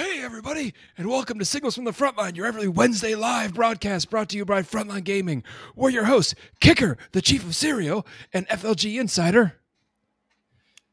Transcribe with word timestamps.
Hey, 0.00 0.22
everybody, 0.22 0.72
and 0.96 1.10
welcome 1.10 1.38
to 1.40 1.44
Signals 1.44 1.74
from 1.74 1.84
the 1.84 1.90
Frontline, 1.90 2.34
your 2.34 2.46
every 2.46 2.68
Wednesday 2.68 3.14
live 3.14 3.52
broadcast 3.52 4.08
brought 4.08 4.30
to 4.30 4.38
you 4.38 4.46
by 4.46 4.62
Frontline 4.62 5.04
Gaming. 5.04 5.44
We're 5.76 5.90
your 5.90 6.06
hosts, 6.06 6.34
Kicker, 6.58 6.96
the 7.12 7.20
Chief 7.20 7.44
of 7.44 7.54
Cereal, 7.54 8.06
and 8.32 8.48
FLG 8.48 8.98
Insider, 8.98 9.56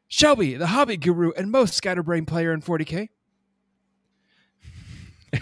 Shelby, 0.09 0.55
the 0.55 0.67
hobby 0.67 0.97
guru 0.97 1.31
and 1.37 1.49
most 1.49 1.73
scatterbrain 1.73 2.25
player 2.25 2.51
in 2.51 2.61
40K. 2.61 3.07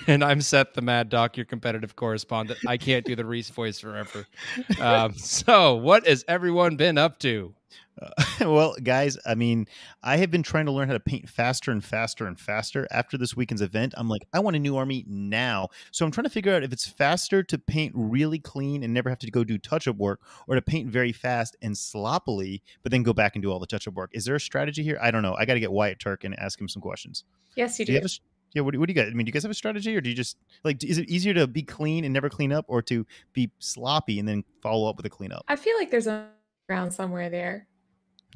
And 0.07 0.23
I'm 0.23 0.41
Seth, 0.41 0.73
the 0.73 0.81
Mad 0.81 1.09
Doc, 1.09 1.35
your 1.35 1.47
competitive 1.47 1.95
correspondent. 1.95 2.59
I 2.67 2.77
can't 2.77 3.03
do 3.03 3.15
the 3.15 3.25
Reese 3.25 3.49
voice 3.49 3.79
forever. 3.79 4.27
Um, 4.79 5.15
so, 5.15 5.75
what 5.75 6.05
has 6.05 6.23
everyone 6.27 6.75
been 6.75 6.99
up 6.99 7.17
to? 7.19 7.55
Uh, 8.01 8.09
well, 8.41 8.75
guys, 8.83 9.17
I 9.25 9.35
mean, 9.35 9.67
I 10.03 10.17
have 10.17 10.31
been 10.31 10.43
trying 10.43 10.65
to 10.65 10.71
learn 10.71 10.87
how 10.87 10.93
to 10.93 10.99
paint 10.99 11.29
faster 11.29 11.71
and 11.71 11.83
faster 11.83 12.27
and 12.27 12.39
faster. 12.39 12.87
After 12.91 13.17
this 13.17 13.35
weekend's 13.35 13.61
event, 13.61 13.93
I'm 13.97 14.09
like, 14.09 14.27
I 14.33 14.39
want 14.39 14.55
a 14.55 14.59
new 14.59 14.75
army 14.75 15.05
now. 15.07 15.69
So 15.91 16.05
I'm 16.05 16.11
trying 16.11 16.25
to 16.25 16.29
figure 16.29 16.53
out 16.53 16.63
if 16.63 16.73
it's 16.73 16.87
faster 16.87 17.43
to 17.43 17.57
paint 17.57 17.93
really 17.95 18.39
clean 18.39 18.83
and 18.83 18.93
never 18.93 19.09
have 19.09 19.19
to 19.19 19.31
go 19.31 19.43
do 19.43 19.57
touch 19.57 19.87
up 19.87 19.97
work, 19.97 20.21
or 20.47 20.55
to 20.55 20.61
paint 20.61 20.89
very 20.89 21.11
fast 21.11 21.55
and 21.61 21.77
sloppily, 21.77 22.61
but 22.83 22.91
then 22.91 23.03
go 23.03 23.13
back 23.13 23.35
and 23.35 23.43
do 23.43 23.51
all 23.51 23.59
the 23.59 23.67
touch 23.67 23.87
up 23.87 23.93
work. 23.93 24.11
Is 24.13 24.25
there 24.25 24.35
a 24.35 24.39
strategy 24.39 24.83
here? 24.83 24.97
I 25.01 25.11
don't 25.11 25.21
know. 25.21 25.35
I 25.35 25.45
got 25.45 25.55
to 25.55 25.59
get 25.59 25.71
Wyatt 25.71 25.99
Turk 25.99 26.23
and 26.23 26.37
ask 26.39 26.59
him 26.59 26.67
some 26.67 26.81
questions. 26.81 27.23
Yes, 27.55 27.79
you 27.79 27.85
Do 27.85 27.93
do. 27.93 27.99
you 27.99 28.05
a, 28.05 28.09
yeah, 28.55 28.61
what 28.61 28.71
do, 28.71 28.79
what 28.79 28.87
do 28.87 28.93
you 28.93 28.95
guys? 28.95 29.09
I 29.11 29.13
mean, 29.13 29.25
do 29.25 29.29
you 29.29 29.33
guys 29.33 29.43
have 29.43 29.51
a 29.51 29.55
strategy, 29.55 29.95
or 29.95 30.01
do 30.01 30.09
you 30.09 30.15
just 30.15 30.37
like? 30.63 30.81
Is 30.83 30.97
it 30.97 31.09
easier 31.09 31.33
to 31.33 31.45
be 31.45 31.61
clean 31.61 32.05
and 32.05 32.13
never 32.13 32.29
clean 32.29 32.53
up, 32.53 32.65
or 32.69 32.81
to 32.83 33.05
be 33.33 33.51
sloppy 33.59 34.17
and 34.17 34.27
then 34.27 34.45
follow 34.61 34.89
up 34.89 34.95
with 34.95 35.05
a 35.05 35.09
cleanup? 35.09 35.43
I 35.49 35.57
feel 35.57 35.75
like 35.77 35.91
there's 35.91 36.07
a 36.07 36.29
ground 36.67 36.93
somewhere 36.93 37.29
there. 37.29 37.67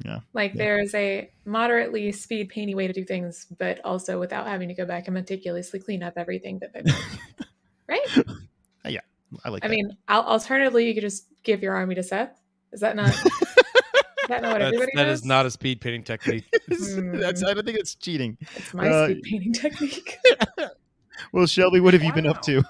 Yeah. 0.04 0.20
Like 0.32 0.52
Yeah. 0.54 0.58
there's 0.58 0.94
a 0.94 1.30
moderately 1.44 2.10
speed 2.12 2.48
painty 2.48 2.74
way 2.74 2.86
to 2.86 2.92
do 2.92 3.04
things, 3.04 3.46
but 3.58 3.84
also 3.84 4.18
without 4.18 4.46
having 4.46 4.68
to 4.68 4.74
go 4.74 4.84
back 4.86 5.06
and 5.08 5.14
meticulously 5.14 5.78
clean 5.80 6.02
up 6.02 6.14
everything 6.16 6.58
that 6.60 6.72
they've 6.72 6.84
done. 6.84 7.02
right? 7.88 8.06
Yeah. 8.86 9.00
I 9.44 9.48
like. 9.48 9.64
I 9.64 9.68
that. 9.68 9.74
mean, 9.74 9.96
al- 10.08 10.26
alternatively, 10.26 10.86
you 10.88 10.94
could 10.94 11.02
just 11.02 11.26
give 11.42 11.62
your 11.62 11.74
army 11.74 11.94
to 11.94 12.02
Seth. 12.02 12.36
Is 12.72 12.80
that 12.80 12.96
not? 12.96 13.10
is 13.10 13.20
that 14.28 14.42
not 14.42 14.52
what 14.52 14.58
That's, 14.60 14.74
everybody 14.74 14.96
that 14.96 15.24
not 15.24 15.46
a 15.46 15.50
speed 15.50 15.80
painting 15.80 16.02
technique. 16.02 16.44
that's. 16.68 17.44
I 17.44 17.54
don't 17.54 17.64
think 17.64 17.78
it's 17.78 17.94
cheating. 17.94 18.38
It's 18.56 18.74
my 18.74 18.88
uh, 18.88 19.06
speed 19.06 19.22
painting 19.22 19.52
technique. 19.52 20.18
Well, 21.32 21.44
Shelby, 21.46 21.80
what 21.80 21.92
have 21.92 22.02
you 22.02 22.14
been 22.14 22.26
up 22.26 22.40
to? 22.42 22.62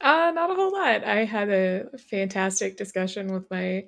Uh, 0.00 0.32
not 0.34 0.50
a 0.50 0.54
whole 0.54 0.72
lot. 0.72 1.04
I 1.04 1.26
had 1.26 1.50
a 1.50 1.84
fantastic 2.08 2.78
discussion 2.78 3.32
with 3.34 3.48
my 3.50 3.84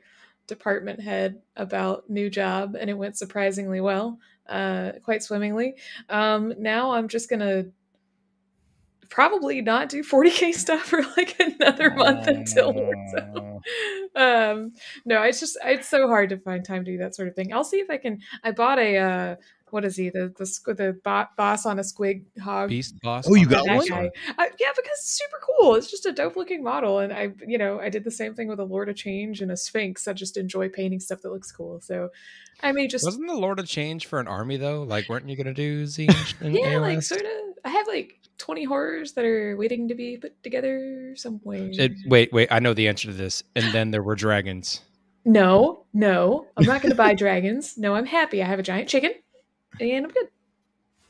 department 0.46 1.00
head 1.00 1.40
about 1.56 2.08
new 2.08 2.30
job, 2.30 2.76
and 2.78 2.90
it 2.90 2.94
went 2.94 3.16
surprisingly 3.16 3.80
well, 3.80 4.18
uh, 4.48 4.92
quite 5.02 5.22
swimmingly. 5.22 5.76
Um, 6.08 6.54
now 6.58 6.92
I'm 6.92 7.08
just 7.08 7.30
gonna 7.30 7.66
probably 9.08 9.60
not 9.60 9.88
do 9.88 10.02
40k 10.02 10.54
stuff 10.54 10.82
for 10.82 11.02
like 11.16 11.36
another 11.38 11.90
month 11.90 12.26
until 12.26 12.72
so. 13.14 13.60
um 14.16 14.72
no 15.04 15.22
it's 15.22 15.40
just 15.40 15.56
it's 15.64 15.88
so 15.88 16.08
hard 16.08 16.28
to 16.30 16.38
find 16.38 16.64
time 16.64 16.84
to 16.84 16.92
do 16.92 16.98
that 16.98 17.14
sort 17.14 17.28
of 17.28 17.34
thing 17.34 17.52
i'll 17.52 17.64
see 17.64 17.78
if 17.78 17.90
i 17.90 17.96
can 17.96 18.20
i 18.42 18.50
bought 18.50 18.78
a 18.78 18.96
uh 18.96 19.36
what 19.74 19.84
is 19.84 19.96
he 19.96 20.08
the 20.08 20.32
the, 20.38 20.74
the 20.74 21.00
bo- 21.02 21.26
boss 21.36 21.66
on 21.66 21.80
a 21.80 21.82
squig 21.82 22.22
hog 22.40 22.68
Beast 22.68 22.94
boss. 23.02 23.24
Oh, 23.28 23.34
you 23.34 23.48
got 23.48 23.66
one? 23.66 23.82
I, 23.90 24.50
yeah, 24.60 24.70
because 24.76 24.98
it's 25.00 25.18
super 25.18 25.40
cool. 25.44 25.74
It's 25.74 25.90
just 25.90 26.06
a 26.06 26.12
dope 26.12 26.36
looking 26.36 26.62
model, 26.62 27.00
and 27.00 27.12
I, 27.12 27.30
you 27.44 27.58
know, 27.58 27.80
I 27.80 27.88
did 27.88 28.04
the 28.04 28.10
same 28.12 28.34
thing 28.36 28.46
with 28.46 28.60
a 28.60 28.64
Lord 28.64 28.88
of 28.88 28.94
Change 28.94 29.40
and 29.40 29.50
a 29.50 29.56
Sphinx. 29.56 30.06
I 30.06 30.12
just 30.12 30.36
enjoy 30.36 30.68
painting 30.68 31.00
stuff 31.00 31.22
that 31.22 31.32
looks 31.32 31.50
cool. 31.50 31.80
So, 31.80 32.10
I 32.62 32.70
may 32.70 32.86
just 32.86 33.04
Wasn't 33.04 33.26
the 33.26 33.34
Lord 33.34 33.58
of 33.58 33.66
Change 33.66 34.06
for 34.06 34.20
an 34.20 34.28
army 34.28 34.58
though? 34.58 34.84
Like, 34.84 35.08
weren't 35.08 35.28
you 35.28 35.36
gonna 35.36 35.52
do 35.52 35.82
Tzeentch 35.86 36.40
and 36.40 36.54
yeah, 36.54 36.78
like 36.78 37.02
sort 37.02 37.22
of. 37.22 37.28
I 37.64 37.70
have 37.70 37.88
like 37.88 38.20
twenty 38.38 38.64
horrors 38.64 39.12
that 39.12 39.24
are 39.24 39.56
waiting 39.56 39.88
to 39.88 39.94
be 39.94 40.16
put 40.16 40.42
together 40.42 41.14
somewhere. 41.16 41.70
It, 41.72 41.92
wait, 42.06 42.32
wait. 42.32 42.48
I 42.50 42.58
know 42.58 42.74
the 42.74 42.88
answer 42.88 43.08
to 43.08 43.14
this. 43.14 43.42
And 43.56 43.72
then 43.72 43.90
there 43.90 44.02
were 44.02 44.14
dragons. 44.14 44.80
no, 45.24 45.84
no, 45.92 46.46
I'm 46.56 46.64
not 46.64 46.82
going 46.82 46.90
to 46.90 46.96
buy 46.96 47.14
dragons. 47.24 47.78
No, 47.78 47.94
I'm 47.94 48.06
happy. 48.06 48.42
I 48.42 48.46
have 48.46 48.58
a 48.58 48.62
giant 48.62 48.88
chicken, 48.88 49.12
and 49.80 50.06
I'm 50.06 50.10
good. 50.10 50.28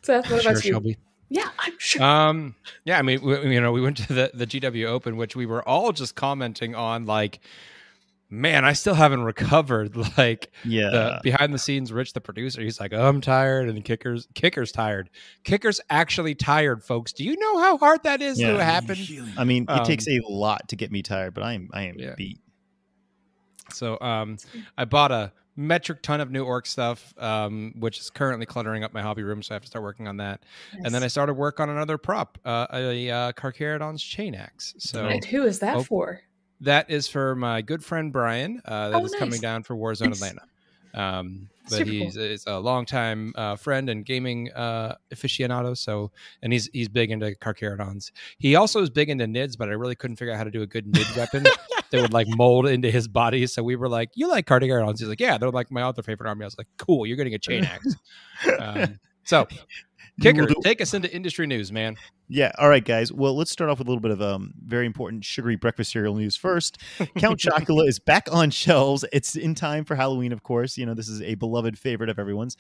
Seth, 0.02 0.30
what 0.30 0.42
sure, 0.42 0.52
about 0.52 0.64
you? 0.64 0.72
Shelby. 0.72 0.98
Yeah, 1.30 1.48
I'm 1.58 1.72
sure. 1.78 2.02
Um, 2.02 2.54
yeah. 2.84 2.98
I 2.98 3.02
mean, 3.02 3.22
we, 3.22 3.54
you 3.54 3.60
know, 3.60 3.72
we 3.72 3.80
went 3.80 3.96
to 3.96 4.12
the 4.12 4.30
the 4.34 4.46
GW 4.46 4.86
Open, 4.86 5.16
which 5.16 5.34
we 5.34 5.46
were 5.46 5.66
all 5.66 5.92
just 5.92 6.14
commenting 6.14 6.74
on, 6.74 7.06
like, 7.06 7.40
man, 8.30 8.64
I 8.64 8.72
still 8.72 8.94
haven't 8.94 9.22
recovered. 9.22 9.96
Like, 10.16 10.52
yeah. 10.64 10.90
the 10.90 11.20
behind 11.22 11.52
the 11.52 11.58
scenes, 11.58 11.92
Rich, 11.92 12.12
the 12.12 12.20
producer, 12.20 12.60
he's 12.62 12.78
like, 12.78 12.92
oh, 12.92 13.08
I'm 13.08 13.20
tired, 13.20 13.68
and 13.68 13.76
the 13.76 13.82
kickers, 13.82 14.28
kicker's 14.34 14.70
tired. 14.70 15.10
Kicker's 15.42 15.80
actually 15.90 16.34
tired, 16.36 16.84
folks. 16.84 17.12
Do 17.12 17.24
you 17.24 17.36
know 17.36 17.58
how 17.58 17.78
hard 17.78 18.04
that 18.04 18.22
is 18.22 18.40
Yeah. 18.40 18.52
to 18.52 18.62
happen? 18.64 18.96
I 19.36 19.44
mean, 19.44 19.66
it 19.68 19.84
takes 19.84 20.06
um, 20.06 20.14
a 20.14 20.32
lot 20.32 20.68
to 20.68 20.76
get 20.76 20.92
me 20.92 21.02
tired, 21.02 21.34
but 21.34 21.42
I 21.42 21.54
am 21.54 21.68
I 21.72 21.84
am 21.84 21.96
Yeah. 21.98 22.14
beat. 22.16 22.38
So 23.70 23.98
um, 24.00 24.36
I 24.78 24.84
bought 24.84 25.10
a 25.10 25.32
metric 25.56 26.02
ton 26.02 26.20
of 26.20 26.30
new 26.30 26.44
orc 26.44 26.66
stuff, 26.66 27.14
um, 27.18 27.74
which 27.78 27.98
is 27.98 28.10
currently 28.10 28.46
cluttering 28.46 28.84
up 28.84 28.92
my 28.92 29.02
hobby 29.02 29.22
room, 29.22 29.42
so 29.42 29.54
I 29.54 29.56
have 29.56 29.62
to 29.62 29.68
start 29.68 29.82
working 29.82 30.06
on 30.08 30.18
that. 30.18 30.42
And 30.84 30.94
then 30.94 31.02
I 31.02 31.08
started 31.08 31.34
work 31.34 31.60
on 31.60 31.70
another 31.70 31.98
prop, 31.98 32.38
uh, 32.44 32.66
a 32.72 33.10
uh, 33.10 33.32
Carcharodon's 33.32 34.02
chain 34.02 34.34
axe. 34.34 34.74
So 34.78 35.06
and 35.06 35.24
who 35.24 35.44
is 35.44 35.60
that 35.60 35.76
oh, 35.76 35.82
for? 35.82 36.20
That 36.64 36.90
is 36.90 37.08
for 37.08 37.34
my 37.34 37.62
good 37.62 37.84
friend 37.84 38.12
Brian. 38.12 38.60
Uh, 38.64 38.90
that 38.90 39.00
Oh, 39.00 39.04
is 39.04 39.14
coming 39.14 39.40
down 39.40 39.62
for 39.62 39.74
Warzone 39.76 40.08
Nice. 40.08 40.16
Atlanta. 40.22 40.42
Um, 40.94 41.48
but 41.64 41.78
Super 41.78 41.90
cool. 41.90 42.00
he's 42.04 42.16
is 42.16 42.44
a 42.46 42.58
longtime 42.58 43.32
uh, 43.36 43.56
friend 43.56 43.88
and 43.88 44.04
gaming 44.04 44.52
uh, 44.52 44.96
aficionado. 45.12 45.76
So, 45.76 46.12
and 46.42 46.52
he's 46.52 46.68
he's 46.72 46.88
big 46.88 47.10
into 47.10 47.34
Carcharodons. 47.40 48.12
He 48.38 48.54
also 48.54 48.82
is 48.82 48.90
big 48.90 49.08
into 49.08 49.24
nids, 49.24 49.56
but 49.56 49.68
I 49.68 49.72
really 49.72 49.94
couldn't 49.94 50.16
figure 50.16 50.32
out 50.34 50.36
how 50.38 50.44
to 50.44 50.50
do 50.50 50.62
a 50.62 50.66
good 50.66 50.86
nid 50.86 51.06
weapon 51.16 51.42
that 51.90 52.00
would 52.00 52.12
like 52.12 52.28
mold 52.28 52.66
into 52.66 52.90
his 52.90 53.08
body. 53.08 53.46
So 53.46 53.62
we 53.62 53.76
were 53.76 53.88
like, 53.88 54.10
"You 54.14 54.28
like 54.28 54.46
Carcharodons?" 54.46 54.98
He's 55.00 55.08
like, 55.08 55.20
"Yeah, 55.20 55.38
they're 55.38 55.50
like 55.50 55.70
my 55.72 55.82
other 55.82 56.02
favorite 56.02 56.28
army." 56.28 56.44
I 56.44 56.46
was 56.46 56.58
like, 56.58 56.68
"Cool, 56.76 57.06
you're 57.06 57.16
getting 57.16 57.34
a 57.34 57.38
chain 57.38 57.64
axe." 57.64 57.96
um, 58.60 59.00
so, 59.24 59.48
kicker, 60.20 60.46
do- 60.46 60.54
take 60.62 60.80
us 60.80 60.94
into 60.94 61.12
industry 61.14 61.46
news, 61.46 61.72
man. 61.72 61.96
Yeah. 62.28 62.52
All 62.58 62.68
right, 62.68 62.84
guys. 62.84 63.12
Well, 63.12 63.36
let's 63.36 63.50
start 63.50 63.70
off 63.70 63.78
with 63.78 63.86
a 63.86 63.90
little 63.90 64.00
bit 64.00 64.10
of 64.10 64.22
um 64.22 64.54
very 64.64 64.86
important 64.86 65.24
sugary 65.24 65.56
breakfast 65.56 65.92
cereal 65.92 66.14
news 66.14 66.36
first. 66.36 66.78
Count 67.18 67.38
Chocula 67.40 67.86
is 67.86 67.98
back 67.98 68.28
on 68.32 68.50
shelves. 68.50 69.04
It's 69.12 69.36
in 69.36 69.54
time 69.54 69.84
for 69.84 69.94
Halloween, 69.94 70.32
of 70.32 70.42
course. 70.42 70.78
You 70.78 70.86
know, 70.86 70.94
this 70.94 71.08
is 71.08 71.20
a 71.22 71.34
beloved 71.34 71.78
favorite 71.78 72.10
of 72.10 72.18
everyone's. 72.18 72.56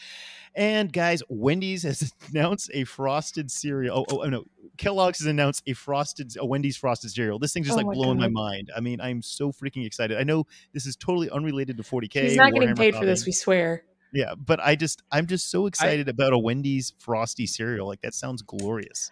And 0.54 0.92
guys, 0.92 1.22
Wendy's 1.28 1.82
has 1.82 2.12
announced 2.30 2.70
a 2.74 2.84
frosted 2.84 3.50
cereal. 3.50 4.04
Oh, 4.08 4.16
oh, 4.16 4.24
oh 4.24 4.28
no. 4.28 4.44
Kellogg's 4.76 5.18
has 5.18 5.26
announced 5.26 5.62
a 5.66 5.72
frosted, 5.72 6.34
a 6.38 6.44
Wendy's 6.44 6.76
frosted 6.76 7.10
cereal. 7.10 7.38
This 7.38 7.52
thing's 7.52 7.66
just 7.66 7.74
Oh 7.74 7.78
like 7.78 7.86
my 7.86 7.94
blowing 7.94 8.18
my 8.18 8.28
mind. 8.28 8.70
I 8.76 8.80
mean, 8.80 9.00
I'm 9.00 9.22
so 9.22 9.52
freaking 9.52 9.86
excited. 9.86 10.18
I 10.18 10.24
know 10.24 10.46
this 10.72 10.86
is 10.86 10.96
totally 10.96 11.30
unrelated 11.30 11.76
to 11.76 11.82
40k. 11.82 12.22
He's 12.22 12.36
not 12.36 12.52
getting 12.52 12.70
Warhammer 12.70 12.76
paid 12.76 12.96
for 12.96 13.06
this. 13.06 13.24
We 13.24 13.32
swear. 13.32 13.84
Yeah, 14.14 14.34
but 14.36 14.60
I 14.60 14.76
just, 14.76 15.02
I'm 15.12 15.26
just 15.26 15.50
so 15.50 15.66
excited 15.66 16.08
about 16.08 16.32
a 16.32 16.38
Wendy's 16.38 16.92
frosty 16.98 17.46
cereal. 17.46 17.86
Like 17.86 18.00
that 18.02 18.14
sounds 18.14 18.40
glorious. 18.42 19.10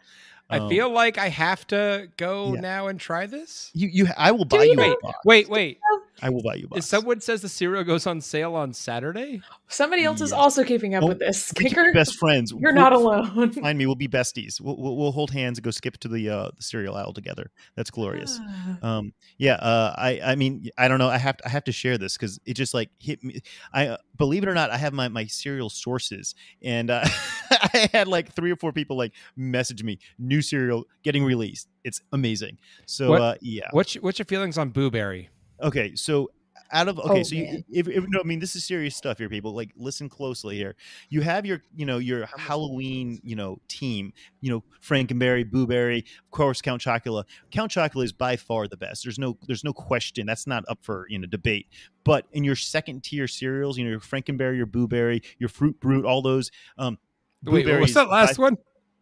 I 0.49 0.59
Um, 0.59 0.69
feel 0.69 0.91
like 0.91 1.19
I 1.19 1.29
have 1.29 1.67
to 1.69 2.09
go 2.17 2.55
yeah. 2.55 2.61
now 2.61 2.87
and 2.89 2.99
try 3.01 3.27
this. 3.27 3.71
you, 3.75 3.89
you, 3.89 4.07
I 4.17 4.33
will 4.33 4.45
buy 4.45 4.63
you 4.65 4.71
you 4.71 4.77
know- 4.77 4.93
a 4.93 4.97
box. 5.01 5.19
Wait, 5.25 5.49
wait. 5.49 5.79
I 6.21 6.29
will 6.31 6.43
buy 6.43 6.57
you 6.57 6.67
a 6.67 6.69
box. 6.69 6.79
If 6.81 6.85
someone 6.85 7.21
says 7.21 7.41
the 7.43 7.49
cereal 7.49 7.85
goes 7.85 8.07
on 8.07 8.21
sale 8.21 8.55
on 8.55 8.73
Saturday, 8.75 9.41
Somebody 9.69 10.05
else 10.05 10.21
is 10.21 10.33
also 10.33 10.63
keeping 10.65 10.95
up 10.95 11.03
Oh, 11.03 11.07
with 11.09 11.19
this. 11.19 11.51
We 11.57 11.65
can 11.65 11.71
be 11.71 11.71
Kicker, 11.71 11.93
best 11.95 12.19
friends. 12.19 12.53
you're 12.53 12.73
We'll- 12.73 12.75
not 12.83 12.93
alone. 12.93 13.53
Find 13.53 13.79
me. 13.79 13.87
We'll 13.87 13.95
be 13.95 14.09
besties. 14.09 14.61
We'll, 14.61 14.77
we'll, 14.77 14.97
we'll 14.97 15.13
hold 15.13 15.31
hands 15.31 15.57
and 15.59 15.65
go 15.65 15.71
skip 15.71 15.97
to 15.99 16.09
the 16.09 16.29
uh, 16.29 16.51
the 16.57 16.63
cereal 16.63 16.95
aisle 16.97 17.15
together. 17.15 17.51
That's 17.77 17.91
glorious. 17.91 18.39
Ah. 18.43 18.79
Um, 18.99 19.15
yeah. 19.39 19.55
Uh, 19.55 19.95
I 19.97 20.21
I 20.23 20.35
mean 20.35 20.69
I 20.77 20.89
don't 20.89 20.99
know. 20.99 21.09
I 21.09 21.17
have 21.19 21.39
to, 21.39 21.47
I 21.47 21.49
have 21.49 21.65
to 21.65 21.73
share 21.73 21.97
this 21.97 22.17
because 22.19 22.39
it 22.45 22.55
just 22.55 22.75
like 22.75 22.91
hit 22.99 23.25
me. 23.25 23.41
I 23.73 23.87
uh, 23.89 23.97
believe 24.19 24.43
it 24.43 24.49
or 24.49 24.55
not, 24.55 24.71
I 24.71 24.77
have 24.77 24.93
my 24.93 25.09
my 25.09 25.25
cereal 25.25 25.71
sources, 25.71 26.35
and 26.63 26.91
uh, 26.91 27.05
I 27.51 27.89
had 27.93 28.09
like 28.09 28.33
three 28.35 28.51
or 28.53 28.57
four 28.57 28.73
people 28.73 28.97
like 28.99 29.13
message 29.37 29.83
me 29.83 29.99
new 30.19 30.43
cereal 30.43 30.85
getting 31.03 31.25
released. 31.25 31.69
It's 31.85 32.01
amazing. 32.13 32.59
So 32.87 33.09
What- 33.11 33.23
uh, 33.23 33.35
yeah. 33.41 33.69
what's 33.71 33.95
your, 33.95 34.03
what's 34.03 34.19
your 34.19 34.27
feelings 34.27 34.59
on 34.59 34.71
Booberry? 34.71 35.29
Okay, 35.61 35.95
so 35.95 36.31
out 36.75 36.89
of 36.89 36.99
okay, 36.99 37.21
Oh, 37.21 37.23
so 37.23 37.35
you, 37.35 37.63
if, 37.71 37.87
if 37.87 38.05
no, 38.09 38.21
I 38.21 38.23
mean 38.23 38.39
this 38.39 38.57
is 38.57 38.65
serious 38.65 38.97
stuff 38.97 39.19
here, 39.19 39.29
people. 39.29 39.55
Like 39.55 39.71
listen 39.77 40.09
closely 40.09 40.57
here. 40.57 40.75
You 41.11 41.21
have 41.21 41.45
your, 41.45 41.63
you 41.77 41.85
know, 41.85 41.99
your 41.99 42.27
Halloween, 42.39 43.21
you 43.23 43.37
know, 43.37 43.59
team. 43.69 44.13
You 44.41 44.53
know, 44.53 44.65
Frankenberry, 44.83 45.49
Booberry, 45.49 45.99
of 45.99 46.31
course, 46.31 46.63
Count 46.63 46.81
Chocula. 46.81 47.25
Count 47.51 47.71
Chocula 47.73 48.05
is 48.05 48.13
by 48.13 48.37
far 48.37 48.69
the 48.69 48.77
best. 48.79 49.05
There's 49.05 49.19
no, 49.19 49.37
there's 49.47 49.65
no 49.65 49.73
question. 49.75 50.25
That's 50.27 50.47
not 50.47 50.65
up 50.69 50.79
for 50.83 51.07
you 51.11 51.19
know 51.19 51.27
debate. 51.27 51.67
But 52.05 52.27
in 52.33 52.43
your 52.43 52.57
second 52.57 53.05
tier 53.05 53.29
cereals, 53.29 53.77
you 53.77 53.85
know, 53.85 53.91
your 53.91 54.01
Frankenberry, 54.01 54.57
your 54.57 54.67
Booberry, 54.67 55.23
your 55.39 55.51
Fruit 55.51 55.79
Brute, 55.79 56.05
all 56.07 56.23
those. 56.23 56.51
Um, 56.79 56.99
Wait, 57.45 57.65
Blueberry 57.65 57.81
what's 57.81 57.95
that 57.95 58.09
last 58.09 58.39
by- 58.39 58.45
one? 58.45 58.57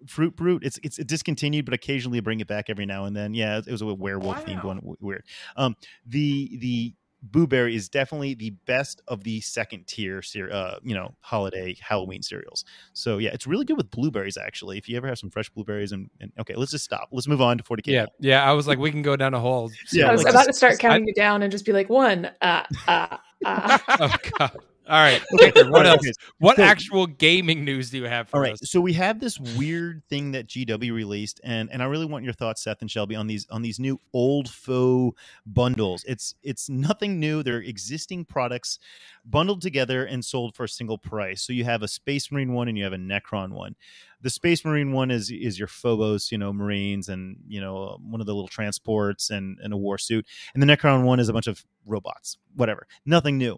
Fruit 0.06 0.34
Brute. 0.36 0.64
It's 0.64 0.78
it's 0.82 0.96
discontinued, 0.98 1.64
but 1.64 1.74
occasionally 1.74 2.20
bring 2.20 2.40
it 2.40 2.46
back 2.46 2.70
every 2.70 2.86
now 2.86 3.04
and 3.04 3.16
then. 3.16 3.34
Yeah, 3.34 3.58
it 3.58 3.70
was 3.70 3.82
a 3.82 3.86
werewolf 3.86 4.44
themed 4.44 4.62
Wow. 4.62 4.68
one. 4.68 4.76
w- 4.78 4.96
Weird. 5.00 5.24
Um, 5.56 5.76
the 6.06 6.56
the 6.58 6.94
Blueberry 7.22 7.76
is 7.76 7.90
definitely 7.90 8.32
the 8.32 8.48
best 8.64 9.02
of 9.06 9.24
the 9.24 9.42
second 9.42 9.86
tier, 9.86 10.22
uh, 10.50 10.76
you 10.82 10.94
know, 10.94 11.14
holiday 11.20 11.76
Halloween 11.78 12.22
cereals. 12.22 12.64
So 12.94 13.18
yeah, 13.18 13.28
it's 13.34 13.46
really 13.46 13.66
good 13.66 13.76
with 13.76 13.90
blueberries. 13.90 14.38
Actually, 14.38 14.78
if 14.78 14.88
you 14.88 14.96
ever 14.96 15.06
have 15.06 15.18
some 15.18 15.28
fresh 15.28 15.50
blueberries, 15.50 15.92
and, 15.92 16.08
and 16.18 16.32
okay, 16.40 16.54
let's 16.54 16.70
just 16.70 16.84
stop. 16.84 17.10
Let's 17.12 17.28
move 17.28 17.42
on 17.42 17.58
to 17.58 17.62
40k. 17.64 17.88
Yeah, 17.88 18.06
yeah. 18.20 18.42
I 18.50 18.54
was 18.54 18.66
like, 18.66 18.78
we 18.78 18.90
can 18.90 19.02
go 19.02 19.16
down 19.16 19.34
a 19.34 19.38
hole. 19.38 19.70
Yeah, 19.92 20.08
I 20.08 20.12
was 20.12 20.22
like 20.24 20.30
about 20.32 20.46
just- 20.46 20.48
to 20.48 20.52
start 20.54 20.70
just- 20.72 20.80
counting 20.80 21.06
you 21.08 21.12
down 21.12 21.42
and 21.42 21.52
just 21.52 21.66
be 21.66 21.72
like 21.72 21.90
one, 21.90 22.30
uh, 22.40 22.64
uh, 22.88 23.16
uh. 23.44 23.78
oh 24.00 24.16
god. 24.38 24.56
All 24.90 24.98
right. 24.98 25.22
Kicker, 25.38 25.70
what 25.70 25.86
else? 25.86 26.04
What 26.40 26.56
So- 26.56 26.64
actual 26.64 27.06
gaming 27.06 27.64
news 27.64 27.90
do 27.90 27.98
you 27.98 28.04
have 28.06 28.28
for 28.28 28.36
All 28.38 28.42
right, 28.42 28.54
us? 28.54 28.60
so 28.64 28.80
we 28.80 28.92
have 28.94 29.20
this 29.20 29.38
weird 29.38 30.02
thing 30.08 30.32
that 30.32 30.48
GW 30.48 30.92
released, 30.92 31.40
and 31.44 31.70
and 31.70 31.80
I 31.80 31.86
really 31.86 32.06
want 32.06 32.24
your 32.24 32.32
thoughts, 32.32 32.64
Seth 32.64 32.80
and 32.80 32.90
Shelby, 32.90 33.14
on 33.14 33.28
these 33.28 33.46
on 33.50 33.62
these 33.62 33.78
new 33.78 34.00
old 34.12 34.50
faux 34.50 35.16
bundles. 35.46 36.04
It's 36.08 36.34
it's 36.42 36.68
nothing 36.68 37.20
new; 37.20 37.44
they're 37.44 37.58
existing 37.60 38.24
products 38.24 38.80
bundled 39.24 39.62
together 39.62 40.04
and 40.04 40.24
sold 40.24 40.56
for 40.56 40.64
a 40.64 40.68
single 40.68 40.98
price. 40.98 41.42
So 41.42 41.52
you 41.52 41.62
have 41.64 41.84
a 41.84 41.88
Space 41.88 42.32
Marine 42.32 42.52
one 42.52 42.66
and 42.66 42.76
you 42.76 42.82
have 42.82 42.92
a 42.92 42.96
Necron 42.96 43.52
one. 43.52 43.76
The 44.22 44.30
Space 44.30 44.64
Marine 44.64 44.90
one 44.92 45.12
is 45.12 45.30
is 45.30 45.56
your 45.56 45.68
Phobos, 45.68 46.32
you 46.32 46.38
know, 46.38 46.52
Marines, 46.52 47.08
and 47.08 47.36
you 47.46 47.60
know 47.60 47.96
one 48.02 48.20
of 48.20 48.26
the 48.26 48.34
little 48.34 48.48
transports 48.48 49.30
and 49.30 49.56
and 49.62 49.72
a 49.72 49.76
war 49.76 49.98
suit, 49.98 50.26
and 50.52 50.60
the 50.60 50.66
Necron 50.66 51.04
one 51.04 51.20
is 51.20 51.28
a 51.28 51.32
bunch 51.32 51.46
of 51.46 51.64
robots. 51.86 52.38
Whatever, 52.56 52.88
nothing 53.06 53.38
new 53.38 53.56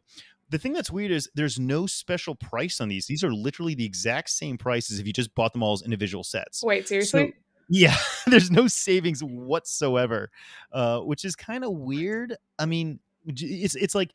the 0.52 0.58
thing 0.58 0.75
that's 0.75 0.90
weird 0.90 1.10
is 1.10 1.31
there's 1.34 1.58
no 1.58 1.87
special 1.87 2.34
price 2.34 2.78
on 2.81 2.88
these. 2.88 3.06
These 3.06 3.25
are 3.25 3.32
literally 3.32 3.75
the 3.75 3.87
exact 3.87 4.28
same 4.28 4.58
price 4.58 4.93
as 4.93 4.99
if 4.99 5.06
you 5.06 5.12
just 5.12 5.34
bought 5.34 5.54
them 5.54 5.62
all 5.62 5.72
as 5.72 5.82
individual 5.82 6.22
sets. 6.22 6.62
Wait, 6.62 6.87
seriously? 6.87 7.32
Yeah, 7.70 7.96
there's 8.26 8.50
no 8.50 8.66
savings 8.66 9.25
whatsoever, 9.25 10.31
uh, 10.70 11.00
which 11.00 11.25
is 11.25 11.34
kind 11.34 11.64
of 11.64 11.72
weird. 11.72 12.37
I 12.58 12.66
mean, 12.66 13.00
it's 13.26 13.75
it's 13.75 13.94
like. 13.94 14.10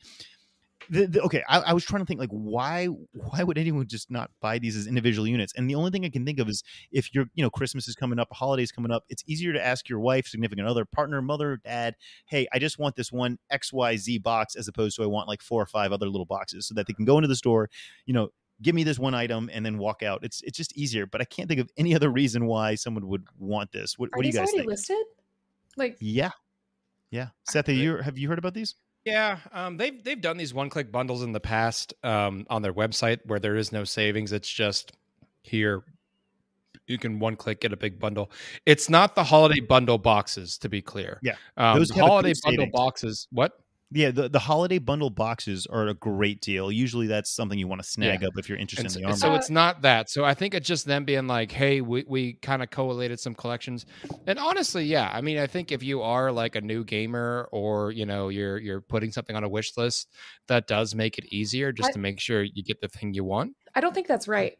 The, 0.89 1.05
the, 1.05 1.21
okay, 1.23 1.43
I, 1.49 1.59
I 1.59 1.73
was 1.73 1.83
trying 1.83 2.01
to 2.01 2.05
think 2.05 2.19
like 2.19 2.29
why 2.29 2.85
why 2.85 3.43
would 3.43 3.57
anyone 3.57 3.87
just 3.87 4.09
not 4.09 4.31
buy 4.39 4.57
these 4.59 4.75
as 4.75 4.87
individual 4.87 5.27
units? 5.27 5.53
And 5.57 5.69
the 5.69 5.75
only 5.75 5.91
thing 5.91 6.05
I 6.05 6.09
can 6.09 6.25
think 6.25 6.39
of 6.39 6.47
is 6.47 6.63
if 6.91 7.13
you're 7.13 7.25
you 7.33 7.43
know 7.43 7.49
Christmas 7.49 7.87
is 7.87 7.95
coming 7.95 8.19
up, 8.19 8.29
holidays 8.31 8.71
coming 8.71 8.91
up, 8.91 9.03
it's 9.09 9.23
easier 9.27 9.53
to 9.53 9.65
ask 9.65 9.89
your 9.89 9.99
wife, 9.99 10.27
significant 10.27 10.67
other, 10.67 10.85
partner, 10.85 11.21
mother, 11.21 11.59
dad, 11.63 11.95
hey, 12.27 12.47
I 12.53 12.59
just 12.59 12.79
want 12.79 12.95
this 12.95 13.11
one 13.11 13.37
XYZ 13.51 14.23
box 14.23 14.55
as 14.55 14.67
opposed 14.67 14.95
to 14.97 15.03
I 15.03 15.07
want 15.07 15.27
like 15.27 15.41
four 15.41 15.61
or 15.61 15.65
five 15.65 15.91
other 15.91 16.07
little 16.07 16.25
boxes 16.25 16.67
so 16.67 16.73
that 16.75 16.87
they 16.87 16.93
can 16.93 17.05
go 17.05 17.17
into 17.17 17.27
the 17.27 17.35
store, 17.35 17.69
you 18.05 18.13
know, 18.13 18.29
give 18.61 18.75
me 18.75 18.83
this 18.83 18.99
one 18.99 19.13
item 19.13 19.49
and 19.53 19.65
then 19.65 19.77
walk 19.77 20.03
out. 20.03 20.23
It's 20.23 20.41
it's 20.43 20.57
just 20.57 20.77
easier, 20.77 21.05
but 21.05 21.21
I 21.21 21.25
can't 21.25 21.47
think 21.47 21.61
of 21.61 21.69
any 21.77 21.95
other 21.95 22.09
reason 22.09 22.45
why 22.45 22.75
someone 22.75 23.07
would 23.07 23.25
want 23.37 23.71
this. 23.71 23.97
What, 23.97 24.09
what 24.13 24.23
do 24.23 24.27
you 24.27 24.33
guys 24.33 24.47
already 24.47 24.59
think? 24.59 24.69
listed? 24.69 24.97
Like, 25.75 25.97
Yeah. 25.99 26.31
Yeah. 27.11 27.29
Seth, 27.49 27.69
you 27.69 27.97
have 27.97 28.17
you 28.17 28.27
heard 28.27 28.39
about 28.39 28.53
these? 28.53 28.75
Yeah, 29.07 29.37
um, 29.53 29.77
they've 29.77 30.03
they've 30.03 30.19
done 30.19 30.35
these 30.35 30.53
one 30.53 30.69
click 30.69 30.91
bundles 30.91 31.23
in 31.23 31.31
the 31.31 31.39
past 31.39 31.93
um, 32.03 32.45
on 32.49 32.61
their 32.61 32.73
website 32.73 33.19
where 33.23 33.39
there 33.39 33.55
is 33.55 33.71
no 33.71 33.85
savings. 33.85 34.33
It's 34.33 34.49
just 34.49 34.91
here 35.43 35.83
you 36.87 36.97
can 36.97 37.17
one 37.17 37.37
click 37.37 37.61
get 37.61 37.71
a 37.71 37.77
big 37.77 37.99
bundle. 37.99 38.29
It's 38.65 38.89
not 38.89 39.15
the 39.15 39.23
holiday 39.23 39.61
bundle 39.61 39.97
boxes, 39.97 40.57
to 40.57 40.67
be 40.67 40.81
clear. 40.81 41.19
Yeah, 41.23 41.35
um, 41.55 41.79
those 41.79 41.87
the 41.87 41.95
have 41.95 42.03
a 42.03 42.07
holiday 42.07 42.33
bundle 42.43 42.63
savings. 42.63 42.73
boxes. 42.73 43.27
What? 43.31 43.53
Yeah, 43.89 44.11
the, 44.11 44.27
the 44.27 44.39
holiday 44.39 44.79
bundle 44.79 45.09
boxes 45.09 45.65
are 45.65 45.87
a 45.87 45.93
great 45.93 46.41
deal. 46.41 46.69
Usually 46.69 47.07
that's 47.07 47.29
something 47.31 47.57
you 47.57 47.69
want 47.69 47.81
to 47.81 47.87
snag 47.87 48.21
up 48.21 48.33
if 48.35 48.49
you're 48.49 48.57
interested 48.57 48.85
And 48.85 48.87
in 48.87 48.93
so, 48.93 48.99
the 48.99 49.05
armor. 49.05 49.17
so 49.17 49.35
it's 49.35 49.49
not 49.49 49.81
that. 49.83 50.09
So 50.09 50.25
I 50.25 50.33
think 50.33 50.53
it's 50.53 50.67
just 50.67 50.85
them 50.85 51.05
being 51.05 51.25
like, 51.27 51.53
"Hey, 51.53 51.79
we, 51.79 52.03
we 52.05 52.33
kind 52.33 52.61
of 52.61 52.69
collated 52.69 53.17
some 53.17 53.33
collections." 53.33 53.85
And 54.25 54.39
honestly, 54.39 54.83
yeah, 54.83 55.09
I 55.13 55.21
mean, 55.21 55.37
I 55.37 55.47
think 55.47 55.71
if 55.71 55.83
you 55.83 56.01
are 56.01 56.33
like 56.33 56.55
a 56.57 56.61
new 56.61 56.83
gamer 56.83 57.47
or 57.53 57.91
you 57.93 58.05
know 58.05 58.27
you're 58.27 58.57
you're 58.57 58.81
putting 58.81 59.13
something 59.13 59.37
on 59.37 59.45
a 59.45 59.49
wish 59.49 59.77
list, 59.77 60.09
that 60.47 60.67
does 60.67 60.93
make 60.93 61.17
it 61.17 61.23
easier 61.33 61.71
just 61.71 61.89
I- 61.89 61.93
to 61.93 61.99
make 61.99 62.19
sure 62.19 62.43
you 62.43 62.63
get 62.63 62.81
the 62.81 62.89
thing 62.89 63.13
you 63.13 63.23
want. 63.23 63.55
I 63.73 63.79
don't 63.79 63.93
think 63.93 64.07
that's 64.07 64.27
right. 64.27 64.57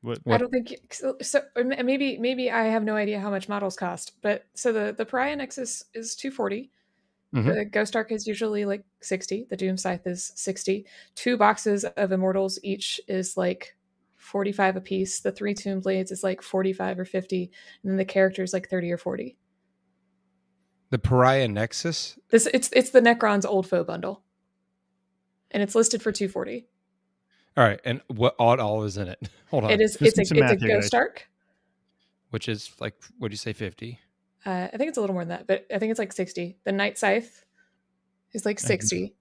What- 0.00 0.18
I 0.26 0.36
don't 0.38 0.50
think 0.50 0.74
so. 0.90 1.14
so 1.22 1.42
maybe 1.64 2.18
maybe 2.18 2.50
I 2.50 2.64
have 2.64 2.82
no 2.82 2.96
idea 2.96 3.20
how 3.20 3.30
much 3.30 3.48
models 3.48 3.76
cost, 3.76 4.14
but 4.20 4.46
so 4.54 4.72
the 4.72 4.92
the 4.98 5.04
Pariah 5.06 5.36
Nexus 5.36 5.84
is 5.94 6.16
two 6.16 6.32
Mhm. 7.34 7.54
The 7.54 7.64
Ghost 7.64 7.96
Ark 7.96 8.12
is 8.12 8.26
usually 8.26 8.64
like 8.64 8.84
sixty. 9.00 9.46
The 9.48 9.56
Doom 9.56 9.76
Scythe 9.76 10.06
is 10.06 10.32
sixty. 10.36 10.86
Two 11.14 11.36
boxes 11.36 11.84
of 11.84 12.12
Immortals 12.12 12.58
each 12.62 13.00
is 13.08 13.36
like 13.36 13.74
forty 14.16 14.52
five 14.52 14.76
a 14.76 14.80
piece. 14.80 15.20
The 15.20 15.32
three 15.32 15.54
Tomb 15.54 15.80
Blades 15.80 16.10
is 16.12 16.22
like 16.22 16.42
forty 16.42 16.72
five 16.72 16.98
or 16.98 17.04
fifty, 17.06 17.50
and 17.82 17.90
then 17.90 17.96
the 17.96 18.04
characters 18.04 18.52
like 18.52 18.68
thirty 18.68 18.92
or 18.92 18.98
forty. 18.98 19.36
The 20.90 20.98
Pariah 20.98 21.48
Nexus. 21.48 22.18
This 22.28 22.46
it's 22.52 22.68
it's 22.74 22.90
the 22.90 23.00
Necron's 23.00 23.46
old 23.46 23.66
foe 23.66 23.82
bundle, 23.82 24.22
and 25.50 25.62
it's 25.62 25.74
listed 25.74 26.02
for 26.02 26.12
two 26.12 26.28
forty. 26.28 26.66
All 27.56 27.64
right, 27.64 27.80
and 27.84 28.02
what 28.08 28.34
all, 28.38 28.60
all 28.60 28.84
is 28.84 28.98
in 28.98 29.08
it? 29.08 29.28
Hold 29.50 29.64
on. 29.64 29.70
It 29.70 29.80
is 29.80 29.96
just 29.96 30.18
it's 30.18 30.30
a 30.30 30.34
it's 30.36 30.52
a 30.52 30.56
Ghost 30.56 30.92
guys. 30.92 30.94
Ark. 30.94 31.28
which 32.30 32.48
is 32.48 32.72
like, 32.78 32.94
what 33.18 33.28
do 33.28 33.32
you 33.32 33.38
say, 33.38 33.52
fifty? 33.54 34.00
Uh, 34.44 34.68
I 34.72 34.76
think 34.76 34.88
it's 34.88 34.98
a 34.98 35.00
little 35.00 35.14
more 35.14 35.24
than 35.24 35.30
that, 35.36 35.46
but 35.46 35.66
I 35.72 35.78
think 35.78 35.90
it's 35.90 35.98
like 35.98 36.12
60. 36.12 36.58
The 36.64 36.72
Night 36.72 36.98
Scythe 36.98 37.44
is 38.32 38.44
like 38.44 38.58
60. 38.58 39.14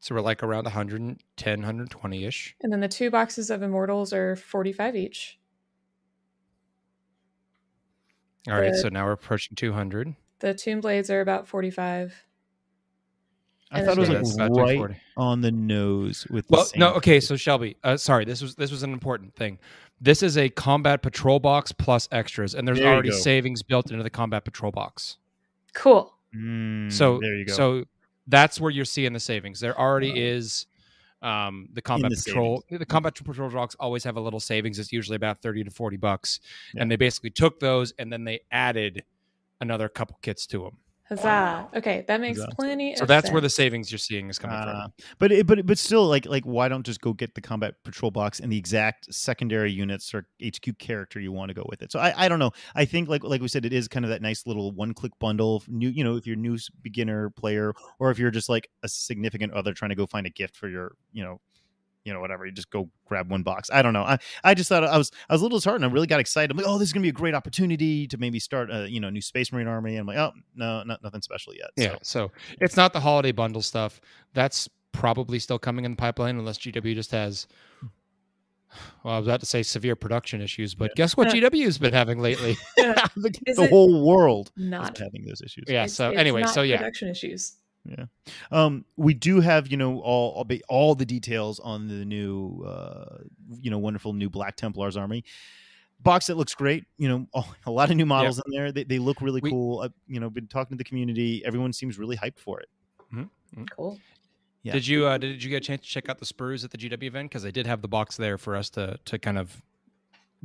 So 0.00 0.14
we're 0.14 0.20
like 0.20 0.42
around 0.42 0.64
110, 0.64 1.58
120 1.60 2.24
ish. 2.24 2.56
And 2.62 2.72
then 2.72 2.80
the 2.80 2.88
two 2.88 3.10
boxes 3.10 3.50
of 3.50 3.62
Immortals 3.62 4.12
are 4.12 4.36
45 4.36 4.96
each. 4.96 5.38
All 8.48 8.54
right, 8.54 8.72
The- 8.72 8.78
so 8.78 8.88
now 8.88 9.04
we're 9.04 9.12
approaching 9.12 9.54
200. 9.56 10.14
The 10.40 10.54
Tomb 10.54 10.80
Blades 10.80 11.08
are 11.10 11.20
about 11.20 11.46
45. 11.46 12.24
I 13.70 13.78
and 13.78 13.86
thought 13.86 13.96
it 13.96 14.00
was 14.00 14.10
like 14.10 14.50
right 14.50 14.74
240. 14.74 14.94
on 15.16 15.40
the 15.40 15.52
nose 15.52 16.26
with 16.28 16.46
the 16.48 16.56
Well, 16.56 16.66
no, 16.76 16.88
same- 16.88 16.96
okay. 16.98 17.20
So 17.20 17.36
Shelby, 17.36 17.76
uh, 17.84 17.96
sorry, 17.96 18.24
this 18.26 18.42
was 18.42 18.54
this 18.56 18.70
was 18.70 18.82
an 18.82 18.92
important 18.92 19.34
thing. 19.34 19.58
This 20.02 20.22
is 20.22 20.36
a 20.36 20.48
combat 20.48 21.00
patrol 21.00 21.38
box 21.38 21.70
plus 21.70 22.08
extras, 22.10 22.54
and 22.56 22.66
there's 22.66 22.80
There 22.80 22.92
already 22.92 23.12
savings 23.12 23.62
built 23.62 23.92
into 23.92 24.02
the 24.02 24.10
combat 24.10 24.44
patrol 24.44 24.72
box. 24.72 25.16
Cool. 25.74 26.12
Mm, 26.34 26.90
so 26.92 27.20
there 27.20 27.36
you 27.36 27.44
go. 27.46 27.52
So 27.52 27.84
that's 28.26 28.60
where 28.60 28.70
you're 28.72 28.84
seeing 28.84 29.12
the 29.12 29.20
savings. 29.20 29.60
There 29.60 29.78
already 29.78 30.10
is 30.20 30.66
um, 31.22 31.68
the 31.72 31.80
combat 31.80 32.10
the 32.10 32.16
patrol. 32.24 32.64
The 32.68 32.84
combat 32.84 33.14
patrol 33.14 33.48
box 33.48 33.76
always 33.78 34.02
have 34.02 34.16
a 34.16 34.20
little 34.20 34.40
savings. 34.40 34.80
It's 34.80 34.92
usually 34.92 35.14
about 35.16 35.40
thirty 35.40 35.62
to 35.62 35.70
forty 35.70 35.96
bucks, 35.96 36.40
Yeah. 36.74 36.82
and 36.82 36.90
they 36.90 36.96
basically 36.96 37.30
took 37.30 37.60
those 37.60 37.94
and 37.96 38.12
then 38.12 38.24
they 38.24 38.40
added 38.50 39.04
another 39.60 39.88
couple 39.88 40.18
kits 40.20 40.46
to 40.48 40.64
them. 40.64 40.78
Huzzah. 41.16 41.68
Okay, 41.76 42.04
that 42.08 42.20
makes 42.20 42.38
Huzzah. 42.38 42.54
plenty 42.56 42.96
So 42.96 43.02
of 43.02 43.08
that's 43.08 43.30
where 43.30 43.40
the 43.40 43.50
savings 43.50 43.90
you're 43.90 43.98
seeing 43.98 44.28
is 44.28 44.38
coming 44.38 44.56
Uh, 44.56 44.82
from. 44.82 44.92
but 45.18 45.32
it, 45.32 45.46
but 45.46 45.66
but 45.66 45.78
still, 45.78 46.06
like 46.06 46.26
like 46.26 46.44
why 46.44 46.68
don't 46.68 46.84
just 46.84 47.00
go 47.00 47.12
get 47.12 47.34
the 47.34 47.40
combat 47.40 47.74
patrol 47.84 48.10
box 48.10 48.40
and 48.40 48.50
the 48.52 48.56
exact 48.58 49.12
secondary 49.12 49.70
units 49.72 50.14
or 50.14 50.26
HQ 50.44 50.78
character 50.78 51.20
you 51.20 51.32
want 51.32 51.48
to 51.50 51.54
go 51.54 51.64
with 51.68 51.82
it? 51.82 51.92
So 51.92 51.98
I, 51.98 52.12
I 52.24 52.28
don't 52.28 52.38
know. 52.38 52.52
I 52.74 52.84
think 52.84 53.08
like 53.08 53.24
like 53.24 53.40
we 53.40 53.48
said, 53.48 53.64
it 53.64 53.72
is 53.72 53.88
kind 53.88 54.04
of 54.04 54.10
that 54.10 54.22
nice 54.22 54.46
little 54.46 54.72
one 54.72 54.94
click 54.94 55.12
bundle. 55.18 55.62
New 55.68 55.88
you 55.88 56.04
know 56.04 56.16
if 56.16 56.26
you're 56.26 56.36
new 56.36 56.58
beginner 56.82 57.30
player 57.30 57.72
or 57.98 58.10
if 58.10 58.18
you're 58.18 58.30
just 58.30 58.48
like 58.48 58.68
a 58.82 58.88
significant 58.88 59.52
other 59.52 59.72
trying 59.74 59.90
to 59.90 59.94
go 59.96 60.06
find 60.06 60.26
a 60.26 60.30
gift 60.30 60.56
for 60.56 60.68
your 60.68 60.96
you 61.12 61.22
know 61.22 61.40
you 62.04 62.12
know 62.12 62.20
whatever 62.20 62.44
you 62.46 62.52
just 62.52 62.70
go 62.70 62.88
grab 63.06 63.30
one 63.30 63.42
box. 63.42 63.70
I 63.72 63.82
don't 63.82 63.92
know. 63.92 64.02
I 64.02 64.18
I 64.42 64.54
just 64.54 64.68
thought 64.68 64.84
I 64.84 64.98
was 64.98 65.10
I 65.28 65.34
was 65.34 65.40
a 65.40 65.44
little 65.44 65.58
disheartened. 65.58 65.84
I 65.84 65.88
really 65.88 66.06
got 66.06 66.20
excited. 66.20 66.50
I'm 66.50 66.56
like 66.56 66.66
oh 66.66 66.78
this 66.78 66.88
is 66.88 66.92
gonna 66.92 67.02
be 67.02 67.08
a 67.08 67.12
great 67.12 67.34
opportunity 67.34 68.06
to 68.08 68.18
maybe 68.18 68.38
start 68.38 68.70
a 68.72 68.90
you 68.90 69.00
know 69.00 69.10
new 69.10 69.20
Space 69.22 69.52
Marine 69.52 69.68
army. 69.68 69.92
And 69.92 70.00
I'm 70.00 70.06
like 70.06 70.18
oh 70.18 70.32
no 70.54 70.82
not 70.82 71.02
nothing 71.02 71.22
special 71.22 71.54
yet. 71.54 71.70
Yeah. 71.76 71.96
So 72.02 72.30
it's 72.60 72.76
not 72.76 72.92
the 72.92 73.00
holiday 73.00 73.32
bundle 73.32 73.62
stuff. 73.62 74.00
That's 74.34 74.68
probably 74.92 75.38
still 75.38 75.58
coming 75.58 75.84
in 75.84 75.92
the 75.92 75.96
pipeline 75.96 76.38
unless 76.38 76.58
GW 76.58 76.94
just 76.94 77.10
has. 77.12 77.46
Well, 79.04 79.12
I 79.14 79.18
was 79.18 79.26
about 79.26 79.40
to 79.40 79.46
say 79.46 79.62
severe 79.62 79.94
production 79.96 80.40
issues, 80.40 80.74
but 80.74 80.94
guess 80.94 81.14
what 81.14 81.28
uh, 81.28 81.34
Yeah. 81.34 81.50
GW's 81.50 81.76
been 81.76 81.92
having 81.92 82.20
lately? 82.20 82.56
the, 82.76 83.30
the 83.54 83.66
whole 83.68 84.06
world 84.06 84.50
is 84.56 84.64
not 84.64 84.96
having 84.96 85.26
those 85.26 85.42
issues. 85.42 85.64
yeah. 85.68 85.80
it's- 85.84 85.92
So 85.92 86.08
it's 86.10 86.18
anyway, 86.18 86.40
not 86.40 86.54
so 86.54 86.62
yeah, 86.62 86.78
production 86.78 87.08
issues. 87.08 87.56
Yeah 87.84 88.04
um, 88.52 88.84
we 88.96 89.12
do 89.14 89.40
have, 89.40 89.66
you 89.68 89.76
know, 89.76 89.98
all 90.00 90.30
all, 90.32 90.44
ba- 90.44 90.60
all 90.68 90.94
the 90.94 91.04
details 91.06 91.58
on 91.60 91.88
the 91.88 92.04
new, 92.04 92.62
uh, 92.64 93.18
you 93.60 93.70
know, 93.70 93.78
wonderful 93.78 94.12
new 94.12 94.30
Black 94.30 94.56
Templars 94.56 94.96
army 94.96 95.24
box. 96.00 96.26
That 96.28 96.36
looks 96.36 96.54
great. 96.54 96.84
You 96.98 97.08
know, 97.08 97.26
oh, 97.34 97.54
a 97.66 97.70
lot 97.70 97.90
of 97.90 97.96
new 97.96 98.06
models 98.06 98.38
in 98.44 98.52
there. 98.52 98.70
They, 98.72 98.84
they 98.84 98.98
look 98.98 99.20
really 99.20 99.40
We- 99.42 99.50
cool. 99.50 99.80
Uh, 99.80 99.88
you 100.06 100.20
know, 100.20 100.30
been 100.30 100.46
talking 100.46 100.76
to 100.76 100.78
the 100.78 100.84
community. 100.88 101.42
Everyone 101.44 101.72
seems 101.72 101.98
really 101.98 102.16
hyped 102.16 102.38
for 102.38 102.60
it. 102.60 102.68
Cool. 103.76 103.98
Yeah. 104.62 104.72
Did 104.74 104.86
you 104.86 105.06
uh, 105.06 105.18
did 105.18 105.42
you 105.42 105.50
get 105.50 105.56
a 105.56 105.60
chance 105.66 105.82
to 105.82 105.88
check 105.88 106.08
out 106.08 106.18
the 106.18 106.24
sprues 106.24 106.64
at 106.64 106.70
the 106.70 106.78
GW 106.78 107.02
event? 107.02 107.30
Because 107.30 107.42
they 107.42 107.50
did 107.50 107.66
have 107.66 107.82
the 107.82 107.88
box 107.88 108.16
there 108.16 108.38
for 108.38 108.54
us 108.56 108.70
to 108.70 108.96
to 109.06 109.18
kind 109.18 109.38
of 109.38 109.60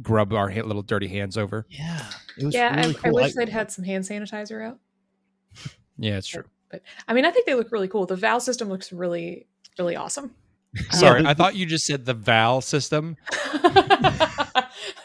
grub 0.02 0.34
our 0.34 0.52
little 0.52 0.82
dirty 0.82 1.08
hands 1.08 1.38
over. 1.38 1.66
Yeah, 1.70 2.04
it 2.38 2.46
was 2.46 2.54
Yeah, 2.56 2.76
really 2.76 2.96
I, 3.04 3.08
I 3.10 3.12
wish 3.12 3.32
I- 3.38 3.46
they'd 3.46 3.50
had 3.50 3.72
some 3.72 3.86
hand 3.86 4.04
sanitizer 4.06 4.66
out. 4.66 4.80
Yeah, 5.98 6.18
it's 6.18 6.28
true. 6.28 6.44
I 7.08 7.14
mean, 7.14 7.26
I 7.26 7.32
think 7.32 7.46
they 7.46 7.56
look 7.56 7.72
really 7.72 7.88
cool. 7.88 8.06
The 8.06 8.16
Val 8.16 8.40
system 8.40 8.70
looks 8.70 8.92
really, 8.92 9.48
really 9.78 9.96
awesome. 9.96 10.36
Sorry, 10.92 11.22
um, 11.22 11.28
I 11.28 11.34
thought 11.34 11.56
you 11.56 11.66
just 11.66 11.86
said 11.86 12.06
the 12.06 12.14
Val 12.14 12.62
system. 12.62 13.16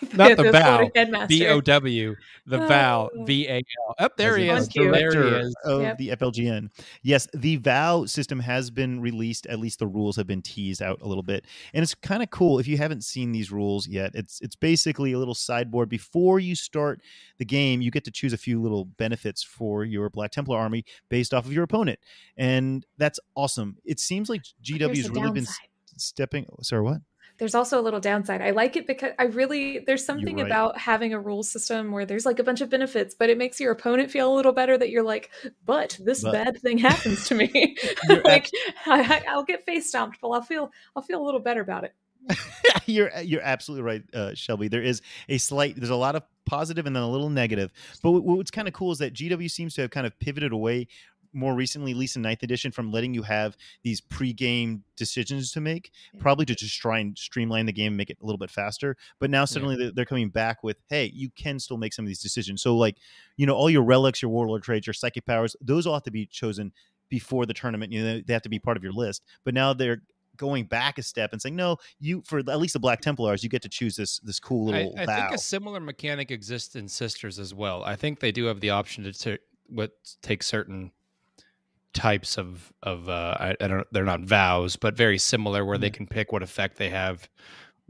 Not 0.14 0.36
the 0.36 0.50
Florida 0.50 1.06
Val. 1.10 1.26
B 1.26 1.46
O 1.46 1.60
W, 1.60 2.16
the 2.46 2.62
oh, 2.62 2.66
Val, 2.66 3.10
Oh. 3.16 3.24
V 3.24 3.46
A 3.48 3.56
L. 3.56 3.94
Up 3.98 4.16
there 4.16 4.32
As 4.32 4.36
he 4.36 4.48
is. 4.48 4.68
the 4.68 4.74
There 4.90 4.92
he 4.94 5.00
director 5.16 5.38
is. 5.40 5.54
Of 5.64 5.82
Yep. 5.82 5.98
the 5.98 6.08
FLGN. 6.10 6.70
Yes, 7.02 7.28
the 7.34 7.56
VOW 7.56 8.04
system 8.06 8.40
has 8.40 8.70
been 8.70 9.00
released. 9.00 9.46
At 9.46 9.58
least 9.60 9.78
the 9.78 9.86
rules 9.86 10.16
have 10.16 10.26
been 10.26 10.42
teased 10.42 10.82
out 10.82 11.00
a 11.02 11.06
little 11.08 11.22
bit, 11.22 11.44
and 11.72 11.82
it's 11.82 11.94
kind 11.94 12.22
of 12.22 12.30
cool. 12.30 12.58
If 12.58 12.66
you 12.66 12.76
haven't 12.78 13.04
seen 13.04 13.32
these 13.32 13.52
rules 13.52 13.86
yet, 13.86 14.10
it's 14.14 14.40
it's 14.40 14.56
basically 14.56 15.12
a 15.12 15.18
little 15.18 15.34
sideboard 15.34 15.88
before 15.88 16.40
you 16.40 16.54
start 16.54 17.00
the 17.38 17.44
game. 17.44 17.80
You 17.80 17.90
get 17.90 18.04
to 18.04 18.10
choose 18.10 18.32
a 18.32 18.38
few 18.38 18.60
little 18.60 18.84
benefits 18.84 19.42
for 19.42 19.84
your 19.84 20.10
Black 20.10 20.32
Templar 20.32 20.58
army 20.58 20.84
based 21.08 21.32
off 21.32 21.46
of 21.46 21.52
your 21.52 21.64
opponent, 21.64 21.98
and 22.36 22.84
that's 22.98 23.20
awesome. 23.36 23.76
It 23.84 24.00
seems 24.00 24.28
like 24.28 24.42
Here's 24.64 24.80
GW's 24.80 25.06
the 25.06 25.12
really 25.12 25.30
been 25.32 25.44
downside. 25.44 25.66
s- 25.96 26.02
stepping. 26.04 26.46
Sorry, 26.62 26.82
what? 26.82 26.98
There's 27.42 27.56
also 27.56 27.80
a 27.80 27.82
little 27.82 27.98
downside. 27.98 28.40
I 28.40 28.52
like 28.52 28.76
it 28.76 28.86
because 28.86 29.10
I 29.18 29.24
really 29.24 29.80
there's 29.80 30.06
something 30.06 30.36
right. 30.36 30.46
about 30.46 30.78
having 30.78 31.12
a 31.12 31.18
rule 31.18 31.42
system 31.42 31.90
where 31.90 32.06
there's 32.06 32.24
like 32.24 32.38
a 32.38 32.44
bunch 32.44 32.60
of 32.60 32.70
benefits, 32.70 33.16
but 33.18 33.30
it 33.30 33.36
makes 33.36 33.58
your 33.58 33.72
opponent 33.72 34.12
feel 34.12 34.32
a 34.32 34.36
little 34.36 34.52
better 34.52 34.78
that 34.78 34.90
you're 34.90 35.02
like, 35.02 35.28
but 35.66 35.98
this 36.00 36.22
But- 36.22 36.34
bad 36.34 36.60
thing 36.62 36.78
happens 36.78 37.26
to 37.26 37.34
me. 37.34 37.76
Like 38.24 38.48
I, 38.86 39.24
I'll 39.28 39.42
get 39.42 39.64
face 39.64 39.88
stomped, 39.88 40.18
but 40.22 40.28
I'll 40.28 40.42
feel 40.42 40.70
I'll 40.94 41.02
feel 41.02 41.20
a 41.20 41.24
little 41.24 41.40
better 41.40 41.60
about 41.60 41.82
it. 41.82 41.94
you're 42.86 43.10
you're 43.22 43.42
absolutely 43.42 43.82
right, 43.82 44.02
uh, 44.14 44.34
Shelby. 44.34 44.68
There 44.68 44.82
is 44.82 45.02
a 45.28 45.38
slight, 45.38 45.74
there's 45.74 45.90
a 45.90 45.96
lot 45.96 46.14
of 46.14 46.22
positive 46.46 46.86
and 46.86 46.94
then 46.94 47.02
a 47.02 47.10
little 47.10 47.30
negative. 47.30 47.72
But 48.02 48.12
what's 48.12 48.52
kind 48.52 48.68
of 48.68 48.74
cool 48.74 48.92
is 48.92 48.98
that 48.98 49.14
GW 49.14 49.50
seems 49.50 49.74
to 49.74 49.82
have 49.82 49.90
kind 49.90 50.06
of 50.06 50.16
pivoted 50.20 50.52
away 50.52 50.86
more 51.32 51.54
recently, 51.54 51.92
at 51.92 51.96
least 51.96 52.16
in 52.16 52.22
ninth 52.22 52.42
edition, 52.42 52.70
from 52.72 52.90
letting 52.92 53.14
you 53.14 53.22
have 53.22 53.56
these 53.82 54.00
pre-game 54.00 54.84
decisions 54.96 55.50
to 55.52 55.60
make, 55.60 55.90
Yeah. 56.12 56.20
probably 56.20 56.44
to 56.46 56.54
just 56.54 56.78
try 56.78 56.98
and 56.98 57.16
streamline 57.16 57.66
the 57.66 57.72
game 57.72 57.88
and 57.88 57.96
make 57.96 58.10
it 58.10 58.18
a 58.22 58.24
little 58.26 58.38
bit 58.38 58.50
faster. 58.50 58.96
But 59.18 59.30
now 59.30 59.44
suddenly 59.44 59.76
they're- 59.76 59.90
they're 59.92 60.04
coming 60.04 60.28
back 60.28 60.62
with, 60.62 60.76
hey, 60.88 61.10
you 61.14 61.30
can 61.30 61.58
still 61.58 61.76
make 61.78 61.92
some 61.94 62.04
of 62.04 62.08
these 62.08 62.20
decisions. 62.20 62.62
So 62.62 62.76
like, 62.76 62.98
you 63.36 63.46
know, 63.46 63.54
all 63.54 63.70
your 63.70 63.82
relics, 63.82 64.20
your 64.22 64.30
warlord 64.30 64.62
traits, 64.62 64.86
your 64.86 64.94
psychic 64.94 65.24
powers, 65.26 65.56
those 65.60 65.86
all 65.86 65.94
have 65.94 66.02
to 66.04 66.10
be 66.10 66.26
chosen 66.26 66.72
before 67.08 67.46
the 67.46 67.54
tournament. 67.54 67.92
You 67.92 68.02
know, 68.04 68.20
they 68.26 68.32
have 68.32 68.42
to 68.42 68.48
be 68.48 68.58
part 68.58 68.76
of 68.76 68.82
your 68.82 68.92
list. 68.92 69.22
But 69.44 69.54
now 69.54 69.72
they're 69.72 70.02
going 70.38 70.64
back 70.64 70.96
a 70.96 71.02
step 71.02 71.32
and 71.32 71.42
saying, 71.42 71.54
no, 71.56 71.76
you 72.00 72.22
for 72.26 72.38
at 72.38 72.58
least 72.58 72.72
the 72.72 72.80
Black 72.80 73.00
Templars, 73.02 73.42
you 73.44 73.50
get 73.50 73.60
to 73.62 73.68
choose 73.68 73.96
this 73.96 74.18
this 74.20 74.40
cool 74.40 74.66
little 74.66 74.94
I 74.98 75.04
vow. 75.04 75.28
think 75.28 75.32
a 75.34 75.38
similar 75.38 75.78
mechanic 75.78 76.30
exists 76.30 76.74
in 76.74 76.88
Sisters 76.88 77.38
as 77.38 77.52
well. 77.54 77.84
I 77.84 77.96
think 77.96 78.20
they 78.20 78.32
do 78.32 78.44
have 78.46 78.60
the 78.60 78.70
option 78.70 79.04
to 79.04 79.12
t- 79.12 79.38
what 79.68 79.92
take 80.22 80.42
certain 80.42 80.90
types 81.94 82.38
of 82.38 82.72
of 82.82 83.08
uh, 83.08 83.36
I, 83.38 83.56
I 83.60 83.68
don't 83.68 83.86
they're 83.92 84.04
not 84.04 84.20
vows, 84.22 84.76
but 84.76 84.96
very 84.96 85.18
similar 85.18 85.64
where 85.64 85.78
they 85.78 85.90
Mm-hmm. 85.90 85.96
can 85.96 86.06
pick 86.06 86.32
what 86.32 86.42
effect 86.42 86.76
they 86.78 86.90
have. 86.90 87.28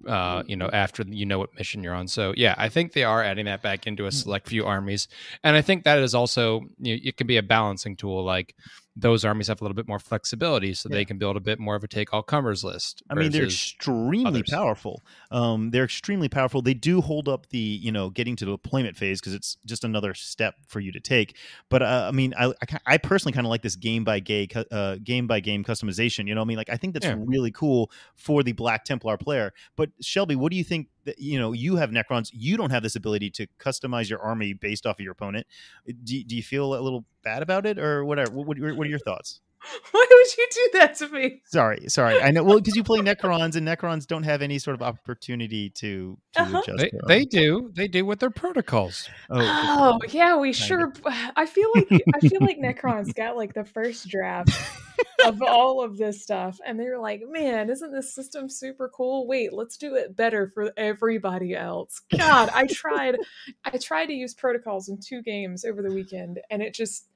Uh, 0.08 0.42
you 0.46 0.56
know, 0.56 0.68
after 0.72 1.04
you 1.06 1.24
know 1.24 1.38
what 1.38 1.54
mission 1.56 1.82
you're 1.84 1.94
on. 1.94 2.08
So 2.08 2.34
yeah, 2.36 2.56
I 2.58 2.68
think 2.68 2.92
they 2.92 3.04
are 3.04 3.22
adding 3.22 3.44
that 3.44 3.62
back 3.62 3.86
into 3.86 4.06
a 4.06 4.10
Mm. 4.10 4.12
select 4.12 4.48
few 4.48 4.64
armies, 4.66 5.06
and 5.44 5.54
I 5.54 5.62
think 5.62 5.84
that 5.84 5.98
is 6.00 6.12
also 6.14 6.62
you 6.80 6.96
know, 6.96 7.00
it 7.04 7.16
can 7.16 7.28
be 7.28 7.36
a 7.36 7.42
balancing 7.42 7.94
tool. 7.94 8.24
Like 8.24 8.56
those 8.94 9.24
armies 9.24 9.48
have 9.48 9.60
a 9.60 9.64
little 9.64 9.74
bit 9.74 9.88
more 9.88 9.98
flexibility, 9.98 10.74
so 10.74 10.88
Yeah. 10.90 10.96
they 10.96 11.04
can 11.06 11.16
build 11.16 11.36
a 11.36 11.40
bit 11.40 11.58
more 11.58 11.74
of 11.76 11.82
a 11.82 11.88
take 11.88 12.12
all 12.12 12.22
comers 12.22 12.62
list. 12.62 13.02
I 13.08 13.14
mean, 13.14 13.32
they're 13.32 13.44
extremely 13.44 14.26
others. 14.26 14.50
powerful. 14.50 15.02
Um, 15.30 15.70
they're 15.70 15.84
extremely 15.84 16.28
powerful. 16.28 16.60
They 16.60 16.74
do 16.74 17.00
hold 17.00 17.26
up 17.28 17.48
the 17.48 17.58
you 17.58 17.90
know 17.90 18.10
getting 18.10 18.36
to 18.36 18.44
the 18.44 18.50
deployment 18.52 18.96
phase 18.98 19.20
because 19.20 19.32
it's 19.32 19.56
just 19.64 19.82
another 19.84 20.12
step 20.12 20.56
for 20.66 20.80
you 20.80 20.92
to 20.92 21.00
take. 21.00 21.36
But 21.70 21.82
uh, 21.82 22.06
I 22.08 22.10
mean, 22.12 22.34
I 22.38 22.48
I, 22.48 22.78
I 22.86 22.98
personally 22.98 23.32
kind 23.32 23.46
of 23.46 23.50
like 23.50 23.62
this 23.62 23.76
game 23.76 24.04
by 24.04 24.20
game 24.20 24.48
uh, 24.70 24.96
game 25.02 25.26
by 25.26 25.40
game 25.40 25.64
customization. 25.64 26.28
You 26.28 26.34
know, 26.34 26.42
what 26.42 26.46
I 26.46 26.48
mean, 26.48 26.56
like 26.58 26.68
I 26.70 26.76
think 26.76 26.92
that's 26.92 27.06
Yeah. 27.06 27.16
really 27.18 27.50
cool 27.50 27.90
for 28.14 28.42
the 28.42 28.52
Black 28.52 28.84
Templar 28.84 29.16
player. 29.16 29.52
But 29.74 29.90
Shelby, 30.02 30.36
what 30.36 30.50
do 30.50 30.58
you 30.58 30.64
think? 30.64 30.88
That, 31.04 31.18
you 31.18 31.36
know, 31.36 31.50
you 31.50 31.74
have 31.76 31.90
Necrons. 31.90 32.30
You 32.32 32.56
don't 32.56 32.70
have 32.70 32.84
this 32.84 32.94
ability 32.94 33.30
to 33.30 33.48
customize 33.58 34.08
your 34.08 34.20
army 34.20 34.52
based 34.52 34.86
off 34.86 35.00
of 35.00 35.02
your 35.02 35.10
opponent. 35.10 35.48
Do, 36.04 36.22
do 36.22 36.36
you 36.36 36.44
feel 36.44 36.74
a 36.74 36.80
little 36.80 37.04
bad 37.22 37.42
about 37.42 37.66
it, 37.66 37.78
or 37.78 38.04
whatever? 38.04 38.30
What, 38.32 38.46
what, 38.58 38.76
what 38.76 38.86
are 38.86 38.90
your 38.90 38.98
thoughts? 38.98 39.40
Why 39.92 40.04
would 40.10 40.36
you 40.38 40.46
do 40.50 40.78
that 40.78 40.96
to 40.96 41.08
me? 41.10 41.40
Sorry, 41.44 41.84
sorry. 41.88 42.20
I 42.20 42.32
know. 42.32 42.42
Well, 42.42 42.58
because 42.58 42.74
you 42.74 42.82
play 42.82 42.98
Necrons, 43.02 43.54
and 43.54 43.66
Necrons 43.66 44.08
don't 44.08 44.24
have 44.24 44.42
any 44.42 44.58
sort 44.58 44.74
of 44.74 44.82
opportunity 44.82 45.70
to 45.70 46.18
to 46.32 46.40
Uh-huh. 46.42 46.58
adjust. 46.66 46.78
they, 46.78 46.90
they 47.06 47.24
do 47.24 47.70
they 47.74 47.86
do 47.86 48.04
with 48.04 48.18
their 48.18 48.30
protocols. 48.30 49.08
Oh, 49.30 49.98
good. 50.00 50.12
yeah, 50.12 50.36
we 50.36 50.52
Kinda. 50.52 50.66
sure. 50.66 50.92
I 51.36 51.46
feel 51.46 51.70
like 51.76 51.88
I 52.12 52.18
feel 52.18 52.40
like 52.40 52.58
Necron's 52.58 53.12
got 53.16 53.36
like 53.36 53.54
the 53.54 53.64
first 53.64 54.08
draft 54.08 54.50
of 55.24 55.40
all 55.42 55.80
of 55.80 55.96
this 55.96 56.22
stuff, 56.24 56.58
and 56.66 56.78
they 56.80 56.86
were 56.88 56.98
like, 56.98 57.22
"Man, 57.28 57.70
isn't 57.70 57.92
this 57.92 58.12
system 58.12 58.48
super 58.48 58.90
cool? 58.92 59.28
Wait, 59.28 59.52
let's 59.52 59.76
do 59.76 59.94
it 59.94 60.16
better 60.16 60.48
for 60.52 60.72
everybody 60.76 61.54
else." 61.54 62.00
God, 62.18 62.50
I 62.52 62.66
tried, 62.66 63.16
I 63.64 63.78
tried 63.78 64.06
to 64.06 64.12
use 64.12 64.34
protocols 64.34 64.88
in 64.88 64.98
two 64.98 65.22
games 65.22 65.64
over 65.64 65.82
the 65.82 65.92
weekend, 65.92 66.40
and 66.50 66.60
it 66.62 66.74
just. 66.74 67.06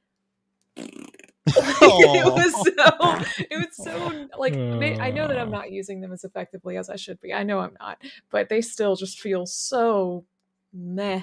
it 1.46 2.34
was 2.34 2.52
so 2.52 3.44
it 3.50 3.56
was 3.56 3.76
so 3.76 4.28
like 4.38 4.52
they, 4.54 4.98
i 4.98 5.10
know 5.10 5.28
that 5.28 5.38
i'm 5.38 5.50
not 5.50 5.70
using 5.70 6.00
them 6.00 6.12
as 6.12 6.24
effectively 6.24 6.76
as 6.76 6.90
i 6.90 6.96
should 6.96 7.20
be. 7.20 7.32
I 7.32 7.44
know 7.44 7.60
i'm 7.60 7.76
not 7.80 7.98
but 8.30 8.48
they 8.48 8.60
still 8.60 8.96
just 8.96 9.20
feel 9.20 9.46
so 9.46 10.24
meh. 10.72 11.22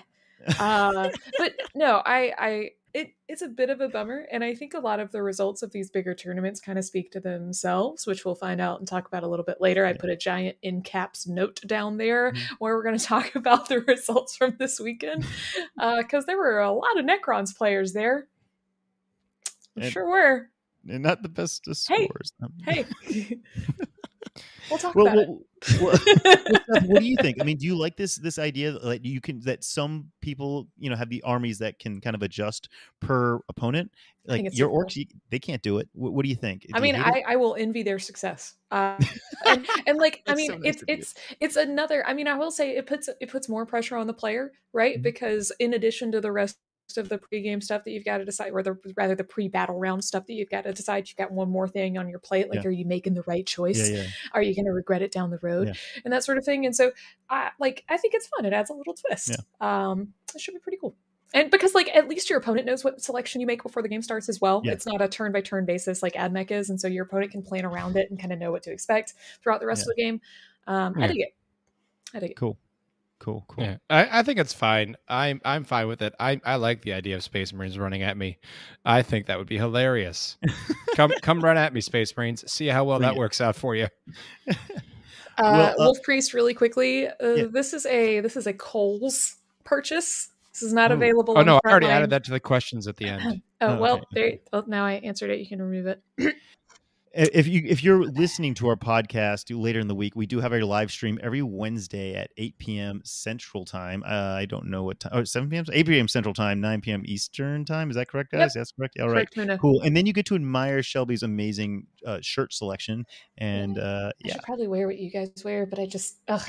Uh 0.59 1.09
but 1.37 1.53
no 1.75 2.01
i 2.05 2.33
i 2.37 2.69
it, 2.93 3.15
it's 3.27 3.41
a 3.41 3.47
bit 3.47 3.69
of 3.71 3.81
a 3.81 3.89
bummer 3.89 4.27
and 4.31 4.43
i 4.43 4.53
think 4.53 4.75
a 4.75 4.79
lot 4.79 4.99
of 4.99 5.11
the 5.11 5.21
results 5.23 5.63
of 5.63 5.71
these 5.71 5.89
bigger 5.89 6.13
tournaments 6.13 6.59
kind 6.61 6.77
of 6.77 6.85
speak 6.85 7.11
to 7.11 7.19
themselves 7.19 8.05
which 8.05 8.23
we'll 8.23 8.35
find 8.35 8.61
out 8.61 8.77
and 8.79 8.87
talk 8.87 9.07
about 9.07 9.23
a 9.23 9.27
little 9.27 9.43
bit 9.45 9.59
later. 9.59 9.83
I 9.85 9.93
put 9.93 10.09
a 10.11 10.15
giant 10.15 10.57
in 10.61 10.81
caps 10.83 11.27
note 11.27 11.59
down 11.65 11.97
there 11.97 12.31
Mhm. 12.33 12.39
where 12.59 12.75
we're 12.75 12.83
going 12.83 12.97
to 12.97 13.03
talk 13.05 13.35
about 13.35 13.67
the 13.67 13.81
results 13.81 14.37
from 14.37 14.55
this 14.59 14.79
weekend 14.79 15.25
because 15.97 16.25
there 16.27 16.37
were 16.37 16.59
a 16.59 16.71
lot 16.71 16.97
of 16.99 17.05
necrons 17.05 17.55
players 17.57 17.93
there 17.93 18.27
And- 19.75 19.91
sure 19.91 20.07
were 20.07 20.49
and 20.87 21.03
not 21.03 21.23
the 21.23 21.29
best 21.29 21.67
of 21.67 21.77
Hey, 21.87 22.05
scores. 22.05 22.33
Um, 22.41 22.53
hey 22.65 22.85
we'll 24.69 24.79
talk 24.79 24.95
Well, 24.95 25.07
about 25.07 25.27
well, 25.27 25.39
well, 25.81 25.99
it 26.05 26.61
Seth, 26.73 26.87
what 26.87 26.99
do 26.99 27.05
you 27.05 27.15
think? 27.21 27.37
I 27.39 27.45
mean, 27.45 27.57
do 27.57 27.65
you 27.65 27.75
like 27.75 27.95
this 27.95 28.15
this 28.17 28.37
idea 28.37 28.73
that 28.73 29.05
you 29.05 29.21
can 29.21 29.39
that 29.41 29.63
some 29.63 30.11
people 30.21 30.67
you 30.77 30.89
know 30.89 30.95
have 30.95 31.09
the 31.09 31.21
armies 31.23 31.59
that 31.59 31.79
can 31.79 32.01
kind 32.01 32.15
of 32.15 32.21
adjust 32.21 32.69
per 32.99 33.39
opponent? 33.47 33.91
Like 34.25 34.43
your 34.53 34.69
super 34.69 34.85
orcs, 34.85 34.95
you, 34.95 35.05
they 35.29 35.39
can't 35.39 35.61
do 35.61 35.77
it. 35.77 35.87
What, 35.93 36.13
what 36.13 36.23
do 36.23 36.29
you 36.29 36.35
think? 36.35 36.65
I 36.73 36.79
Do 36.79 36.87
you 36.87 36.93
mean. 36.93 37.01
I, 37.01 37.23
I 37.27 37.35
will 37.35 37.55
envy 37.55 37.83
their 37.83 37.99
success. 37.99 38.55
Uh, 38.71 38.97
and, 39.45 39.67
and 39.85 39.97
like, 39.97 40.21
I 40.27 40.35
mean, 40.35 40.49
so 40.49 40.57
nice 40.57 40.75
it's 40.75 40.81
you. 40.81 40.85
it's 40.87 41.15
it's 41.39 41.55
another. 41.55 42.05
I 42.05 42.13
mean, 42.13 42.27
I 42.27 42.35
will 42.35 42.51
say 42.51 42.75
it 42.75 42.85
puts 42.85 43.09
it 43.21 43.29
puts 43.29 43.47
more 43.47 43.65
pressure 43.65 43.95
on 43.95 44.07
the 44.07 44.13
player, 44.13 44.51
right? 44.73 44.97
Mhm. 44.99 45.03
Because 45.03 45.51
in 45.59 45.73
addition 45.73 46.11
to 46.13 46.21
the 46.21 46.31
rest 46.31 46.57
of 46.97 47.09
the 47.09 47.17
pregame 47.17 47.61
stuff 47.63 47.83
that 47.83 47.91
you've 47.91 48.05
got 48.05 48.17
to 48.19 48.25
decide, 48.25 48.51
or 48.51 48.63
the 48.63 48.77
rather 48.95 49.15
the 49.15 49.23
pre-battle 49.23 49.77
round 49.77 50.03
stuff 50.03 50.25
that 50.27 50.33
you've 50.33 50.49
got 50.49 50.63
to 50.63 50.73
decide, 50.73 51.07
you've 51.07 51.17
got 51.17 51.31
one 51.31 51.49
more 51.49 51.67
thing 51.67 51.97
on 51.97 52.09
your 52.09 52.19
plate. 52.19 52.49
Like, 52.49 52.63
Yeah. 52.63 52.69
are 52.69 52.71
you 52.71 52.85
making 52.85 53.13
the 53.13 53.23
right 53.23 53.45
choice? 53.45 53.89
yeah, 53.89 53.97
yeah. 54.03 54.07
Are 54.33 54.41
you 54.41 54.55
going 54.55 54.65
to 54.65 54.71
regret 54.71 55.01
it 55.01 55.11
down 55.11 55.29
the 55.31 55.39
road? 55.41 55.75
And 56.03 56.13
that 56.13 56.23
sort 56.23 56.37
of 56.37 56.45
thing. 56.45 56.65
And 56.65 56.75
so, 56.75 56.91
I 57.29 57.51
like, 57.59 57.83
I 57.89 57.97
think 57.97 58.13
it's 58.13 58.27
fun. 58.27 58.45
It 58.45 58.53
adds 58.53 58.69
a 58.69 58.73
little 58.73 58.93
twist. 58.93 59.35
Um, 59.61 60.13
it 60.35 60.41
should 60.41 60.53
be 60.53 60.59
pretty 60.59 60.77
cool. 60.79 60.95
And 61.35 61.49
because 61.49 61.73
like 61.73 61.89
at 61.95 62.07
least 62.07 62.29
your 62.29 62.37
opponent 62.37 62.67
knows 62.67 62.83
what 62.83 63.01
selection 63.01 63.41
you 63.41 63.47
make 63.47 63.63
before 63.63 63.81
the 63.81 63.89
game 63.89 64.03
starts 64.03 64.29
as 64.29 64.39
well. 64.39 64.61
It's 64.65 64.85
not 64.85 65.01
a 65.01 65.07
turn 65.07 65.31
by 65.31 65.41
turn 65.41 65.65
basis 65.65 66.03
like 66.03 66.13
AdMech 66.13 66.51
is, 66.51 66.69
and 66.69 66.79
so 66.79 66.87
your 66.87 67.05
opponent 67.05 67.31
can 67.31 67.41
plan 67.41 67.65
around 67.65 67.95
it 67.95 68.11
and 68.11 68.19
kind 68.19 68.31
of 68.31 68.37
know 68.37 68.51
what 68.51 68.61
to 68.63 68.71
expect 68.71 69.15
throughout 69.41 69.59
the 69.59 69.65
rest 69.65 69.81
of 69.81 69.95
the 69.95 70.01
game. 70.03 70.21
Um, 70.67 70.93
I 70.95 71.07
dig 71.07 71.21
it. 71.21 71.29
I 72.13 72.19
dig 72.19 72.31
it. 72.31 72.37
Cool, 72.37 72.55
cool, 73.23 73.45
cool. 73.47 73.63
Yeah, 73.63 73.77
I, 73.89 74.19
I 74.19 74.23
think 74.23 74.39
it's 74.39 74.53
fine. 74.53 74.95
I'm 75.07 75.39
I'm 75.45 75.63
fine 75.63 75.87
with 75.87 76.01
it. 76.01 76.13
I, 76.19 76.39
I 76.45 76.55
like 76.57 76.81
the 76.81 76.93
idea 76.93 77.15
of 77.15 77.23
Space 77.23 77.53
Marines 77.53 77.79
running 77.79 78.03
at 78.03 78.17
me. 78.17 78.37
I 78.85 79.01
think 79.01 79.27
that 79.27 79.37
would 79.37 79.47
be 79.47 79.57
hilarious. 79.57 80.37
come 80.95 81.11
come 81.21 81.39
run 81.41 81.57
at 81.57 81.73
me, 81.73 81.81
Space 81.81 82.15
Marines. 82.17 82.49
See 82.51 82.67
how 82.67 82.83
well 82.83 82.99
that 82.99 83.15
works 83.15 83.41
out 83.41 83.55
for 83.55 83.75
you. 83.75 83.87
Uh, 85.35 85.41
Well, 85.41 85.69
uh, 85.69 85.73
Wolf 85.79 85.97
Priest, 86.03 86.35
really 86.35 86.53
quickly. 86.53 87.07
Uh, 87.07 87.13
Yeah. 87.19 87.45
This 87.51 87.73
is 87.73 87.87
a 87.87 88.19
this 88.19 88.37
is 88.37 88.45
a 88.45 88.53
Coles 88.53 89.37
purchase. 89.63 90.29
This 90.53 90.61
is 90.61 90.73
not 90.73 90.91
Ooh. 90.91 90.93
available. 90.93 91.33
Oh 91.35 91.41
no, 91.41 91.59
I 91.65 91.71
already 91.71 91.87
line. 91.87 91.95
added 91.95 92.11
that 92.11 92.23
to 92.25 92.31
the 92.31 92.39
questions 92.39 92.85
at 92.87 92.97
the 92.97 93.05
end. 93.07 93.41
Oh, 93.61 93.77
Oh, 93.77 93.79
well, 93.79 93.93
okay, 93.95 94.05
there. 94.11 94.31
Well, 94.51 94.65
now 94.67 94.85
I 94.85 94.95
answered 94.95 95.29
it. 95.29 95.39
You 95.39 95.47
can 95.47 95.61
remove 95.61 95.87
it. 95.87 96.03
I- 97.15 97.29
If 97.33 97.47
you 97.47 97.61
if 97.65 97.83
you're 97.83 98.03
listening 98.05 98.55
to 98.55 98.67
our 98.69 98.75
podcast 98.75 99.45
later 99.55 99.79
in 99.79 99.87
the 99.87 99.93
week, 99.95 100.15
we 100.15 100.25
do 100.25 100.39
have 100.39 100.51
our 100.51 100.63
live 100.63 100.91
stream 100.91 101.19
every 101.21 101.43
Wednesday 101.43 102.15
at 102.15 102.31
8 102.37 102.57
p.m. 102.57 103.01
Central 103.03 103.65
Time. 103.65 104.03
Uh, 104.03 104.35
I 104.37 104.45
don't 104.45 104.65
know 104.65 104.83
what 104.83 104.99
time. 104.99 105.11
Oh, 105.13 105.23
7 105.23 105.47
p.m. 105.49 105.65
8 105.71 105.85
p.m. 105.85 106.07
Central 106.07 106.33
Time, 106.33 106.59
9 106.59 106.81
p.m. 106.81 107.03
Eastern 107.05 107.65
Time. 107.65 107.91
Is 107.91 107.95
that 107.97 108.07
correct, 108.07 108.29
Yep. 108.33 108.41
guys? 108.41 108.53
That's 108.53 108.71
correct. 108.71 108.99
All 108.99 109.09
right. 109.09 109.29
Correct, 109.31 109.61
Cool. 109.61 109.81
And 109.81 109.95
then 109.95 110.05
you 110.07 110.13
get 110.13 110.25
to 110.27 110.35
admire 110.35 110.81
Shelby's 110.81 111.21
amazing 111.23 111.85
uh, 112.05 112.17
shirt 112.21 112.51
selection. 112.51 113.05
And 113.37 113.77
uh, 113.77 114.09
I 114.09 114.11
yeah, 114.25 114.33
should 114.33 114.43
probably 114.43 114.67
wear 114.67 114.87
what 114.87 114.97
you 114.97 115.11
guys 115.11 115.31
wear, 115.45 115.65
but 115.67 115.77
I 115.79 115.85
just 115.85 116.17
ugh, 116.27 116.41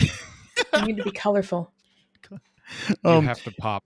I 0.73 0.87
need 0.87 0.97
to 0.97 1.02
be 1.02 1.11
colorful. 1.14 1.73
You 2.30 2.38
um, 3.04 3.26
have 3.26 3.42
to 3.42 3.52
pop. 3.52 3.85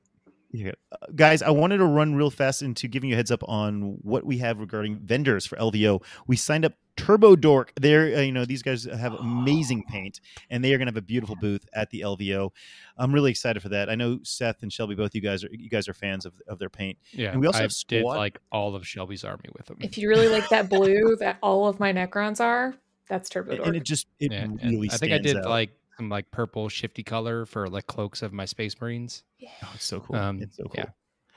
Yeah. 0.51 0.73
Uh, 0.91 0.97
guys, 1.15 1.43
I 1.43 1.51
wanted 1.51 1.79
to 1.79 1.85
run 1.85 2.15
real 2.15 2.31
fast 2.31 2.63
into 2.63 2.89
giving 2.89 3.11
you 3.11 3.15
a 3.15 3.19
heads 3.19 3.31
up 3.31 3.43
on 3.47 3.99
what 4.03 4.25
we 4.25 4.39
have 4.39 4.59
regarding 4.61 4.99
vendors 4.99 5.45
for 5.47 5.57
LVO. 5.57 6.03
We 6.27 6.37
signed 6.37 6.65
up 6.65 6.73
Turbo 6.97 7.37
Dork. 7.37 7.73
They're, 7.79 8.17
uh, 8.17 8.21
you 8.23 8.33
know, 8.33 8.45
these 8.45 8.63
guys 8.63 8.85
have 8.85 9.13
amazing 9.15 9.85
paint 9.85 10.21
and 10.51 10.65
they 10.65 10.73
are 10.73 10.79
going 10.79 10.87
to 10.87 10.91
have 10.91 10.97
a 10.97 11.03
beautiful 11.03 11.37
booth 11.37 11.67
at 11.75 11.91
the 11.91 12.01
LVO. 12.01 12.51
I'm 12.97 13.13
really 13.13 13.31
excited 13.31 13.63
for 13.63 13.69
that. 13.69 13.89
I 13.91 13.95
know 13.95 14.21
Seth 14.23 14.63
and 14.63 14.73
Shelby, 14.73 14.95
both 14.95 15.15
you 15.15 15.21
guys 15.21 15.45
are, 15.45 15.49
you 15.53 15.69
guys 15.69 15.87
are 15.87 15.95
fans 15.95 16.25
of, 16.27 16.33
of 16.49 16.59
their 16.59 16.71
paint. 16.71 16.99
Yeah. 17.13 17.31
And 17.33 17.41
we 17.41 17.47
also 17.47 17.59
I 17.61 17.63
have 17.63 17.75
did 17.87 18.05
like 18.05 18.39
all 18.51 18.75
of 18.75 18.87
Shelby's 18.87 19.25
army 19.25 19.51
with 19.57 19.67
them. 19.67 19.77
If 19.81 19.99
you 19.99 20.09
really 20.09 20.29
like 20.29 20.49
that 20.49 20.69
blue 20.71 21.15
that 21.21 21.37
all 21.43 21.69
of 21.69 21.79
my 21.79 21.93
Necrons 21.93 22.41
are, 22.41 22.75
that's 23.09 23.29
Turbo 23.29 23.57
Dork. 23.57 23.67
and 23.69 23.77
it 23.77 23.85
just, 23.85 24.07
it 24.19 24.33
Yeah, 24.33 24.47
really 24.65 24.91
I 24.91 24.97
think 24.97 25.13
I 25.13 25.19
did 25.19 25.37
out. 25.37 25.45
like 25.45 25.71
some 25.99 26.09
like 26.09 26.31
purple 26.31 26.69
shifty 26.69 27.03
color 27.03 27.45
for 27.45 27.69
like 27.69 27.87
cloaks 27.87 28.23
of 28.23 28.33
my 28.33 28.45
space 28.45 28.81
marines. 28.81 29.25
Yeah. 29.39 29.51
Oh, 29.65 29.73
it's 29.75 29.85
so 29.85 30.01
cool. 30.01 30.17
Um, 30.17 30.41
it's 30.41 30.57
so 30.57 30.65
cool. 30.65 30.75
yeah. 30.77 30.85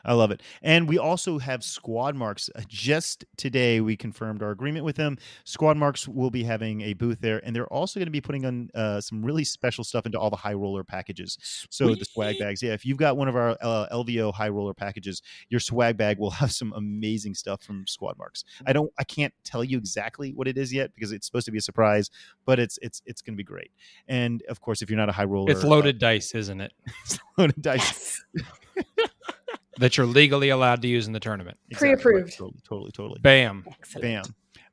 I 0.05 0.13
love 0.13 0.31
it. 0.31 0.41
And 0.61 0.87
we 0.87 0.97
also 0.97 1.37
have 1.37 1.63
Squad 1.63 2.15
Marks. 2.15 2.49
Uh, 2.55 2.61
Just 2.67 3.25
today, 3.37 3.81
we 3.81 3.95
confirmed 3.95 4.41
our 4.41 4.51
agreement 4.51 4.85
with 4.85 4.95
them. 4.95 5.17
Squad 5.43 5.77
Marks 5.77 6.07
will 6.07 6.29
be 6.29 6.43
having 6.43 6.81
a 6.81 6.93
booth 6.93 7.19
there, 7.21 7.41
and 7.45 7.55
they're 7.55 7.67
also 7.67 7.99
going 7.99 8.07
to 8.07 8.11
be 8.11 8.21
putting 8.21 8.45
on 8.45 8.69
uh, 8.75 9.01
some 9.01 9.23
really 9.23 9.43
special 9.43 9.83
stuff 9.83 10.05
into 10.05 10.19
all 10.19 10.29
the 10.29 10.35
high 10.35 10.53
roller 10.53 10.83
packages. 10.83 11.37
So 11.69 11.95
the 11.95 12.05
swag 12.05 12.39
bags, 12.39 12.61
yeah. 12.63 12.73
If 12.73 12.85
you've 12.85 12.97
got 12.97 13.17
one 13.17 13.27
of 13.27 13.35
our 13.35 13.57
uh, 13.61 13.87
LVO 13.91 14.33
high 14.33 14.49
roller 14.49 14.73
packages, 14.73 15.21
your 15.49 15.59
swag 15.59 15.97
bag 15.97 16.17
will 16.17 16.31
have 16.41 16.51
some 16.51 16.73
amazing 16.73 17.35
stuff 17.35 17.61
from 17.61 17.85
Squad 17.87 18.17
Marks. 18.17 18.43
I 18.65 18.73
don't, 18.73 18.91
I 18.97 19.03
can't 19.03 19.33
tell 19.43 19.63
you 19.63 19.77
exactly 19.77 20.33
what 20.33 20.47
it 20.47 20.57
is 20.57 20.73
yet 20.73 20.93
because 20.95 21.11
it's 21.11 21.25
supposed 21.25 21.45
to 21.45 21.51
be 21.51 21.57
a 21.57 21.61
surprise, 21.61 22.09
but 22.45 22.59
it's 22.59 22.79
it's 22.81 23.01
it's 23.05 23.21
going 23.21 23.33
to 23.33 23.37
be 23.37 23.43
great. 23.43 23.71
And 24.07 24.43
of 24.49 24.61
course, 24.61 24.81
if 24.81 24.89
you're 24.89 24.97
not 24.97 25.09
a 25.09 25.13
high 25.13 25.25
roller, 25.25 25.51
It's 25.51 25.63
uh, 25.63 25.67
loaded 25.67 25.99
dice, 25.99 26.33
isn't 26.35 26.61
it? 26.61 26.73
loaded 27.37 27.61
dice. 27.61 28.23
yes. 28.33 28.45
That 29.77 29.97
you're 29.97 30.05
legally 30.05 30.49
allowed 30.49 30.81
to 30.81 30.87
use 30.87 31.07
in 31.07 31.13
the 31.13 31.19
tournament. 31.19 31.57
Exactly. 31.69 31.95
Pre-approved. 31.95 32.37
Totally, 32.37 32.61
totally, 32.67 32.91
totally. 32.91 33.19
Bam. 33.21 33.65
Excellent. 33.67 34.01
Bam. 34.01 34.23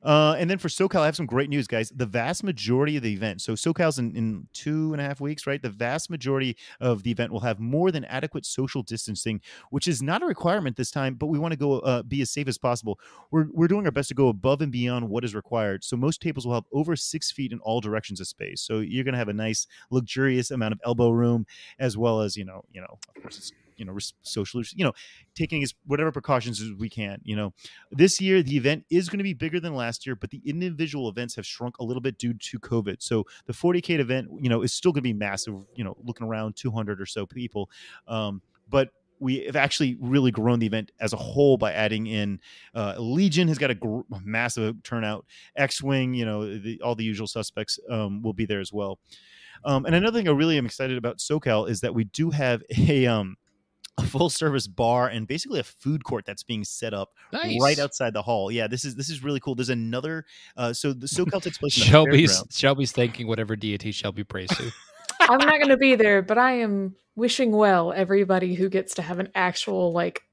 Uh, 0.01 0.33
and 0.39 0.49
then 0.49 0.57
for 0.57 0.69
SoCal, 0.69 1.01
I 1.01 1.05
have 1.05 1.15
some 1.15 1.25
great 1.25 1.49
news, 1.49 1.67
guys. 1.67 1.91
The 1.93 2.05
vast 2.05 2.43
majority 2.43 2.95
of 2.95 3.03
the 3.03 3.11
event, 3.11 3.41
so 3.41 3.53
SoCal's 3.53 3.99
in, 3.99 4.15
in 4.15 4.47
two 4.53 4.93
and 4.93 5.01
a 5.01 5.03
half 5.03 5.19
weeks, 5.19 5.45
right? 5.45 5.61
The 5.61 5.69
vast 5.69 6.09
majority 6.09 6.55
of 6.79 7.03
the 7.03 7.11
event 7.11 7.33
will 7.33 7.41
have 7.41 7.59
more 7.59 7.91
than 7.91 8.05
adequate 8.05 8.45
social 8.45 8.81
distancing, 8.81 9.41
which 9.71 9.89
is 9.89 10.01
not 10.01 10.23
a 10.23 10.25
requirement 10.25 10.77
this 10.77 10.89
time, 10.89 11.15
but 11.15 11.27
we 11.27 11.37
want 11.37 11.51
to 11.51 11.57
go 11.57 11.79
uh, 11.79 12.03
be 12.03 12.21
as 12.21 12.31
safe 12.31 12.47
as 12.47 12.57
possible. 12.57 12.97
We're, 13.31 13.47
we're 13.51 13.67
doing 13.67 13.85
our 13.85 13.91
best 13.91 14.07
to 14.09 14.15
go 14.15 14.29
above 14.29 14.61
and 14.61 14.71
beyond 14.71 15.09
what 15.09 15.25
is 15.25 15.35
required. 15.35 15.83
So 15.83 15.97
most 15.97 16.21
tables 16.21 16.47
will 16.47 16.53
have 16.53 16.65
over 16.71 16.95
six 16.95 17.29
feet 17.29 17.51
in 17.51 17.59
all 17.59 17.81
directions 17.81 18.21
of 18.21 18.27
space. 18.27 18.61
So 18.61 18.79
you're 18.79 19.03
going 19.03 19.13
to 19.13 19.19
have 19.19 19.27
a 19.27 19.33
nice, 19.33 19.67
luxurious 19.91 20.51
amount 20.51 20.71
of 20.71 20.79
elbow 20.85 21.09
room, 21.09 21.45
as 21.77 21.97
well 21.97 22.21
as 22.21 22.37
you 22.37 22.45
know, 22.45 22.63
you 22.71 22.79
know, 22.79 22.99
of 23.17 23.21
course, 23.21 23.37
it's 23.37 23.51
you 23.79 23.85
know, 23.85 23.97
social, 24.21 24.61
you 24.75 24.83
know, 24.83 24.93
taking 25.35 25.63
as 25.63 25.73
whatever 25.85 26.11
precautions 26.11 26.61
as 26.61 26.71
we 26.73 26.89
can. 26.89 27.19
You 27.23 27.35
know, 27.35 27.53
this 27.91 28.19
year 28.19 28.43
the 28.43 28.57
event 28.57 28.85
is 28.89 29.09
going 29.09 29.19
to 29.19 29.23
be 29.23 29.33
bigger 29.33 29.59
than 29.59 29.73
last 29.73 30.05
year, 30.05 30.15
but 30.15 30.29
the 30.29 30.41
individual 30.45 31.09
events 31.09 31.35
have 31.35 31.45
shrunk 31.45 31.79
a 31.79 31.83
little 31.83 32.01
bit 32.01 32.17
due 32.17 32.33
to 32.33 32.59
COVID. 32.59 32.97
So 32.99 33.25
the 33.45 33.53
40k 33.53 33.99
event, 33.99 34.29
you 34.39 34.49
know, 34.49 34.61
is 34.61 34.73
still 34.73 34.91
going 34.91 35.01
to 35.01 35.09
be 35.09 35.13
massive. 35.13 35.55
You 35.75 35.83
know, 35.83 35.97
looking 36.03 36.27
around 36.27 36.55
200 36.55 37.01
or 37.01 37.05
so 37.05 37.25
people, 37.25 37.69
um, 38.07 38.41
but 38.69 38.89
we 39.19 39.45
have 39.45 39.55
actually 39.55 39.97
really 39.99 40.31
grown 40.31 40.59
the 40.59 40.65
event 40.65 40.91
as 40.99 41.13
a 41.13 41.17
whole 41.17 41.57
by 41.57 41.73
adding 41.73 42.07
in 42.07 42.39
uh, 42.73 42.95
Legion 42.97 43.47
has 43.47 43.57
got 43.57 43.69
a 43.69 43.75
gr- 43.75 44.01
massive 44.23 44.81
turnout. 44.83 45.25
X-wing, 45.55 46.13
you 46.13 46.25
know, 46.25 46.57
the, 46.57 46.81
all 46.81 46.95
the 46.95 47.03
usual 47.03 47.27
suspects 47.27 47.79
um, 47.89 48.21
will 48.21 48.33
be 48.33 48.45
there 48.45 48.61
as 48.61 48.71
well. 48.71 48.99
Um, 49.65 49.85
and 49.85 49.93
another 49.93 50.19
thing 50.19 50.27
I 50.29 50.31
really 50.31 50.57
am 50.57 50.65
excited 50.65 50.97
about 50.97 51.17
SoCal 51.17 51.69
is 51.69 51.81
that 51.81 51.93
we 51.93 52.05
do 52.05 52.29
have 52.29 52.63
a 52.77 53.05
um, 53.07 53.35
a 53.99 54.07
full 54.07 54.29
service 54.29 54.67
bar 54.67 55.07
and 55.07 55.27
basically 55.27 55.59
a 55.59 55.63
food 55.63 56.03
court 56.03 56.25
that's 56.25 56.43
being 56.43 56.63
set 56.63 56.93
up 56.93 57.09
right 57.33 57.79
outside 57.79 58.13
the 58.13 58.21
hall. 58.21 58.51
Yeah, 58.51 58.67
this 58.67 58.85
is 58.85 58.95
this 58.95 59.09
is 59.09 59.23
really 59.23 59.39
cool. 59.39 59.55
There's 59.55 59.69
another 59.69 60.25
uh, 60.57 60.73
so 60.73 60.93
the 60.93 61.07
SoCal 61.07 61.41
takes 61.41 61.57
place 61.57 61.77
in 61.77 61.81
the 61.81 61.87
Shelby's. 61.87 62.43
Shelby's 62.49 62.91
thanking 62.91 63.27
whatever 63.27 63.55
deity 63.55 63.91
Shelby 63.91 64.23
prays 64.23 64.49
to. 64.49 64.71
I'm 65.21 65.39
not 65.39 65.57
going 65.57 65.69
to 65.69 65.77
be 65.77 65.95
there, 65.95 66.21
but 66.21 66.37
I 66.37 66.59
am 66.59 66.95
wishing 67.15 67.51
well 67.51 67.91
everybody 67.93 68.55
who 68.55 68.69
gets 68.69 68.95
to 68.95 69.01
have 69.01 69.19
an 69.19 69.29
actual 69.35 69.91
like 69.91 70.23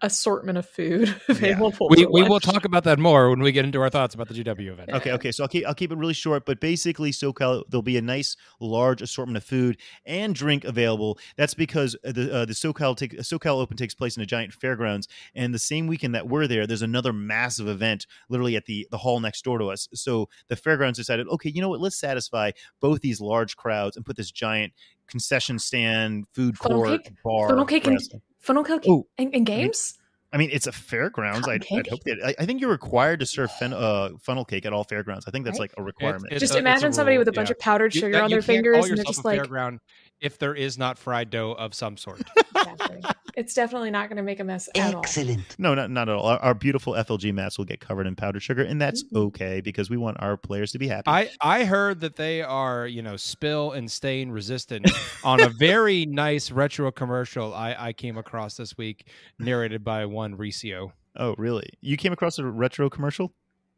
assortment 0.00 0.56
of 0.58 0.66
food 0.68 1.14
available. 1.28 1.88
we 1.90 2.06
we 2.06 2.22
will 2.22 2.40
talk 2.40 2.64
about 2.64 2.84
that 2.84 2.98
more 2.98 3.30
when 3.30 3.40
we 3.40 3.50
get 3.52 3.64
into 3.64 3.80
our 3.80 3.90
thoughts 3.90 4.14
about 4.14 4.28
the 4.28 4.34
GW 4.34 4.68
event. 4.72 4.90
Okay, 4.90 5.12
okay. 5.12 5.32
So 5.32 5.44
I'll 5.44 5.48
keep 5.48 5.66
I'll 5.66 5.74
keep 5.74 5.90
it 5.92 5.98
really 5.98 6.14
short, 6.14 6.46
but 6.46 6.60
basically 6.60 7.10
SoCal 7.10 7.64
there'll 7.68 7.82
be 7.82 7.96
a 7.96 8.02
nice 8.02 8.36
large 8.60 9.02
assortment 9.02 9.36
of 9.36 9.44
food 9.44 9.76
and 10.06 10.34
drink 10.34 10.64
available. 10.64 11.18
That's 11.36 11.54
because 11.54 11.96
the 12.04 12.32
uh, 12.32 12.44
the 12.44 12.52
SoCal 12.52 12.96
take 12.96 13.18
SoCal 13.18 13.60
Open 13.60 13.76
takes 13.76 13.94
place 13.94 14.16
in 14.16 14.22
a 14.22 14.26
giant 14.26 14.52
fairgrounds, 14.52 15.08
and 15.34 15.52
the 15.52 15.58
same 15.58 15.86
weekend 15.86 16.14
that 16.14 16.28
we're 16.28 16.46
there, 16.46 16.66
there's 16.66 16.82
another 16.82 17.12
massive 17.12 17.66
event 17.68 18.06
literally 18.28 18.56
at 18.56 18.66
the 18.66 18.86
the 18.90 18.98
hall 18.98 19.20
next 19.20 19.42
door 19.42 19.58
to 19.58 19.66
us. 19.66 19.88
So 19.94 20.28
the 20.48 20.56
fairgrounds 20.56 20.98
decided, 20.98 21.26
okay, 21.28 21.50
you 21.50 21.60
know 21.60 21.68
what? 21.70 21.80
Let's 21.80 21.98
satisfy 21.98 22.52
both 22.80 23.00
these 23.00 23.20
large 23.20 23.56
crowds 23.56 23.96
and 23.96 24.06
put 24.06 24.16
this 24.16 24.30
giant 24.30 24.72
concession 25.08 25.58
stand, 25.58 26.26
food 26.34 26.56
Funnel 26.58 26.82
court, 26.84 27.04
cake? 27.04 27.14
bar. 27.24 27.48
Funnel 27.48 27.64
cake 27.66 27.86
and- 27.86 27.94
restaurant. 27.94 28.22
Funnel 28.40 28.64
cake 28.64 28.82
Oh, 28.88 29.06
and, 29.18 29.34
and 29.34 29.44
games. 29.46 29.94
I 30.30 30.36
mean, 30.36 30.50
it's 30.52 30.66
a 30.66 30.72
fairgrounds. 30.72 31.48
I'd, 31.48 31.64
I'd 31.72 31.86
hope 31.86 32.02
that. 32.04 32.18
I, 32.22 32.34
I 32.42 32.44
think 32.44 32.60
you're 32.60 32.68
required 32.70 33.20
to 33.20 33.26
serve 33.26 33.50
fen, 33.52 33.72
uh, 33.72 34.10
funnel 34.20 34.44
cake 34.44 34.66
at 34.66 34.74
all 34.74 34.84
fairgrounds. 34.84 35.26
I 35.26 35.30
think 35.30 35.46
that's 35.46 35.58
Right. 35.58 35.70
like 35.70 35.74
a 35.78 35.82
requirement. 35.82 36.26
it's 36.32 36.40
Just 36.40 36.54
a- 36.54 36.58
imagine 36.58 36.92
somebody 36.92 37.16
rule, 37.16 37.20
with 37.22 37.28
a 37.28 37.32
bunch 37.32 37.48
yeah. 37.48 37.54
of 37.54 37.58
powdered 37.60 37.94
You- 37.94 38.00
sugar 38.02 38.12
that- 38.12 38.24
on 38.24 38.30
you 38.30 38.34
their 38.36 38.42
fingers, 38.42 38.86
and 38.88 38.98
they're 38.98 39.04
just 39.04 39.24
a 39.24 39.26
like, 39.26 39.40
fairground 39.40 39.78
if 40.20 40.38
there 40.38 40.54
is 40.54 40.76
not 40.78 40.98
fried 40.98 41.30
dough 41.30 41.52
of 41.52 41.74
some 41.74 41.96
sort. 41.96 42.22
Exactly. 42.58 43.00
it's 43.36 43.54
definitely 43.54 43.90
not 43.90 44.08
going 44.08 44.16
to 44.16 44.22
make 44.22 44.40
a 44.40 44.44
mess 44.44 44.68
at 44.74 44.92
all. 44.94 45.00
Excellent. 45.00 45.54
No, 45.58 45.74
not 45.74 45.90
not 45.90 46.08
at 46.08 46.16
all. 46.16 46.26
Our, 46.26 46.38
our 46.40 46.54
beautiful 46.54 46.92
FLG 46.94 47.32
mats 47.32 47.56
will 47.56 47.64
get 47.64 47.80
covered 47.80 48.06
in 48.06 48.14
powdered 48.16 48.40
sugar, 48.42 48.62
and 48.62 48.80
that's 48.80 49.04
Mhm. 49.04 49.26
okay 49.28 49.60
because 49.60 49.88
we 49.88 49.96
want 49.96 50.16
our 50.20 50.36
players 50.36 50.72
to 50.72 50.78
be 50.78 50.88
happy. 50.88 51.04
I 51.08 51.30
I 51.40 51.64
heard 51.64 52.00
that 52.00 52.16
they 52.16 52.42
are 52.42 52.86
you 52.86 53.00
know 53.00 53.16
spill 53.16 53.72
and 53.72 53.90
stain 53.90 54.30
resistant 54.30 54.90
on 55.24 55.40
a 55.40 55.48
very 55.58 56.04
nice 56.06 56.50
retro 56.50 56.90
commercial 56.90 57.54
I 57.54 57.74
I 57.78 57.92
came 57.92 58.18
across 58.18 58.56
this 58.56 58.76
week, 58.76 59.06
narrated 59.38 59.84
by 59.84 60.04
one 60.06 60.36
Reecius. 60.36 60.90
oh, 61.16 61.34
really? 61.38 61.70
You 61.80 61.96
came 61.96 62.12
across 62.12 62.38
a 62.38 62.44
retro 62.44 62.90
commercial? 62.90 63.32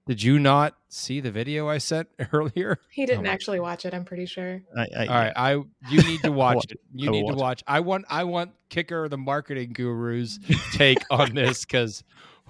Did 0.06 0.22
you 0.22 0.38
not 0.38 0.74
see 0.88 1.20
the 1.20 1.30
video 1.30 1.68
I 1.68 1.78
sent 1.78 2.08
earlier? 2.32 2.78
He 2.90 3.06
didn't 3.06 3.20
oh 3.20 3.28
my- 3.28 3.32
actually 3.32 3.60
watch 3.60 3.84
it. 3.84 3.94
I'm 3.94 4.04
pretty 4.04 4.26
sure. 4.26 4.60
I, 4.76 4.86
I, 4.96 5.06
All 5.06 5.14
right, 5.14 5.32
I 5.36 5.52
you 5.90 6.02
need 6.02 6.22
to 6.22 6.32
watch 6.32 6.56
watch 6.56 6.72
it. 6.72 6.80
You 6.94 7.08
I 7.08 7.10
will 7.12 7.20
need 7.20 7.26
to 7.28 7.34
watch 7.34 7.36
it. 7.36 7.40
watch. 7.42 7.62
I 7.66 7.80
want 7.80 8.04
I 8.08 8.24
want 8.24 8.52
Kicker 8.70 9.08
the 9.08 9.18
marketing 9.18 9.72
guru's 9.72 10.40
take 10.72 10.98
on 11.10 11.34
this 11.34 11.64
because 11.64 12.02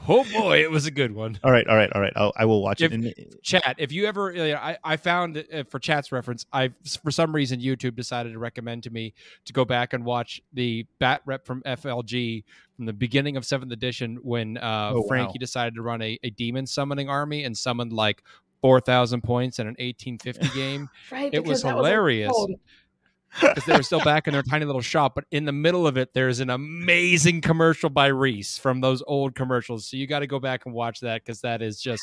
oh 0.09 0.25
boy, 0.33 0.63
it 0.63 0.71
was 0.71 0.87
a 0.87 0.91
good 0.91 1.13
one. 1.15 1.39
All 1.45 1.51
right, 1.53 1.67
all 1.67 1.77
right, 1.77 1.91
all 1.95 2.01
right. 2.01 2.13
I'll, 2.17 2.33
I 2.37 2.45
will 2.45 2.63
watch 2.63 2.81
If- 2.81 2.93
it. 2.93 2.95
And, 2.95 3.15
Chat, 3.43 3.77
if 3.79 3.93
you 3.93 4.07
ever, 4.07 4.33
you 4.33 4.53
know, 4.53 4.57
I 4.57 4.77
I 4.85 4.97
found 4.97 5.37
uh, 5.53 5.65
for 5.65 5.79
chat's 5.79 6.13
reference, 6.13 6.47
I 6.53 6.71
for 7.03 7.11
some 7.11 7.35
reason 7.35 7.61
YouTube 7.61 7.97
decided 7.97 8.33
to 8.33 8.39
recommend 8.39 8.83
to 8.85 8.91
me 8.91 9.15
to 9.47 9.53
go 9.53 9.65
back 9.65 9.93
and 9.93 10.05
watch 10.05 10.41
the 10.53 10.87
bat 10.99 11.23
rep 11.27 11.47
from 11.47 11.63
FLG 11.63 12.45
from 12.77 12.87
the 12.87 12.93
beginning 12.93 13.37
of 13.37 13.45
seventh 13.45 13.73
edition 13.73 14.19
when 14.23 14.57
uh, 14.59 14.93
Oh, 14.95 15.01
wow. 15.01 15.07
Frankie 15.09 15.39
decided 15.39 15.75
to 15.75 15.83
run 15.83 16.01
a, 16.03 16.19
a 16.23 16.31
demon 16.31 16.67
summoning 16.67 17.09
army 17.09 17.45
and 17.45 17.57
summoned 17.57 17.93
like 17.93 18.23
four 18.63 18.81
thousand 18.81 19.23
points 19.23 19.59
in 19.59 19.67
an 19.67 19.77
eighteen 19.79 20.19
fifty 20.19 20.49
game. 20.55 20.89
Right. 21.11 21.33
It 21.33 21.41
was 21.41 21.61
because 21.61 21.63
that 21.63 21.69
like, 21.69 21.77
hilarious. 21.77 22.31
cold. 22.33 22.53
Because 23.41 23.65
they 23.65 23.77
were 23.77 23.83
still 23.83 24.03
back 24.03 24.27
in 24.27 24.33
their 24.33 24.43
tiny 24.43 24.65
little 24.65 24.81
shop. 24.81 25.15
But 25.15 25.25
in 25.31 25.45
the 25.45 25.53
middle 25.53 25.87
of 25.87 25.97
it, 25.97 26.15
there's 26.15 26.41
an 26.41 26.51
amazing 26.51 27.41
commercial 27.41 27.91
by 27.91 28.07
Reese 28.07 28.59
from 28.59 28.81
those 28.81 29.03
old 29.07 29.35
commercials. 29.35 29.87
So 29.89 29.97
you 29.97 30.07
got 30.07 30.21
to 30.21 30.27
go 30.27 30.41
back 30.41 30.67
and 30.67 30.75
watch 30.75 31.01
that 31.01 31.25
because 31.25 31.41
that 31.43 31.63
is 31.63 31.81
just. 31.81 32.03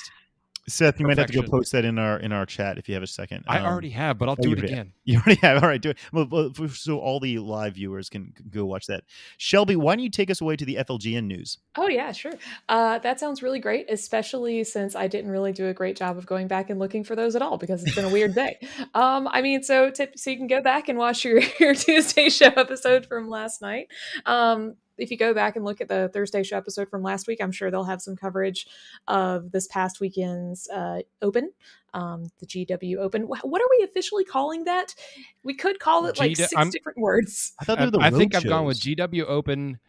Seth, 0.70 1.00
you 1.00 1.08
might 1.08 1.18
have 1.18 1.28
to 1.28 1.42
go 1.42 1.48
post 1.48 1.72
that 1.72 1.86
in 1.86 1.98
our 1.98 2.20
in 2.20 2.32
our 2.34 2.46
chat 2.46 2.78
if 2.78 2.90
you 2.90 2.94
have 2.94 3.04
a 3.04 3.08
second. 3.08 3.46
I 3.48 3.60
Um, 3.60 3.66
already 3.66 3.90
have, 3.92 4.18
but 4.18 4.28
I'll 4.28 4.36
oh, 4.38 4.42
do 4.42 4.52
it 4.52 4.64
again. 4.64 4.94
You 5.08 5.20
already 5.20 5.40
have. 5.40 5.64
All 5.64 5.70
right, 5.70 5.82
do 5.82 5.92
it. 5.92 5.98
Well, 6.12 6.28
well, 6.30 6.52
so 6.68 7.00
all 7.00 7.22
the 7.22 7.40
live 7.40 7.76
viewers 7.76 8.10
can 8.10 8.34
can 8.36 8.50
go 8.50 8.66
watch 8.66 8.88
that. 8.88 9.06
Shelby, 9.38 9.78
why 9.78 9.96
don't 9.96 10.04
you 10.04 10.10
take 10.10 10.30
us 10.30 10.42
away 10.42 10.58
to 10.58 10.66
the 10.66 10.76
FLGN 10.76 11.24
news? 11.24 11.60
Oh 11.78 11.88
yeah, 11.88 12.12
sure. 12.12 12.34
Uh, 12.68 13.00
that 13.00 13.18
sounds 13.18 13.42
really 13.42 13.60
great, 13.60 13.86
especially 13.90 14.66
since 14.66 14.96
I 14.96 15.08
didn't 15.08 15.32
really 15.32 15.54
do 15.54 15.68
a 15.68 15.74
great 15.74 15.96
job 15.96 16.18
of 16.18 16.26
going 16.26 16.50
back 16.50 16.70
and 16.70 16.78
looking 16.78 17.06
for 17.06 17.16
those 17.16 17.38
at 17.38 17.42
all 17.42 17.58
because 17.58 17.84
it's 17.84 17.96
been 17.96 18.04
a 18.04 18.10
weird 18.10 18.36
day. 18.36 18.58
Um, 18.94 19.28
I 19.32 19.42
mean, 19.42 19.62
so 19.64 19.92
tip, 19.92 20.18
so 20.18 20.32
you 20.32 20.38
can 20.38 20.48
go 20.48 20.62
back 20.62 20.90
and 20.90 20.98
watch 20.98 21.24
your, 21.24 21.42
your 21.60 21.76
Tuesday 21.76 22.30
show 22.30 22.48
episode 22.48 23.06
from 23.06 23.30
last 23.30 23.62
night. 23.62 23.88
Um, 24.26 24.76
if 24.98 25.12
you 25.12 25.18
go 25.18 25.34
back 25.34 25.56
and 25.56 25.64
look 25.66 25.82
at 25.82 25.88
the 25.88 26.10
Thursday 26.14 26.44
show 26.44 26.58
episode 26.58 26.90
from 26.90 27.04
last 27.04 27.28
week, 27.28 27.40
I'm 27.42 27.52
sure 27.52 27.70
they'll 27.72 27.84
have 27.84 28.02
some 28.02 28.16
coverage 28.16 28.68
of 29.08 29.52
this 29.52 29.68
past 29.68 30.00
weekend's 30.00 30.70
uh, 30.70 31.02
Open, 31.22 31.52
um, 31.94 32.32
the 32.40 32.46
GW 32.46 32.98
Open. 32.98 33.24
What 33.24 33.62
are 33.62 33.68
we 33.78 33.84
officially 33.84 34.24
calling 34.26 34.64
that? 34.66 34.96
We 35.44 35.54
could 35.54 35.80
call 35.80 36.06
it 36.08 36.18
like 36.20 36.32
GW 36.32 36.38
6 36.38 36.54
I'm- 36.56 36.70
different 36.70 36.98
words. 36.98 37.54
I 37.60 37.66
thought 37.66 37.80
they 37.80 37.86
were 37.86 37.92
the 37.92 38.00
I 38.00 38.10
road 38.10 38.18
think 38.18 38.36
I've 38.36 38.46
gone 38.46 38.66
with. 38.66 38.80
GW 38.80 39.26
Open 39.28 39.80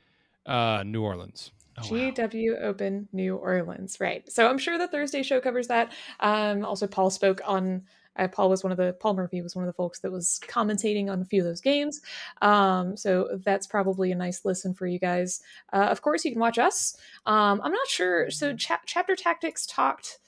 uh, 0.47 0.83
New 0.85 1.03
Orleans. 1.03 1.53
Oh, 1.79 1.83
wow. 1.83 2.11
GW 2.11 2.61
Open 2.63 3.09
New 3.13 3.37
Orleans, 3.37 3.99
right? 4.01 4.31
So 4.33 4.49
I'm 4.49 4.59
sure 4.59 4.79
the 4.79 4.89
Thursday 4.89 5.23
show 5.23 5.41
covers 5.41 5.69
that. 5.69 5.93
Um, 6.21 6.65
also, 6.65 6.87
Paul 6.87 7.11
spoke 7.11 7.41
on 7.47 7.83
Paul 8.27 8.51
was 8.51 8.65
one 8.65 8.73
of 8.73 8.79
the 8.79 8.95
Paul 8.99 9.15
Murphy 9.15 9.41
was 9.43 9.55
one 9.55 9.65
of 9.65 9.69
the 9.69 9.77
folks 9.77 10.01
that 10.01 10.11
was 10.11 10.41
commentating 10.49 11.11
on 11.11 11.23
a 11.23 11.25
few 11.25 11.43
of 11.43 11.47
those 11.47 11.61
games. 11.61 12.01
Um, 12.43 12.97
so 12.97 13.39
that's 13.45 13.67
probably 13.67 14.11
a 14.11 14.17
nice 14.17 14.45
listen 14.45 14.75
for 14.75 14.87
you 14.87 14.99
guys. 14.99 15.41
Uh, 15.73 15.87
of 15.91 16.03
course, 16.03 16.25
you 16.25 16.33
can 16.33 16.41
watch 16.41 16.59
us. 16.59 16.97
Um, 17.27 17.61
I'm 17.63 17.73
not 17.73 17.87
sure. 17.87 18.31
So 18.31 18.57
cha- 18.57 18.81
Chapter 18.87 19.15
Tactics 19.15 19.67
talked 19.67 20.19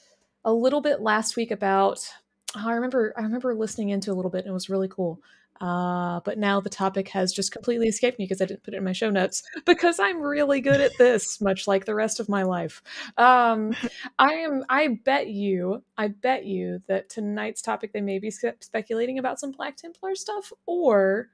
a 0.45 0.53
little 0.53 0.81
bit 0.81 1.01
last 1.01 1.35
week 1.35 1.51
about. 1.51 2.07
Oh, 2.55 2.67
I 2.67 2.73
remember 2.73 3.13
I 3.17 3.21
remember 3.21 3.53
listening 3.55 3.89
into 3.89 4.11
a 4.11 4.15
little 4.15 4.31
bit 4.31 4.39
and 4.39 4.47
it 4.49 4.53
was 4.53 4.69
really 4.69 4.89
cool. 4.89 5.21
Uh, 5.61 6.19
but 6.25 6.39
now 6.39 6.59
the 6.59 6.69
topic 6.69 7.07
has 7.09 7.31
just 7.31 7.51
completely 7.51 7.87
escaped 7.87 8.17
me 8.17 8.25
because 8.25 8.41
I 8.41 8.45
didn't 8.45 8.63
put 8.63 8.73
it 8.73 8.77
in 8.77 8.83
my 8.83 8.93
show 8.93 9.11
notes 9.11 9.43
because 9.65 9.99
I'm 9.99 10.19
really 10.19 10.59
good 10.59 10.81
at 10.81 10.97
this, 10.97 11.39
much 11.39 11.67
like 11.67 11.85
the 11.85 11.93
rest 11.93 12.19
of 12.19 12.27
my 12.27 12.41
life. 12.41 12.81
Um, 13.17 13.75
I 14.17 14.33
am. 14.33 14.65
I 14.69 14.99
bet 15.05 15.27
you. 15.27 15.83
I 15.99 16.07
bet 16.07 16.45
you 16.45 16.81
that 16.87 17.09
tonight's 17.09 17.61
topic 17.61 17.93
they 17.93 18.01
may 18.01 18.17
be 18.17 18.31
speculating 18.31 19.19
about 19.19 19.39
some 19.39 19.51
Black 19.51 19.77
Templar 19.77 20.15
stuff 20.15 20.51
or 20.65 21.29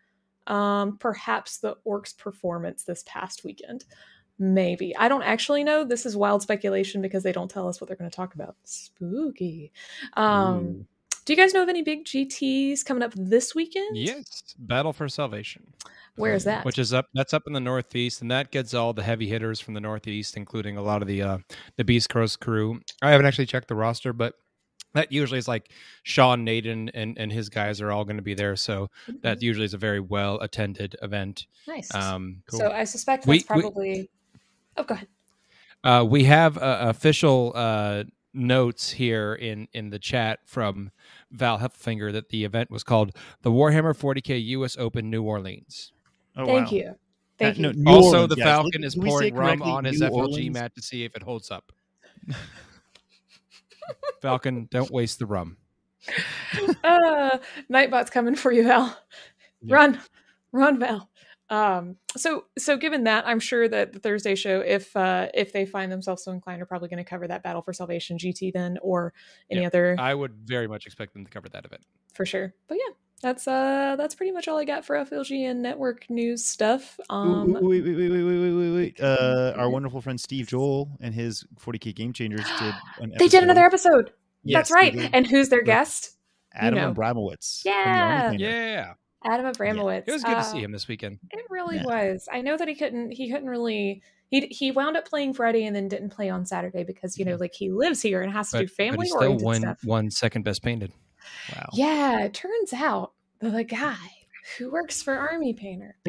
um, 0.48 0.98
perhaps 0.98 1.60
the 1.60 1.78
Orcs 1.88 2.18
performance 2.18 2.84
this 2.84 3.04
past 3.08 3.46
weekend. 3.46 3.86
Maybe. 4.40 4.96
I 4.96 5.08
don't 5.08 5.24
actually 5.24 5.64
know. 5.64 5.86
This 5.86 6.06
is 6.06 6.18
wild 6.18 6.42
speculation 6.42 7.02
because 7.02 7.24
they 7.24 7.32
don't 7.32 7.50
tell 7.50 7.68
us 7.68 7.80
what 7.80 7.88
they're 7.88 7.98
going 7.98 8.12
to 8.12 8.16
talk 8.16 8.36
about. 8.36 8.58
Spooky. 8.66 9.72
Um, 10.14 10.86
do 11.28 11.34
you 11.34 11.38
guys 11.38 11.54
know 11.54 11.62
of 11.62 11.68
any 11.68 11.82
big 11.82 12.06
GTs 12.06 12.86
coming 12.86 13.04
up 13.04 13.12
this 13.14 13.54
weekend? 13.54 13.98
Yes, 13.98 14.56
Battle 14.58 14.94
for 14.94 15.10
Salvation. 15.10 15.68
Where 16.16 16.34
is 16.34 16.46
that? 16.46 16.64
Which 16.64 16.80
is 16.80 16.94
up? 16.94 17.10
That's 17.14 17.34
up 17.34 17.44
in 17.48 17.52
the 17.52 17.60
Northeast, 17.60 18.22
and 18.22 18.32
that 18.32 18.50
gets 18.50 18.74
all 18.74 18.94
the 18.94 19.04
heavy 19.04 19.28
hitters 19.28 19.60
from 19.60 19.74
the 19.74 19.82
Northeast, 19.82 20.38
including 20.38 20.78
a 20.78 20.82
lot 20.82 21.02
of 21.02 21.08
the 21.10 21.22
uh, 21.22 21.38
the 21.76 21.84
Beast 21.84 22.08
Coast 22.08 22.40
crew. 22.40 22.80
I 23.02 23.12
haven't 23.12 23.26
actually 23.26 23.46
checked 23.46 23.68
the 23.68 23.76
roster, 23.76 24.14
but 24.14 24.36
that 24.94 25.12
usually 25.12 25.38
is 25.38 25.50
like 25.50 25.70
Sean 26.04 26.46
Nayden 26.46 26.92
and 26.94 27.18
and 27.18 27.30
his 27.30 27.50
guys 27.50 27.82
are 27.82 27.92
all 27.92 28.06
going 28.06 28.16
to 28.16 28.24
be 28.24 28.34
there. 28.34 28.56
So 28.56 28.90
mm-hmm. 29.10 29.18
that 29.24 29.42
usually 29.42 29.66
is 29.66 29.74
a 29.74 29.78
very 29.78 30.00
well 30.00 30.40
attended 30.40 30.96
event. 31.02 31.46
Nice. 31.68 31.94
Um, 31.94 32.42
cool. 32.50 32.62
So 32.62 32.72
I 32.72 32.86
suspect 32.86 33.24
that's 33.24 33.28
we, 33.28 33.44
probably. 33.44 33.92
We, 33.92 34.10
oh, 34.78 34.84
go 34.84 34.94
ahead. 34.94 35.08
Uh, 35.84 36.06
we 36.10 36.24
have 36.24 36.58
uh, 36.58 36.78
official 36.84 37.52
uh, 37.54 38.06
notes 38.38 38.92
here 38.92 39.34
in 39.34 39.68
in 39.74 39.90
the 39.90 40.00
chat 40.00 40.40
from 40.46 40.92
Val 41.32 41.60
Heffelfinger 41.60 42.12
that 42.14 42.30
the 42.30 42.46
event 42.46 42.72
was 42.72 42.84
called 42.84 43.12
the 43.42 43.52
Warhammer 43.52 43.98
40k 43.98 44.46
US 44.48 44.78
Open 44.78 45.10
New 45.10 45.24
Orleans. 45.24 45.92
Oh, 46.36 46.46
Thank 46.46 46.72
wow. 46.72 46.78
you. 46.78 46.96
Thank 47.40 47.58
uh, 47.60 47.70
you. 47.70 47.74
No, 47.74 47.92
also, 47.92 48.22
Orleans, 48.22 48.36
the 48.36 48.42
Falcon 48.42 48.84
is 48.84 48.96
pouring 48.96 49.36
rum 49.36 49.62
on 49.62 49.86
his 49.86 50.02
New 50.02 50.08
FLG 50.08 50.12
Orleans? 50.14 50.54
mat 50.54 50.76
to 50.76 50.82
see 50.82 51.04
if 51.04 51.16
it 51.16 51.24
holds 51.24 51.52
up. 51.52 51.72
Falcon, 54.22 54.68
don't 54.72 54.92
waste 54.92 55.20
the 55.20 55.26
rum. 55.26 55.58
uh, 56.84 57.38
Nightbot's 57.70 58.10
coming 58.10 58.36
for 58.36 58.52
you, 58.52 58.64
Val. 58.64 58.98
Run, 59.64 60.00
run, 60.52 60.80
Val 60.80 61.10
um 61.50 61.96
so 62.16 62.46
so 62.58 62.76
given 62.76 63.06
that 63.06 63.26
i'm 63.26 63.40
sure 63.40 63.68
that 63.68 63.94
the 63.94 64.00
thursday 64.00 64.36
show 64.36 64.60
if 64.60 64.96
uh 64.98 65.28
if 65.34 65.54
they 65.54 65.66
find 65.66 65.92
themselves 65.92 66.24
so 66.24 66.32
inclined 66.32 66.62
are 66.62 66.66
probably 66.66 66.90
going 66.90 67.04
to 67.04 67.10
cover 67.10 67.28
that 67.28 67.42
battle 67.42 67.62
for 67.62 67.72
salvation 67.72 68.18
gt 68.18 68.52
then 68.52 68.78
or 68.82 69.14
any 69.50 69.62
yeah, 69.62 69.68
other 69.68 69.96
i 70.00 70.14
would 70.14 70.34
very 70.44 70.68
much 70.68 70.86
expect 70.86 71.14
them 71.14 71.24
to 71.24 71.32
cover 71.32 71.48
that 71.50 71.66
event. 71.66 71.82
For 72.14 72.26
sure. 72.26 72.54
But 72.68 72.78
yeah 72.78 72.94
that's 73.22 73.48
uh 73.48 73.96
that's 73.98 74.14
pretty 74.14 74.32
much 74.32 74.48
all 74.48 74.60
i 74.60 74.64
got 74.64 74.86
for 74.86 74.96
flg 74.96 75.50
and 75.50 75.62
network 75.62 76.08
news 76.10 76.46
stuff. 76.46 77.00
Um 77.10 77.54
wait 77.54 77.84
wait 77.84 77.96
wait 77.96 78.12
wait 78.12 78.24
wait 78.24 78.40
wait 78.40 78.54
wait, 78.54 78.76
wait. 78.76 79.02
uh 79.02 79.54
our 79.58 79.70
wonderful 79.70 80.02
friend 80.02 80.20
steve 80.22 80.48
joel 80.48 80.90
and 81.00 81.16
his 81.16 81.44
40k 81.60 81.96
game 81.96 82.14
changers 82.14 82.46
did 82.60 82.76
they 83.18 83.28
did 83.28 83.42
another 83.44 83.66
episode. 83.66 84.12
yes, 84.44 84.70
that's 84.70 84.72
right. 84.72 85.10
and 85.14 85.26
who's 85.26 85.50
their 85.50 85.64
guest? 85.64 86.18
Adam 86.54 86.78
you 86.78 86.86
know. 86.86 86.94
yeah. 87.66 88.32
Yeah. 88.32 88.94
Adam 89.24 89.46
Abramowitz. 89.52 90.04
Yeah. 90.08 90.12
It 90.12 90.14
was 90.14 90.24
good 90.24 90.36
uh, 90.36 90.44
to 90.44 90.50
see 90.50 90.62
him 90.62 90.72
this 90.72 90.88
weekend. 90.88 91.20
It 91.32 91.46
really 91.50 91.78
yeah. 91.78 91.86
was. 91.86 92.28
I 92.32 92.42
know 92.42 92.58
that 92.58 92.68
he 92.68 92.76
couldn't 92.76 93.12
he 93.12 93.32
couldn't 93.32 93.50
really 93.50 94.02
he 94.30 94.48
he 94.48 94.72
wound 94.72 94.98
up 94.98 95.08
playing 95.08 95.34
Friday 95.34 95.66
and 95.66 95.76
then 95.76 95.88
didn't 95.88 96.10
play 96.10 96.30
on 96.30 96.46
Saturday 96.46 96.84
because 96.84 97.18
you 97.18 97.26
know 97.26 97.36
like 97.36 97.54
he 97.54 97.72
lives 97.72 98.02
here 98.02 98.22
and 98.22 98.32
has 98.32 98.52
to 98.52 98.58
but, 98.58 98.62
do 98.62 98.68
family 98.68 98.98
but 98.98 99.04
he 99.04 99.10
still 99.10 99.38
won 99.38 99.62
stuff. 99.62 99.80
one 99.84 100.12
second 100.12 100.44
best 100.44 100.64
painted. 100.64 100.92
Wow. 101.54 101.70
Yeah, 101.74 102.24
it 102.26 102.34
turns 102.34 102.74
out 102.74 103.14
the 103.40 103.64
guy 103.64 103.98
who 104.58 104.72
works 104.72 105.02
for 105.02 105.14
Army 105.14 105.54
Painter. 105.54 105.96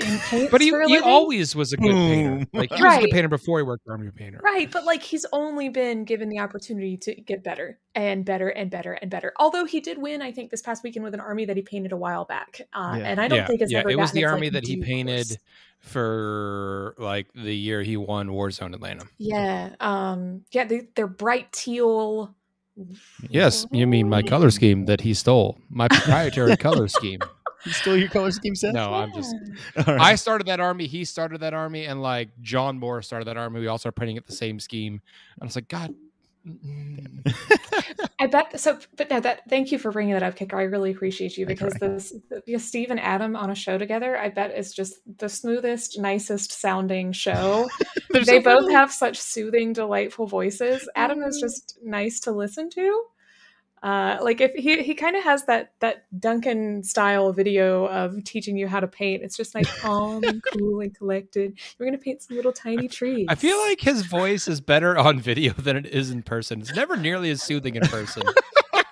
but 0.50 0.60
he, 0.60 0.70
he 0.86 0.98
always 0.98 1.56
was 1.56 1.72
a 1.72 1.76
good 1.76 1.92
painter. 1.92 2.46
Like 2.52 2.72
he 2.72 2.82
right. 2.82 2.88
was 2.96 2.98
a 2.98 3.00
good 3.06 3.10
painter 3.10 3.28
before 3.28 3.58
he 3.58 3.64
worked 3.64 3.84
for 3.84 3.92
Army 3.92 4.10
Painter. 4.14 4.40
Right, 4.42 4.70
but 4.70 4.84
like 4.84 5.02
he's 5.02 5.26
only 5.32 5.68
been 5.68 6.04
given 6.04 6.28
the 6.28 6.38
opportunity 6.38 6.96
to 6.98 7.14
get 7.14 7.42
better 7.42 7.78
and 7.94 8.24
better 8.24 8.48
and 8.48 8.70
better 8.70 8.92
and 8.92 9.10
better. 9.10 9.32
Although 9.38 9.64
he 9.64 9.80
did 9.80 9.98
win, 9.98 10.22
I 10.22 10.30
think 10.30 10.50
this 10.50 10.62
past 10.62 10.84
weekend 10.84 11.04
with 11.04 11.14
an 11.14 11.20
army 11.20 11.46
that 11.46 11.56
he 11.56 11.62
painted 11.62 11.92
a 11.92 11.96
while 11.96 12.24
back, 12.24 12.60
uh, 12.72 12.96
yeah. 12.98 13.04
and 13.04 13.20
I 13.20 13.28
don't 13.28 13.38
yeah. 13.38 13.46
think 13.46 13.60
it's 13.60 13.72
yeah. 13.72 13.80
ever. 13.80 13.90
It 13.90 13.98
was 13.98 14.12
the 14.12 14.24
army 14.24 14.46
like 14.46 14.52
that 14.54 14.66
he 14.66 14.76
painted. 14.76 15.28
Course. 15.28 15.38
For 15.80 16.96
like 16.98 17.28
the 17.34 17.54
year 17.54 17.84
he 17.84 17.96
won 17.96 18.30
Warzone 18.30 18.74
Atlanta. 18.74 19.04
Yeah. 19.16 19.76
Um, 19.78 20.42
yeah, 20.50 20.64
they, 20.64 20.88
they're 20.96 21.06
bright 21.06 21.52
teal 21.52 22.34
Yes, 23.28 23.66
you 23.70 23.86
mean 23.86 24.08
my 24.08 24.22
color 24.22 24.50
scheme 24.50 24.86
that 24.86 25.00
he 25.00 25.14
stole, 25.14 25.58
my 25.68 25.88
proprietary 25.88 26.56
color 26.56 26.88
scheme. 26.88 27.20
You 27.64 27.72
stole 27.72 27.96
your 27.96 28.08
color 28.08 28.30
scheme 28.30 28.54
set? 28.54 28.74
No, 28.74 28.92
I'm 28.94 29.12
just. 29.12 29.34
Right. 29.76 30.00
I 30.00 30.14
started 30.16 30.46
that 30.48 30.60
army. 30.60 30.86
He 30.86 31.04
started 31.04 31.40
that 31.40 31.54
army, 31.54 31.86
and 31.86 32.02
like 32.02 32.30
John 32.40 32.78
Moore 32.78 33.02
started 33.02 33.26
that 33.26 33.36
army. 33.36 33.60
We 33.60 33.66
all 33.66 33.78
started 33.78 33.98
painting 33.98 34.16
it 34.16 34.26
the 34.26 34.32
same 34.32 34.60
scheme. 34.60 34.94
And 35.34 35.42
I 35.42 35.44
was 35.44 35.56
like, 35.56 35.68
God. 35.68 35.94
I 38.20 38.26
bet 38.26 38.58
so, 38.58 38.78
but 38.96 39.10
no. 39.10 39.20
That 39.20 39.42
thank 39.48 39.70
you 39.72 39.78
for 39.78 39.90
bringing 39.90 40.14
that 40.14 40.22
up, 40.22 40.36
Kicker. 40.36 40.58
I 40.58 40.64
really 40.64 40.92
appreciate 40.92 41.36
you 41.36 41.46
because 41.46 41.74
this, 41.74 42.14
because 42.46 42.64
Steve 42.64 42.90
and 42.90 43.00
Adam 43.00 43.36
on 43.36 43.50
a 43.50 43.54
show 43.54 43.76
together, 43.76 44.16
I 44.16 44.30
bet 44.30 44.56
is 44.56 44.72
just 44.72 44.96
the 45.18 45.28
smoothest, 45.28 45.98
nicest 45.98 46.52
sounding 46.52 47.12
show. 47.12 47.68
they 48.10 48.38
both 48.38 48.70
have 48.70 48.92
such 48.92 49.18
soothing, 49.18 49.72
delightful 49.72 50.26
voices. 50.26 50.88
Adam 50.94 51.22
is 51.22 51.38
just 51.40 51.78
nice 51.82 52.20
to 52.20 52.32
listen 52.32 52.70
to 52.70 53.04
uh, 53.82 54.18
like 54.22 54.40
if 54.40 54.52
he 54.54 54.82
he 54.82 54.94
kind 54.94 55.16
of 55.16 55.24
has 55.24 55.44
that 55.44 55.72
that 55.80 56.04
Duncan 56.18 56.82
style 56.82 57.32
video 57.32 57.86
of 57.86 58.24
teaching 58.24 58.56
you 58.56 58.66
how 58.68 58.80
to 58.80 58.86
paint. 58.86 59.22
It's 59.22 59.36
just 59.36 59.54
like 59.54 59.66
calm 59.66 60.24
and 60.24 60.42
cool 60.52 60.80
and 60.80 60.94
collected. 60.94 61.58
We're 61.78 61.86
gonna 61.86 61.98
paint 61.98 62.22
some 62.22 62.36
little 62.36 62.52
tiny 62.52 62.88
trees. 62.88 63.26
I 63.28 63.34
feel 63.34 63.58
like 63.58 63.80
his 63.80 64.06
voice 64.06 64.48
is 64.48 64.60
better 64.60 64.98
on 64.98 65.20
video 65.20 65.52
than 65.52 65.76
it 65.76 65.86
is 65.86 66.10
in 66.10 66.22
person. 66.22 66.60
It's 66.60 66.74
never 66.74 66.96
nearly 66.96 67.30
as 67.30 67.42
soothing 67.42 67.76
in 67.76 67.82
person. 67.82 68.22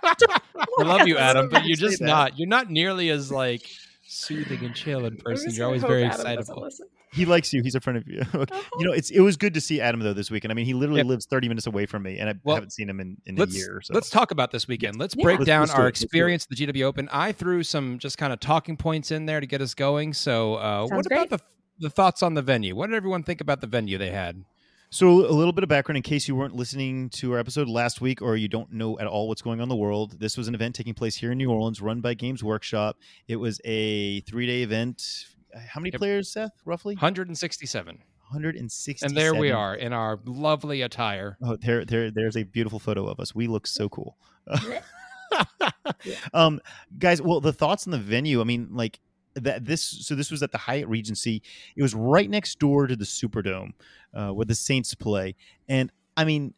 I 0.03 0.83
love 0.83 1.07
you, 1.07 1.19
Adam, 1.19 1.49
but 1.49 1.65
you're 1.65 1.77
just 1.77 2.01
not. 2.01 2.39
You're 2.39 2.49
not 2.49 2.71
nearly 2.71 3.11
as 3.11 3.33
like 3.33 3.63
soothing 4.07 4.65
and 4.65 4.75
chill 4.75 5.05
in 5.05 5.17
person. 5.17 5.53
You're 5.53 5.67
always 5.67 5.83
very 5.83 6.05
Adam 6.05 6.21
excitable 6.21 6.69
he 7.13 7.25
likes 7.25 7.53
you. 7.53 7.63
He's 7.63 7.75
a 7.75 7.81
friend 7.81 7.97
of 7.97 8.07
you. 8.07 8.23
okay. 8.35 8.61
You 8.79 8.87
know, 8.87 8.93
it's 8.93 9.11
it 9.11 9.21
was 9.21 9.37
good 9.37 9.55
to 9.55 9.61
see 9.61 9.81
Adam 9.81 10.01
though 10.01 10.13
this 10.13 10.31
weekend. 10.31 10.53
I 10.53 10.55
mean, 10.55 10.67
he 10.67 10.75
literally 10.75 11.01
yep. 11.01 11.07
lives 11.07 11.27
30 11.27 11.49
minutes 11.49 11.67
away 11.67 11.87
from 11.87 12.03
me, 12.03 12.19
and 12.19 12.29
I 12.29 12.35
well, 12.45 12.57
haven't 12.57 12.73
seen 12.73 12.89
him 12.89 13.01
in, 13.01 13.17
in 13.27 13.41
a 13.41 13.47
year. 13.47 13.81
So 13.83 13.95
let's 13.95 14.11
talk 14.11 14.31
about 14.31 14.51
this 14.51 14.69
weekend. 14.69 14.99
Let's 14.99 15.15
yeah. 15.17 15.23
break 15.23 15.39
let's, 15.39 15.47
down 15.47 15.61
let's 15.63 15.75
our 15.75 15.89
experience 15.89 16.47
at 16.51 16.57
the 16.57 16.67
GW 16.67 16.83
Open. 16.85 17.09
I 17.13 17.33
threw 17.33 17.63
some 17.63 17.99
just 17.99 18.19
kind 18.19 18.33
of 18.33 18.41
talking 18.41 18.77
points 18.77 19.11
in 19.11 19.27
there 19.27 19.41
to 19.41 19.47
get 19.47 19.61
us 19.61 19.75
going. 19.75 20.13
So, 20.13 20.55
uh, 20.55 20.87
what 20.87 21.07
great. 21.07 21.27
about 21.27 21.31
the 21.31 21.41
the 21.79 21.91
thoughts 21.91 22.23
on 22.23 22.35
the 22.35 22.43
venue? 22.43 22.75
What 22.75 22.89
did 22.89 22.97
everyone 22.97 23.23
think 23.23 23.41
about 23.41 23.61
the 23.61 23.67
venue 23.67 23.99
they 23.99 24.11
had? 24.11 24.45
So, 24.89 25.09
a 25.09 25.35
little 25.35 25.53
bit 25.53 25.65
of 25.65 25.69
background 25.69 25.97
in 25.97 26.03
case 26.03 26.29
you 26.29 26.37
weren't 26.37 26.55
listening 26.55 27.11
to 27.11 27.33
our 27.33 27.39
episode 27.39 27.69
last 27.69 28.01
week 28.01 28.23
or 28.23 28.37
you 28.37 28.49
don't 28.49 28.73
know 28.73 28.99
at 28.99 29.07
all 29.07 29.29
what's 29.29 29.43
going 29.43 29.61
on 29.61 29.65
in 29.65 29.69
the 29.69 29.77
world. 29.77 30.21
This 30.21 30.37
was 30.37 30.49
an 30.49 30.55
event 30.55 30.75
taking 30.75 30.95
place 30.95 31.17
here 31.17 31.33
in 31.33 31.39
New 31.39 31.51
Orleans, 31.51 31.83
run 31.83 32.01
by 32.01 32.15
Games 32.15 32.45
Workshop. 32.45 32.97
It 33.27 33.37
was 33.37 33.61
a 33.65 34.21
three 34.21 34.47
day 34.47 34.63
event 34.63 35.27
how 35.69 35.81
many 35.81 35.91
yep. 35.93 35.99
players, 35.99 36.31
Seth? 36.31 36.53
Roughly 36.65 36.95
167. 36.95 37.99
167. 38.31 39.09
And 39.09 39.17
there 39.17 39.35
we 39.35 39.53
are 39.53 39.75
in 39.75 39.93
our 39.93 40.19
lovely 40.25 40.83
attire. 40.83 41.39
Oh, 41.43 41.57
there, 41.57 41.85
there, 41.85 42.11
there's 42.11 42.37
a 42.37 42.43
beautiful 42.43 42.79
photo 42.79 43.07
of 43.07 43.21
us. 43.21 43.35
We 43.35 43.47
look 43.47 43.69
so 43.69 43.89
cool. 43.89 44.17
um, 46.35 46.61
guys, 46.99 47.23
well, 47.23 47.41
the 47.41 47.53
thoughts 47.53 47.87
on 47.87 47.93
the 47.93 47.99
venue. 47.99 48.41
I 48.41 48.45
mean, 48.45 48.69
like 48.73 48.99
that. 49.35 49.65
This, 49.65 49.83
so 49.83 50.17
this 50.17 50.31
was 50.31 50.43
at 50.43 50.51
the 50.51 50.59
Hyatt 50.59 50.89
Regency. 50.89 51.41
It 51.77 51.83
was 51.83 51.95
right 51.95 52.29
next 52.29 52.59
door 52.59 52.89
to 52.89 52.97
the 52.97 53.05
Superdome, 53.05 53.75
uh, 54.13 54.31
where 54.31 54.47
the 54.47 54.57
Saints 54.57 54.95
play. 54.95 55.37
And 55.69 55.93
I 56.17 56.25
mean, 56.25 56.53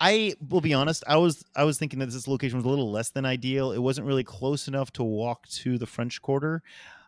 I 0.00 0.34
will 0.48 0.60
be 0.60 0.74
honest. 0.74 1.04
I 1.06 1.16
was 1.16 1.44
I 1.54 1.64
was 1.64 1.78
thinking 1.78 1.98
that 2.00 2.10
this 2.10 2.26
location 2.26 2.58
was 2.58 2.64
a 2.64 2.68
little 2.68 2.90
less 2.90 3.10
than 3.10 3.24
ideal. 3.24 3.72
It 3.72 3.78
wasn't 3.78 4.06
really 4.06 4.24
close 4.24 4.68
enough 4.68 4.90
to 4.92 5.02
walk 5.02 5.46
to 5.48 5.78
the 5.78 5.86
French 5.86 6.20
Quarter 6.20 6.62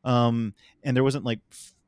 um, 0.05 0.55
and 0.83 0.97
there 0.97 1.05
wasn't 1.05 1.25
like 1.25 1.41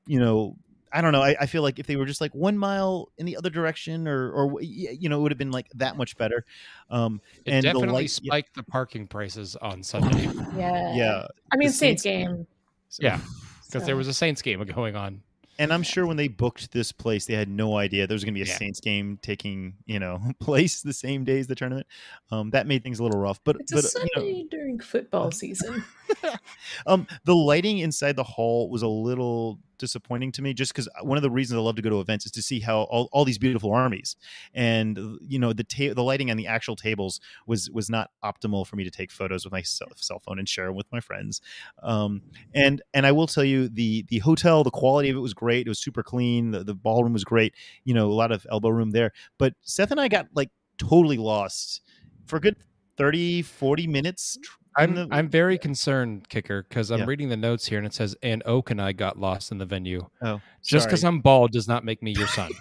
you 0.06 0.20
know 0.20 0.56
I 0.94 1.00
don't 1.00 1.10
know. 1.10 1.22
I, 1.22 1.34
I, 1.40 1.46
feel 1.46 1.62
like 1.62 1.80
if 1.80 1.88
they 1.88 1.96
were 1.96 2.06
just 2.06 2.20
like 2.20 2.32
one 2.36 2.56
mile 2.56 3.10
in 3.18 3.26
the 3.26 3.36
other 3.36 3.50
direction, 3.50 4.06
or 4.06 4.30
or 4.30 4.62
you 4.62 5.08
know, 5.08 5.18
it 5.18 5.22
would 5.22 5.32
have 5.32 5.38
been 5.38 5.50
like 5.50 5.66
that 5.74 5.96
much 5.96 6.16
better. 6.16 6.44
Um, 6.88 7.20
it 7.44 7.50
and 7.50 7.64
definitely 7.64 7.88
the 7.88 7.94
light, 7.94 8.10
spiked 8.10 8.50
yeah. 8.54 8.62
the 8.62 8.70
parking 8.70 9.08
prices 9.08 9.56
on 9.56 9.82
Sunday. 9.82 10.30
Yeah, 10.56 10.94
yeah. 10.94 11.26
I 11.52 11.56
mean, 11.56 11.70
Saints, 11.70 12.04
Saints 12.04 12.04
game. 12.04 12.46
So, 12.90 13.02
yeah, 13.02 13.18
because 13.66 13.82
so. 13.82 13.86
there 13.86 13.96
was 13.96 14.06
a 14.06 14.14
Saints 14.14 14.40
game 14.40 14.62
going 14.62 14.94
on. 14.94 15.20
and 15.58 15.72
I'm 15.72 15.82
sure 15.82 16.06
when 16.06 16.16
they 16.16 16.28
booked 16.28 16.70
this 16.70 16.92
place, 16.92 17.26
they 17.26 17.34
had 17.34 17.48
no 17.48 17.76
idea 17.76 18.06
there 18.06 18.14
was 18.14 18.22
going 18.22 18.34
to 18.34 18.38
be 18.38 18.42
a 18.42 18.46
Yeah. 18.46 18.56
Saints 18.56 18.78
game 18.78 19.18
taking 19.20 19.74
you 19.86 19.98
know 19.98 20.20
place 20.38 20.80
the 20.80 20.92
same 20.92 21.24
day 21.24 21.40
as 21.40 21.48
the 21.48 21.56
tournament. 21.56 21.88
Um, 22.30 22.50
that 22.50 22.68
made 22.68 22.84
things 22.84 23.00
a 23.00 23.02
little 23.02 23.20
rough, 23.20 23.40
but 23.42 23.56
It's 23.58 23.72
a 23.72 23.76
but 23.76 23.84
Sunday 23.84 24.10
you 24.14 24.42
know, 24.44 24.48
during 24.48 24.78
football 24.78 25.32
season. 25.32 25.82
um, 26.86 27.06
the 27.24 27.34
lighting 27.34 27.78
inside 27.78 28.16
the 28.16 28.24
hall 28.24 28.68
was 28.70 28.82
a 28.82 28.88
little 28.88 29.58
disappointing 29.78 30.32
to 30.32 30.42
me, 30.42 30.54
just 30.54 30.72
because 30.72 30.88
one 31.02 31.16
of 31.16 31.22
the 31.22 31.30
reasons 31.30 31.58
I 31.58 31.60
love 31.60 31.76
to 31.76 31.82
go 31.82 31.90
to 31.90 32.00
events 32.00 32.26
is 32.26 32.32
to 32.32 32.42
see 32.42 32.60
how 32.60 32.82
all, 32.82 33.08
all 33.12 33.24
these 33.24 33.38
beautiful 33.38 33.72
armies, 33.72 34.16
and 34.54 34.98
uh, 34.98 35.16
you 35.20 35.38
know 35.38 35.52
the 35.52 35.64
ta- 35.64 35.94
the 35.94 36.02
lighting 36.02 36.30
on 36.30 36.36
the 36.36 36.46
actual 36.46 36.76
tables 36.76 37.20
was 37.46 37.70
was 37.70 37.90
not 37.90 38.10
optimal 38.24 38.66
for 38.66 38.76
me 38.76 38.84
to 38.84 38.90
take 38.90 39.10
photos 39.10 39.44
with 39.44 39.52
my 39.52 39.62
cell, 39.62 39.88
cell 39.96 40.18
phone 40.18 40.38
and 40.38 40.48
share 40.48 40.66
them 40.66 40.76
with 40.76 40.90
my 40.92 41.00
friends. 41.00 41.40
Um, 41.82 42.22
and 42.54 42.82
and 42.92 43.06
I 43.06 43.12
will 43.12 43.26
tell 43.26 43.44
you 43.44 43.68
the 43.68 44.04
the 44.08 44.18
hotel, 44.18 44.64
the 44.64 44.70
quality 44.70 45.10
of 45.10 45.16
it 45.16 45.20
was 45.20 45.34
great. 45.34 45.66
It 45.66 45.70
was 45.70 45.80
super 45.80 46.02
clean. 46.02 46.50
The, 46.52 46.64
the 46.64 46.74
ballroom 46.74 47.12
was 47.12 47.24
great. 47.24 47.54
You 47.84 47.94
know, 47.94 48.06
a 48.06 48.14
lot 48.14 48.32
of 48.32 48.46
elbow 48.50 48.70
room 48.70 48.90
there. 48.90 49.12
But 49.38 49.54
Seth 49.62 49.90
and 49.90 50.00
I 50.00 50.08
got 50.08 50.28
like 50.34 50.50
totally 50.78 51.16
lost 51.16 51.82
for 52.26 52.36
a 52.36 52.40
good 52.40 52.56
30, 52.96 53.42
40 53.42 53.86
minutes. 53.86 54.38
Tr- 54.76 54.82
in 54.84 54.90
I'm 54.98 55.08
the- 55.08 55.14
I'm 55.14 55.28
very 55.28 55.58
concerned, 55.58 56.28
kicker, 56.28 56.64
because 56.68 56.90
I'm 56.90 57.00
Yeah. 57.00 57.06
reading 57.06 57.28
the 57.28 57.36
notes 57.36 57.66
here 57.66 57.78
and 57.78 57.86
it 57.86 57.94
says, 57.94 58.16
"And 58.22 58.42
Oak 58.46 58.70
and 58.70 58.80
I 58.80 58.92
got 58.92 59.18
lost 59.18 59.50
in 59.52 59.58
the 59.58 59.66
venue." 59.66 60.08
oh, 60.22 60.40
Just 60.62 60.86
because. 60.86 61.04
I'm 61.04 61.20
bald 61.20 61.52
does 61.52 61.68
not 61.68 61.84
make 61.84 62.02
me 62.02 62.12
your 62.12 62.28
son. 62.28 62.50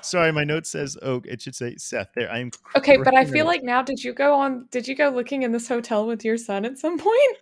Sorry, 0.00 0.32
my 0.32 0.42
note 0.44 0.66
says 0.66 0.96
Oak. 1.02 1.26
It 1.26 1.42
should 1.42 1.54
say 1.54 1.76
Seth. 1.76 2.08
There, 2.14 2.30
I 2.30 2.38
am. 2.40 2.50
Okay, 2.76 2.96
but 2.96 3.16
I 3.16 3.24
feel 3.24 3.46
like 3.46 3.62
now 3.62 3.82
did 3.82 4.02
you 4.02 4.12
go 4.12 4.34
on 4.34 4.66
did 4.70 4.88
you 4.88 4.94
go 4.96 5.10
looking 5.10 5.42
in 5.42 5.52
this 5.52 5.68
hotel 5.68 6.06
with 6.06 6.24
your 6.24 6.36
son 6.36 6.64
at 6.64 6.78
some 6.78 6.98
point? 6.98 7.36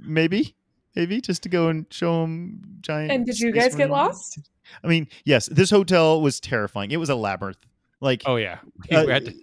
maybe, 0.00 0.54
maybe 0.96 1.20
just 1.20 1.42
to 1.42 1.48
go 1.48 1.68
and 1.68 1.86
show 1.90 2.24
him 2.24 2.60
giant. 2.80 3.12
And 3.12 3.26
did 3.26 3.38
you 3.38 3.52
guys 3.52 3.74
get 3.74 3.90
lost? 3.90 4.38
I 4.82 4.86
mean, 4.86 5.08
yes, 5.24 5.46
this 5.46 5.70
hotel 5.70 6.20
was 6.22 6.40
terrifying. 6.40 6.90
It 6.90 6.96
was 6.98 7.10
a 7.10 7.14
labyrinth. 7.14 7.58
Like, 8.00 8.22
oh 8.26 8.36
yeah, 8.36 8.58
we, 8.90 8.96
Uh, 8.96 9.04
we 9.06 9.12
had 9.12 9.24
to 9.26 9.34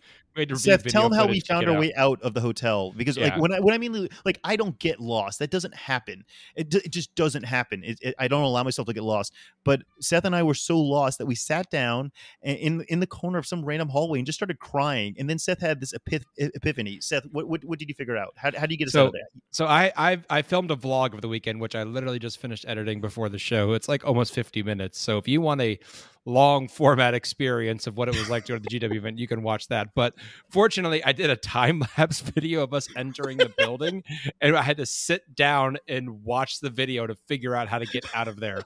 Seth, 0.56 0.84
tell 0.86 1.10
them 1.10 1.18
how 1.18 1.28
we 1.28 1.40
found 1.40 1.68
our 1.68 1.76
out. 1.76 1.80
way 1.80 1.94
out 1.96 2.22
of 2.22 2.34
the 2.34 2.42
hotel 2.42 2.92
because, 2.96 3.18
like, 3.18 3.38
when 3.38 3.54
I 3.54 3.60
when 3.60 3.74
I 3.74 3.78
mean 3.78 4.08
like, 4.26 4.40
I 4.44 4.56
don't 4.56 4.78
get 4.80 5.00
lost. 5.00 5.40
That 5.40 5.52
doesn't 5.52 5.74
happen. 5.76 6.24
It, 6.56 6.70
d- 6.70 6.82
it 6.84 6.92
just 6.92 7.16
doesn't 7.16 7.44
happen. 7.44 7.84
It, 7.84 8.00
it, 8.02 8.16
I 8.20 8.28
don't 8.28 8.42
allow 8.42 8.64
myself 8.64 8.88
to 8.88 8.94
get 8.94 9.04
lost. 9.04 9.34
But 9.64 9.82
Seth 10.02 10.26
and 10.26 10.36
I 10.36 10.44
were 10.44 10.54
so 10.54 10.80
lost 10.80 11.18
that 11.20 11.26
we 11.26 11.36
sat 11.36 11.70
down 11.72 12.12
in 12.44 12.82
in 12.90 13.00
the 13.00 13.08
corner 13.08 13.38
of 13.38 13.46
some 13.46 13.64
random 13.64 13.90
hallway 13.90 14.20
and 14.20 14.26
just 14.26 14.38
started 14.38 14.60
crying. 14.60 15.16
And 15.18 15.30
then 15.30 15.40
Seth 15.40 15.60
had 15.62 15.80
this 15.80 15.94
epith- 15.94 16.26
epiphany. 16.38 17.00
Seth, 17.02 17.24
what, 17.32 17.48
what 17.48 17.64
what 17.64 17.80
did 17.80 17.88
you 17.90 17.96
figure 17.96 18.18
out? 18.18 18.34
How 18.36 18.52
how 18.58 18.66
do 18.66 18.74
you 18.74 18.78
get 18.78 18.88
us 18.88 18.94
So- 18.94 19.04
out 19.04 19.08
of 19.08 19.14
there? 19.14 19.22
So 19.52 19.66
I, 19.66 19.92
I 19.96 20.22
I 20.30 20.42
filmed 20.42 20.70
a 20.72 20.76
vlog 20.76 21.14
of 21.14 21.22
the 21.22 21.30
weekend, 21.30 21.62
which 21.62 21.76
I 21.76 21.84
literally 21.84 22.20
just 22.20 22.40
finished 22.40 22.66
editing 22.68 23.00
before 23.00 23.30
the 23.30 23.40
show. 23.40 23.72
It's 23.74 23.88
like 23.88 24.06
almost 24.06 24.34
50 24.34 24.64
minutes. 24.64 25.00
So 25.00 25.18
if 25.18 25.28
you 25.30 25.40
want 25.40 25.62
a 25.62 25.80
long 26.26 26.68
format 26.68 27.14
experience 27.14 27.88
of 27.88 27.98
what 27.98 28.08
it 28.10 28.16
was 28.16 28.30
like 28.30 28.46
to 28.46 28.54
go 28.54 28.60
to 28.60 28.68
the 28.68 28.80
GW 28.80 28.96
event, 28.96 29.20
you 29.20 29.28
can 29.28 29.44
watch 29.44 29.68
that. 29.68 29.90
But 29.96 30.14
fortunately, 30.50 31.04
I 31.04 31.12
did 31.12 31.30
a 31.30 31.36
time 31.36 31.84
lapse 31.98 32.20
video 32.36 32.64
of 32.64 32.74
us 32.74 32.90
entering 32.96 33.38
the 33.38 33.54
building, 33.58 34.04
and 34.42 34.56
I 34.58 34.62
had 34.62 34.78
to 34.78 34.86
sit 34.86 35.36
down 35.36 35.78
and 35.88 36.24
watch 36.24 36.60
the 36.60 36.70
video 36.70 37.08
to 37.08 37.16
figure 37.28 37.56
out 37.56 37.68
how 37.68 37.80
to 37.80 37.86
get 37.86 38.06
out 38.14 38.28
of 38.28 38.40
there. 38.40 38.62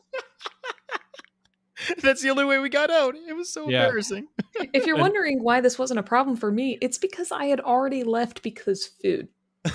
That's 2.01 2.21
the 2.21 2.29
only 2.29 2.43
way 2.43 2.59
we 2.59 2.69
got 2.69 2.89
out. 2.91 3.15
It 3.15 3.33
was 3.33 3.51
so 3.51 3.69
Yeah. 3.69 3.85
embarrassing. 3.85 4.27
If 4.73 4.85
you're 4.85 4.97
wondering 4.97 5.41
why 5.41 5.61
this 5.61 5.79
wasn't 5.79 6.01
a 6.01 6.03
problem 6.03 6.35
for 6.35 6.51
me, 6.51 6.77
it's 6.81 6.97
because 6.97 7.31
I 7.31 7.45
had 7.45 7.61
already 7.61 8.03
left 8.03 8.43
because 8.43 8.85
food. 8.85 9.29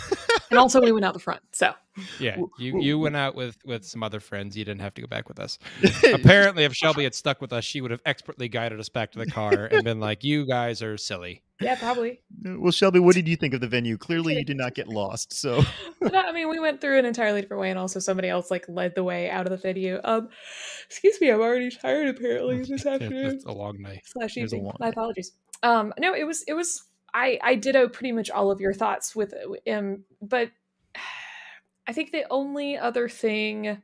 and 0.51 0.59
also 0.59 0.81
we 0.81 0.93
went 0.93 1.05
out 1.05 1.15
the 1.15 1.21
front. 1.21 1.41
So 1.53 1.73
Yeah, 2.19 2.37
you 2.59 2.81
you 2.81 2.99
went 2.99 3.17
out 3.17 3.35
with 3.35 3.57
with 3.65 3.85
some 3.85 4.03
other 4.03 4.21
friends. 4.21 4.57
You 4.57 4.65
didn't 4.65 4.81
have 4.81 4.95
to 4.95 5.01
go 5.03 5.07
back 5.07 5.29
with 5.29 5.39
us. 5.39 5.59
Apparently, 6.13 6.65
if 6.65 6.75
Shelby 6.75 7.05
had 7.05 7.15
stuck 7.15 7.41
with 7.41 7.53
us, 7.53 7.65
she 7.65 7.81
would 7.81 7.91
have 7.91 8.01
expertly 8.05 8.49
guided 8.49 8.81
us 8.81 8.89
back 8.89 9.13
to 9.13 9.19
the 9.19 9.27
car 9.31 9.67
and 9.67 9.85
been 9.85 10.01
like, 10.01 10.25
"You 10.25 10.45
guys 10.47 10.83
are 10.83 10.97
silly." 10.97 11.43
yeah, 11.61 11.77
probably. 11.77 12.21
well, 12.45 12.73
Shelby, 12.73 12.99
what 12.99 13.15
did 13.15 13.29
you 13.29 13.37
think 13.37 13.55
of 13.55 13.61
the 13.61 13.69
venue? 13.69 13.97
Clearly, 13.97 14.35
you 14.35 14.45
did 14.45 14.57
not 14.57 14.75
get 14.75 14.89
lost. 14.89 15.33
So 15.33 15.63
But 16.01 16.15
I 16.17 16.33
mean, 16.33 16.49
we 16.49 16.59
went 16.59 16.81
through 16.81 16.99
an 16.99 17.05
entirely 17.05 17.41
different 17.43 17.61
way, 17.61 17.71
and 17.71 17.79
also 17.79 18.01
somebody 18.01 18.29
else 18.29 18.51
like 18.51 18.65
led 18.69 18.95
the 18.97 19.05
way 19.05 19.31
out 19.31 19.47
of 19.47 19.51
the 19.51 19.57
video. 19.57 20.01
Um, 20.03 20.29
excuse 20.87 21.21
me, 21.21 21.31
I'm 21.31 21.41
already 21.41 21.71
tired. 21.71 22.09
Apparently, 22.09 22.65
this 22.65 22.85
afternoon 22.87 23.37
It's 23.37 23.45
a 23.45 23.53
long 23.53 23.81
night. 23.81 24.03
slash 24.05 24.37
It 24.37 24.43
was 24.43 24.53
evening. 24.53 24.67
long 24.67 24.77
My 24.81 24.87
night. 24.87 24.95
apologies. 24.95 25.33
Um, 25.63 25.95
no, 25.99 26.13
it 26.15 26.25
was 26.25 26.43
it 26.49 26.55
was 26.55 26.83
I 27.15 27.39
I 27.43 27.55
ditto 27.55 27.89
pretty 27.89 28.13
much 28.13 28.31
all 28.31 28.51
of 28.51 28.61
your 28.61 28.75
thoughts 28.75 29.17
with 29.17 29.33
um, 29.71 30.05
but 30.21 30.51
I 31.87 31.93
think 31.93 32.13
the 32.13 32.27
only 32.31 32.77
other 32.77 33.09
thing 33.09 33.79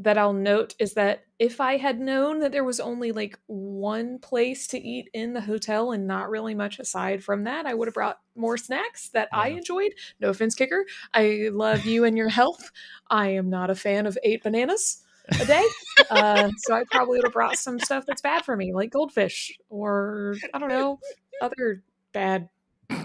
that 0.00 0.16
I'll 0.16 0.32
note 0.32 0.74
is 0.78 0.94
that 0.94 1.24
if 1.38 1.60
I 1.60 1.76
had 1.76 2.00
known 2.00 2.40
that 2.40 2.52
there 2.52 2.64
was 2.64 2.80
only 2.80 3.12
like 3.12 3.38
one 3.46 4.18
place 4.18 4.66
to 4.68 4.78
eat 4.78 5.10
in 5.12 5.34
the 5.34 5.42
hotel 5.42 5.92
and 5.92 6.06
not 6.06 6.30
really 6.30 6.54
much 6.54 6.78
aside 6.78 7.22
from 7.22 7.44
that, 7.44 7.66
I 7.66 7.74
would 7.74 7.86
have 7.86 7.94
brought 7.94 8.18
more 8.34 8.56
snacks 8.56 9.10
that 9.10 9.28
I 9.30 9.48
enjoyed. 9.48 9.92
No 10.18 10.30
offense, 10.30 10.54
Kicker. 10.54 10.86
I 11.12 11.50
love 11.52 11.84
you 11.84 12.04
and 12.04 12.16
your 12.16 12.30
health. 12.30 12.70
I 13.10 13.28
am 13.28 13.50
not 13.50 13.68
a 13.68 13.74
fan 13.74 14.06
of 14.06 14.16
eight 14.24 14.42
bananas 14.42 15.02
a 15.38 15.44
day. 15.44 15.66
Uh, 16.10 16.50
so 16.56 16.74
I 16.74 16.84
probably 16.90 17.18
would 17.18 17.26
have 17.26 17.34
brought 17.34 17.56
some 17.56 17.78
stuff 17.78 18.04
that's 18.06 18.22
bad 18.22 18.44
for 18.44 18.56
me, 18.56 18.72
like 18.72 18.90
goldfish 18.90 19.56
or 19.68 20.34
I 20.54 20.58
don't 20.58 20.70
know, 20.70 20.98
other 21.42 21.82
bad, 22.12 22.48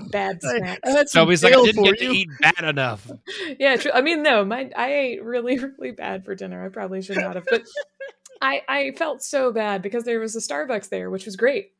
bad 0.10 0.42
snacks. 0.42 0.82
I 0.84 0.90
had 0.90 1.10
some 1.10 1.28
like, 1.28 1.44
I 1.44 1.50
didn't 1.50 1.84
get 1.84 2.02
you. 2.02 2.08
to 2.10 2.16
eat 2.16 2.30
bad 2.40 2.64
enough. 2.64 3.10
yeah, 3.60 3.76
true. 3.78 3.92
I 3.94 4.02
mean, 4.02 4.24
no, 4.24 4.46
my 4.46 4.70
I 4.76 4.94
ate 4.94 5.24
really, 5.24 5.60
really 5.78 5.92
bad 5.92 6.26
for 6.26 6.36
dinner. 6.36 6.66
I 6.66 6.70
probably 6.70 7.02
should 7.02 7.18
not 7.18 7.36
have, 7.36 7.46
but 7.50 7.64
I 8.42 8.62
I 8.68 8.92
felt 8.92 9.24
so 9.24 9.52
bad 9.52 9.82
because 9.82 10.04
there 10.04 10.20
was 10.20 10.36
a 10.36 10.40
Starbucks 10.40 10.90
there, 10.90 11.10
which 11.10 11.26
was 11.26 11.36
great, 11.36 11.74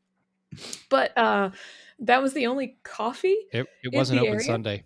but 0.88 1.16
uh, 1.16 1.50
that 2.00 2.22
was 2.22 2.32
the 2.32 2.46
only 2.46 2.78
coffee. 2.82 3.36
It, 3.52 3.66
it 3.82 3.92
wasn't 3.92 4.20
open 4.20 4.34
area? 4.34 4.44
Sunday. 4.44 4.84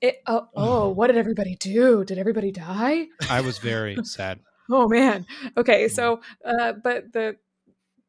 It 0.00 0.22
oh 0.26 0.48
oh, 0.54 0.88
what 0.90 1.08
did 1.08 1.16
everybody 1.16 1.56
do? 1.56 2.04
Did 2.04 2.18
everybody 2.18 2.50
die? 2.50 3.06
I 3.30 3.40
was 3.40 3.58
very 3.58 3.96
sad. 4.04 4.40
Oh 4.70 4.88
man. 4.88 5.26
Okay, 5.56 5.88
so 5.88 6.20
uh, 6.44 6.72
but 6.72 7.12
the 7.12 7.36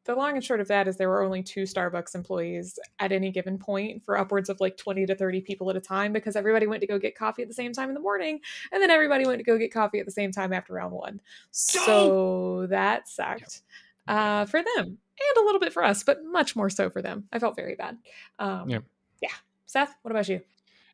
the 0.04 0.14
long 0.14 0.34
and 0.34 0.44
short 0.44 0.60
of 0.60 0.68
that 0.68 0.86
is 0.86 0.96
there 0.96 1.08
were 1.08 1.22
only 1.22 1.42
two 1.42 1.62
Starbucks 1.62 2.14
employees 2.14 2.78
at 2.98 3.10
any 3.12 3.30
given 3.30 3.58
point 3.58 4.02
for 4.04 4.18
upwards 4.18 4.48
of 4.48 4.60
like 4.60 4.76
20 4.76 5.06
to 5.06 5.14
30 5.14 5.40
people 5.40 5.70
at 5.70 5.76
a 5.76 5.80
time 5.80 6.12
because 6.12 6.36
everybody 6.36 6.66
went 6.66 6.80
to 6.82 6.86
go 6.86 6.98
get 6.98 7.16
coffee 7.16 7.42
at 7.42 7.48
the 7.48 7.54
same 7.54 7.72
time 7.72 7.88
in 7.88 7.94
the 7.94 8.00
morning 8.00 8.40
and 8.72 8.82
then 8.82 8.90
everybody 8.90 9.26
went 9.26 9.38
to 9.38 9.44
go 9.44 9.56
get 9.56 9.72
coffee 9.72 9.98
at 9.98 10.06
the 10.06 10.12
same 10.12 10.30
time 10.30 10.52
after 10.52 10.74
round 10.74 10.92
one. 10.92 11.20
So 11.50 12.66
that 12.68 13.08
sucked 13.08 13.62
uh, 14.06 14.44
for 14.46 14.60
them 14.62 14.84
and 14.86 15.36
a 15.38 15.44
little 15.44 15.60
bit 15.60 15.72
for 15.72 15.82
us, 15.82 16.02
but 16.02 16.24
much 16.24 16.54
more 16.56 16.68
so 16.68 16.90
for 16.90 17.00
them. 17.00 17.24
I 17.32 17.38
felt 17.38 17.56
very 17.56 17.74
bad. 17.74 17.96
Um, 18.38 18.68
Yeah. 18.68 18.80
yeah. 19.22 19.28
Seth, 19.66 19.94
what 20.02 20.10
about 20.10 20.28
you? 20.28 20.40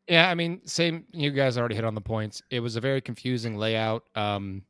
Yeah, 0.08 0.28
I 0.28 0.34
mean, 0.34 0.60
same. 0.66 1.04
You 1.12 1.30
guys 1.30 1.56
already 1.56 1.74
hit 1.74 1.84
on 1.84 1.94
the 1.94 2.00
points. 2.00 2.42
It 2.50 2.60
was 2.60 2.76
a 2.76 2.80
very 2.80 3.00
confusing 3.00 3.56
layout. 3.56 4.04
Um, 4.14 4.62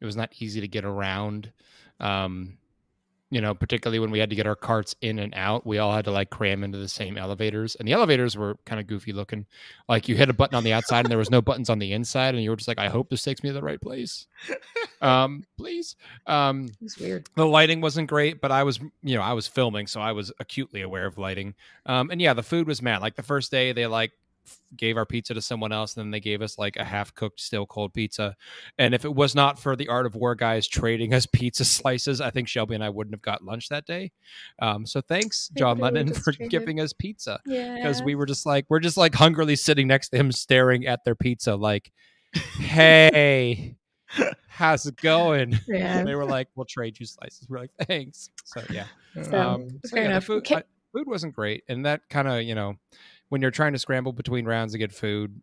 it 0.00 0.04
was 0.06 0.16
not 0.16 0.30
easy 0.40 0.60
to 0.60 0.68
get 0.68 0.84
around. 0.84 1.52
Um, 2.00 2.56
you 3.30 3.40
know, 3.40 3.54
particularly 3.54 4.00
when 4.00 4.10
we 4.10 4.18
had 4.18 4.30
to 4.30 4.36
get 4.36 4.46
our 4.46 4.56
carts 4.56 4.94
in 5.00 5.18
and 5.20 5.32
out, 5.36 5.64
we 5.64 5.78
all 5.78 5.92
had 5.92 6.04
to 6.06 6.10
like 6.10 6.30
cram 6.30 6.64
into 6.64 6.78
the 6.78 6.88
same 6.88 7.16
elevators, 7.16 7.76
and 7.76 7.86
the 7.86 7.92
elevators 7.92 8.36
were 8.36 8.56
kind 8.66 8.80
of 8.80 8.86
goofy 8.86 9.12
looking. 9.12 9.46
Like 9.88 10.08
you 10.08 10.16
hit 10.16 10.28
a 10.28 10.32
button 10.32 10.56
on 10.56 10.64
the 10.64 10.72
outside, 10.72 11.04
and 11.04 11.10
there 11.10 11.18
was 11.18 11.30
no 11.30 11.40
buttons 11.40 11.70
on 11.70 11.78
the 11.78 11.92
inside, 11.92 12.34
and 12.34 12.42
you 12.42 12.50
were 12.50 12.56
just 12.56 12.68
like, 12.68 12.78
"I 12.80 12.88
hope 12.88 13.08
this 13.08 13.22
takes 13.22 13.42
me 13.42 13.50
to 13.50 13.54
the 13.54 13.62
right 13.62 13.80
place." 13.80 14.26
um, 15.00 15.44
please. 15.56 15.96
Um, 16.26 16.66
It 16.66 16.82
was 16.82 16.98
weird. 16.98 17.28
the 17.36 17.46
lighting 17.46 17.80
wasn't 17.80 18.08
great, 18.08 18.40
but 18.40 18.50
I 18.50 18.64
was, 18.64 18.80
you 19.02 19.16
know, 19.16 19.22
I 19.22 19.32
was 19.32 19.46
filming, 19.46 19.86
so 19.86 20.00
I 20.00 20.12
was 20.12 20.32
acutely 20.40 20.82
aware 20.82 21.06
of 21.06 21.16
lighting. 21.16 21.54
Um, 21.86 22.10
and 22.10 22.20
yeah, 22.20 22.34
the 22.34 22.42
food 22.42 22.66
was 22.66 22.82
mad. 22.82 23.00
Like 23.00 23.16
the 23.16 23.22
first 23.22 23.50
day, 23.50 23.72
they 23.72 23.86
like 23.86 24.12
gave 24.76 24.96
our 24.96 25.04
pizza 25.06 25.34
to 25.34 25.42
someone 25.42 25.72
else, 25.72 25.96
and 25.96 26.04
then 26.04 26.10
they 26.10 26.20
gave 26.20 26.42
us 26.42 26.58
like 26.58 26.76
a 26.76 26.84
half 26.84 27.14
cooked, 27.14 27.40
still 27.40 27.66
cold 27.66 27.92
pizza. 27.92 28.36
And 28.78 28.94
if 28.94 29.04
it 29.04 29.14
was 29.14 29.34
not 29.34 29.58
for 29.58 29.76
the 29.76 29.88
Art 29.88 30.06
of 30.06 30.14
War 30.14 30.34
guys 30.34 30.66
trading 30.66 31.12
us 31.14 31.26
pizza 31.32 31.64
slices, 31.64 32.20
I 32.20 32.30
think 32.30 32.48
Shelby 32.48 32.74
and 32.74 32.84
I 32.84 32.88
wouldn't 32.88 33.14
have 33.14 33.22
got 33.22 33.44
lunch 33.44 33.68
that 33.68 33.86
day. 33.86 34.12
Um, 34.60 34.86
so 34.86 35.00
thanks, 35.00 35.48
John 35.56 35.78
Lennon, 35.78 36.12
for 36.14 36.32
traded. 36.32 36.50
giving 36.50 36.80
us 36.80 36.92
pizza 36.92 37.40
Yeah. 37.46 37.76
because 37.76 38.02
we 38.02 38.14
were 38.14 38.26
just 38.26 38.46
like 38.46 38.66
we're 38.68 38.80
just 38.80 38.96
like 38.96 39.14
hungrily 39.14 39.56
sitting 39.56 39.86
next 39.88 40.10
to 40.10 40.16
him, 40.16 40.32
staring 40.32 40.86
at 40.86 41.04
their 41.04 41.14
pizza, 41.14 41.54
like, 41.56 41.92
"Hey." 42.58 43.76
How's 44.48 44.84
it 44.86 44.96
going? 44.96 45.58
Yeah. 45.68 45.98
And 45.98 46.06
they 46.08 46.14
were 46.14 46.24
like, 46.26 46.48
"We'll 46.54 46.66
trade 46.66 46.98
you 47.00 47.06
slices." 47.06 47.46
We're 47.48 47.60
like, 47.60 47.70
"Thanks." 47.86 48.30
So 48.44 48.62
yeah, 48.70 48.86
So, 49.22 49.40
um, 49.40 49.68
so 49.84 49.90
fair 49.96 50.02
yeah, 50.04 50.10
enough. 50.10 50.24
food, 50.24 50.38
Okay. 50.38 50.56
I- 50.56 50.62
food 50.92 51.06
wasn't 51.06 51.34
great, 51.34 51.62
and 51.68 51.86
that 51.86 52.02
kind 52.10 52.26
of 52.28 52.42
you 52.42 52.54
know, 52.54 52.74
when 53.30 53.40
you're 53.40 53.50
trying 53.50 53.72
to 53.72 53.78
scramble 53.78 54.12
between 54.12 54.44
rounds 54.44 54.72
to 54.72 54.78
get 54.78 54.92
food, 54.92 55.40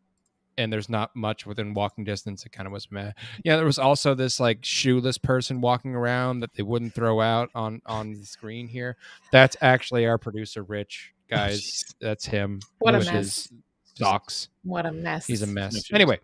and 0.60 0.72
there's 0.74 0.90
not 0.90 1.16
much 1.16 1.46
within 1.46 1.74
walking 1.74 2.04
distance, 2.04 2.46
it 2.46 2.52
kind 2.52 2.66
of 2.68 2.74
was 2.74 2.92
meh. 2.92 3.12
Yeah, 3.44 3.56
there 3.58 3.66
was 3.66 3.78
also 3.80 4.14
this 4.14 4.40
like 4.40 4.60
shoeless 4.64 5.18
person 5.18 5.62
walking 5.62 5.96
around 5.96 6.40
that 6.40 6.54
they 6.54 6.64
wouldn't 6.64 6.94
throw 6.96 7.22
out 7.22 7.50
on 7.54 7.82
on 7.86 8.14
the 8.14 8.26
screen 8.26 8.68
here. 8.68 8.98
That's 9.32 9.58
actually 9.62 10.06
our 10.06 10.18
producer, 10.18 10.64
Rich. 10.64 11.14
Oh, 11.30 11.36
guys, 11.36 11.60
jeez. 11.60 11.96
that's 12.00 12.26
him. 12.26 12.62
What 12.80 12.96
a 12.96 13.00
with 13.00 13.08
mess. 13.08 13.16
his 13.16 13.52
socks. 13.96 14.48
What 14.64 14.86
a 14.86 14.94
mess. 14.94 15.28
He's 15.28 15.42
a 15.42 15.48
mess. 15.48 15.92
Anyway, 15.92 16.22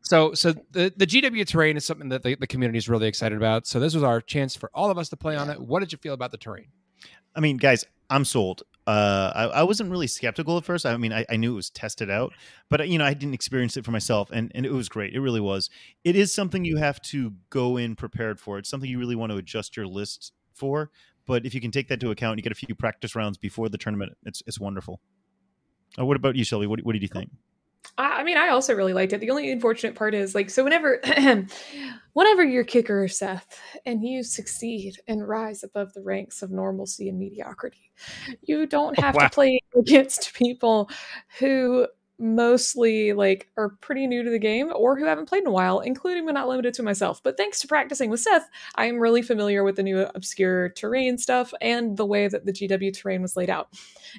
So, 0.00 0.32
so 0.32 0.54
the, 0.70 0.90
the 0.96 1.06
GW 1.06 1.46
terrain 1.46 1.76
is 1.76 1.84
something 1.84 2.08
that 2.08 2.22
the, 2.22 2.34
the 2.34 2.46
community 2.46 2.78
is 2.78 2.88
really 2.88 3.08
excited 3.08 3.36
about. 3.36 3.66
So, 3.66 3.78
this 3.78 3.92
was 3.92 4.02
our 4.02 4.22
chance 4.22 4.56
for 4.56 4.70
all 4.72 4.90
of 4.90 4.96
us 4.96 5.10
to 5.10 5.18
play 5.18 5.36
on 5.36 5.50
it. 5.50 5.60
What 5.60 5.80
did 5.80 5.92
you 5.92 5.98
feel 5.98 6.14
about 6.14 6.30
the 6.30 6.38
terrain? 6.38 6.68
I 7.36 7.40
mean, 7.40 7.58
guys, 7.58 7.84
I'm 8.08 8.24
sold. 8.24 8.62
Uh, 8.88 9.32
I, 9.34 9.44
I, 9.60 9.62
wasn't 9.64 9.90
really 9.90 10.06
skeptical 10.06 10.56
at 10.56 10.64
first. 10.64 10.86
I 10.86 10.96
mean, 10.96 11.12
I, 11.12 11.26
I, 11.28 11.36
knew 11.36 11.52
it 11.52 11.56
was 11.56 11.68
tested 11.68 12.08
out, 12.08 12.32
but 12.70 12.88
you 12.88 12.96
know, 12.96 13.04
I 13.04 13.12
didn't 13.12 13.34
experience 13.34 13.76
it 13.76 13.84
for 13.84 13.90
myself, 13.90 14.30
and 14.32 14.50
and 14.54 14.64
it 14.64 14.72
was 14.72 14.88
great. 14.88 15.12
It 15.12 15.20
really 15.20 15.42
was. 15.42 15.68
It 16.04 16.16
is 16.16 16.32
something 16.32 16.64
you 16.64 16.78
have 16.78 16.98
to 17.02 17.34
go 17.50 17.76
in 17.76 17.96
prepared 17.96 18.40
for. 18.40 18.56
It's 18.56 18.70
something 18.70 18.88
you 18.88 18.98
really 18.98 19.14
want 19.14 19.30
to 19.30 19.36
adjust 19.36 19.76
your 19.76 19.86
list 19.86 20.32
for. 20.54 20.90
But 21.26 21.44
if 21.44 21.52
you 21.52 21.60
can 21.60 21.70
take 21.70 21.88
that 21.88 22.00
to 22.00 22.10
account, 22.10 22.38
you 22.38 22.42
get 22.42 22.50
a 22.50 22.54
few 22.54 22.74
practice 22.74 23.14
rounds 23.14 23.36
before 23.36 23.68
the 23.68 23.76
tournament. 23.76 24.16
It's 24.24 24.42
it's 24.46 24.58
wonderful. 24.58 25.02
Uh, 25.98 26.06
what 26.06 26.16
about 26.16 26.36
you, 26.36 26.44
Shelby? 26.44 26.66
What, 26.66 26.80
what 26.80 26.94
did 26.94 27.02
you 27.02 27.08
think? 27.08 27.28
I 27.96 28.22
mean, 28.22 28.36
I 28.36 28.48
also 28.48 28.74
really 28.74 28.92
liked 28.92 29.12
it. 29.12 29.20
The 29.20 29.30
only 29.30 29.50
unfortunate 29.50 29.94
part 29.94 30.14
is 30.14 30.34
like, 30.34 30.50
so 30.50 30.62
whenever, 30.62 31.00
whenever 32.12 32.44
you're 32.44 32.64
kicker, 32.64 33.08
Seth, 33.08 33.60
and 33.86 34.04
you 34.04 34.22
succeed 34.22 34.96
and 35.08 35.26
rise 35.26 35.64
above 35.64 35.92
the 35.94 36.02
ranks 36.02 36.42
of 36.42 36.50
normalcy 36.50 37.08
and 37.08 37.18
mediocrity, 37.18 37.90
you 38.42 38.66
don't 38.66 38.98
have 39.00 39.14
wow. 39.14 39.24
to 39.24 39.30
play 39.30 39.60
against 39.76 40.34
people 40.34 40.90
who 41.38 41.86
mostly 42.18 43.12
like 43.12 43.48
are 43.56 43.70
pretty 43.80 44.06
new 44.06 44.24
to 44.24 44.30
the 44.30 44.38
game 44.38 44.72
or 44.74 44.98
who 44.98 45.04
haven't 45.04 45.28
played 45.28 45.42
in 45.42 45.46
a 45.46 45.52
while, 45.52 45.80
including 45.80 46.26
but 46.26 46.32
not 46.32 46.48
limited 46.48 46.74
to 46.74 46.82
myself. 46.82 47.22
But 47.22 47.36
thanks 47.36 47.60
to 47.60 47.68
practicing 47.68 48.10
with 48.10 48.20
Seth, 48.20 48.48
I 48.74 48.86
am 48.86 48.98
really 48.98 49.22
familiar 49.22 49.62
with 49.62 49.76
the 49.76 49.82
new 49.82 50.00
obscure 50.14 50.70
terrain 50.70 51.18
stuff 51.18 51.54
and 51.60 51.96
the 51.96 52.06
way 52.06 52.26
that 52.26 52.44
the 52.44 52.52
GW 52.52 52.92
terrain 52.92 53.22
was 53.22 53.36
laid 53.36 53.50
out. 53.50 53.68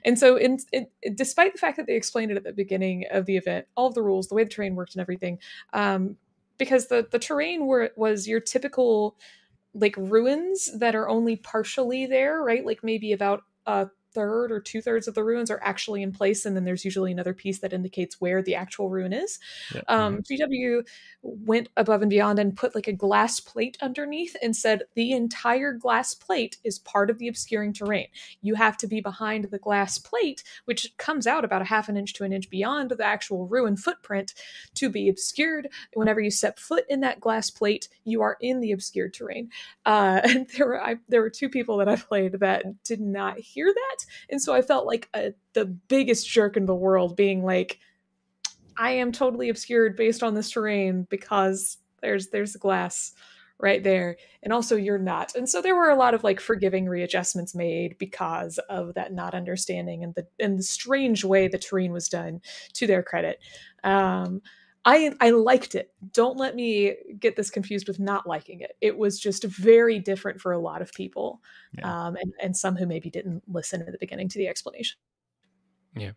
And 0.06 0.18
so, 0.18 0.38
in, 0.38 0.60
despite 1.14 1.54
the 1.54 1.60
fact 1.60 1.78
that 1.78 1.88
they 1.88 1.96
explained 1.96 2.32
it 2.32 2.38
at 2.38 2.44
the 2.44 2.54
beginning 2.54 3.06
of 3.12 3.26
the 3.26 3.36
event, 3.36 3.68
all 3.76 3.88
of 3.88 3.96
the 3.96 4.04
rules, 4.04 4.28
the 4.28 4.36
way 4.36 4.44
the 4.44 4.50
terrain 4.50 4.76
worked, 4.76 4.96
and 4.96 5.02
everything, 5.02 5.40
um, 5.74 6.16
because 6.58 6.88
the 6.88 7.08
the 7.12 7.20
terrain 7.20 7.66
were 7.66 7.92
was 7.96 8.28
your 8.28 8.40
typical 8.40 9.18
like 9.74 9.96
ruins 9.98 10.70
that 10.80 10.96
are 10.96 11.10
only 11.10 11.36
partially 11.36 12.06
there, 12.06 12.42
right? 12.42 12.66
Like 12.66 12.84
maybe 12.84 13.12
about 13.12 13.44
a 13.66 13.90
third 14.14 14.52
or 14.52 14.60
two 14.60 14.82
thirds 14.82 15.08
of 15.08 15.16
the 15.16 15.24
ruins 15.24 15.52
are 15.52 15.62
actually 15.64 16.02
in 16.02 16.12
place, 16.12 16.46
and 16.46 16.56
then 16.56 16.66
there's 16.66 16.86
usually 16.86 17.12
another 17.12 17.34
piece 17.34 17.60
that 17.60 17.74
indicates 17.74 18.20
where 18.20 18.42
the 18.42 18.56
actual 18.56 18.90
ruin 18.90 19.14
is. 19.14 19.40
Um, 19.88 20.18
GW 20.18 20.50
mm-hmm. 20.50 21.46
went 21.46 21.70
above 21.78 22.02
and 22.02 22.10
beyond 22.10 22.40
and 22.40 22.56
put 22.56 22.76
like 22.76 22.88
a 22.88 22.94
glass 22.94 23.40
plate 23.40 23.78
underneath 23.82 24.36
and 24.42 24.56
said 24.56 24.84
the 24.96 25.12
entire 25.12 25.74
glass 25.74 26.14
plate 26.14 26.58
is 26.64 26.80
part 26.80 27.10
of 27.10 27.20
the 27.20 27.28
obscuring 27.28 27.74
terrain. 27.74 28.08
You 28.42 28.56
have 28.56 28.78
to 28.78 28.88
be 28.88 29.02
behind 29.02 29.46
the 29.46 29.60
glass 29.60 29.98
plate, 29.98 30.44
which 30.66 30.96
comes 30.98 31.28
out 31.28 31.46
about 31.46 31.62
a 31.62 31.66
half 31.66 31.90
an 31.90 31.98
inch 31.98 32.14
to 32.16 32.24
an 32.24 32.34
inch 32.34 32.50
beyond 32.50 32.92
the 32.92 33.06
actual 33.06 33.48
ruin 33.48 33.78
footprint, 33.78 34.34
to 34.76 34.90
be 34.90 35.10
obscured. 35.10 35.70
Whenever 35.94 36.20
you 36.20 36.32
step 36.32 36.60
foot 36.60 36.86
in 36.90 37.02
that 37.02 37.20
glass 37.20 37.50
plate, 37.50 37.90
you 38.04 38.22
are 38.22 38.38
in 38.42 38.60
the 38.62 38.72
obscured 38.72 39.14
terrain. 39.14 39.50
Uh, 39.86 40.22
and 40.24 40.48
there 40.50 40.68
were 40.68 40.82
I, 40.82 40.96
there 41.08 41.22
were 41.22 41.30
two 41.30 41.50
people 41.50 41.78
that 41.78 41.90
I 41.90 41.96
played 41.96 42.34
that 42.40 42.84
did 42.84 43.02
not 43.02 43.40
hear 43.40 43.72
that 43.74 43.99
and 44.30 44.42
so 44.42 44.54
I 44.54 44.62
felt 44.62 44.86
like 44.86 45.10
a, 45.14 45.34
the 45.54 45.66
biggest 45.66 46.30
jerk 46.30 46.58
in 46.58 46.66
the 46.66 46.76
world 46.76 47.16
being 47.16 47.44
like, 47.44 47.80
I 48.78 48.92
am 48.92 49.12
totally 49.12 49.50
obscured 49.50 49.96
based 49.96 50.24
on 50.24 50.34
this 50.34 50.52
terrain 50.52 51.08
because 51.10 51.78
there's 52.02 52.30
there's 52.30 52.56
glass 52.56 53.14
right 53.60 53.84
there. 53.84 54.16
And 54.42 54.54
also 54.54 54.76
you're 54.78 54.98
not. 54.98 55.36
And 55.36 55.48
so 55.50 55.62
there 55.62 55.76
were 55.76 55.90
a 55.90 55.98
lot 55.98 56.14
of 56.14 56.24
like 56.24 56.40
forgiving 56.40 56.88
readjustments 56.88 57.54
made 57.54 57.98
because 57.98 58.58
of 58.70 58.94
that 58.94 59.12
not 59.12 59.36
understanding 59.36 60.04
and 60.04 60.16
the 60.16 60.26
and 60.40 60.58
the 60.58 60.64
strange 60.64 61.26
way 61.26 61.48
the 61.48 61.58
terrain 61.58 61.92
was 61.92 62.08
done 62.08 62.42
to 62.74 62.88
their 62.88 63.04
credit. 63.04 63.40
Um 63.84 64.42
I 64.90 65.14
I 65.20 65.30
liked 65.30 65.76
it. 65.76 65.94
Don't 66.14 66.36
let 66.38 66.56
me 66.56 66.96
get 67.20 67.36
this 67.36 67.52
confused 67.52 67.88
with 67.88 68.00
not 68.00 68.26
liking 68.26 68.62
it. 68.62 68.76
It 68.82 68.98
was 68.98 69.20
just 69.20 69.44
very 69.44 70.00
different 70.00 70.42
for 70.42 70.52
a 70.52 70.58
lot 70.58 70.82
of 70.82 70.92
people, 70.94 71.42
yeah. 71.78 72.08
um, 72.08 72.16
and 72.16 72.34
and 72.42 72.58
some 72.58 72.76
who 72.76 72.88
maybe 72.88 73.12
didn't 73.12 73.44
listen 73.48 73.82
at 73.82 73.92
the 73.92 74.00
beginning 74.00 74.30
to 74.30 74.40
the 74.40 74.48
explanation. 74.48 74.98
Yeah. 75.96 76.12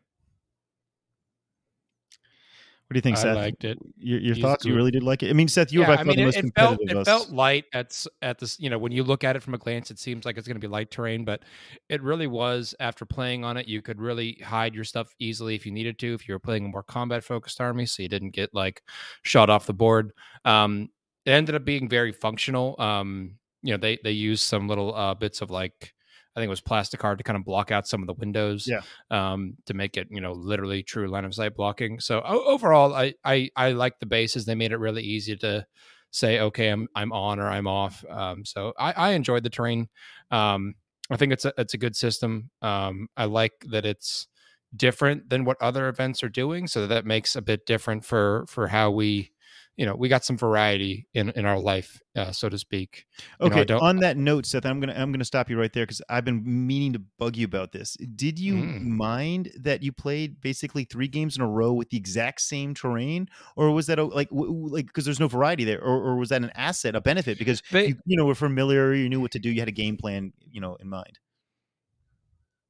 What 2.92 3.02
do 3.02 3.08
you 3.08 3.14
think, 3.14 3.16
Seth? 3.16 3.38
I 3.38 3.40
liked 3.40 3.64
it. 3.64 3.78
Your, 3.96 4.20
your 4.20 4.34
thoughts? 4.34 4.64
Good. 4.64 4.68
You 4.68 4.76
really 4.76 4.90
did 4.90 5.02
like 5.02 5.22
it. 5.22 5.30
I 5.30 5.32
mean, 5.32 5.48
Seth, 5.48 5.72
you 5.72 5.80
yeah, 5.80 5.88
were 5.88 5.96
by 5.96 6.02
I 6.02 6.04
mean, 6.04 6.16
the 6.18 6.24
most 6.26 6.36
it, 6.36 6.54
felt, 6.54 6.78
it 6.82 7.04
felt 7.06 7.30
light 7.30 7.64
at 7.72 8.04
at 8.20 8.38
this. 8.38 8.60
You 8.60 8.68
know, 8.68 8.76
when 8.76 8.92
you 8.92 9.02
look 9.02 9.24
at 9.24 9.34
it 9.34 9.42
from 9.42 9.54
a 9.54 9.58
glance, 9.58 9.90
it 9.90 9.98
seems 9.98 10.26
like 10.26 10.36
it's 10.36 10.46
going 10.46 10.60
to 10.60 10.60
be 10.60 10.70
light 10.70 10.90
terrain, 10.90 11.24
but 11.24 11.42
it 11.88 12.02
really 12.02 12.26
was. 12.26 12.74
After 12.80 13.06
playing 13.06 13.46
on 13.46 13.56
it, 13.56 13.66
you 13.66 13.80
could 13.80 13.98
really 13.98 14.34
hide 14.44 14.74
your 14.74 14.84
stuff 14.84 15.14
easily 15.18 15.54
if 15.54 15.64
you 15.64 15.72
needed 15.72 15.98
to. 16.00 16.12
If 16.12 16.28
you 16.28 16.34
were 16.34 16.38
playing 16.38 16.66
a 16.66 16.68
more 16.68 16.82
combat 16.82 17.24
focused 17.24 17.62
army, 17.62 17.86
so 17.86 18.02
you 18.02 18.10
didn't 18.10 18.34
get 18.34 18.50
like 18.52 18.82
shot 19.22 19.48
off 19.48 19.64
the 19.64 19.72
board. 19.72 20.12
Um, 20.44 20.90
it 21.24 21.30
ended 21.30 21.54
up 21.54 21.64
being 21.64 21.88
very 21.88 22.12
functional. 22.12 22.78
Um, 22.78 23.36
you 23.62 23.72
know, 23.72 23.78
they 23.78 24.00
they 24.04 24.12
used 24.12 24.42
some 24.42 24.68
little 24.68 24.94
uh, 24.94 25.14
bits 25.14 25.40
of 25.40 25.50
like 25.50 25.94
I 26.34 26.40
think 26.40 26.48
it 26.48 26.50
was 26.50 26.60
plastic 26.60 27.04
art 27.04 27.18
to 27.18 27.24
kind 27.24 27.36
of 27.36 27.44
block 27.44 27.70
out 27.70 27.86
some 27.86 28.02
of 28.02 28.06
the 28.06 28.14
windows. 28.14 28.66
Yeah. 28.66 28.80
Um, 29.10 29.58
to 29.66 29.74
make 29.74 29.96
it, 29.96 30.08
you 30.10 30.20
know, 30.20 30.32
literally 30.32 30.82
true 30.82 31.08
line 31.08 31.24
of 31.24 31.34
sight 31.34 31.54
blocking. 31.54 32.00
So 32.00 32.22
overall, 32.22 32.94
I 32.94 33.14
I 33.24 33.50
I 33.54 33.72
like 33.72 33.98
the 34.00 34.06
bases. 34.06 34.44
They 34.44 34.54
made 34.54 34.72
it 34.72 34.78
really 34.78 35.02
easy 35.02 35.36
to 35.36 35.66
say, 36.10 36.40
okay, 36.40 36.68
I'm 36.68 36.88
I'm 36.94 37.12
on 37.12 37.38
or 37.38 37.48
I'm 37.48 37.66
off. 37.66 38.04
Um, 38.08 38.44
so 38.44 38.72
I 38.78 38.92
I 38.92 39.10
enjoyed 39.10 39.42
the 39.42 39.50
terrain. 39.50 39.88
Um, 40.30 40.74
I 41.10 41.16
think 41.16 41.32
it's 41.32 41.44
a 41.44 41.52
it's 41.58 41.74
a 41.74 41.78
good 41.78 41.96
system. 41.96 42.50
Um, 42.62 43.08
I 43.16 43.26
like 43.26 43.52
that 43.68 43.84
it's 43.84 44.28
different 44.74 45.28
than 45.28 45.44
what 45.44 45.60
other 45.60 45.88
events 45.88 46.22
are 46.22 46.30
doing, 46.30 46.66
so 46.66 46.86
that 46.86 47.04
makes 47.04 47.36
a 47.36 47.42
bit 47.42 47.66
different 47.66 48.04
for 48.04 48.46
for 48.48 48.68
how 48.68 48.90
we 48.90 49.32
you 49.76 49.86
know 49.86 49.94
we 49.94 50.08
got 50.08 50.24
some 50.24 50.36
variety 50.36 51.06
in 51.14 51.30
in 51.30 51.46
our 51.46 51.58
life 51.58 52.00
uh, 52.14 52.30
so 52.30 52.48
to 52.48 52.58
speak. 52.58 53.06
You 53.40 53.46
okay 53.46 53.64
know, 53.64 53.78
on 53.78 53.96
that 53.98 54.16
note 54.16 54.44
seth 54.44 54.66
i'm 54.66 54.80
gonna 54.80 54.94
i'm 54.94 55.12
gonna 55.12 55.24
stop 55.24 55.48
you 55.48 55.58
right 55.58 55.72
there 55.72 55.84
because 55.84 56.02
i've 56.10 56.24
been 56.24 56.42
meaning 56.44 56.92
to 56.92 56.98
bug 57.18 57.36
you 57.36 57.44
about 57.44 57.72
this. 57.72 57.96
Did 58.16 58.38
you 58.38 58.54
mm. 58.54 58.82
mind 58.84 59.50
that 59.60 59.82
you 59.82 59.92
played 59.92 60.40
basically 60.40 60.84
three 60.84 61.08
games 61.08 61.36
in 61.36 61.42
a 61.42 61.48
row 61.48 61.72
with 61.72 61.90
the 61.90 61.96
exact 61.96 62.40
same 62.40 62.74
terrain? 62.74 63.28
Or 63.56 63.70
was 63.70 63.86
that 63.86 63.98
a, 63.98 64.04
like 64.04 64.28
w- 64.30 64.68
like 64.68 64.86
because 64.86 65.04
there's 65.04 65.20
no 65.20 65.28
variety 65.28 65.64
there 65.64 65.80
or, 65.80 65.96
or 65.96 66.16
was 66.16 66.28
that 66.28 66.42
an 66.42 66.52
asset 66.54 66.94
a 66.94 67.00
benefit? 67.00 67.38
Because 67.38 67.62
they, 67.70 67.88
you, 67.88 67.96
you 68.04 68.16
know 68.16 68.24
were 68.24 68.34
familiar 68.34 68.92
you 68.94 69.08
knew 69.08 69.20
what 69.20 69.30
to 69.32 69.38
do 69.38 69.50
you 69.50 69.60
had 69.60 69.68
a 69.68 69.72
game 69.72 69.96
plan 69.96 70.32
you 70.50 70.60
know 70.60 70.76
in 70.76 70.88
mind. 70.88 71.18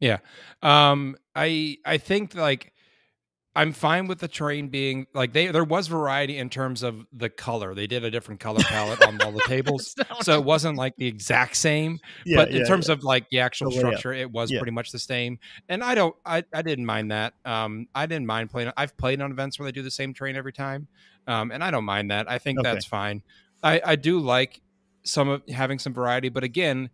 Yeah. 0.01 0.19
Um 0.63 1.17
i 1.35 1.79
i 1.85 1.97
think 1.99 2.35
like 2.35 2.72
I'm 3.55 3.73
fine 3.73 4.07
with 4.07 4.19
the 4.19 4.29
terrain 4.29 4.69
being 4.69 5.07
like 5.13 5.35
they 5.35 5.49
there 5.49 5.65
was 5.65 5.87
variety 5.87 6.39
in 6.39 6.49
terms 6.49 6.83
of 6.83 7.07
the 7.13 7.29
color. 7.29 7.75
They 7.75 7.87
did 7.87 8.03
a 8.03 8.11
different 8.11 8.41
color 8.41 8.63
palette 8.63 9.07
on 9.07 9.21
all 9.21 9.33
the 9.33 9.43
tables. 9.47 9.95
so 10.23 10.39
it 10.39 10.45
wasn't 10.45 10.79
like 10.79 10.97
the 10.97 11.07
exact 11.07 11.57
same. 11.57 11.99
Yeah, 12.25 12.39
but 12.39 12.51
in 12.51 12.59
yeah, 12.59 12.65
terms 12.65 12.89
yeah. 12.89 12.95
of 12.95 13.05
like 13.05 13.29
the 13.29 13.41
actual 13.41 13.71
the 13.71 13.79
structure, 13.79 14.13
it 14.13 14.31
was 14.31 14.51
pretty 14.51 14.71
much 14.71 14.91
the 14.91 14.99
same. 14.99 15.39
And 15.69 15.85
I 15.85 15.95
don't 15.95 16.17
I, 16.25 16.45
I 16.55 16.63
didn't 16.63 16.87
mind 16.87 17.11
that. 17.11 17.35
Um 17.45 17.89
I 17.95 18.07
didn't 18.07 18.27
mind 18.27 18.51
playing 18.51 18.73
I've 18.77 18.97
played 18.97 19.21
on 19.21 19.31
events 19.31 19.59
where 19.59 19.67
they 19.67 19.73
do 19.73 19.83
the 19.83 19.91
same 19.91 20.15
terrain 20.15 20.35
every 20.35 20.53
time. 20.53 20.89
Um 21.27 21.51
and 21.51 21.63
I 21.63 21.71
don't 21.71 21.85
mind 21.85 22.11
that. 22.11 22.31
I 22.31 22.39
think 22.39 22.59
okay. 22.59 22.73
that's 22.73 22.87
fine. 22.87 23.23
I, 23.63 23.81
I 23.85 23.97
do 23.97 24.19
like 24.19 24.63
some 25.05 25.29
of 25.29 25.43
having 25.49 25.79
some 25.79 25.93
variety, 25.93 26.31
but 26.31 26.43
again, 26.43 26.91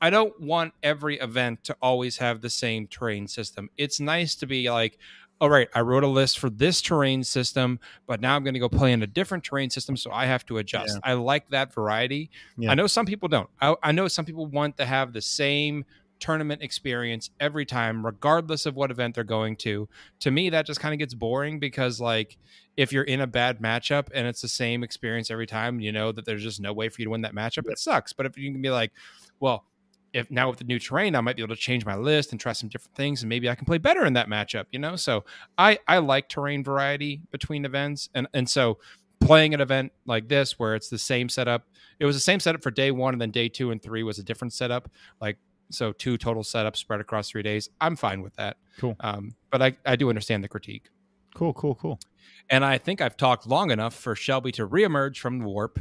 I 0.00 0.10
don't 0.10 0.38
want 0.40 0.74
every 0.82 1.18
event 1.18 1.64
to 1.64 1.76
always 1.80 2.18
have 2.18 2.42
the 2.42 2.50
same 2.50 2.86
terrain 2.86 3.28
system. 3.28 3.70
It's 3.78 3.98
nice 3.98 4.34
to 4.36 4.46
be 4.46 4.70
like, 4.70 4.98
all 5.40 5.50
right, 5.50 5.68
I 5.74 5.80
wrote 5.80 6.02
a 6.02 6.08
list 6.08 6.38
for 6.38 6.48
this 6.48 6.80
terrain 6.80 7.22
system, 7.22 7.78
but 8.06 8.20
now 8.20 8.36
I'm 8.36 8.42
going 8.42 8.54
to 8.54 8.60
go 8.60 8.68
play 8.68 8.92
in 8.92 9.02
a 9.02 9.06
different 9.06 9.44
terrain 9.44 9.68
system, 9.68 9.96
so 9.96 10.10
I 10.10 10.26
have 10.26 10.46
to 10.46 10.58
adjust. 10.58 10.94
Yeah. 10.94 11.10
I 11.10 11.12
like 11.14 11.50
that 11.50 11.74
variety. 11.74 12.30
Yeah. 12.56 12.70
I 12.70 12.74
know 12.74 12.86
some 12.86 13.04
people 13.04 13.28
don't. 13.28 13.48
I, 13.60 13.74
I, 13.82 13.92
know 13.92 14.08
some 14.08 14.24
people 14.24 14.46
want 14.46 14.78
to 14.78 14.86
have 14.86 15.12
the 15.12 15.20
same 15.20 15.84
tournament 16.20 16.62
experience 16.62 17.28
every 17.38 17.66
time, 17.66 18.04
regardless 18.04 18.64
of 18.64 18.76
what 18.76 18.90
event 18.90 19.14
they're 19.14 19.24
going 19.24 19.56
to. 19.56 19.88
To 20.20 20.30
me, 20.30 20.48
that 20.50 20.64
just 20.64 20.80
kind 20.80 20.94
of 20.94 20.98
gets 20.98 21.12
boring 21.12 21.58
because, 21.58 22.00
like, 22.00 22.38
if 22.78 22.90
you're 22.90 23.04
in 23.04 23.20
a 23.20 23.26
bad 23.26 23.60
matchup 23.60 24.08
and 24.14 24.26
it's 24.26 24.40
the 24.40 24.48
same 24.48 24.82
experience 24.82 25.30
every 25.30 25.46
time, 25.46 25.80
you 25.80 25.92
know 25.92 26.12
that 26.12 26.24
there's 26.24 26.42
just 26.42 26.60
no 26.60 26.72
way 26.72 26.88
for 26.88 27.02
you 27.02 27.06
to 27.06 27.10
win 27.10 27.22
that 27.22 27.34
matchup. 27.34 27.70
It 27.70 27.78
sucks. 27.78 28.14
But 28.14 28.24
if 28.24 28.38
you 28.38 28.50
can 28.50 28.62
be 28.62 28.70
like, 28.70 28.92
well, 29.38 29.64
if 30.12 30.30
now 30.30 30.48
with 30.48 30.58
the 30.58 30.64
new 30.64 30.78
terrain, 30.78 31.14
I 31.14 31.20
might 31.20 31.36
be 31.36 31.42
able 31.42 31.54
to 31.54 31.60
change 31.60 31.84
my 31.84 31.96
list 31.96 32.32
and 32.32 32.40
try 32.40 32.52
some 32.52 32.68
different 32.68 32.94
things, 32.94 33.22
and 33.22 33.28
maybe 33.28 33.48
I 33.48 33.54
can 33.54 33.66
play 33.66 33.78
better 33.78 34.04
in 34.04 34.14
that 34.14 34.28
matchup. 34.28 34.66
You 34.70 34.78
know, 34.78 34.96
so 34.96 35.24
I 35.58 35.78
I 35.86 35.98
like 35.98 36.28
terrain 36.28 36.64
variety 36.64 37.20
between 37.30 37.64
events, 37.64 38.08
and 38.14 38.26
and 38.34 38.48
so 38.48 38.78
playing 39.20 39.54
an 39.54 39.60
event 39.60 39.92
like 40.06 40.28
this 40.28 40.58
where 40.58 40.74
it's 40.74 40.88
the 40.88 40.98
same 40.98 41.28
setup. 41.28 41.66
It 41.98 42.06
was 42.06 42.16
the 42.16 42.20
same 42.20 42.40
setup 42.40 42.62
for 42.62 42.70
day 42.70 42.90
one, 42.90 43.14
and 43.14 43.20
then 43.20 43.30
day 43.30 43.48
two 43.48 43.70
and 43.70 43.82
three 43.82 44.02
was 44.02 44.18
a 44.18 44.22
different 44.22 44.52
setup. 44.52 44.90
Like 45.20 45.38
so, 45.70 45.92
two 45.92 46.16
total 46.16 46.42
setups 46.42 46.76
spread 46.76 47.00
across 47.00 47.30
three 47.30 47.42
days. 47.42 47.68
I'm 47.80 47.96
fine 47.96 48.22
with 48.22 48.34
that. 48.36 48.56
Cool. 48.78 48.96
Um, 49.00 49.34
but 49.50 49.62
I 49.62 49.76
I 49.84 49.96
do 49.96 50.08
understand 50.08 50.44
the 50.44 50.48
critique. 50.48 50.90
Cool, 51.34 51.52
cool, 51.52 51.74
cool. 51.74 52.00
And 52.48 52.64
I 52.64 52.78
think 52.78 53.00
I've 53.00 53.16
talked 53.16 53.46
long 53.46 53.70
enough 53.70 53.94
for 53.94 54.14
Shelby 54.14 54.52
to 54.52 54.66
reemerge 54.66 55.18
from 55.18 55.40
the 55.40 55.44
warp. 55.44 55.78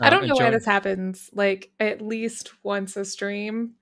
I 0.00 0.10
don't 0.10 0.24
uh, 0.24 0.26
know 0.26 0.34
why 0.34 0.50
this 0.50 0.66
happens. 0.66 1.30
Like 1.32 1.70
at 1.80 2.00
least 2.00 2.52
once 2.62 2.96
a 2.96 3.04
stream, 3.04 3.74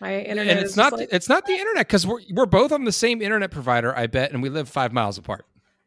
my 0.00 0.20
internet. 0.20 0.56
And 0.56 0.64
it's 0.64 0.76
not. 0.76 0.92
Like, 0.92 1.08
it's 1.10 1.28
not 1.28 1.46
the 1.46 1.54
internet 1.54 1.86
because 1.86 2.06
we're 2.06 2.20
we're 2.32 2.46
both 2.46 2.72
on 2.72 2.84
the 2.84 2.92
same 2.92 3.22
internet 3.22 3.50
provider. 3.50 3.96
I 3.96 4.06
bet, 4.06 4.32
and 4.32 4.42
we 4.42 4.48
live 4.48 4.68
five 4.68 4.92
miles 4.92 5.18
apart. 5.18 5.46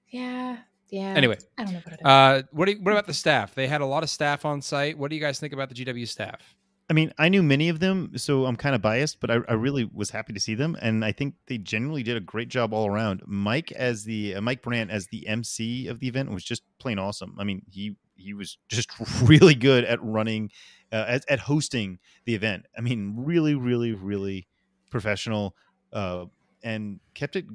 Yeah, 0.09 0.57
Yeah. 0.89 1.13
Anyway, 1.15 1.37
I 1.57 1.63
don't 1.63 1.73
know 1.73 1.81
about 1.85 1.93
it. 1.93 2.05
Uh, 2.05 2.43
what 2.51 2.65
do 2.65 2.71
you, 2.71 2.81
what 2.81 2.91
about 2.91 3.07
the 3.07 3.13
staff? 3.13 3.55
They 3.55 3.67
had 3.67 3.81
a 3.81 3.85
lot 3.85 4.03
of 4.03 4.09
staff 4.09 4.45
on 4.45 4.61
site. 4.61 4.97
What 4.97 5.09
do 5.09 5.15
you 5.15 5.21
guys 5.21 5.39
think 5.39 5.53
about 5.53 5.69
the 5.69 5.75
GW 5.75 6.07
staff? 6.07 6.55
I 6.89 6.93
mean, 6.93 7.11
I 7.17 7.27
knew 7.27 7.43
many 7.43 7.67
of 7.67 7.79
them, 7.81 8.13
so 8.15 8.45
I'm 8.45 8.55
kind 8.55 8.73
of 8.73 8.81
biased, 8.81 9.19
but 9.19 9.29
I, 9.29 9.39
I 9.49 9.53
really 9.53 9.89
was 9.93 10.09
happy 10.09 10.31
to 10.31 10.39
see 10.39 10.55
them, 10.55 10.77
and 10.81 11.03
I 11.03 11.11
think 11.11 11.35
they 11.47 11.57
generally 11.57 12.01
did 12.01 12.15
a 12.15 12.21
great 12.21 12.47
job 12.47 12.73
all 12.73 12.87
around. 12.87 13.23
Mike 13.25 13.73
as 13.73 14.05
the 14.05 14.35
uh, 14.35 14.41
Mike 14.41 14.61
Brandt 14.61 14.89
as 14.89 15.07
the 15.07 15.27
MC 15.27 15.87
of 15.87 15.99
the 15.99 16.07
event 16.07 16.31
was 16.31 16.45
just 16.45 16.63
plain 16.79 16.97
awesome. 16.97 17.35
I 17.37 17.43
mean, 17.43 17.63
he 17.69 17.97
he 18.17 18.33
was 18.33 18.57
just 18.69 18.89
really 19.23 19.55
good 19.55 19.83
at 19.83 20.03
running, 20.03 20.51
uh, 20.91 21.05
at, 21.07 21.25
at 21.29 21.39
hosting 21.39 21.99
the 22.25 22.35
event. 22.35 22.65
I 22.77 22.81
mean, 22.81 23.13
really, 23.17 23.55
really, 23.55 23.93
really 23.93 24.47
professional, 24.89 25.55
uh, 25.93 26.25
and 26.63 26.99
kept 27.13 27.35
it 27.35 27.45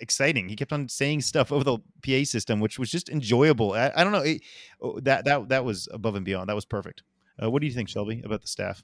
exciting. 0.00 0.48
He 0.48 0.56
kept 0.56 0.72
on 0.72 0.88
saying 0.88 1.22
stuff 1.22 1.52
over 1.52 1.64
the 1.64 1.78
PA 2.02 2.24
system, 2.24 2.60
which 2.60 2.78
was 2.78 2.90
just 2.90 3.08
enjoyable. 3.08 3.72
I, 3.72 3.92
I 3.94 4.04
don't 4.04 4.12
know 4.12 4.20
it, 4.20 4.42
oh, 4.80 5.00
that 5.00 5.24
that 5.24 5.48
that 5.48 5.64
was 5.64 5.88
above 5.92 6.14
and 6.14 6.24
beyond. 6.24 6.48
That 6.48 6.54
was 6.54 6.64
perfect. 6.64 7.02
Uh, 7.42 7.50
what 7.50 7.60
do 7.60 7.66
you 7.66 7.72
think, 7.72 7.88
Shelby, 7.88 8.22
about 8.24 8.40
the 8.40 8.48
staff? 8.48 8.82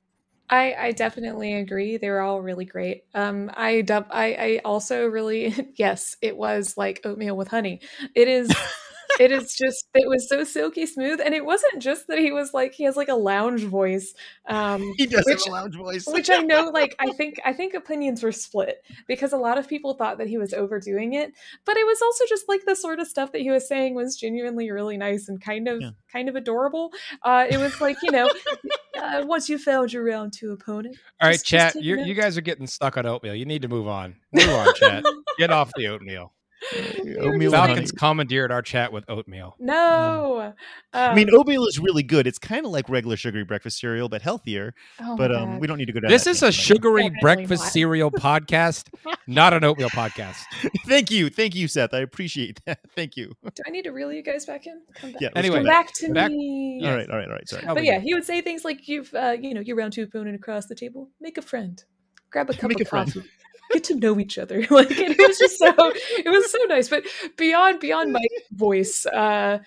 I, 0.48 0.74
I 0.74 0.92
definitely 0.92 1.54
agree. 1.54 1.96
They 1.96 2.10
were 2.10 2.20
all 2.20 2.40
really 2.40 2.66
great. 2.66 3.04
Um, 3.14 3.50
I, 3.54 3.82
I 3.88 4.04
I 4.12 4.60
also 4.64 5.06
really 5.06 5.54
yes, 5.76 6.16
it 6.20 6.36
was 6.36 6.76
like 6.76 7.00
oatmeal 7.04 7.36
with 7.36 7.48
honey. 7.48 7.80
It 8.14 8.28
is 8.28 8.54
it 9.20 9.30
is 9.32 9.54
just 9.56 9.86
it 9.94 10.08
was 10.08 10.28
so 10.28 10.44
silky 10.44 10.86
smooth 10.86 11.20
and 11.24 11.34
it 11.34 11.44
wasn't 11.44 11.80
just 11.80 12.06
that 12.08 12.18
he 12.18 12.32
was 12.32 12.52
like 12.54 12.74
he 12.74 12.84
has 12.84 12.96
like 12.96 13.08
a 13.08 13.14
lounge 13.14 13.62
voice 13.64 14.14
um 14.48 14.80
He 14.96 15.06
does 15.06 15.24
which, 15.26 15.44
have 15.44 15.52
a 15.52 15.56
lounge 15.56 15.76
voice. 15.76 16.06
which 16.06 16.30
i 16.30 16.38
know 16.38 16.70
like 16.72 16.94
i 16.98 17.10
think 17.12 17.40
i 17.44 17.52
think 17.52 17.74
opinions 17.74 18.22
were 18.22 18.32
split 18.32 18.82
because 19.06 19.32
a 19.32 19.36
lot 19.36 19.58
of 19.58 19.68
people 19.68 19.94
thought 19.94 20.18
that 20.18 20.28
he 20.28 20.38
was 20.38 20.52
overdoing 20.54 21.14
it 21.14 21.32
but 21.64 21.76
it 21.76 21.86
was 21.86 22.00
also 22.02 22.24
just 22.28 22.48
like 22.48 22.64
the 22.66 22.74
sort 22.76 22.98
of 23.00 23.06
stuff 23.06 23.32
that 23.32 23.40
he 23.40 23.50
was 23.50 23.66
saying 23.68 23.94
was 23.94 24.16
genuinely 24.16 24.70
really 24.70 24.96
nice 24.96 25.28
and 25.28 25.40
kind 25.40 25.68
of 25.68 25.80
Yeah. 25.80 25.90
kind 26.12 26.28
of 26.28 26.36
adorable 26.36 26.92
uh 27.22 27.46
it 27.48 27.58
was 27.58 27.80
like 27.80 27.96
you 28.02 28.10
know 28.10 28.30
uh, 29.00 29.22
once 29.26 29.48
you 29.48 29.58
found 29.58 29.92
your 29.92 30.04
round 30.04 30.32
two 30.32 30.52
opponent 30.52 30.96
All 31.20 31.28
right, 31.28 31.34
Just- 31.34 31.46
chat. 31.46 31.72
take 31.74 31.82
You 31.82 31.96
notes. 31.96 32.08
you 32.08 32.14
guys 32.14 32.36
are 32.38 32.42
getting 32.42 32.66
stuck 32.66 32.96
on 32.96 33.06
oatmeal. 33.06 33.34
You 33.34 33.44
need 33.44 33.62
to 33.62 33.68
move 33.68 33.88
on. 33.88 34.14
Move 34.32 34.48
on, 34.48 34.74
chat. 34.74 35.04
Get 35.38 35.50
off 35.50 35.72
the 35.76 35.88
oatmeal. 35.88 36.32
Oatmeal 36.72 37.50
with 37.50 37.52
Falcons 37.52 37.90
honey. 37.90 37.98
commandeered 37.98 38.50
our 38.52 38.62
chat 38.62 38.92
with 38.92 39.04
oatmeal. 39.08 39.54
no 39.58 40.52
I 40.92 41.14
mean, 41.14 41.28
Um, 41.28 41.34
oatmeal 41.40 41.66
is 41.66 41.78
really 41.78 42.02
good. 42.02 42.26
It's 42.26 42.38
kind 42.38 42.64
of 42.64 42.72
like 42.72 42.88
regular 42.88 43.16
sugary 43.16 43.44
breakfast 43.44 43.78
cereal, 43.78 44.08
but 44.08 44.22
healthier. 44.22 44.74
oh 45.00 45.16
but 45.16 45.34
um, 45.34 45.58
we 45.58 45.66
don't 45.66 45.78
need 45.78 45.86
to 45.86 45.92
go 45.92 46.00
down. 46.00 46.10
This 46.10 46.24
that 46.24 46.30
is 46.30 46.42
a 46.42 46.46
right 46.46 46.54
sugary 46.54 47.02
Definitely 47.04 47.20
breakfast 47.20 47.62
not. 47.64 47.72
cereal 47.72 48.10
podcast, 48.12 48.88
not 49.26 49.52
an 49.52 49.64
oatmeal 49.64 49.90
podcast. 49.90 50.42
Thank 50.86 51.10
you, 51.10 51.28
thank 51.30 51.54
you, 51.54 51.68
Seth. 51.68 51.92
I 51.94 51.98
appreciate 52.00 52.60
that. 52.66 52.80
Thank 52.94 53.16
you. 53.16 53.32
do 53.54 53.62
i 53.66 53.70
need 53.70 53.82
to 53.82 53.90
reel 53.90 54.12
you 54.12 54.22
guys 54.22 54.46
back 54.46 54.66
in 54.66 54.80
come 54.94 55.12
back 55.12 55.20
Yeah. 55.20 55.28
Anyway, 55.36 55.56
come 55.58 55.66
back. 55.66 55.86
back 55.86 55.94
to 55.96 56.12
back- 56.12 56.30
me 56.30 56.80
All 56.84 56.94
right, 56.94 57.08
all 57.10 57.16
right, 57.16 57.28
all 57.28 57.34
right. 57.34 57.48
Sorry. 57.48 57.64
But 57.66 57.84
yeah. 57.84 57.94
yeah, 57.94 57.98
he 58.00 58.14
would 58.14 58.24
say 58.24 58.40
things 58.40 58.64
like, 58.64 58.86
"You've, 58.88 59.12
uh, 59.14 59.36
you 59.40 59.54
know, 59.54 59.60
your 59.60 59.76
round 59.76 59.92
two 59.92 60.02
opponent 60.02 60.34
across 60.36 60.66
the 60.66 60.74
table. 60.74 61.10
Make 61.20 61.36
a 61.38 61.42
friend. 61.42 61.82
Grab 62.30 62.50
a 62.50 62.54
cup 62.54 62.68
Make 62.68 62.80
of 62.80 62.86
a 62.86 62.90
friend. 62.90 63.12
Get 63.72 63.84
to 63.84 63.94
know 63.94 64.18
each 64.18 64.38
other." 64.38 64.66
Like 64.70 64.90
it 64.90 65.16
was 65.18 65.38
just 65.38 65.58
so, 65.58 65.72
it 65.78 66.30
was 66.30 66.50
so 66.50 66.58
nice. 66.68 66.88
But 66.88 67.04
beyond 67.36 67.80
beyond 67.80 68.12
my 68.12 68.24
voice, 68.52 69.06
uh, 69.06 69.58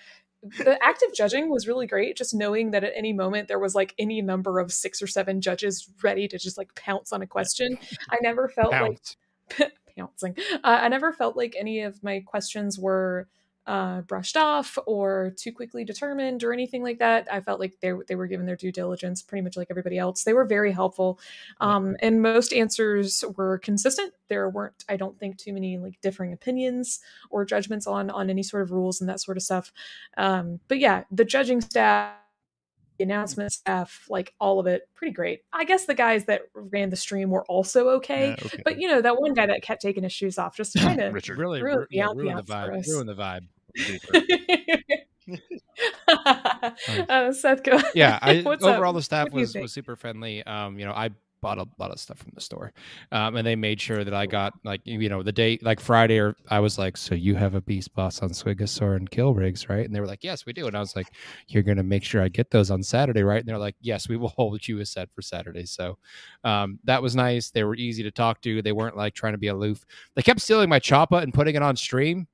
the 0.42 0.78
active 0.82 1.08
judging 1.14 1.50
was 1.50 1.66
really 1.66 1.86
great. 1.86 2.16
Just 2.16 2.34
knowing 2.34 2.70
that 2.70 2.84
at 2.84 2.92
any 2.94 3.12
moment 3.12 3.48
there 3.48 3.58
was 3.58 3.74
like 3.74 3.94
any 3.98 4.22
number 4.22 4.58
of 4.58 4.72
six 4.72 5.02
or 5.02 5.06
seven 5.06 5.40
judges 5.40 5.88
ready 6.02 6.28
to 6.28 6.38
just 6.38 6.58
like 6.58 6.74
pounce 6.74 7.12
on 7.12 7.22
a 7.22 7.26
question. 7.26 7.78
I 8.10 8.18
never 8.22 8.48
felt 8.48 8.72
like 8.72 9.00
pouncing. 9.96 10.36
Uh, 10.52 10.78
I 10.82 10.88
never 10.88 11.12
felt 11.12 11.36
like 11.36 11.56
any 11.58 11.82
of 11.82 12.02
my 12.02 12.20
questions 12.20 12.78
were 12.78 13.28
uh, 13.68 14.00
brushed 14.00 14.36
off 14.36 14.78
or 14.86 15.32
too 15.36 15.52
quickly 15.52 15.84
determined 15.84 16.42
or 16.42 16.52
anything 16.52 16.82
like 16.82 16.98
that. 16.98 17.28
I 17.30 17.40
felt 17.40 17.60
like 17.60 17.78
they 17.80 17.92
they 18.08 18.16
were 18.16 18.26
given 18.26 18.46
their 18.46 18.56
due 18.56 18.72
diligence, 18.72 19.22
pretty 19.22 19.42
much 19.42 19.56
like 19.56 19.68
everybody 19.70 19.98
else. 19.98 20.24
They 20.24 20.32
were 20.32 20.46
very 20.46 20.72
helpful, 20.72 21.20
um, 21.60 21.94
and 22.00 22.22
most 22.22 22.52
answers 22.52 23.22
were 23.36 23.58
consistent. 23.58 24.14
There 24.28 24.48
weren't, 24.48 24.84
I 24.88 24.96
don't 24.96 25.18
think, 25.18 25.36
too 25.36 25.52
many 25.52 25.78
like 25.78 26.00
differing 26.00 26.32
opinions 26.32 27.00
or 27.30 27.44
judgments 27.44 27.86
on 27.86 28.10
on 28.10 28.30
any 28.30 28.42
sort 28.42 28.62
of 28.62 28.72
rules 28.72 29.00
and 29.00 29.08
that 29.10 29.20
sort 29.20 29.36
of 29.36 29.42
stuff. 29.42 29.70
Um, 30.16 30.60
but 30.66 30.78
yeah, 30.78 31.04
the 31.12 31.24
judging 31.24 31.60
staff. 31.60 32.14
The 32.96 33.04
announcement 33.04 33.52
staff, 33.52 34.06
like 34.10 34.34
all 34.40 34.58
of 34.58 34.66
it, 34.66 34.88
pretty 34.96 35.12
great. 35.12 35.42
I 35.52 35.62
guess 35.62 35.84
the 35.86 35.94
guys 35.94 36.24
that 36.24 36.42
ran 36.52 36.90
the 36.90 36.96
stream 36.96 37.30
were 37.30 37.44
also 37.44 37.90
okay, 37.90 38.30
Yeah, 38.30 38.44
okay. 38.46 38.62
but 38.64 38.80
you 38.80 38.88
know 38.88 39.00
that 39.00 39.20
one 39.20 39.34
guy 39.34 39.46
that 39.46 39.62
kept 39.62 39.80
taking 39.82 40.02
his 40.02 40.12
shoes 40.12 40.36
off, 40.36 40.56
just 40.56 40.74
kind 40.80 41.00
of 41.00 41.14
Richard. 41.14 41.38
Really, 41.38 41.62
Ruin 41.62 41.78
ru- 41.78 41.86
yeah, 41.92 42.06
ambiance 42.08 42.16
ruin 42.16 42.36
the 42.38 42.42
vibe. 42.42 42.78
us. 42.80 42.88
Ruin 42.88 43.06
the 43.06 43.14
vibe. 43.14 43.46
uh, 47.08 47.32
Seth, 47.32 47.62
go. 47.62 47.78
yeah 47.94 48.18
I, 48.22 48.38
overall 48.40 48.90
up? 48.90 48.94
the 48.96 49.02
staff 49.02 49.24
What 49.26 49.32
do 49.32 49.36
you 49.38 49.42
was, 49.42 49.54
was 49.54 49.72
super 49.72 49.96
friendly 49.96 50.42
um 50.44 50.78
you 50.78 50.84
know 50.84 50.92
i 50.92 51.10
bought 51.40 51.58
a 51.58 51.66
lot 51.78 51.92
of 51.92 52.00
stuff 52.00 52.18
from 52.18 52.32
the 52.34 52.40
store 52.40 52.72
um 53.12 53.36
and 53.36 53.46
they 53.46 53.54
made 53.54 53.80
sure 53.80 54.02
that 54.02 54.12
i 54.12 54.26
got 54.26 54.54
like 54.64 54.80
you 54.84 55.08
know 55.08 55.22
the 55.22 55.30
day 55.30 55.56
like 55.62 55.78
friday 55.78 56.18
or 56.18 56.34
i 56.48 56.58
was 56.58 56.78
like 56.78 56.96
so 56.96 57.14
you 57.14 57.36
have 57.36 57.54
a 57.54 57.60
beast 57.60 57.94
boss 57.94 58.22
on 58.22 58.30
Squigosaur 58.30 58.96
and 58.96 59.08
kill 59.08 59.34
rigs 59.34 59.68
right? 59.68 59.86
And 59.86 59.94
they 59.94 60.00
were 60.00 60.06
like 60.06 60.24
yes 60.24 60.46
we 60.46 60.52
do. 60.52 60.66
And 60.66 60.76
i 60.76 60.80
was 60.80 60.96
like 60.96 61.06
you're 61.46 61.62
gonna 61.62 61.84
make 61.84 62.02
sure 62.02 62.20
i 62.22 62.28
get 62.28 62.50
those 62.50 62.72
on 62.72 62.82
saturday 62.82 63.22
right? 63.22 63.38
And 63.38 63.48
they're 63.48 63.56
like 63.56 63.76
yes 63.80 64.08
we 64.08 64.16
will 64.16 64.28
hold 64.36 64.66
you 64.66 64.80
a 64.80 64.86
set 64.86 65.10
for 65.14 65.22
saturday. 65.22 65.64
So 65.64 65.98
um 66.42 66.80
that 66.84 67.02
was 67.02 67.14
nice. 67.14 67.50
They 67.50 67.62
were 67.62 67.76
easy 67.76 68.02
to 68.02 68.10
talk 68.10 68.40
to. 68.42 68.60
They 68.60 68.72
weren't 68.72 68.96
like 68.96 69.14
trying 69.14 69.34
to 69.34 69.38
be 69.38 69.46
aloof. 69.46 69.84
They 70.16 70.22
kept 70.22 70.40
stealing 70.40 70.68
my 70.68 70.80
choppa 70.80 71.22
and 71.22 71.32
putting 71.32 71.54
it 71.54 71.62
on 71.62 71.76
stream 71.76 72.26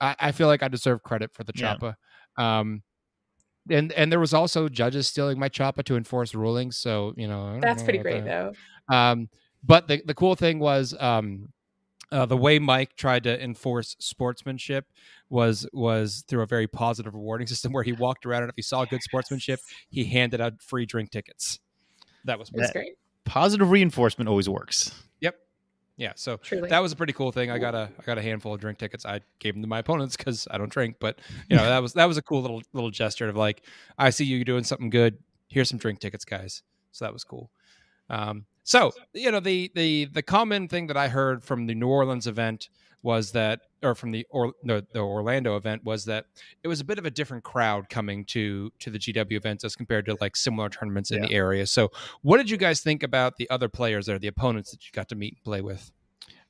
i, 0.00 0.14
I 0.18 0.32
feel 0.32 0.46
like 0.48 0.62
i 0.62 0.68
deserve 0.68 1.02
credit 1.02 1.32
for 1.32 1.44
the 1.44 1.52
Yeah. 1.56 1.76
um 2.36 2.82
and 3.70 3.92
and 3.92 4.12
there 4.12 4.20
was 4.20 4.34
also 4.34 4.68
judges 4.68 5.08
stealing 5.08 5.38
my 5.38 5.48
choppa 5.48 5.82
to 5.84 5.96
enforce 5.96 6.34
rulings. 6.34 6.76
So 6.76 7.14
you 7.16 7.26
know 7.26 7.58
That's 7.62 7.80
know 7.80 7.84
pretty 7.84 7.98
great, 8.00 8.24
that. 8.24 8.52
though. 8.90 8.94
Um, 8.94 9.30
but 9.62 9.88
the 9.88 10.02
the 10.04 10.12
cool 10.12 10.34
thing 10.34 10.58
was 10.58 10.94
um, 11.00 11.48
uh, 12.12 12.26
the 12.26 12.36
way 12.36 12.58
Mike 12.58 12.94
tried 12.96 13.22
to 13.24 13.42
enforce 13.42 13.96
sportsmanship 13.98 14.84
was 15.30 15.66
was 15.72 16.24
through 16.28 16.42
a 16.42 16.46
very 16.46 16.66
positive 16.66 17.14
rewarding 17.14 17.46
system 17.52 17.72
where 17.72 17.82
he 17.84 17.92
walked 17.92 18.26
around 18.26 18.42
and 18.42 18.50
if 18.50 18.56
he 18.56 18.60
saw 18.62 18.84
good 18.84 19.02
sportsmanship, 19.02 19.60
he 19.88 20.04
handed 20.04 20.42
out 20.42 20.60
free 20.60 20.84
drink 20.84 21.10
tickets. 21.10 21.58
That 22.26 22.38
was 22.38 22.50
It 22.50 22.56
was 22.56 22.66
That- 22.66 22.72
great, 22.74 22.92
Positive 23.24 23.70
reinforcement 23.70 24.28
always 24.28 24.46
works. 24.50 24.92
Yeah. 25.96 26.12
So 26.16 26.36
truly. 26.38 26.68
that 26.70 26.80
was 26.80 26.92
a 26.92 26.96
pretty 26.96 27.12
cool 27.12 27.32
thing. 27.32 27.50
I 27.50 27.58
got 27.58 27.74
a 27.74 27.90
I 27.98 28.02
got 28.02 28.18
a 28.18 28.22
handful 28.22 28.54
of 28.54 28.60
drink 28.60 28.78
tickets. 28.78 29.06
I 29.06 29.20
gave 29.38 29.54
them 29.54 29.62
to 29.62 29.68
my 29.68 29.78
opponents 29.78 30.16
because 30.16 30.48
I 30.50 30.58
don't 30.58 30.70
drink, 30.70 30.96
but 30.98 31.20
you 31.48 31.56
know 31.56 31.64
that 31.64 31.80
was 31.80 31.92
that 31.94 32.06
was 32.06 32.16
a 32.16 32.22
cool 32.22 32.42
little 32.42 32.62
little 32.72 32.90
gesture 32.90 33.28
of 33.28 33.36
like 33.36 33.62
I 33.98 34.10
see 34.10 34.24
you 34.24 34.44
doing 34.44 34.64
something 34.64 34.90
good. 34.90 35.18
Here's 35.48 35.68
some 35.68 35.78
drink 35.78 36.00
tickets, 36.00 36.24
guys. 36.24 36.62
So 36.92 37.04
that 37.04 37.12
was 37.12 37.24
cool. 37.24 37.50
Um, 38.10 38.46
so 38.64 38.92
you 39.12 39.30
know 39.30 39.40
the 39.40 39.70
the 39.74 40.06
the 40.06 40.22
common 40.22 40.68
thing 40.68 40.88
that 40.88 40.96
I 40.96 41.08
heard 41.08 41.44
from 41.44 41.66
the 41.66 41.74
New 41.74 41.88
Orleans 41.88 42.26
event 42.26 42.68
was 43.04 43.30
that, 43.32 43.60
or 43.82 43.94
from 43.94 44.10
the 44.10 44.26
or 44.30 44.54
no, 44.64 44.80
the 44.80 44.98
Orlando 44.98 45.56
event 45.56 45.84
was 45.84 46.06
that 46.06 46.24
it 46.64 46.68
was 46.68 46.80
a 46.80 46.84
bit 46.84 46.98
of 46.98 47.04
a 47.04 47.10
different 47.10 47.44
crowd 47.44 47.88
coming 47.88 48.24
to 48.24 48.72
to 48.80 48.90
the 48.90 48.98
GW 48.98 49.32
events 49.32 49.62
as 49.62 49.76
compared 49.76 50.06
to 50.06 50.16
like 50.20 50.34
similar 50.34 50.68
tournaments 50.70 51.10
in 51.12 51.22
Yeah. 51.22 51.28
the 51.28 51.34
area. 51.34 51.66
So 51.66 51.92
what 52.22 52.38
did 52.38 52.48
you 52.50 52.56
guys 52.56 52.80
think 52.80 53.02
about 53.02 53.36
the 53.36 53.48
other 53.50 53.68
players 53.68 54.06
there, 54.06 54.18
the 54.18 54.26
opponents 54.26 54.70
that 54.72 54.84
you 54.84 54.90
got 54.92 55.08
to 55.10 55.14
meet 55.14 55.34
and 55.34 55.44
play 55.44 55.60
with? 55.60 55.92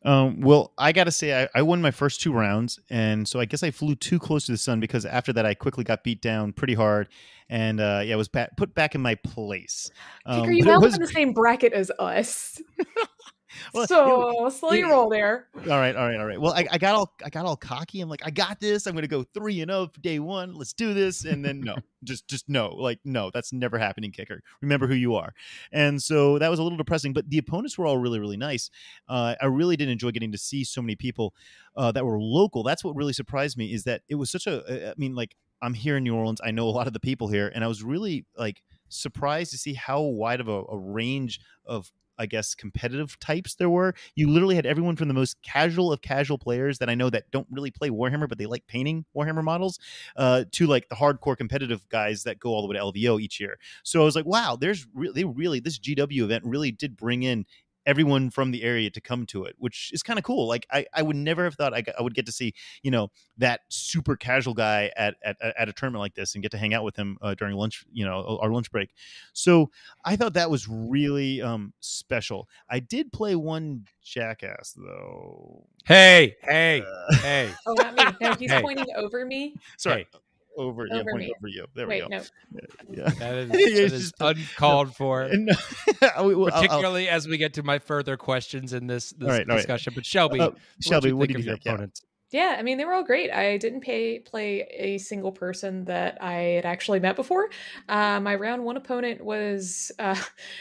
Um, 0.05 0.43
well, 0.43 0.73
I 0.77 0.93
got 0.93 1.05
to 1.05 1.11
say, 1.11 1.45
I, 1.45 1.49
I 1.55 1.63
won 1.63 1.81
my 1.81 1.91
first 1.91 2.21
two 2.21 2.31
rounds, 2.31 2.79
and 2.91 3.27
so 3.27 3.41
I 3.41 3.47
guess 3.47 3.63
I 3.63 3.71
flew 3.71 3.95
too 3.95 4.19
close 4.19 4.45
to 4.47 4.53
the 4.53 4.59
sun 4.59 4.79
because 4.79 5.07
after 5.07 5.33
that, 5.33 5.47
I 5.47 5.55
quickly 5.55 5.83
got 5.83 6.05
beat 6.05 6.21
down 6.21 6.53
pretty 6.53 6.75
hard, 6.75 7.09
and 7.49 7.81
uh, 7.81 8.03
yeah, 8.05 8.13
I 8.13 8.17
was 8.17 8.29
ba- 8.29 8.51
put 8.59 8.75
back 8.75 8.95
in 8.95 9.01
my 9.01 9.15
place. 9.15 9.91
Um, 10.27 10.43
Kicker, 10.43 10.53
you 10.53 10.65
but 10.65 10.75
it 10.75 10.81
was 10.83 10.95
in 10.97 11.01
the 11.01 11.07
same 11.09 11.33
bracket 11.33 11.73
as 11.73 11.91
us. 11.99 12.61
Well, 13.75 13.87
so 13.87 14.49
slow 14.51 14.73
your 14.73 14.91
roll 14.91 15.09
there. 15.09 15.49
all 15.57 15.63
right, 15.67 15.97
all 15.97 16.07
right, 16.07 16.19
all 16.19 16.27
right. 16.27 16.41
Well, 16.41 16.53
I, 16.53 16.67
I 16.71 16.79
got 16.79 16.95
all 16.95 17.13
I 17.25 17.31
got 17.31 17.45
all 17.45 17.57
cocky. 17.57 18.01
I'm 18.01 18.09
like, 18.09 18.25
I 18.25 18.31
got 18.31 18.61
this. 18.61 18.87
I'm 18.87 18.95
gonna 18.95 19.07
go 19.07 19.25
three 19.35 19.61
and 19.61 19.71
zero 19.71 19.89
for 19.93 20.01
day 20.01 20.19
one. 20.19 20.55
Let's 20.55 20.73
do 20.73 20.95
this. 20.95 21.25
And 21.25 21.45
then 21.45 21.61
no, 21.61 21.77
just 22.05 22.29
just 22.29 22.49
no, 22.49 22.69
like 22.69 23.01
no, 23.05 23.31
that's 23.33 23.53
never 23.53 23.79
happening. 23.79 24.13
Kicker, 24.13 24.43
remember 24.61 24.87
who 24.87 24.95
you 24.95 25.15
are. 25.15 25.33
And 25.73 26.03
so 26.03 26.39
that 26.39 26.51
was 26.51 26.59
a 26.59 26.63
little 26.63 26.79
depressing. 26.79 27.13
But 27.13 27.31
the 27.31 27.39
opponents 27.39 27.77
were 27.77 27.87
all 27.87 27.99
really 27.99 28.21
really 28.21 28.37
nice. 28.37 28.71
Uh, 29.09 29.35
I 29.41 29.47
really 29.47 29.77
did 29.77 29.89
enjoy 29.89 30.11
getting 30.11 30.33
to 30.33 30.39
see 30.39 30.65
so 30.65 30.81
many 30.83 30.97
people 30.97 31.35
uh, 31.77 31.93
that 31.93 32.05
were 32.05 32.21
local. 32.21 32.63
That's 32.63 32.85
what 32.85 32.95
really 32.95 33.13
surprised 33.13 33.57
me 33.57 33.73
is 33.73 33.85
that 33.85 34.03
it 34.09 34.15
was 34.17 34.31
such 34.31 34.47
a. 34.47 34.91
I 34.91 34.95
mean, 34.97 35.15
like 35.15 35.37
I'm 35.63 35.75
here 35.75 35.97
in 35.97 36.05
New 36.05 36.15
Orleans. 36.15 36.41
I 36.45 36.51
know 36.51 36.69
a 36.69 36.71
lot 36.71 36.87
of 36.87 36.93
the 36.93 37.01
people 37.01 37.29
here, 37.29 37.51
and 37.55 37.65
I 37.65 37.67
was 37.67 37.83
really 37.83 38.27
like 38.37 38.63
surprised 38.89 39.51
to 39.53 39.59
see 39.59 39.75
how 39.75 40.01
wide 40.01 40.41
of 40.41 40.49
a, 40.49 40.63
a 40.65 40.79
range 40.79 41.41
of 41.65 41.91
I 42.19 42.27
guess 42.27 42.55
competitive 42.55 43.19
types 43.19 43.55
there 43.55 43.71
were. 43.71 43.95
You 44.15 44.31
literally 44.31 44.57
had 44.57 44.67
everyone 44.67 44.97
from 44.97 45.09
the 45.09 45.15
most 45.15 45.41
casual 45.43 45.93
of 45.93 46.03
casual 46.03 46.39
players 46.39 46.79
that 46.79 46.89
I 46.89 46.95
know 46.95 47.11
that 47.11 47.31
don't 47.31 47.47
really 47.51 47.71
play 47.71 47.91
Warhammer, 47.91 48.29
but 48.29 48.39
they 48.39 48.47
like 48.47 48.67
painting 48.67 49.05
Warhammer 49.17 49.45
models, 49.45 49.79
uh, 50.17 50.45
to 50.53 50.67
like 50.67 50.89
the 50.89 50.97
hardcore 50.97 51.37
competitive 51.37 51.89
guys 51.89 52.25
that 52.25 52.39
go 52.39 52.51
all 52.51 52.63
the 52.63 52.69
way 52.69 52.77
to 52.77 52.83
LVO 52.83 53.21
each 53.21 53.41
year. 53.41 53.59
So 53.83 54.01
I 54.01 54.05
was 54.05 54.17
like, 54.17 54.27
wow, 54.27 54.57
there's 54.61 54.87
re- 54.95 55.13
they 55.15 55.25
really 55.25 55.61
this 55.61 55.79
GW 55.79 56.23
event 56.23 56.45
really 56.45 56.73
did 56.73 56.97
bring 56.97 57.23
in 57.23 57.45
everyone 57.87 58.31
from 58.31 58.51
the 58.51 58.63
area 58.63 58.91
to 58.91 59.01
come 59.01 59.27
to 59.27 59.45
it, 59.45 59.55
which 59.59 59.91
is 59.93 60.03
kind 60.03 60.19
of 60.19 60.25
cool. 60.25 60.47
Like 60.49 60.67
I, 60.71 60.87
I 60.95 61.03
would 61.03 61.17
never 61.17 61.45
have 61.45 61.55
thought 61.55 61.75
I, 61.75 61.83
I 61.99 62.03
would 62.03 62.15
get 62.15 62.27
to 62.27 62.33
see, 62.33 62.55
you 62.83 62.91
know, 62.91 63.11
that 63.39 63.61
super 63.69 64.17
casual 64.17 64.55
guy 64.55 64.91
at, 64.97 65.17
at, 65.25 65.37
at 65.41 65.69
a 65.69 65.73
tournament 65.73 66.01
like 66.01 66.15
this 66.15 66.35
and 66.35 66.43
get 66.43 66.51
to 66.53 66.59
hang 66.59 66.75
out 66.75 66.85
with 66.85 66.97
him 66.97 67.19
uh, 67.21 67.35
during 67.35 67.57
lunch, 67.57 67.85
you 67.93 68.05
know, 68.05 68.39
our 68.41 68.51
lunch 68.51 68.71
break. 68.71 68.91
So 69.33 69.71
I 70.05 70.17
thought 70.17 70.35
that 70.35 70.51
was 70.51 70.69
really 70.69 71.43
um, 71.43 71.73
special. 71.81 72.49
I 72.71 72.81
did 72.81 73.13
play 73.13 73.35
one 73.35 73.85
jackass 74.03 74.73
though. 74.77 75.67
Hey, 75.85 76.37
hey, 76.43 76.83
Uh, 76.83 77.17
hey. 77.23 77.51
Oh, 77.67 77.75
not 77.75 77.95
me. 77.95 78.05
No, 78.21 78.35
he's 78.39 78.51
Hey. 78.51 78.63
pointing 78.63 78.87
over 78.97 79.25
me. 79.25 79.55
sorry, 79.77 80.07
over, 80.57 80.87
yeah, 80.87 80.95
Over 81.01 81.11
pointing 81.13 81.29
me. 81.29 81.35
over 81.39 81.49
you. 81.49 81.67
There 81.75 81.87
Wait, 81.87 82.03
we 82.05 82.09
go. 82.11 82.17
no. 82.19 82.23
Yeah. 82.91 83.09
That 83.19 83.35
is, 83.35 83.51
It's 83.55 84.13
that 84.19 84.37
is 84.39 84.47
uncalled 84.53 84.95
for. 84.97 85.23
And, 85.23 85.51
I'll- 86.03 86.11
I'll- 86.31 86.45
I'll- 86.47 86.51
Particularly 86.51 87.09
as 87.09 87.27
we 87.29 87.37
get 87.39 87.55
to 87.55 87.63
my 87.63 87.79
further 87.79 88.17
questions 88.17 88.73
in 88.73 88.87
this, 88.87 89.11
this 89.11 89.23
All 89.27 89.29
right, 89.35 89.41
all 89.43 89.47
right. 89.49 89.57
discussion. 89.57 89.93
But 89.95 90.07
Shelby, 90.07 90.41
uh, 90.41 90.51
what 90.51 90.59
Shelby, 90.81 91.09
you 91.09 91.17
what 91.17 91.29
do 91.29 91.35
think 91.35 91.47
of 91.47 91.53
think? 91.53 91.65
your 91.65 91.71
Yeah. 91.73 91.75
opponents? 91.75 92.03
Yeah, 92.31 92.57
I 92.59 92.63
mean 92.63 92.79
they 92.79 92.85
were 92.85 92.95
all 92.95 93.05
great. 93.05 93.31
I 93.31 93.59
didn't 93.59 93.83
pay 93.83 94.19
play 94.19 94.63
a 94.77 94.99
single 94.99 95.31
person 95.31 95.85
that 95.85 96.19
I 96.21 96.33
had 96.33 96.65
actually 96.67 96.99
met 96.99 97.15
before. 97.15 97.49
Uh, 97.89 98.19
my 98.19 98.35
round 98.35 98.65
one 98.65 98.77
opponent 98.77 99.25
was 99.25 99.93
uh, 100.01 100.17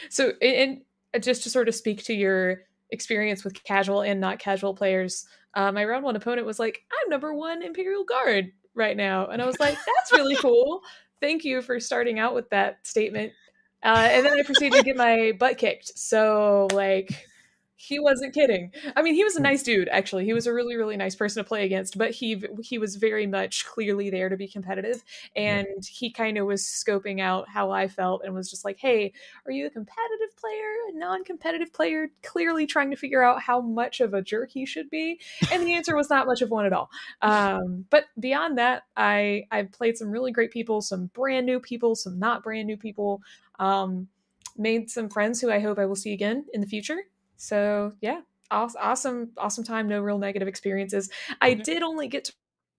so 0.08 0.32
and 0.40 0.82
and 1.12 1.22
just 1.22 1.42
to 1.44 1.50
sort 1.50 1.66
of 1.68 1.74
speak 1.74 2.04
to 2.04 2.14
your 2.14 2.60
experience 2.90 3.42
with 3.42 3.60
casual 3.64 4.02
and 4.02 4.20
not 4.20 4.38
casual 4.38 4.74
players. 4.74 5.26
Uh, 5.54 5.72
my 5.72 5.84
round 5.84 6.04
one 6.04 6.14
opponent 6.14 6.46
was 6.46 6.60
like, 6.60 6.84
"I'm 6.92 7.10
number 7.10 7.34
one 7.34 7.60
Imperial 7.62 8.04
Guard 8.04 8.52
right 8.74 8.96
now," 8.96 9.26
and 9.26 9.40
I 9.40 9.46
was 9.46 9.58
like, 9.60 9.74
"That's 9.74 10.12
really 10.12 10.36
cool. 10.36 10.82
Thank 11.20 11.44
you 11.44 11.62
for 11.62 11.80
starting 11.80 12.18
out 12.18 12.34
with 12.34 12.50
that 12.50 12.86
statement." 12.86 13.32
Uh, 13.82 14.08
and 14.10 14.24
then 14.24 14.38
I 14.38 14.42
proceeded 14.42 14.78
to 14.78 14.82
get 14.82 14.96
my 14.96 15.32
butt 15.38 15.58
kicked. 15.58 15.98
So 15.98 16.68
like 16.72 17.10
he 17.86 17.98
wasn't 17.98 18.32
kidding. 18.32 18.72
I 18.96 19.02
mean, 19.02 19.14
he 19.14 19.24
was 19.24 19.36
a 19.36 19.42
nice 19.42 19.62
dude. 19.62 19.88
Actually, 19.88 20.24
he 20.24 20.32
was 20.32 20.46
a 20.46 20.54
really, 20.54 20.76
really 20.76 20.96
nice 20.96 21.14
person 21.14 21.42
to 21.42 21.46
play 21.46 21.64
against. 21.64 21.98
But 21.98 22.12
he 22.12 22.42
he 22.62 22.78
was 22.78 22.96
very 22.96 23.26
much 23.26 23.66
clearly 23.66 24.10
there 24.10 24.28
to 24.28 24.36
be 24.36 24.48
competitive, 24.48 25.04
and 25.36 25.66
he 25.86 26.10
kind 26.10 26.38
of 26.38 26.46
was 26.46 26.62
scoping 26.62 27.20
out 27.20 27.48
how 27.48 27.70
I 27.70 27.88
felt 27.88 28.22
and 28.24 28.34
was 28.34 28.50
just 28.50 28.64
like, 28.64 28.78
"Hey, 28.78 29.12
are 29.46 29.52
you 29.52 29.66
a 29.66 29.70
competitive 29.70 30.36
player, 30.36 30.72
a 30.92 30.98
non-competitive 30.98 31.72
player?" 31.72 32.08
Clearly 32.22 32.66
trying 32.66 32.90
to 32.90 32.96
figure 32.96 33.22
out 33.22 33.42
how 33.42 33.60
much 33.60 34.00
of 34.00 34.14
a 34.14 34.22
jerk 34.22 34.50
he 34.50 34.64
should 34.64 34.88
be, 34.88 35.20
and 35.52 35.66
the 35.66 35.74
answer 35.74 35.94
was 35.94 36.08
not 36.08 36.26
much 36.26 36.40
of 36.40 36.50
one 36.50 36.66
at 36.66 36.72
all. 36.72 36.90
Um, 37.20 37.84
but 37.90 38.04
beyond 38.18 38.58
that, 38.58 38.84
I 38.96 39.46
I've 39.50 39.72
played 39.72 39.98
some 39.98 40.10
really 40.10 40.32
great 40.32 40.50
people, 40.50 40.80
some 40.80 41.06
brand 41.14 41.46
new 41.46 41.60
people, 41.60 41.94
some 41.94 42.18
not 42.18 42.42
brand 42.42 42.66
new 42.66 42.76
people. 42.76 43.22
Um, 43.58 44.08
made 44.56 44.90
some 44.90 45.08
friends 45.08 45.40
who 45.40 45.50
I 45.50 45.58
hope 45.58 45.78
I 45.78 45.86
will 45.86 45.96
see 45.96 46.12
again 46.12 46.46
in 46.52 46.60
the 46.60 46.66
future. 46.66 46.98
So 47.44 47.92
yeah, 48.00 48.22
awesome, 48.50 49.30
awesome 49.36 49.64
time. 49.64 49.88
No 49.88 50.00
real 50.00 50.18
negative 50.18 50.48
experiences. 50.48 51.10
I 51.40 51.52
Okay. 51.52 51.62
did 51.62 51.82
only 51.82 52.08
get 52.08 52.24
to 52.24 52.32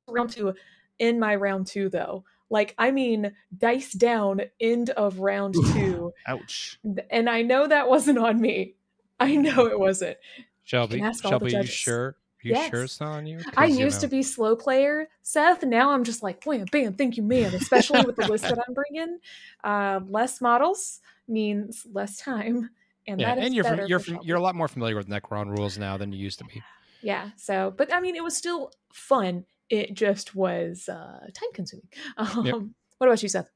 round 0.07 0.31
two 0.31 0.53
in 0.99 1.19
my 1.19 1.35
round 1.35 1.67
two 1.67 1.89
though. 1.89 2.23
Like 2.49 2.73
I 2.77 2.91
mean, 2.91 3.33
dice 3.57 3.93
down, 3.93 4.41
end 4.59 4.89
of 4.91 5.19
round 5.19 5.55
Oof. 5.55 5.73
two, 5.73 6.13
Ouch. 6.27 6.79
and 7.09 7.29
I 7.29 7.41
know 7.41 7.67
that 7.67 7.89
wasn't 7.89 8.17
on 8.19 8.39
me. 8.39 8.75
I 9.19 9.35
know 9.35 9.65
it 9.67 9.79
wasn't. 9.79 10.17
Shelby, 10.63 10.99
the 10.99 11.13
Shelby, 11.21 11.51
you 11.53 11.65
sure? 11.65 12.17
You 12.41 12.51
Yes. 12.53 12.69
sure 12.69 12.83
it's 12.83 12.99
not 12.99 13.13
on 13.13 13.25
you? 13.27 13.39
I 13.57 13.67
'Cause, 13.67 13.77
you 13.77 13.85
used 13.85 14.01
to 14.01 14.07
be 14.07 14.23
slow 14.23 14.55
player, 14.55 15.09
Seth. 15.23 15.63
Now 15.63 15.91
I'm 15.91 16.03
just 16.03 16.21
like, 16.23 16.43
bam, 16.43 16.65
bam, 16.65 16.93
thank 16.93 17.17
you, 17.17 17.23
ma'am. 17.23 17.53
Especially 17.53 18.03
with 18.05 18.15
the 18.15 18.23
list 18.23 18.43
that 18.49 18.57
I'm 18.67 18.73
bringing. 18.73 19.19
Uh, 19.63 19.99
less 20.07 20.41
models 20.41 21.01
means 21.27 21.85
less 21.91 22.17
time, 22.17 22.69
and 23.07 23.19
Yeah, 23.21 23.35
that 23.35 23.37
is 23.41 23.45
and 23.47 23.55
you're 23.55 23.85
you're 23.87 24.01
you're 24.23 24.37
a 24.37 24.41
lot 24.41 24.55
more 24.55 24.67
familiar 24.67 24.95
with 24.95 25.07
Necron 25.07 25.57
rules 25.57 25.77
now 25.77 25.97
than 25.97 26.11
you 26.11 26.19
used 26.19 26.39
to 26.39 26.45
be. 26.45 26.61
yeah 27.01 27.29
so 27.37 27.73
but 27.77 27.93
i 27.93 27.99
mean 27.99 28.15
it 28.15 28.23
was 28.23 28.35
still 28.35 28.71
fun 28.93 29.45
it 29.69 29.93
just 29.93 30.33
was 30.35 30.87
uh 30.89 31.19
time 31.33 31.49
consuming 31.53 31.87
um 32.17 32.73
what 32.97 33.07
about 33.07 33.21
you 33.23 33.29
seth 33.29 33.49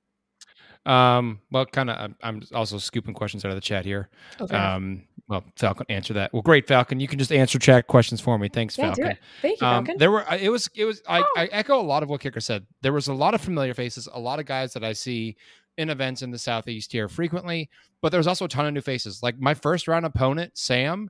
Um, 0.86 1.42
well, 1.52 1.66
kind 1.66 1.90
of. 1.90 2.14
I'm, 2.24 2.42
also 2.54 2.78
scooping 2.78 3.14
questions 3.14 3.44
out 3.44 3.50
of 3.52 3.56
the 3.56 3.62
chat 3.62 3.84
here. 3.86 4.10
okay 4.40 4.56
Um, 4.56 5.04
well, 5.28 5.44
Falcon, 5.58 5.86
answer 5.90 6.14
that. 6.14 6.32
Well, 6.34 6.42
great, 6.42 6.68
Falcon. 6.68 7.00
You 7.02 7.08
can 7.08 7.20
just 7.20 7.32
answer 7.32 7.60
chat 7.60 7.86
questions 7.88 8.20
for 8.22 8.40
me. 8.40 8.48
Thanks, 8.50 8.78
yeah 8.78 8.86
do 8.94 9.02
Falcon. 9.04 9.12
it 9.12 9.18
thank 9.42 9.62
you 9.62 9.68
Um, 9.68 9.86
Falcon. 9.86 9.98
there 10.00 10.10
were 10.10 10.26
it 10.40 10.50
was 10.50 10.70
it 10.76 10.86
was 10.86 11.02
I, 11.08 11.20
Oh. 11.20 11.34
I 11.38 11.46
echo 11.52 11.80
a 11.80 11.84
lot 11.84 12.02
of 12.02 12.10
what 12.10 12.22
Kicker 12.22 12.40
said. 12.40 12.66
There 12.82 12.94
was 12.94 13.08
a 13.10 13.14
lot 13.14 13.34
of 13.36 13.42
familiar 13.42 13.74
faces, 13.74 14.08
a 14.12 14.20
lot 14.20 14.40
of 14.40 14.46
guys 14.46 14.74
that 14.74 14.84
I 14.84 14.94
see 14.94 15.36
in 15.80 15.90
events 15.90 16.22
in 16.22 16.32
the 16.32 16.38
southeast 16.38 16.92
here 16.92 17.08
frequently, 17.08 17.70
but 18.02 18.12
there's 18.12 18.28
also 18.28 18.46
a 18.46 18.50
ton 18.50 18.66
of 18.68 18.74
new 18.74 18.82
faces. 18.82 19.24
Like 19.24 19.40
my 19.40 19.54
first 19.54 19.88
round 19.88 20.06
opponent, 20.06 20.58
Sam, 20.58 21.10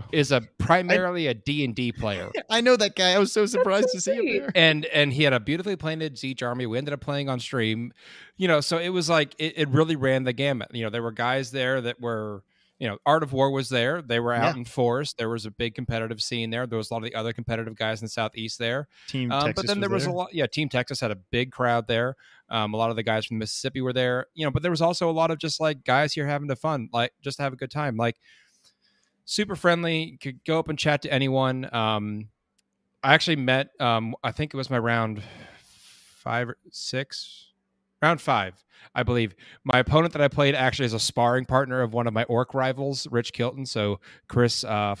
Oh. 0.00 0.04
is 0.10 0.32
a 0.32 0.40
primarily 0.58 1.28
a 1.28 1.34
D 1.34 1.64
and 1.64 1.72
D 1.72 1.92
player. 1.92 2.28
I 2.50 2.60
know 2.60 2.74
that 2.74 2.96
guy. 2.96 3.12
I 3.12 3.18
was 3.20 3.30
so 3.32 3.46
surprised 3.46 3.90
so 3.90 3.98
to 3.98 4.00
see 4.00 4.12
him 4.14 4.26
there. 4.26 4.52
and 4.56 4.86
and 4.86 5.12
he 5.12 5.22
had 5.22 5.32
a 5.32 5.38
beautifully 5.38 5.76
painted 5.76 6.16
Tzeentch 6.16 6.42
army. 6.42 6.66
We 6.66 6.78
ended 6.78 6.94
up 6.94 7.00
playing 7.00 7.28
on 7.28 7.38
stream, 7.38 7.92
you 8.36 8.48
know. 8.48 8.60
So 8.60 8.78
it 8.78 8.88
was 8.88 9.08
like 9.08 9.36
it, 9.38 9.52
it 9.56 9.68
really 9.68 9.94
ran 9.94 10.24
the 10.24 10.32
gamut. 10.32 10.70
You 10.74 10.82
know, 10.82 10.90
there 10.90 11.00
were 11.02 11.12
guys 11.12 11.52
there 11.52 11.80
that 11.80 12.00
were, 12.00 12.42
you 12.78 12.88
know, 12.88 12.98
Art 13.06 13.22
of 13.22 13.32
War 13.32 13.50
was 13.52 13.68
there. 13.68 14.02
They 14.02 14.18
were 14.18 14.32
out 14.32 14.54
Yeah. 14.54 14.60
in 14.60 14.64
force. 14.64 15.12
There 15.12 15.28
was 15.28 15.46
a 15.46 15.50
big 15.50 15.74
competitive 15.74 16.20
scene 16.20 16.50
there. 16.50 16.66
There 16.66 16.76
was 16.76 16.90
a 16.90 16.94
lot 16.94 17.04
of 17.04 17.10
the 17.10 17.14
other 17.14 17.32
competitive 17.32 17.76
guys 17.76 18.00
in 18.00 18.06
the 18.06 18.10
southeast 18.10 18.58
there. 18.58 18.88
Team 19.08 19.30
Um, 19.30 19.44
Texas 19.46 19.62
but 19.62 19.66
then 19.68 19.80
there 19.80 19.88
was, 19.90 20.04
there. 20.04 20.12
a 20.12 20.16
lot. 20.16 20.34
Yeah, 20.34 20.46
Team 20.46 20.68
Texas 20.68 20.98
had 21.00 21.10
a 21.12 21.14
big 21.16 21.52
crowd 21.52 21.86
there. 21.86 22.16
Um, 22.48 22.74
a 22.74 22.76
lot 22.76 22.90
of 22.90 22.96
the 22.96 23.02
guys 23.02 23.26
from 23.26 23.38
Mississippi 23.38 23.80
were 23.80 23.92
there. 23.92 24.26
You 24.34 24.44
know, 24.44 24.50
but 24.50 24.62
there 24.62 24.70
was 24.72 24.82
also 24.82 25.08
a 25.08 25.12
lot 25.12 25.30
of 25.30 25.38
just 25.38 25.60
like 25.60 25.84
guys 25.84 26.12
here 26.12 26.26
having 26.26 26.48
the 26.48 26.56
fun, 26.56 26.88
like 26.92 27.12
just 27.22 27.36
to 27.38 27.42
have 27.44 27.52
a 27.52 27.56
good 27.56 27.70
time. 27.70 27.96
Like 27.96 28.16
super 29.24 29.56
friendly. 29.56 30.18
Could 30.20 30.44
go 30.44 30.58
up 30.58 30.68
and 30.68 30.78
chat 30.78 31.02
to 31.02 31.12
anyone. 31.12 31.72
Um, 31.74 32.28
I 33.02 33.14
actually 33.14 33.36
met. 33.36 33.68
Um, 33.80 34.14
I 34.24 34.32
think 34.32 34.52
it 34.52 34.56
was 34.56 34.68
my 34.70 34.78
round 34.78 35.22
five 36.18 36.48
or 36.48 36.56
six, 36.70 37.52
round 38.04 38.20
five, 38.20 38.62
I 38.94 39.02
believe. 39.02 39.34
My 39.64 39.78
opponent 39.78 40.12
that 40.12 40.22
I 40.22 40.28
played 40.28 40.54
actually 40.54 40.86
is 40.86 40.92
a 40.92 41.00
sparring 41.00 41.46
partner 41.46 41.80
of 41.82 41.92
one 41.94 42.06
of 42.06 42.12
my 42.12 42.24
orc 42.24 42.54
rivals, 42.54 43.06
Rich 43.10 43.32
Kilton. 43.32 43.66
So 43.66 44.00
Chris 44.28 44.62
uh, 44.64 44.94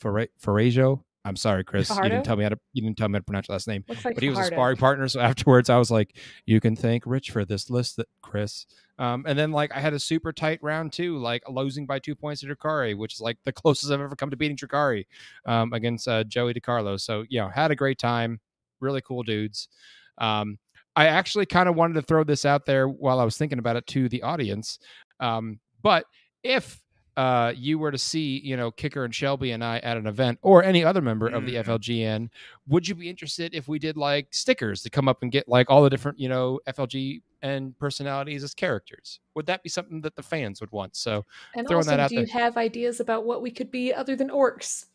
Ferrajo. 0.00 1.02
I'm 1.22 1.36
sorry, 1.36 1.64
Chris. 1.64 1.90
You 1.90 2.02
didn't 2.02 2.22
tell 2.22 2.36
me 2.36 2.44
how 2.44 2.48
to. 2.48 2.58
You 2.72 2.82
didn't 2.82 2.96
tell 2.96 3.08
me 3.08 3.14
how 3.14 3.18
to 3.18 3.24
pronounce 3.24 3.48
your 3.48 3.54
last 3.54 3.68
name 3.68 3.84
looks 3.88 4.04
like 4.06 4.14
but 4.14 4.22
he 4.22 4.30
was 4.30 4.38
a 4.38 4.44
sparring 4.44 4.78
partner. 4.78 5.06
So 5.06 5.20
afterwards, 5.20 5.68
I 5.68 5.76
was 5.76 5.90
like, 5.90 6.16
"You 6.46 6.60
can 6.60 6.74
thank 6.74 7.04
Rich 7.04 7.30
for 7.30 7.44
this 7.44 7.68
list, 7.68 7.96
that 7.96 8.08
Chris." 8.22 8.64
Um, 8.98 9.24
and 9.26 9.38
then 9.38 9.52
like 9.52 9.70
I 9.74 9.80
had 9.80 9.92
a 9.92 9.98
super 9.98 10.32
tight 10.32 10.60
round 10.62 10.94
two, 10.94 11.18
like 11.18 11.42
losing 11.48 11.84
by 11.84 11.98
two 11.98 12.14
points 12.14 12.40
to 12.40 12.46
Drukari, 12.46 12.96
which 12.96 13.14
is 13.14 13.20
like 13.20 13.36
the 13.44 13.52
closest 13.62 13.92
I've 13.92 14.00
ever 14.00 14.16
come 14.16 14.30
to 14.30 14.36
beating 14.36 14.56
Drukari 14.56 15.06
um, 15.44 15.74
against 15.74 16.08
uh, 16.08 16.24
Joey 16.24 16.54
DiCarlo. 16.54 16.98
So 16.98 17.24
yeah, 17.28 17.50
had 17.52 17.70
a 17.70 17.76
great 17.76 17.98
time. 17.98 18.40
Really 18.80 19.02
cool 19.02 19.22
dudes. 19.22 19.68
Um, 20.16 20.58
I 20.96 21.06
actually 21.06 21.46
kind 21.46 21.68
of 21.68 21.76
wanted 21.76 21.94
to 21.94 22.02
throw 22.02 22.24
this 22.24 22.44
out 22.44 22.66
there 22.66 22.88
while 22.88 23.20
I 23.20 23.24
was 23.24 23.36
thinking 23.36 23.58
about 23.58 23.76
it 23.76 23.86
to 23.88 24.08
the 24.08 24.22
audience. 24.22 24.78
Um, 25.20 25.60
but 25.82 26.06
if 26.42 26.82
uh, 27.16 27.52
you 27.54 27.78
were 27.78 27.90
to 27.90 27.98
see, 27.98 28.40
you 28.42 28.56
know, 28.56 28.70
Kicker 28.70 29.04
and 29.04 29.14
Shelby 29.14 29.50
and 29.50 29.62
I 29.62 29.78
at 29.78 29.96
an 29.96 30.06
event 30.06 30.38
or 30.42 30.64
any 30.64 30.84
other 30.84 31.00
member 31.02 31.28
of 31.28 31.44
the 31.44 31.54
Mm. 31.54 31.64
FLGN, 31.64 32.28
would 32.68 32.88
you 32.88 32.94
be 32.94 33.10
interested 33.10 33.54
if 33.54 33.68
we 33.68 33.78
did 33.78 33.96
like 33.96 34.28
stickers 34.30 34.82
to 34.82 34.90
come 34.90 35.08
up 35.08 35.22
and 35.22 35.30
get 35.30 35.48
like 35.48 35.70
all 35.70 35.82
the 35.82 35.90
different, 35.90 36.18
you 36.18 36.28
know, 36.28 36.60
FLG 36.66 37.20
and 37.42 37.78
personalities 37.78 38.42
as 38.42 38.54
characters? 38.54 39.20
Would 39.34 39.46
that 39.46 39.62
be 39.62 39.68
something 39.68 40.00
that 40.02 40.16
the 40.16 40.22
fans 40.22 40.60
would 40.60 40.72
want? 40.72 40.96
So 40.96 41.24
and 41.54 41.68
throwing 41.68 41.80
also 41.80 41.90
that 41.90 42.00
out 42.00 42.10
do 42.10 42.20
you 42.20 42.26
have 42.26 42.56
ideas 42.56 43.00
about 43.00 43.24
what 43.24 43.42
we 43.42 43.50
could 43.50 43.70
be 43.70 43.92
other 43.92 44.16
than 44.16 44.30
orcs 44.30 44.86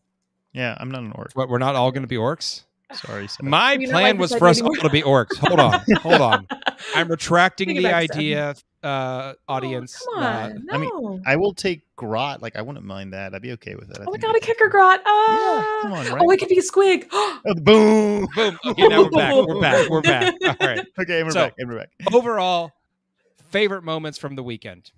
Yeah, 0.54 0.76
I'm 0.80 0.89
not 0.89 1.02
an 1.02 1.12
orc. 1.14 1.32
what, 1.34 1.50
we're 1.50 1.58
not 1.60 1.76
all 1.76 1.91
going 1.91 2.04
to 2.04 2.08
be 2.08 2.18
orcs. 2.18 2.64
Sorry. 2.93 3.27
Seth. 3.27 3.41
My 3.43 3.73
You 3.73 3.88
plan 3.89 4.17
was 4.17 4.33
for 4.36 4.47
us 4.47 4.61
all 4.61 4.73
to 4.75 4.89
be 4.89 5.01
orcs. 5.01 5.36
Hold 5.38 5.59
on, 5.59 5.81
hold 5.97 6.21
on. 6.21 6.47
I'm 6.95 7.07
retracting 7.07 7.69
Take 7.69 7.77
the 7.79 7.93
idea, 7.93 8.55
uh, 8.83 9.33
audience. 9.47 10.01
oh, 10.07 10.13
come 10.13 10.23
Uh, 10.23 10.27
on 10.27 10.67
I 10.71 10.77
mean, 10.77 11.23
I 11.25 11.36
will 11.36 11.53
take 11.53 11.81
Grot. 11.95 12.41
Like 12.41 12.55
I 12.55 12.61
wouldn't 12.61 12.86
mind 12.86 13.13
that. 13.13 13.33
I'd 13.33 13.41
be 13.41 13.53
okay 13.53 13.75
with 13.75 13.89
it. 13.89 13.97
I 13.99 14.03
oh 14.05 14.11
my 14.11 14.17
god 14.17 14.36
a 14.36 14.38
it's- 14.38 14.45
kicker 14.45 14.67
grot 14.69 15.01
ah! 15.05 15.57
Yeah, 15.57 15.81
come 15.81 15.93
on, 15.93 16.05
right? 16.13 16.21
oh 16.23 16.29
it 16.31 16.39
could 16.39 16.49
be 16.49 16.59
a 16.59 16.61
squig 16.61 17.05
Oh, 17.11 17.39
boom. 17.63 18.27
boom. 18.36 18.59
Okay, 18.65 18.88
now 18.88 19.03
we're 19.03 19.09
back. 19.09 19.33
We're 19.47 19.61
back. 19.61 19.89
We're 19.89 20.01
back. 20.01 20.33
All 20.45 20.55
right. 20.67 20.86
Okay, 20.99 21.19
and 21.19 21.27
we're 21.27 21.31
So- 21.31 21.45
back. 21.45 21.53
And 21.57 21.69
we're 21.69 21.77
back. 21.79 21.89
Overall, 22.13 22.71
favorite 23.49 23.83
moments 23.83 24.17
from 24.17 24.36
the 24.36 24.43
weekend. 24.43 24.91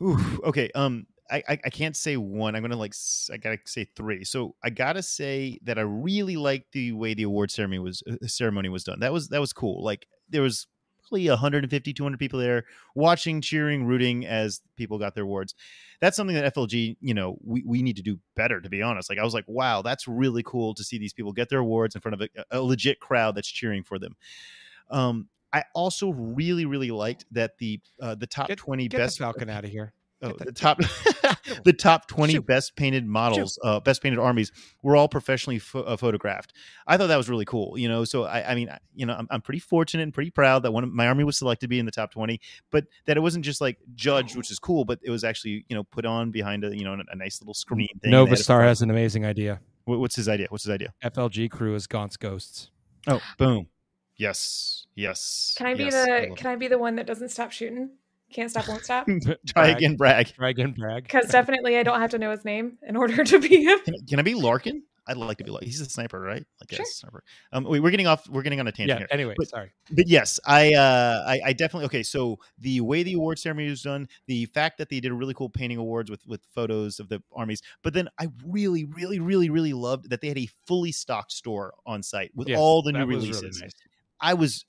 Ooh, 0.00 0.18
okay. 0.44 0.70
Um, 0.74 1.06
I, 1.32 1.42
I 1.48 1.58
I 1.64 1.70
can't 1.70 1.96
say 1.96 2.16
one. 2.16 2.54
I'm 2.54 2.62
gonna 2.62 2.76
like 2.76 2.94
I 3.32 3.38
gotta 3.38 3.58
say 3.64 3.86
three. 3.96 4.24
So 4.24 4.54
I 4.62 4.70
gotta 4.70 5.02
say 5.02 5.58
that 5.64 5.78
I 5.78 5.82
really 5.82 6.36
liked 6.36 6.72
the 6.72 6.92
way 6.92 7.14
the 7.14 7.22
award 7.24 7.50
ceremony 7.50 7.78
was 7.78 8.02
uh, 8.08 8.26
ceremony 8.26 8.68
was 8.68 8.84
done. 8.84 9.00
That 9.00 9.12
was 9.12 9.28
that 9.28 9.40
was 9.40 9.52
cool. 9.52 9.82
Like 9.82 10.06
there 10.28 10.42
was 10.42 10.66
probably 11.12 11.28
150 11.28 11.92
200 11.92 12.18
people 12.18 12.38
there 12.38 12.64
watching 12.94 13.42
cheering 13.42 13.84
rooting 13.84 14.24
as 14.24 14.62
people 14.76 14.98
got 14.98 15.14
their 15.14 15.24
awards 15.24 15.54
that's 16.00 16.16
something 16.16 16.34
that 16.34 16.54
flg 16.54 16.96
you 17.00 17.12
know 17.12 17.36
we, 17.44 17.62
we 17.66 17.82
need 17.82 17.96
to 17.96 18.02
do 18.02 18.18
better 18.34 18.62
to 18.62 18.70
be 18.70 18.80
honest 18.80 19.10
like 19.10 19.18
i 19.18 19.24
was 19.24 19.34
like 19.34 19.44
wow 19.46 19.82
that's 19.82 20.08
really 20.08 20.42
cool 20.42 20.72
to 20.72 20.82
see 20.82 20.98
these 20.98 21.12
people 21.12 21.32
get 21.32 21.50
their 21.50 21.58
awards 21.58 21.94
in 21.94 22.00
front 22.00 22.14
of 22.14 22.22
a, 22.22 22.28
a 22.50 22.62
legit 22.62 22.98
crowd 22.98 23.34
that's 23.34 23.48
cheering 23.48 23.82
for 23.82 23.98
them 23.98 24.16
um 24.90 25.28
i 25.52 25.62
also 25.74 26.10
really 26.10 26.64
really 26.64 26.90
liked 26.90 27.26
that 27.30 27.58
the 27.58 27.78
uh 28.00 28.14
the 28.14 28.26
top 28.26 28.48
Get- 28.48 28.56
20 28.58 28.88
Get 28.88 28.96
best 28.96 29.18
the 29.18 29.24
Falcon 29.24 29.50
out 29.50 29.64
of 29.64 29.70
here. 29.70 29.92
Oh, 30.22 30.32
the 30.38 30.52
top 30.52 30.80
the 31.64 31.72
top 31.72 32.06
20 32.08 32.34
Shoot. 32.34 32.46
best 32.46 32.76
painted 32.76 33.06
models, 33.06 33.58
uh, 33.62 33.80
best 33.80 34.02
painted 34.02 34.18
armies 34.18 34.52
were 34.82 34.96
all 34.96 35.08
professionally 35.08 35.58
pho- 35.58 35.82
uh, 35.82 35.96
photographed. 35.96 36.52
I 36.86 36.96
thought 36.96 37.06
that 37.08 37.16
was 37.16 37.28
really 37.28 37.44
cool, 37.44 37.78
you 37.78 37.88
know. 37.88 38.04
So 38.04 38.24
I, 38.24 38.50
I 38.52 38.54
mean, 38.54 38.68
I- 38.68 38.78
you 38.94 39.06
know, 39.06 39.14
I'm, 39.14 39.26
I'm 39.30 39.40
pretty 39.40 39.60
fortunate 39.60 40.02
and 40.02 40.12
pretty 40.12 40.30
proud 40.30 40.62
that 40.64 40.72
one 40.72 40.84
of 40.84 40.92
my 40.92 41.06
army 41.06 41.24
was 41.24 41.38
selected 41.38 41.66
to 41.66 41.68
be 41.68 41.78
in 41.78 41.86
the 41.86 41.92
top 41.92 42.12
20, 42.12 42.40
but 42.70 42.84
that 43.06 43.16
it 43.16 43.20
wasn't 43.20 43.44
just 43.44 43.60
like 43.60 43.78
judged, 43.94 44.36
which 44.36 44.50
is 44.50 44.58
cool, 44.58 44.84
but 44.84 44.98
it 45.02 45.10
was 45.10 45.24
actually, 45.24 45.64
you 45.68 45.74
know, 45.76 45.84
put 45.84 46.04
on 46.04 46.30
behind 46.30 46.64
a, 46.64 46.76
you 46.76 46.84
know, 46.84 46.92
a 47.10 47.16
nice 47.16 47.40
little 47.40 47.54
screen 47.54 47.88
thing. 48.02 48.10
Nova 48.10 48.36
Star 48.36 48.62
has 48.62 48.82
an 48.82 48.90
amazing 48.90 49.24
idea. 49.24 49.60
What- 49.84 49.98
What's 50.00 50.16
his 50.16 50.28
idea? 50.28 50.46
What's 50.50 50.64
his 50.64 50.70
idea? 50.72 50.92
FLG 51.02 51.50
crew 51.50 51.74
is 51.74 51.86
Gaunt's 51.86 52.16
Ghosts. 52.16 52.70
Oh, 53.06 53.20
boom. 53.38 53.66
Yes. 54.16 54.86
Yes. 54.94 55.54
Can 55.56 55.66
I 55.66 55.74
be 55.74 55.84
yes, 55.84 55.94
the 55.94 56.26
love 56.28 56.38
Can 56.38 56.46
I 56.48 56.56
be 56.56 56.68
the 56.68 56.78
one 56.78 56.96
that 56.96 57.06
doesn't 57.06 57.30
stop 57.30 57.50
shooting? 57.50 57.90
Can't 58.32 58.50
stop, 58.50 58.68
won't 58.68 58.84
stop. 58.84 59.08
it. 59.08 59.24
Try 59.46 59.64
Bragg. 59.66 59.76
again, 59.76 59.96
brag. 59.96 60.32
Dragon 60.36 60.72
Bragg. 60.72 61.02
Because 61.04 61.28
definitely, 61.28 61.76
I 61.76 61.82
don't 61.82 62.00
have 62.00 62.10
to 62.10 62.18
know 62.18 62.30
his 62.30 62.44
name 62.44 62.78
in 62.86 62.96
order 62.96 63.24
to 63.24 63.38
be 63.38 63.62
him. 63.64 63.78
Can, 63.80 63.94
can 64.08 64.18
I 64.18 64.22
be 64.22 64.34
Larkin? 64.34 64.82
I'd 65.04 65.16
like 65.16 65.38
to 65.38 65.44
be 65.44 65.50
like 65.50 65.64
he's 65.64 65.80
a 65.80 65.84
sniper, 65.86 66.20
right? 66.20 66.44
Like 66.60 66.70
Sure. 66.70 66.78
yes, 66.78 66.94
sniper. 66.94 67.24
Um, 67.52 67.64
wait, 67.64 67.80
we're 67.80 67.90
getting 67.90 68.06
off. 68.06 68.28
We're 68.28 68.42
getting 68.42 68.60
on 68.60 68.68
a 68.68 68.72
tangent 68.72 68.88
Yeah. 68.90 68.98
here. 68.98 69.08
Anyway, 69.10 69.34
But- 69.36 69.48
sorry. 69.48 69.72
but 69.90 70.06
yes, 70.06 70.38
I, 70.46 70.74
uh, 70.74 71.24
I 71.26 71.40
I 71.46 71.52
definitely 71.54 71.86
okay. 71.86 72.04
So 72.04 72.38
the 72.58 72.80
way 72.82 73.02
the 73.02 73.14
award 73.14 73.40
ceremony 73.40 73.68
was 73.68 73.82
done, 73.82 74.06
the 74.26 74.46
fact 74.46 74.78
that 74.78 74.88
they 74.90 75.00
did 75.00 75.10
a 75.10 75.14
really 75.14 75.34
cool 75.34 75.48
painting 75.50 75.78
awards 75.78 76.08
with 76.08 76.24
with 76.28 76.40
photos 76.54 77.00
of 77.00 77.08
the 77.08 77.20
armies, 77.32 77.62
but 77.82 77.94
then 77.94 78.08
I 78.20 78.28
really, 78.46 78.84
really, 78.84 79.18
really, 79.18 79.50
really 79.50 79.72
loved 79.72 80.08
that 80.10 80.20
they 80.20 80.28
had 80.28 80.38
a 80.38 80.48
fully 80.66 80.92
stocked 80.92 81.32
store 81.32 81.74
on 81.84 82.04
site 82.04 82.30
with 82.36 82.46
Yes, 82.48 82.58
all 82.60 82.80
the 82.82 82.92
new 82.92 83.04
releases. 83.04 83.42
really 83.42 83.58
nice. 83.60 83.72
I 84.20 84.34
was 84.34 84.64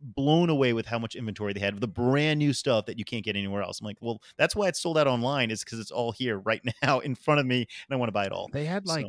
blown 0.00 0.50
away 0.50 0.72
with 0.72 0.86
how 0.86 0.98
much 0.98 1.14
inventory 1.16 1.52
they 1.52 1.60
had 1.60 1.74
of 1.74 1.80
the 1.80 1.88
brand 1.88 2.38
new 2.38 2.52
stuff 2.52 2.86
that 2.86 2.98
you 2.98 3.04
can't 3.04 3.24
get 3.24 3.36
anywhere 3.36 3.62
else. 3.62 3.80
I'm 3.80 3.86
like, 3.86 3.98
well, 4.00 4.20
that's 4.36 4.54
why 4.56 4.68
it's 4.68 4.80
sold 4.80 4.96
out 4.98 5.06
online 5.06 5.50
is 5.50 5.64
because 5.64 5.78
it's 5.80 5.90
all 5.90 6.12
here 6.12 6.38
right 6.38 6.62
now 6.82 7.00
in 7.00 7.14
front 7.14 7.40
of 7.40 7.46
me, 7.46 7.58
and 7.58 7.94
I 7.94 7.96
want 7.96 8.08
to 8.08 8.12
buy 8.12 8.24
it 8.26 8.32
all. 8.32 8.48
They 8.52 8.64
had 8.64 8.86
So- 8.86 8.94
like. 8.94 9.06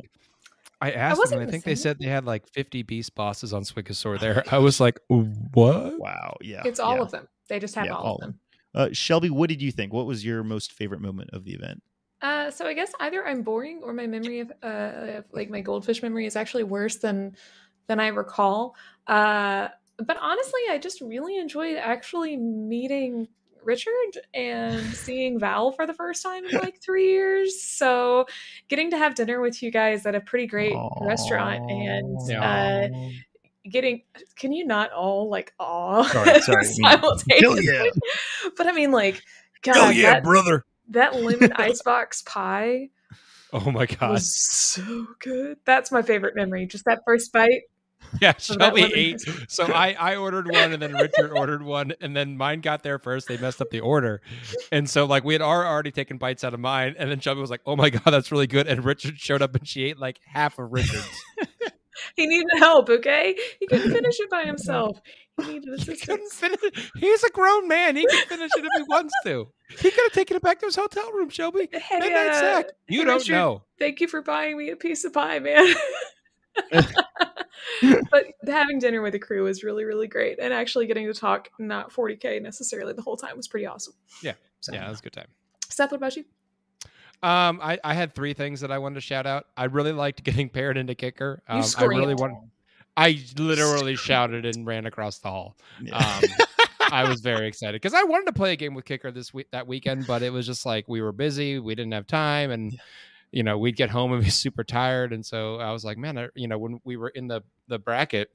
I 0.82 0.92
asked 0.92 1.20
them, 1.28 1.40
and 1.40 1.46
I 1.46 1.50
think 1.50 1.64
they 1.64 1.74
said 1.74 1.98
they 1.98 2.06
had 2.06 2.24
like 2.24 2.48
50 2.48 2.84
beast 2.84 3.14
bosses 3.14 3.52
on 3.52 3.64
Squigosaur 3.64 4.18
there. 4.20 4.42
I 4.50 4.56
was 4.56 4.80
like, 4.80 4.98
what? 5.08 5.98
Wow, 5.98 6.36
yeah, 6.40 6.62
It's 6.64 6.80
all 6.80 6.94
yeah. 6.96 7.02
of 7.02 7.10
them. 7.10 7.28
They 7.50 7.58
just 7.58 7.74
have 7.74 7.84
Yeah, 7.84 7.92
all, 7.92 8.02
all 8.02 8.14
of 8.16 8.22
of 8.22 8.26
them. 8.28 8.40
Uh, 8.74 8.88
Shelby, 8.92 9.28
what 9.28 9.50
did 9.50 9.60
you 9.60 9.72
think? 9.72 9.92
What 9.92 10.06
was 10.06 10.24
your 10.24 10.42
most 10.42 10.72
favorite 10.72 11.02
moment 11.02 11.30
of 11.34 11.44
the 11.44 11.52
event? 11.52 11.82
Uh, 12.22 12.50
so 12.50 12.64
I 12.66 12.72
guess 12.72 12.92
either 12.98 13.26
I'm 13.26 13.42
boring 13.42 13.80
or 13.82 13.92
my 13.92 14.06
memory 14.06 14.40
of, 14.40 14.52
uh, 14.62 14.66
of 15.18 15.24
like 15.32 15.50
my 15.50 15.60
goldfish 15.60 16.02
memory 16.02 16.24
is 16.24 16.34
actually 16.34 16.64
worse 16.64 16.96
than 16.96 17.36
than 17.86 18.00
I 18.00 18.06
recall. 18.08 18.74
Uh, 19.06 19.68
but 20.06 20.16
honestly, 20.20 20.60
I 20.70 20.78
just 20.78 21.00
really 21.00 21.38
enjoyed 21.38 21.76
actually 21.76 22.36
meeting 22.36 23.28
Richard 23.62 23.92
and 24.34 24.82
seeing 24.94 25.38
Val 25.38 25.72
for 25.72 25.86
the 25.86 25.94
first 25.94 26.22
time 26.22 26.44
in 26.44 26.58
like 26.58 26.80
three 26.80 27.10
years. 27.10 27.62
So 27.62 28.26
getting 28.68 28.90
to 28.90 28.98
have 28.98 29.14
dinner 29.14 29.40
with 29.40 29.62
you 29.62 29.70
guys 29.70 30.06
at 30.06 30.14
a 30.14 30.20
pretty 30.20 30.46
great 30.46 30.74
restaurant 31.00 31.70
and 31.70 32.18
uh, 32.32 32.88
getting 33.68 34.02
can 34.36 34.52
you 34.52 34.66
not 34.66 34.90
all 34.92 35.28
like 35.28 35.52
awe 35.58 36.02
Sorry, 36.04 36.40
sorry, 36.40 36.64
simultaneously? 36.64 37.64
yeah. 37.72 37.84
But 38.56 38.66
I 38.66 38.72
mean 38.72 38.90
like 38.92 39.22
God, 39.62 39.94
that, 39.96 40.24
brother. 40.24 40.64
that 40.88 41.14
lemon 41.16 41.52
icebox 41.56 42.22
pie 42.22 42.88
Oh 43.52 43.70
my 43.70 43.86
god. 43.86 44.12
was 44.12 44.34
so 44.34 45.08
good. 45.18 45.58
That's 45.64 45.90
my 45.90 46.02
favorite 46.02 46.36
memory. 46.36 46.66
Just 46.66 46.84
that 46.84 47.00
first 47.04 47.32
bite. 47.32 47.62
Yeah, 48.20 48.32
that 48.32 48.42
Shelby 48.42 48.82
ate. 48.94 49.20
So 49.48 49.66
I, 49.66 49.92
I 49.92 50.16
ordered 50.16 50.50
one, 50.50 50.72
and 50.72 50.82
then 50.82 50.92
Richard 50.94 51.30
ordered 51.32 51.62
one, 51.62 51.92
and 52.00 52.16
then 52.16 52.36
mine 52.36 52.60
got 52.60 52.82
there 52.82 52.98
first. 52.98 53.28
They 53.28 53.36
messed 53.36 53.60
up 53.60 53.70
the 53.70 53.80
order, 53.80 54.20
and 54.72 54.90
so 54.90 55.04
like 55.04 55.22
we 55.22 55.34
had 55.34 55.42
already 55.42 55.92
taken 55.92 56.18
bites 56.18 56.42
out 56.42 56.52
of 56.52 56.58
mine, 56.60 56.96
and 56.98 57.08
then 57.10 57.20
Shelby 57.20 57.40
was 57.40 57.50
like, 57.50 57.60
"Oh 57.66 57.76
my 57.76 57.88
god, 57.90 58.02
that's 58.06 58.32
really 58.32 58.48
good," 58.48 58.66
and 58.66 58.84
Richard 58.84 59.18
showed 59.18 59.42
up 59.42 59.54
and 59.54 59.66
she 59.66 59.84
ate 59.84 59.98
like 59.98 60.18
half 60.26 60.58
of 60.58 60.72
Richard's. 60.72 61.08
He 62.16 62.26
needed 62.26 62.48
help, 62.58 62.88
okay? 62.88 63.36
He 63.60 63.66
couldn't 63.66 63.92
finish 63.92 64.18
it 64.20 64.30
by 64.30 64.44
himself. 64.44 64.98
He 65.40 65.46
needed 65.52 65.68
He 65.68 65.92
assistance. 65.92 66.34
finish. 66.34 66.90
He's 66.96 67.22
a 67.24 67.30
grown 67.30 67.68
man. 67.68 67.94
He 67.96 68.06
can 68.06 68.26
finish 68.26 68.50
it 68.56 68.64
if 68.64 68.70
he 68.76 68.82
wants 68.84 69.12
to. 69.24 69.48
He 69.68 69.90
could 69.90 70.04
have 70.04 70.12
taken 70.12 70.36
it 70.36 70.42
back 70.42 70.60
to 70.60 70.66
his 70.66 70.76
hotel 70.76 71.12
room, 71.12 71.28
Shelby. 71.28 71.68
Hey, 71.72 71.98
Midnight 71.98 72.28
uh, 72.28 72.38
snack. 72.38 72.66
You 72.88 73.00
hey, 73.00 73.04
don't 73.04 73.18
Richard, 73.18 73.32
know. 73.32 73.62
Thank 73.78 74.00
you 74.00 74.08
for 74.08 74.22
buying 74.22 74.56
me 74.56 74.70
a 74.70 74.76
piece 74.76 75.04
of 75.04 75.12
pie, 75.12 75.38
man. 75.40 75.74
but 78.10 78.26
having 78.46 78.78
dinner 78.78 79.02
with 79.02 79.12
the 79.12 79.18
crew 79.18 79.44
was 79.44 79.62
really, 79.62 79.84
really 79.84 80.08
great. 80.08 80.38
And 80.40 80.52
actually 80.52 80.86
getting 80.86 81.06
to 81.06 81.14
talk 81.14 81.48
not 81.58 81.92
40K 81.92 82.42
necessarily 82.42 82.92
the 82.92 83.02
whole 83.02 83.16
time 83.16 83.36
was 83.36 83.48
pretty 83.48 83.66
awesome. 83.66 83.94
Yeah. 84.22 84.34
So, 84.60 84.72
Yeah, 84.72 84.86
it 84.86 84.90
was 84.90 85.00
a 85.00 85.02
good 85.02 85.12
time. 85.12 85.28
Seth, 85.68 85.90
what 85.92 85.98
about 85.98 86.16
you? 86.16 86.24
Um, 87.22 87.60
I, 87.62 87.78
I 87.84 87.94
had 87.94 88.14
three 88.14 88.32
things 88.32 88.60
that 88.60 88.70
I 88.70 88.78
wanted 88.78 88.94
to 88.94 89.00
shout 89.02 89.26
out. 89.26 89.46
I 89.56 89.64
really 89.64 89.92
liked 89.92 90.22
getting 90.24 90.48
paired 90.48 90.76
into 90.76 90.94
kicker. 90.94 91.42
Um, 91.48 91.62
I 91.78 91.84
really 91.84 92.14
want. 92.14 92.34
I 92.96 93.22
literally 93.38 93.96
shouted 93.96 94.44
and 94.44 94.66
ran 94.66 94.84
across 94.86 95.18
the 95.18 95.28
hall. 95.28 95.56
Yeah. 95.80 95.96
Um, 95.96 96.46
I 96.92 97.08
was 97.08 97.20
very 97.20 97.46
excited 97.46 97.80
because 97.80 97.94
I 97.94 98.02
wanted 98.02 98.26
to 98.26 98.32
play 98.32 98.52
a 98.52 98.56
game 98.56 98.74
with 98.74 98.84
kicker 98.84 99.12
this 99.12 99.32
week 99.32 99.46
that 99.52 99.66
weekend, 99.66 100.06
but 100.06 100.22
it 100.22 100.32
was 100.32 100.44
just 100.44 100.66
like 100.66 100.88
we 100.88 101.00
were 101.00 101.12
busy, 101.12 101.58
we 101.58 101.74
didn't 101.74 101.92
have 101.92 102.06
time, 102.06 102.50
and 102.50 102.76
you 103.32 103.42
know 103.42 103.58
we'd 103.58 103.76
get 103.76 103.90
home 103.90 104.12
and 104.12 104.22
be 104.24 104.30
super 104.44 104.64
tired, 104.64 105.12
and 105.12 105.24
so 105.24 105.56
I 105.56 105.72
was 105.72 105.84
like, 105.84 105.98
man, 105.98 106.18
I, 106.18 106.28
you 106.34 106.48
know, 106.48 106.58
when 106.58 106.80
we 106.84 106.96
were 106.96 107.08
in 107.10 107.28
the 107.28 107.42
the 107.68 107.78
bracket. 107.78 108.30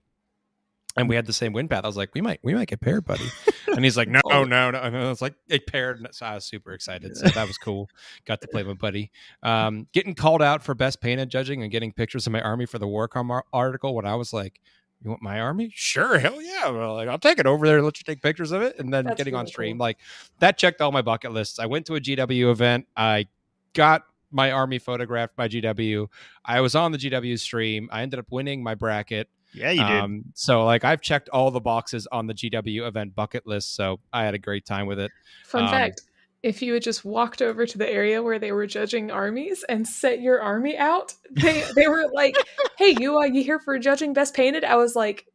And 0.97 1.09
we 1.09 1.15
had 1.17 1.25
the 1.25 1.33
same 1.33 1.51
wind 1.51 1.69
path. 1.69 1.83
I 1.83 1.87
was 1.87 1.97
like, 1.97 2.11
we 2.13 2.21
might, 2.21 2.39
we 2.41 2.53
might 2.53 2.69
get 2.69 2.79
paired, 2.79 3.03
buddy. 3.03 3.25
And 3.67 3.83
he's 3.83 3.97
like, 3.97 4.07
no, 4.07 4.21
Oh. 4.23 4.45
no, 4.45 4.71
no. 4.71 4.79
And 4.79 4.95
I 4.95 5.09
was 5.09 5.21
like, 5.21 5.33
it 5.49 5.67
paired. 5.67 5.99
and 5.99 6.07
So 6.15 6.25
I 6.25 6.35
was 6.35 6.45
super 6.45 6.71
excited. 6.71 7.17
So 7.17 7.27
that 7.27 7.45
was 7.49 7.57
cool. 7.57 7.89
Got 8.23 8.39
to 8.39 8.47
play 8.47 8.63
with 8.63 8.77
buddy. 8.79 9.11
Um, 9.43 9.87
getting 9.91 10.15
called 10.15 10.41
out 10.41 10.63
for 10.63 10.73
best 10.73 11.01
painted 11.01 11.27
judging 11.29 11.63
and 11.63 11.69
getting 11.69 11.91
pictures 11.91 12.27
of 12.27 12.31
my 12.31 12.39
army 12.39 12.65
for 12.65 12.79
the 12.79 12.87
Warcom 12.87 13.29
ar- 13.29 13.43
article. 13.51 13.93
When 13.93 14.05
I 14.05 14.15
was 14.15 14.31
like, 14.31 14.61
you 15.03 15.09
want 15.09 15.21
my 15.21 15.41
army? 15.41 15.69
Sure, 15.75 16.17
hell 16.17 16.41
yeah. 16.41 16.69
Well, 16.69 16.93
like, 16.93 17.09
I'll 17.09 17.19
take 17.19 17.39
it 17.39 17.45
over 17.45 17.67
there. 17.67 17.81
Let 17.81 17.99
you 17.99 18.05
take 18.05 18.21
pictures 18.21 18.53
of 18.53 18.61
it, 18.61 18.79
and 18.79 18.93
then 18.93 19.03
That's 19.03 19.17
getting 19.17 19.35
on 19.35 19.47
stream. 19.47 19.75
cool. 19.79 19.83
Like 19.87 19.97
that 20.39 20.57
checked 20.57 20.79
all 20.79 20.93
my 20.93 21.01
bucket 21.01 21.33
lists. 21.33 21.59
I 21.59 21.65
went 21.65 21.87
to 21.87 21.95
a 21.95 21.99
GW 21.99 22.49
event. 22.49 22.87
I 22.95 23.27
got 23.73 24.03
my 24.35 24.51
army 24.51 24.77
photographed 24.77 25.35
by 25.35 25.47
GW. 25.47 26.07
I 26.43 26.61
was 26.61 26.75
on 26.75 26.91
the 26.91 26.97
GW 26.97 27.39
stream. 27.39 27.89
I 27.91 28.01
ended 28.01 28.19
up 28.19 28.27
winning 28.29 28.61
my 28.61 28.75
bracket. 28.75 29.29
yeah, 29.53 29.71
you 29.71 29.83
did. 29.83 30.01
Um, 30.01 30.25
so 30.33 30.65
like 30.65 30.83
I've 30.83 31.01
checked 31.01 31.29
all 31.29 31.49
the 31.49 31.61
boxes 31.61 32.05
on 32.11 32.27
the 32.27 32.33
GW 32.33 32.85
event 32.85 33.15
bucket 33.15 33.47
list. 33.47 33.75
So 33.75 33.99
I 34.11 34.25
had 34.25 34.33
a 34.33 34.37
great 34.37 34.65
time 34.65 34.87
with 34.87 34.99
it. 34.99 35.11
Fun 35.45 35.63
Um, 35.63 35.69
fact 35.69 36.01
if 36.43 36.61
you 36.61 36.73
had 36.73 36.83
just 36.83 37.03
walked 37.03 37.41
over 37.41 37.65
to 37.65 37.77
the 37.79 37.89
area 37.89 38.21
where 38.21 38.37
they 38.37 38.51
were 38.51 38.67
judging 38.67 39.09
armies 39.09 39.63
and 39.67 39.87
set 39.87 40.21
your 40.21 40.39
army 40.39 40.77
out, 40.77 41.11
they, 41.31 41.63
they 41.75 41.87
were 41.87 42.05
like, 42.13 42.35
hey, 42.77 42.95
you, 42.99 43.15
are 43.15 43.25
you 43.25 43.41
here 43.41 43.57
for 43.57 43.79
judging 43.79 44.13
best 44.13 44.35
painted? 44.35 44.63
I 44.63 44.75
was 44.75 44.95
like, 44.95 45.25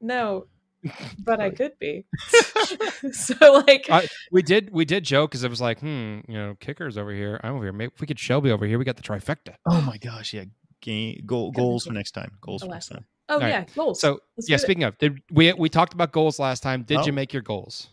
no, 0.00 0.46
but 1.18 1.40
I 1.40 1.50
could 1.50 1.78
be. 1.78 2.04
so, 3.12 3.62
like, 3.66 3.86
I- 3.90 4.08
We 4.30 4.42
did 4.42 4.70
we 4.72 4.84
did 4.84 5.04
joke 5.04 5.30
because 5.30 5.44
it 5.44 5.50
was 5.50 5.60
like, 5.60 5.80
hmm, 5.80 6.20
you 6.28 6.34
know, 6.34 6.56
kickers 6.60 6.96
over 6.98 7.12
here. 7.12 7.40
I'm 7.42 7.54
over 7.56 7.64
here. 7.64 7.72
Maybe 7.72 7.92
if 7.94 8.00
we 8.00 8.06
get 8.06 8.18
Shelby 8.18 8.50
over 8.50 8.66
here, 8.66 8.78
we 8.78 8.84
got 8.84 8.96
the 8.96 9.02
trifecta. 9.02 9.54
oh 9.66 9.80
my 9.80 9.96
gosh, 9.98 10.32
yeah. 10.34 10.44
Game, 10.80 11.22
goal, 11.24 11.50
goals 11.50 11.86
for 11.86 11.92
next 11.94 12.10
time. 12.12 12.32
Goals 12.42 12.60
The 12.60 12.66
for 12.66 12.72
next 12.74 12.88
time. 12.88 13.06
oh, 13.30 13.40
right. 13.40 13.48
yeah, 13.48 13.64
goals. 13.74 14.00
So 14.00 14.20
Let's 14.36 14.48
yeah, 14.50 14.56
do 14.56 14.60
it. 14.60 14.64
speaking 14.66 14.82
of, 14.84 14.98
did 14.98 15.18
we 15.30 15.52
we 15.54 15.68
talked 15.70 15.94
about 15.94 16.12
goals 16.12 16.38
last 16.38 16.62
time? 16.62 16.82
Did 16.82 16.98
Oh. 16.98 17.06
you 17.06 17.12
make 17.12 17.32
your 17.32 17.42
goals? 17.42 17.88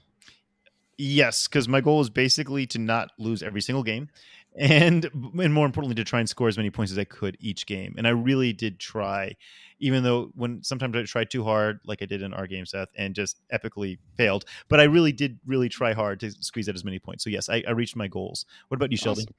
Yes, 0.98 1.48
because 1.48 1.68
my 1.68 1.82
goal 1.82 2.02
is 2.02 2.10
basically 2.10 2.68
to 2.68 2.80
not 2.80 3.10
lose 3.18 3.42
every 3.42 3.62
single 3.62 3.82
game, 3.84 4.10
and 4.58 5.10
and 5.14 5.54
more 5.54 5.66
importantly, 5.66 5.95
to 5.95 6.04
try 6.04 6.20
and 6.20 6.28
score 6.30 6.47
as 6.47 6.58
many 6.58 6.70
points 6.70 6.91
as 6.91 6.97
I 6.97 7.04
could 7.04 7.38
each 7.39 7.66
game. 7.66 7.95
And 7.97 8.06
I 8.06 8.12
really 8.12 8.54
did 8.54 8.80
try, 8.80 9.36
even 9.80 10.04
though 10.04 10.32
when 10.36 10.62
sometimes 10.64 10.95
I 10.95 11.04
tried 11.04 11.30
too 11.30 11.43
hard, 11.43 11.80
like 11.86 12.02
I 12.02 12.06
did 12.06 12.22
in 12.22 12.34
our 12.34 12.47
game, 12.47 12.66
Seth, 12.66 12.89
and 12.95 13.16
just 13.16 13.39
epically 13.54 13.97
failed. 14.18 14.45
But 14.68 14.80
I 14.80 14.84
really 14.84 15.12
did 15.12 15.39
really 15.45 15.70
try 15.70 15.93
hard 15.93 16.20
to 16.22 16.32
squeeze 16.32 16.68
out 16.68 16.76
as 16.76 16.84
many 16.84 16.99
points. 16.99 17.24
So 17.24 17.30
yes, 17.30 17.49
I, 17.49 17.64
I 17.68 17.72
reached 17.72 17.95
my 17.95 18.08
goals. 18.08 18.45
What 18.68 18.76
about 18.76 18.91
you, 18.91 18.97
Sheldon? 18.97 19.24
Awesome. 19.24 19.36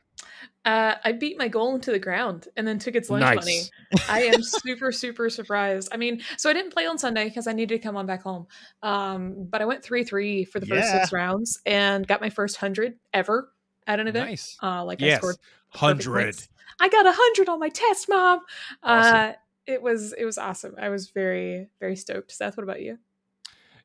Uh, 0.64 0.94
I 1.04 1.12
beat 1.12 1.36
my 1.36 1.48
goal 1.48 1.74
into 1.74 1.90
the 1.90 1.98
ground 1.98 2.46
and 2.56 2.66
then 2.66 2.78
took 2.78 2.94
its 2.94 3.10
lunch 3.10 3.34
money. 3.34 3.62
I 4.08 4.22
am 4.22 4.42
super, 4.42 4.92
super 4.92 5.28
surprised. 5.28 5.88
I 5.92 5.96
mean, 5.96 6.22
so 6.36 6.48
I 6.48 6.52
didn't 6.52 6.72
play 6.72 6.86
on 6.86 6.96
Sunday 6.96 7.24
because 7.24 7.46
I 7.46 7.52
needed 7.52 7.80
to 7.80 7.82
come 7.82 7.96
on 7.96 8.06
back 8.06 8.22
home. 8.22 8.46
Um, 8.82 9.46
but 9.50 9.60
I 9.60 9.64
went 9.64 9.82
3 9.82 10.04
3 10.04 10.44
for 10.44 10.60
the 10.60 10.66
first 10.66 10.86
Yeah. 10.88 11.00
six 11.00 11.12
rounds 11.12 11.60
and 11.66 12.06
got 12.06 12.20
my 12.20 12.30
first 12.30 12.56
100 12.62 12.94
ever 13.12 13.50
at 13.86 14.00
an 14.00 14.08
event. 14.08 14.28
Nice. 14.28 14.56
Uh, 14.62 14.84
like 14.84 15.02
I 15.02 15.06
Yes. 15.06 15.18
scored 15.18 15.36
Hundred. 15.68 16.36
I 16.80 16.88
got 16.88 17.06
a 17.06 17.12
hundred 17.14 17.48
on 17.48 17.58
my 17.58 17.68
test, 17.70 18.08
mom. 18.08 18.40
Awesome. 18.82 19.16
Uh, 19.16 19.32
it 19.66 19.80
was 19.80 20.12
it 20.12 20.24
was 20.24 20.36
awesome. 20.38 20.74
I 20.78 20.88
was 20.90 21.08
very 21.10 21.68
very 21.80 21.96
stoked. 21.96 22.32
Seth, 22.32 22.56
what 22.56 22.64
about 22.64 22.82
you? 22.82 22.98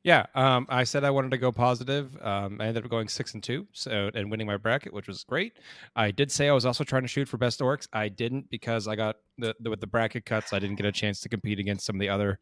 Yeah, 0.08 0.26
um, 0.36 0.68
I 0.70 0.86
said 0.86 1.04
I 1.04 1.10
wanted 1.10 1.32
to 1.32 1.38
go 1.38 1.52
positive. 1.52 2.18
Um, 2.22 2.62
I 2.62 2.68
ended 2.68 2.86
up 2.86 2.90
going 2.90 3.10
six 3.10 3.34
and 3.34 3.44
two, 3.44 3.68
so 3.74 4.10
and 4.16 4.32
winning 4.32 4.48
my 4.48 4.56
bracket, 4.56 4.94
which 4.94 5.06
was 5.06 5.26
great. 5.26 5.58
I 5.98 6.12
did 6.12 6.32
say 6.32 6.48
I 6.48 6.54
was 6.54 6.66
also 6.66 6.86
trying 6.86 7.02
to 7.02 7.10
shoot 7.10 7.28
for 7.28 7.36
best 7.36 7.60
orcs. 7.60 7.90
I 7.92 8.08
didn't 8.08 8.50
because 8.50 8.88
I 8.88 8.96
got 8.96 9.18
the, 9.38 9.54
the 9.60 9.70
with 9.70 9.82
the 9.82 9.88
bracket 9.88 10.26
cuts. 10.26 10.54
I 10.54 10.60
didn't 10.60 10.78
get 10.78 10.86
a 10.86 10.94
chance 10.94 11.20
to 11.20 11.28
compete 11.28 11.60
against 11.60 11.86
some 11.86 11.98
of 11.98 12.00
the 12.00 12.08
other 12.08 12.40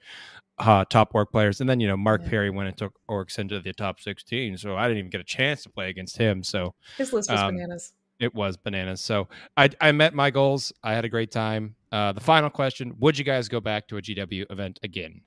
uh, 0.59 0.85
top 0.85 1.15
orc 1.15 1.31
players. 1.31 1.59
And 1.59 1.67
then 1.67 1.79
you 1.79 1.87
know 1.87 1.97
Mark 1.97 2.21
Yeah. 2.21 2.29
Perry 2.29 2.49
went 2.51 2.69
and 2.69 2.77
took 2.77 2.93
orcs 3.09 3.39
into 3.39 3.59
the 3.59 3.73
top 3.73 3.99
sixteen, 3.99 4.59
so 4.59 4.77
I 4.77 4.83
didn't 4.83 4.99
even 4.99 5.09
get 5.09 5.21
a 5.21 5.23
chance 5.23 5.63
to 5.63 5.69
play 5.69 5.89
against 5.89 6.17
him. 6.17 6.43
So 6.43 6.75
His 6.99 7.13
list 7.13 7.31
was 7.31 7.39
Um, 7.39 7.55
bananas. 7.55 7.93
It 8.19 8.35
was 8.35 8.57
bananas. 8.57 9.01
So 9.01 9.27
I 9.57 9.71
I 9.81 9.91
met 9.91 10.13
my 10.13 10.29
goals. 10.29 10.71
I 10.83 10.93
had 10.93 11.03
a 11.03 11.09
great 11.09 11.31
time. 11.31 11.75
Uh, 11.91 12.11
the 12.11 12.21
final 12.21 12.51
question: 12.51 12.93
Would 12.99 13.17
you 13.17 13.25
guys 13.25 13.47
go 13.47 13.59
back 13.59 13.87
to 13.87 13.97
a 13.97 14.03
GW 14.03 14.51
event 14.51 14.77
again? 14.83 15.21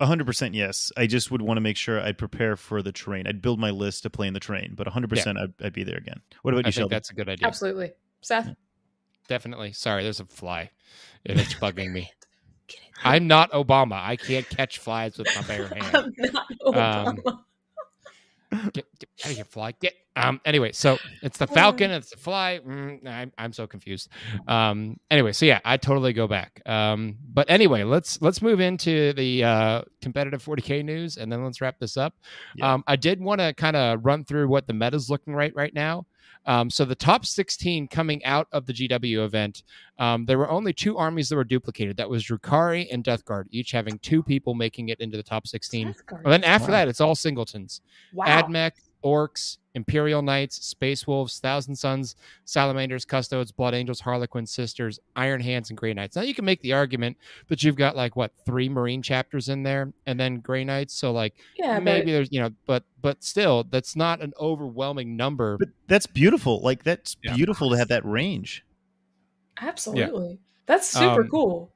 Hundred 0.00 0.26
percent 0.26 0.54
yes. 0.54 0.92
I 0.96 1.06
just 1.06 1.30
would 1.30 1.40
want 1.42 1.56
to 1.56 1.60
make 1.62 1.76
sure 1.76 2.00
I'd 2.00 2.18
prepare 2.18 2.56
for 2.56 2.82
the 2.82 2.92
terrain. 2.92 3.26
I'd 3.26 3.40
build 3.40 3.58
my 3.58 3.70
list 3.70 4.02
to 4.02 4.10
play 4.10 4.26
in 4.28 4.34
the 4.34 4.40
terrain, 4.40 4.74
but 4.74 4.86
hundred 4.88 5.08
percent 5.10 5.38
I'd, 5.38 5.54
I'd 5.62 5.72
be 5.72 5.84
there 5.84 5.96
again. 5.98 6.20
What 6.42 6.52
about 6.54 6.66
I 6.66 6.68
you, 6.68 6.72
think 6.72 6.74
Sheldon? 6.74 6.94
that's 6.96 7.10
a 7.10 7.14
good 7.14 7.28
idea. 7.28 7.46
Absolutely. 7.46 7.92
Seth? 8.20 8.54
Definitely. 9.28 9.72
Sorry, 9.72 10.02
there's 10.02 10.20
a 10.20 10.24
fly, 10.26 10.70
and 11.24 11.40
it's 11.40 11.54
bugging 11.54 11.92
me. 11.92 12.10
It. 12.68 12.78
I'm 13.04 13.26
not 13.28 13.52
Obama. 13.52 13.92
I 14.02 14.16
can't 14.16 14.48
catch 14.48 14.78
flies 14.78 15.18
with 15.18 15.28
my 15.36 15.42
bare 15.42 15.68
hand. 15.74 15.94
I'm 15.94 16.32
not 16.32 17.06
Um, 17.06 17.16
Obama. 17.18 18.72
get, 18.72 18.86
get 18.98 19.08
out 19.24 19.30
of 19.30 19.36
here, 19.36 19.44
fly. 19.44 19.72
Get. 19.72 19.92
Um. 20.16 20.40
Anyway, 20.44 20.72
so 20.72 20.98
it's 21.22 21.38
the 21.38 21.46
Falcon. 21.46 21.90
It's 21.90 22.10
the 22.10 22.16
fly. 22.16 22.60
Mm, 22.66 23.06
I'm 23.06 23.32
I'm 23.38 23.52
so 23.52 23.66
confused. 23.66 24.08
Um. 24.48 24.98
Anyway, 25.10 25.32
so 25.32 25.44
yeah, 25.46 25.60
I 25.64 25.76
totally 25.76 26.12
go 26.12 26.26
back. 26.26 26.60
Um. 26.66 27.16
But 27.32 27.50
anyway, 27.50 27.84
let's 27.84 28.20
let's 28.22 28.40
move 28.42 28.60
into 28.60 29.12
the 29.12 29.44
uh, 29.44 29.82
competitive 30.02 30.42
40k 30.44 30.84
news, 30.84 31.16
and 31.18 31.30
then 31.30 31.44
let's 31.44 31.60
wrap 31.60 31.78
this 31.78 31.96
up. 31.96 32.14
Yeah. 32.56 32.72
Um. 32.74 32.84
I 32.86 32.96
did 32.96 33.20
want 33.20 33.40
to 33.40 33.52
kind 33.54 33.76
of 33.76 34.04
run 34.04 34.24
through 34.24 34.48
what 34.48 34.66
the 34.66 34.72
meta's 34.72 35.10
looking 35.10 35.34
right 35.34 35.54
right 35.54 35.74
now. 35.74 36.06
Um, 36.48 36.70
so 36.70 36.84
the 36.84 36.94
top 36.94 37.26
16 37.26 37.88
coming 37.88 38.24
out 38.24 38.46
of 38.52 38.66
the 38.66 38.72
GW 38.72 39.24
event, 39.24 39.64
um, 39.98 40.26
there 40.26 40.38
were 40.38 40.48
only 40.48 40.72
two 40.72 40.96
armies 40.96 41.28
that 41.28 41.34
were 41.34 41.42
duplicated. 41.42 41.96
That 41.96 42.08
was 42.08 42.22
Drukari 42.24 42.86
and 42.92 43.02
Death 43.02 43.24
Guard, 43.24 43.48
each 43.50 43.72
having 43.72 43.98
two 43.98 44.22
people 44.22 44.54
making 44.54 44.90
it 44.90 45.00
into 45.00 45.16
the 45.16 45.24
top 45.24 45.48
16. 45.48 45.92
And 46.08 46.24
then 46.32 46.44
after 46.44 46.68
Wow. 46.70 46.78
that, 46.78 46.88
it's 46.88 47.00
all 47.00 47.16
singletons. 47.16 47.80
wow. 48.12 48.26
Admech, 48.42 48.72
Orcs, 49.06 49.58
Imperial 49.74 50.20
Knights, 50.20 50.66
Space 50.66 51.06
Wolves, 51.06 51.38
Thousand 51.38 51.76
Sons, 51.76 52.16
Salamanders, 52.44 53.04
Custodes, 53.04 53.52
Blood 53.52 53.72
Angels, 53.72 54.00
Harlequins, 54.00 54.50
Sisters, 54.50 54.98
Iron 55.14 55.40
Hands, 55.40 55.68
and 55.70 55.76
Grey 55.78 55.94
Knights. 55.94 56.16
Now 56.16 56.22
you 56.22 56.34
can 56.34 56.44
make 56.44 56.60
the 56.62 56.72
argument 56.72 57.16
that 57.46 57.62
you've 57.62 57.76
got 57.76 57.94
like 57.94 58.16
what 58.16 58.32
three 58.44 58.68
Marine 58.68 59.00
chapters 59.02 59.48
in 59.48 59.62
there, 59.62 59.92
and 60.06 60.18
then 60.18 60.40
Grey 60.40 60.64
Knights. 60.64 60.94
So 60.94 61.12
like 61.12 61.34
yeah, 61.56 61.78
maybe 61.78 62.06
but 62.06 62.12
there's 62.12 62.28
you 62.32 62.40
know, 62.40 62.50
but 62.66 62.82
but 63.00 63.22
still, 63.22 63.62
that's 63.70 63.94
not 63.94 64.20
an 64.22 64.32
overwhelming 64.40 65.14
number. 65.16 65.56
but 65.58 65.68
that's 65.86 66.06
beautiful. 66.06 66.60
Like 66.62 66.82
that's 66.82 67.16
Yeah. 67.22 67.36
beautiful 67.36 67.70
to 67.70 67.76
have 67.76 67.88
that 67.88 68.04
range. 68.04 68.64
absolutely. 69.60 70.40
That's 70.66 70.88
super 70.88 71.22
Um, 71.22 71.28
cool. 71.28 71.72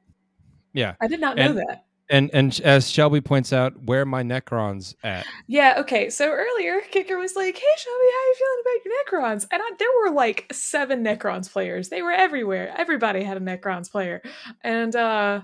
yeah, 0.72 0.95
I 1.01 1.07
did 1.07 1.20
not 1.20 1.37
know 1.37 1.51
and- 1.51 1.59
that. 1.59 1.85
And 2.11 2.31
and 2.35 2.61
as 2.65 2.91
Shelby 2.91 3.21
points 3.21 3.53
out, 3.53 3.85
where 3.85 4.03
are 4.03 4.07
my 4.07 4.23
Necrons 4.23 4.95
at? 5.03 5.25
Yeah, 5.47 5.75
okay. 5.79 6.11
So 6.11 6.31
earlier, 6.31 6.81
Kicker 6.91 7.17
was 7.19 7.37
like, 7.37 7.55
"Hey, 7.55 7.77
Shelby, 7.79 8.05
how 8.13 8.29
you 8.29 8.35
feeling 8.39 8.63
about 8.63 8.85
your 8.85 9.23
Necrons?" 9.23 9.47
And 9.51 9.63
I, 9.63 9.71
there 9.79 9.89
were 10.03 10.11
like 10.11 10.47
seven 10.53 11.03
Necrons 11.05 11.51
players. 11.51 11.89
They 11.89 12.03
were 12.03 12.13
everywhere. 12.13 12.75
Everybody 12.77 13.23
had 13.23 13.37
a 13.37 13.41
Necrons 13.41 13.91
player, 13.91 14.23
and 14.63 14.95
uh 14.95 15.41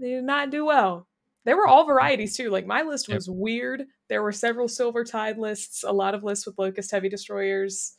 they 0.00 0.10
did 0.10 0.24
not 0.24 0.50
do 0.50 0.64
well. 0.64 1.08
There 1.44 1.56
were 1.56 1.66
all 1.66 1.86
varieties 1.86 2.36
too. 2.36 2.50
Like 2.50 2.66
my 2.66 2.82
list 2.82 3.08
Yep. 3.08 3.16
was 3.16 3.30
weird. 3.30 3.84
There 4.08 4.22
were 4.22 4.32
several 4.32 4.68
Silver 4.68 5.04
Tide 5.04 5.38
lists, 5.38 5.82
a 5.82 5.92
lot 5.92 6.14
of 6.14 6.22
lists 6.22 6.46
with 6.46 6.58
Locust 6.58 6.90
Heavy 6.90 7.08
Destroyers. 7.08 7.94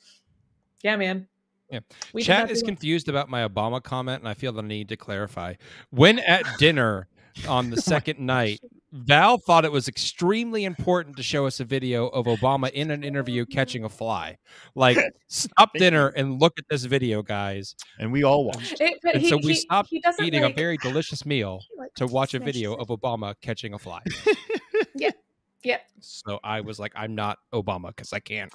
Yeah, 0.84 0.96
man. 0.96 1.28
Yeah. 1.70 1.80
We 2.14 2.24
Chat 2.24 2.50
is 2.50 2.64
confused 2.64 3.10
about 3.10 3.30
my 3.30 3.48
Obama 3.48 3.82
comment, 3.82 4.22
and 4.22 4.30
I 4.30 4.34
feel 4.34 4.52
the 4.52 4.64
need 4.64 4.90
to 4.90 4.98
clarify. 4.98 5.56
When 5.92 6.20
at 6.20 6.44
dinner 6.58 7.08
on 7.48 7.70
the 7.70 7.78
second 7.82 8.20
night, 8.20 8.60
Val 8.92 9.38
thought 9.38 9.66
it 9.66 9.72
was 9.72 9.88
extremely 9.88 10.66
important 10.66 11.16
to 11.18 11.24
show 11.24 11.46
us 11.46 11.60
a 11.60 11.64
video 11.66 12.08
of 12.08 12.26
Obama 12.26 12.72
in 12.72 12.90
an 12.92 13.04
interview 13.04 13.46
catching 13.46 13.84
a 13.84 13.90
fly. 13.90 14.38
Like, 14.76 14.98
stop 15.28 15.72
dinner 15.76 16.08
and 16.10 16.40
look 16.42 16.54
at 16.58 16.66
this 16.70 16.86
video, 16.86 17.22
guys. 17.22 17.76
And 18.00 18.12
we 18.12 18.24
all 18.24 18.46
watched. 18.46 18.82
It, 18.82 19.00
but 19.04 19.14
And 19.16 19.22
he, 19.24 19.30
so 19.30 19.38
we 19.38 19.50
he- 19.50 19.54
stopped 19.56 19.90
he 19.90 20.02
Eating 20.22 20.42
like, 20.44 20.54
a 20.54 20.56
very 20.56 20.78
delicious 20.78 21.26
meal 21.26 21.62
to 21.96 22.08
watch 22.08 22.34
a 22.34 22.40
video 22.40 22.74
it. 22.74 22.80
of 22.80 22.88
Obama 22.88 23.36
catching 23.42 23.74
a 23.74 23.80
fly. 23.80 24.02
Yep. 25.64 25.82
So 26.00 26.40
I 26.42 26.62
was 26.62 26.80
like, 26.80 26.94
I'm 26.96 27.16
not 27.16 27.38
Obama 27.54 27.88
because 27.90 28.14
I 28.14 28.20
can't 28.22 28.52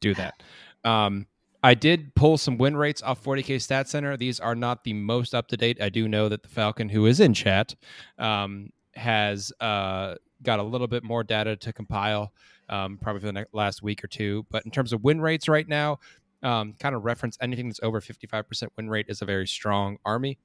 do 0.00 0.14
that. 0.14 0.42
Um, 0.84 1.26
I 1.62 1.74
did 1.74 2.14
pull 2.14 2.38
some 2.38 2.56
win 2.56 2.76
rates 2.76 3.02
off 3.02 3.22
40k 3.22 3.60
Stat 3.60 3.88
Center. 3.88 4.16
These 4.16 4.40
are 4.40 4.54
not 4.54 4.84
the 4.84 4.94
most 4.94 5.34
up 5.34 5.48
to 5.48 5.56
date. 5.56 5.80
I 5.80 5.90
do 5.90 6.08
know 6.08 6.28
that 6.28 6.42
the 6.42 6.48
Falcon, 6.48 6.88
who 6.88 7.06
is 7.06 7.20
in 7.20 7.34
chat, 7.34 7.74
um, 8.18 8.70
has 8.94 9.52
uh, 9.60 10.14
got 10.42 10.58
a 10.58 10.62
little 10.62 10.86
bit 10.86 11.04
more 11.04 11.22
data 11.22 11.56
to 11.56 11.72
compile, 11.72 12.32
um, 12.68 12.98
probably 13.00 13.20
for 13.20 13.26
the 13.26 13.32
next, 13.32 13.54
last 13.54 13.82
week 13.82 14.02
or 14.02 14.08
two. 14.08 14.46
But 14.50 14.64
in 14.64 14.70
terms 14.70 14.92
of 14.92 15.04
win 15.04 15.20
rates 15.20 15.48
right 15.48 15.68
now, 15.68 15.98
um, 16.42 16.74
kind 16.78 16.94
of 16.94 17.04
reference 17.04 17.36
anything 17.42 17.68
that's 17.68 17.80
over 17.82 18.00
55% 18.00 18.68
win 18.76 18.88
rate 18.88 19.06
is 19.08 19.20
a 19.20 19.26
very 19.26 19.46
strong 19.46 19.98
army. 20.04 20.38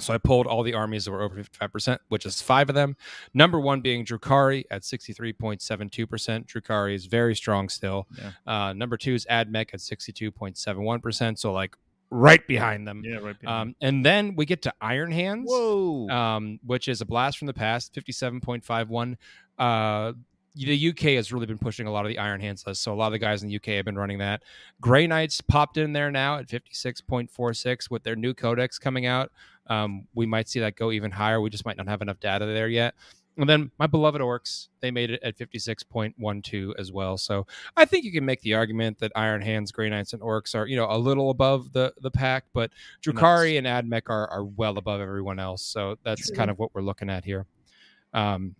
So 0.00 0.14
I 0.14 0.18
pulled 0.18 0.46
all 0.46 0.62
the 0.62 0.74
armies 0.74 1.04
that 1.04 1.10
were 1.10 1.22
over 1.22 1.34
55%, 1.42 1.98
which 2.08 2.24
is 2.24 2.40
five 2.40 2.68
of 2.68 2.74
them. 2.74 2.96
Number 3.34 3.58
one 3.58 3.80
being 3.80 4.04
Drukari 4.04 4.64
at 4.70 4.82
63.72%. 4.82 6.46
Drukari 6.46 6.94
is 6.94 7.06
very 7.06 7.34
strong 7.34 7.68
still. 7.68 8.06
Yeah. 8.16 8.30
Uh, 8.46 8.72
number 8.72 8.96
two 8.96 9.14
is 9.14 9.26
Admech 9.28 9.74
at 9.74 9.80
62.71%. 9.80 11.38
So, 11.38 11.52
like, 11.52 11.76
right 12.10 12.46
behind 12.46 12.86
them. 12.86 13.02
Yeah, 13.04 13.16
right. 13.16 13.36
Um, 13.44 13.74
and 13.80 14.04
then 14.06 14.34
we 14.36 14.46
get 14.46 14.62
to 14.62 14.74
Iron 14.80 15.10
Hands, 15.10 15.46
Whoa. 15.48 16.08
um, 16.08 16.60
which 16.64 16.88
is 16.88 17.00
a 17.00 17.04
blast 17.04 17.38
from 17.38 17.46
the 17.46 17.54
past, 17.54 17.92
57.51. 17.94 19.16
Uh, 19.58 20.12
the 20.54 20.88
UK 20.88 21.00
has 21.14 21.32
really 21.32 21.46
been 21.46 21.58
pushing 21.58 21.86
a 21.86 21.90
lot 21.92 22.04
of 22.04 22.08
the 22.08 22.18
Iron 22.18 22.40
Hands 22.40 22.62
list. 22.66 22.82
So 22.82 22.92
a 22.92 22.96
lot 22.96 23.06
of 23.06 23.12
the 23.12 23.18
guys 23.18 23.42
in 23.42 23.48
the 23.48 23.56
UK 23.56 23.66
have 23.66 23.84
been 23.84 23.98
running 23.98 24.18
that. 24.18 24.42
Grey 24.80 25.06
Knights 25.06 25.40
popped 25.40 25.76
in 25.76 25.92
there 25.92 26.10
now 26.10 26.38
at 26.38 26.48
56.46 26.48 27.90
with 27.90 28.02
their 28.02 28.16
new 28.16 28.34
codex 28.34 28.78
coming 28.78 29.06
out. 29.06 29.30
Um, 29.68 30.06
we 30.14 30.26
might 30.26 30.48
see 30.48 30.60
that 30.60 30.76
go 30.76 30.90
even 30.90 31.10
higher. 31.10 31.40
We 31.40 31.50
just 31.50 31.64
might 31.66 31.76
not 31.76 31.88
have 31.88 32.02
enough 32.02 32.20
data 32.20 32.46
there 32.46 32.68
yet. 32.68 32.94
And 33.38 33.48
then 33.48 33.70
my 33.78 33.86
beloved 33.86 34.20
Orcs, 34.20 34.66
they 34.80 34.90
made 34.90 35.10
it 35.10 35.22
at 35.22 35.38
56.12 35.38 36.72
as 36.76 36.90
well. 36.90 37.16
So 37.16 37.46
I 37.76 37.84
think 37.84 38.04
you 38.04 38.10
can 38.10 38.24
make 38.24 38.40
the 38.40 38.54
argument 38.54 38.98
that 38.98 39.12
Iron 39.14 39.42
Hands, 39.42 39.70
Grey 39.70 39.88
Knights, 39.88 40.12
and 40.12 40.20
Orcs 40.20 40.56
are, 40.56 40.66
you 40.66 40.76
know, 40.76 40.88
a 40.90 40.98
little 40.98 41.30
above 41.30 41.72
the 41.72 41.94
the 42.00 42.10
pack, 42.10 42.46
but 42.52 42.72
Drukari 43.00 43.56
and 43.56 43.66
Admech 43.66 44.10
are, 44.10 44.28
are 44.28 44.44
well 44.44 44.76
above 44.76 45.00
everyone 45.00 45.38
else. 45.38 45.62
So 45.62 45.96
that's 46.02 46.26
True. 46.28 46.36
kind 46.36 46.50
of 46.50 46.58
what 46.58 46.74
we're 46.74 46.82
looking 46.82 47.08
at 47.08 47.24
here. 47.24 47.46
Um, 48.12 48.56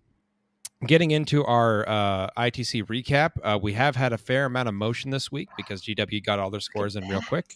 getting 0.87 1.11
into 1.11 1.43
our 1.43 1.87
uh, 1.87 2.29
ITC 2.37 2.85
recap, 2.85 3.31
uh, 3.43 3.59
we 3.61 3.73
have 3.73 3.97
had 3.97 4.13
a 4.13 4.17
fair 4.17 4.45
amount 4.45 4.69
of 4.69 4.75
motion 4.75 5.11
this 5.11 5.29
week 5.29 5.49
because 5.57 5.81
GW 5.81 6.23
got 6.23 6.39
all 6.39 6.49
their 6.49 6.61
scores 6.61 6.95
in 6.95 7.05
real 7.09 7.21
quick. 7.21 7.55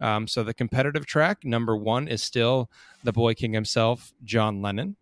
Um, 0.00 0.26
so 0.26 0.42
the 0.42 0.54
competitive 0.54 1.06
track 1.06 1.44
number 1.44 1.76
one 1.76 2.08
is 2.08 2.22
still 2.22 2.70
the 3.04 3.12
boy 3.12 3.34
king 3.34 3.52
himself, 3.52 4.12
John 4.24 4.62
Lennon. 4.62 4.96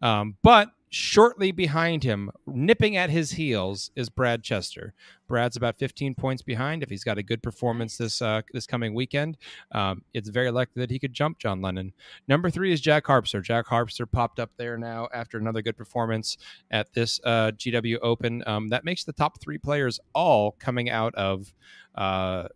Um, 0.00 0.36
but 0.42 0.70
shortly 0.90 1.52
behind 1.52 2.02
him, 2.02 2.30
nipping 2.46 2.96
at 2.96 3.10
his 3.10 3.32
heels, 3.32 3.90
is 3.94 4.08
Brad 4.08 4.42
Chester. 4.42 4.94
Brad's 5.26 5.56
about 5.56 5.78
15 5.78 6.14
points 6.14 6.42
behind. 6.42 6.82
If 6.82 6.88
he's 6.88 7.04
got 7.04 7.18
a 7.18 7.22
good 7.22 7.42
performance 7.42 7.98
this 7.98 8.22
uh, 8.22 8.42
this 8.52 8.66
coming 8.66 8.94
weekend, 8.94 9.36
um, 9.72 10.02
it's 10.14 10.30
very 10.30 10.50
likely 10.50 10.80
that 10.80 10.90
he 10.90 10.98
could 10.98 11.12
jump 11.12 11.38
John 11.38 11.60
Lennon. 11.60 11.92
Number 12.26 12.50
three 12.50 12.72
is 12.72 12.80
Jack 12.80 13.04
Harpster. 13.04 13.42
Jack 13.42 13.66
Harpster 13.66 14.10
popped 14.10 14.40
up 14.40 14.50
there 14.56 14.78
now 14.78 15.08
after 15.12 15.36
another 15.36 15.62
good 15.62 15.76
performance 15.76 16.38
at 16.70 16.92
this 16.94 17.20
uh, 17.24 17.52
GW 17.52 17.98
Open. 18.02 18.42
Um, 18.46 18.68
that 18.68 18.84
makes 18.84 19.04
the 19.04 19.12
top 19.12 19.40
three 19.40 19.58
players 19.58 20.00
all 20.14 20.52
coming 20.52 20.88
out 20.88 21.14
of 21.14 21.52
uh, 21.94 22.48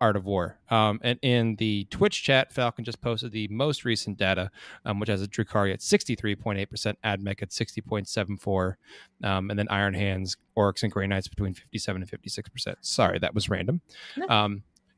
Art 0.00 0.16
of 0.16 0.24
War. 0.24 0.58
Um, 0.70 1.00
and 1.02 1.18
in 1.22 1.56
the 1.56 1.86
Twitch 1.90 2.22
chat, 2.22 2.52
Falcon 2.52 2.84
just 2.84 3.00
posted 3.00 3.32
the 3.32 3.48
most 3.48 3.84
recent 3.84 4.16
data, 4.16 4.50
um, 4.84 5.00
which 5.00 5.08
has 5.08 5.22
a 5.22 5.28
Drukari 5.28 5.72
at 5.72 5.80
63.8%, 5.80 6.94
Admech 7.04 7.42
at 7.42 7.50
60.74, 7.50 8.74
um, 9.24 9.50
and 9.50 9.58
then 9.58 9.68
Iron 9.68 9.94
Hands, 9.94 10.36
Orcs, 10.56 10.82
and 10.82 10.92
Grey 10.92 11.06
Knights 11.06 11.28
between 11.28 11.54
57 11.54 12.02
and 12.02 12.10
56%. 12.10 12.74
Sorry, 12.80 13.18
that 13.18 13.34
was 13.34 13.48
random. 13.48 13.80
No. 14.16 14.26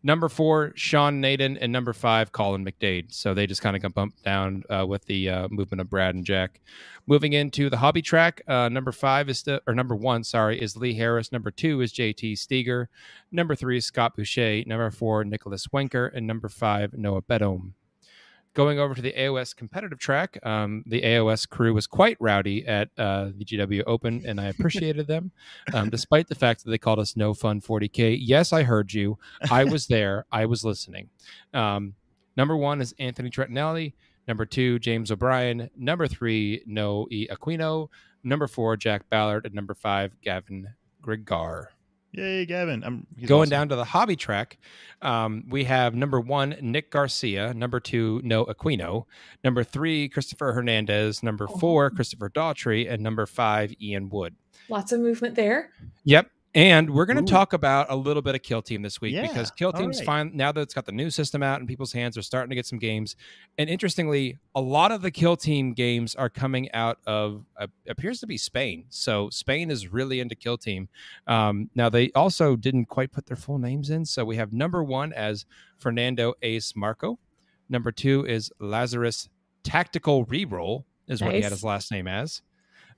Um, 0.02 0.06
number 0.06 0.28
four, 0.28 0.72
Sean 0.74 1.20
Nayden, 1.20 1.58
and 1.60 1.72
number 1.72 1.92
five, 1.92 2.32
Colin 2.32 2.64
McDade. 2.64 3.12
So 3.12 3.34
they 3.34 3.46
just 3.46 3.62
kind 3.62 3.76
of 3.76 3.82
got 3.82 3.94
bumped 3.94 4.22
down 4.24 4.64
uh, 4.70 4.86
with 4.86 5.04
the 5.06 5.28
uh, 5.28 5.48
movement 5.50 5.80
of 5.80 5.90
Brad 5.90 6.14
and 6.14 6.24
Jack. 6.24 6.60
Moving 7.06 7.32
into 7.32 7.70
the 7.70 7.78
hobby 7.78 8.02
track, 8.02 8.42
uh, 8.46 8.68
number 8.68 8.92
five 8.92 9.28
is 9.28 9.42
the, 9.42 9.62
or 9.66 9.74
number 9.74 9.96
one, 9.96 10.22
sorry, 10.24 10.60
is 10.60 10.76
Lee 10.76 10.94
Harris. 10.94 11.32
Number 11.32 11.50
two 11.50 11.80
is 11.80 11.92
JT 11.92 12.38
Steger. 12.38 12.88
Number 13.32 13.54
three 13.54 13.78
is 13.78 13.86
Scott 13.86 14.16
Boucher. 14.16 14.62
Number 14.66 14.90
four, 14.90 15.24
Nicholas 15.24 15.66
Wenker. 15.68 16.10
And 16.14 16.26
number 16.26 16.48
five, 16.48 16.92
Noah 16.94 17.22
Bedome. 17.22 17.72
Going 18.54 18.80
over 18.80 18.94
to 18.94 19.02
the 19.02 19.12
AOS 19.12 19.54
competitive 19.54 19.98
track, 20.00 20.38
um, 20.44 20.82
the 20.84 21.02
AOS 21.02 21.48
crew 21.48 21.72
was 21.72 21.86
quite 21.86 22.16
rowdy 22.18 22.66
at 22.66 22.88
uh, 22.98 23.30
the 23.36 23.44
GW 23.44 23.84
Open, 23.86 24.24
and 24.26 24.40
I 24.40 24.46
appreciated 24.46 25.06
them, 25.06 25.30
um, 25.72 25.88
despite 25.88 26.26
the 26.26 26.34
fact 26.34 26.64
that 26.64 26.70
they 26.70 26.78
called 26.78 26.98
us 26.98 27.16
No 27.16 27.32
Fun 27.32 27.60
40K. 27.60 28.18
Yes, 28.20 28.52
I 28.52 28.64
heard 28.64 28.92
you. 28.92 29.18
I 29.50 29.62
was 29.64 29.86
there. 29.86 30.26
I 30.32 30.46
was 30.46 30.64
listening. 30.64 31.10
Um, 31.54 31.94
number 32.36 32.56
one 32.56 32.80
is 32.80 32.92
Anthony 32.98 33.30
Trentinelli. 33.30 33.92
Number 34.26 34.46
two, 34.46 34.78
James 34.78 35.10
O'Brien. 35.10 35.70
Number 35.76 36.06
three, 36.06 36.62
No 36.66 37.06
E 37.10 37.28
Aquino. 37.28 37.88
Number 38.24 38.46
four, 38.46 38.76
Jack 38.76 39.08
Ballard. 39.10 39.46
And 39.46 39.54
number 39.54 39.74
five, 39.74 40.12
Gavin 40.22 40.68
Grigar. 41.02 41.68
Yay, 42.12 42.44
Gavin! 42.44 42.82
I'm 42.84 43.06
he's 43.16 43.28
Going 43.28 43.42
awesome. 43.42 43.50
down 43.50 43.68
to 43.68 43.76
the 43.76 43.84
hobby 43.84 44.16
track, 44.16 44.58
um, 45.00 45.44
we 45.48 45.64
have 45.64 45.94
number 45.94 46.18
one, 46.20 46.56
Nick 46.60 46.90
Garcia. 46.90 47.54
Number 47.54 47.78
two, 47.78 48.20
No 48.24 48.44
Aquino. 48.46 49.04
Number 49.44 49.62
three, 49.62 50.08
Christopher 50.08 50.52
Hernandez. 50.52 51.22
Number 51.22 51.46
Oh. 51.48 51.56
four, 51.58 51.88
Christopher 51.90 52.28
Daughtry. 52.28 52.90
And 52.90 53.02
number 53.02 53.26
five, 53.26 53.72
Ian 53.80 54.08
Wood. 54.08 54.34
Lots 54.68 54.90
of 54.92 55.00
movement 55.00 55.36
there. 55.36 55.70
Yep. 56.04 56.28
And 56.52 56.90
we're 56.90 57.06
going 57.06 57.24
to 57.24 57.30
talk 57.30 57.52
about 57.52 57.86
a 57.90 57.94
little 57.94 58.22
bit 58.22 58.34
of 58.34 58.42
Kill 58.42 58.60
Team 58.60 58.82
this 58.82 59.00
week 59.00 59.14
Yeah, 59.14 59.22
because 59.22 59.52
Kill 59.52 59.72
Team's 59.72 59.98
right. 59.98 60.06
fine 60.06 60.30
now 60.34 60.50
that 60.50 60.60
it's 60.60 60.74
got 60.74 60.84
the 60.84 60.92
new 60.92 61.08
system 61.08 61.44
out 61.44 61.60
in 61.60 61.66
people's 61.66 61.92
hands. 61.92 62.16
They're 62.16 62.24
starting 62.24 62.50
to 62.50 62.56
get 62.56 62.66
some 62.66 62.80
games, 62.80 63.14
and 63.56 63.70
interestingly, 63.70 64.38
a 64.56 64.60
lot 64.60 64.90
of 64.90 65.00
the 65.02 65.12
Kill 65.12 65.36
Team 65.36 65.74
games 65.74 66.16
are 66.16 66.28
coming 66.28 66.70
out 66.72 66.98
of 67.06 67.44
uh, 67.56 67.68
appears 67.88 68.18
to 68.20 68.26
be 68.26 68.36
Spain. 68.36 68.84
So 68.88 69.30
Spain 69.30 69.70
is 69.70 69.92
really 69.92 70.18
into 70.18 70.34
Kill 70.34 70.58
Team. 70.58 70.88
Um, 71.28 71.70
now 71.76 71.88
they 71.88 72.10
also 72.16 72.56
didn't 72.56 72.86
quite 72.86 73.12
put 73.12 73.26
their 73.26 73.36
full 73.36 73.58
names 73.58 73.90
in, 73.90 74.04
so 74.04 74.24
we 74.24 74.34
have 74.34 74.52
number 74.52 74.82
one 74.82 75.12
as 75.12 75.46
Fernando 75.78 76.34
Ace 76.42 76.74
Marco. 76.74 77.20
Number 77.68 77.92
two 77.92 78.26
is 78.26 78.50
Lazarus 78.58 79.28
Tactical 79.62 80.26
Reroll 80.26 80.82
is 81.06 81.22
what 81.22 81.34
he 81.34 81.42
had 81.42 81.52
his 81.52 81.62
last 81.62 81.92
name 81.92 82.08
as. 82.08 82.42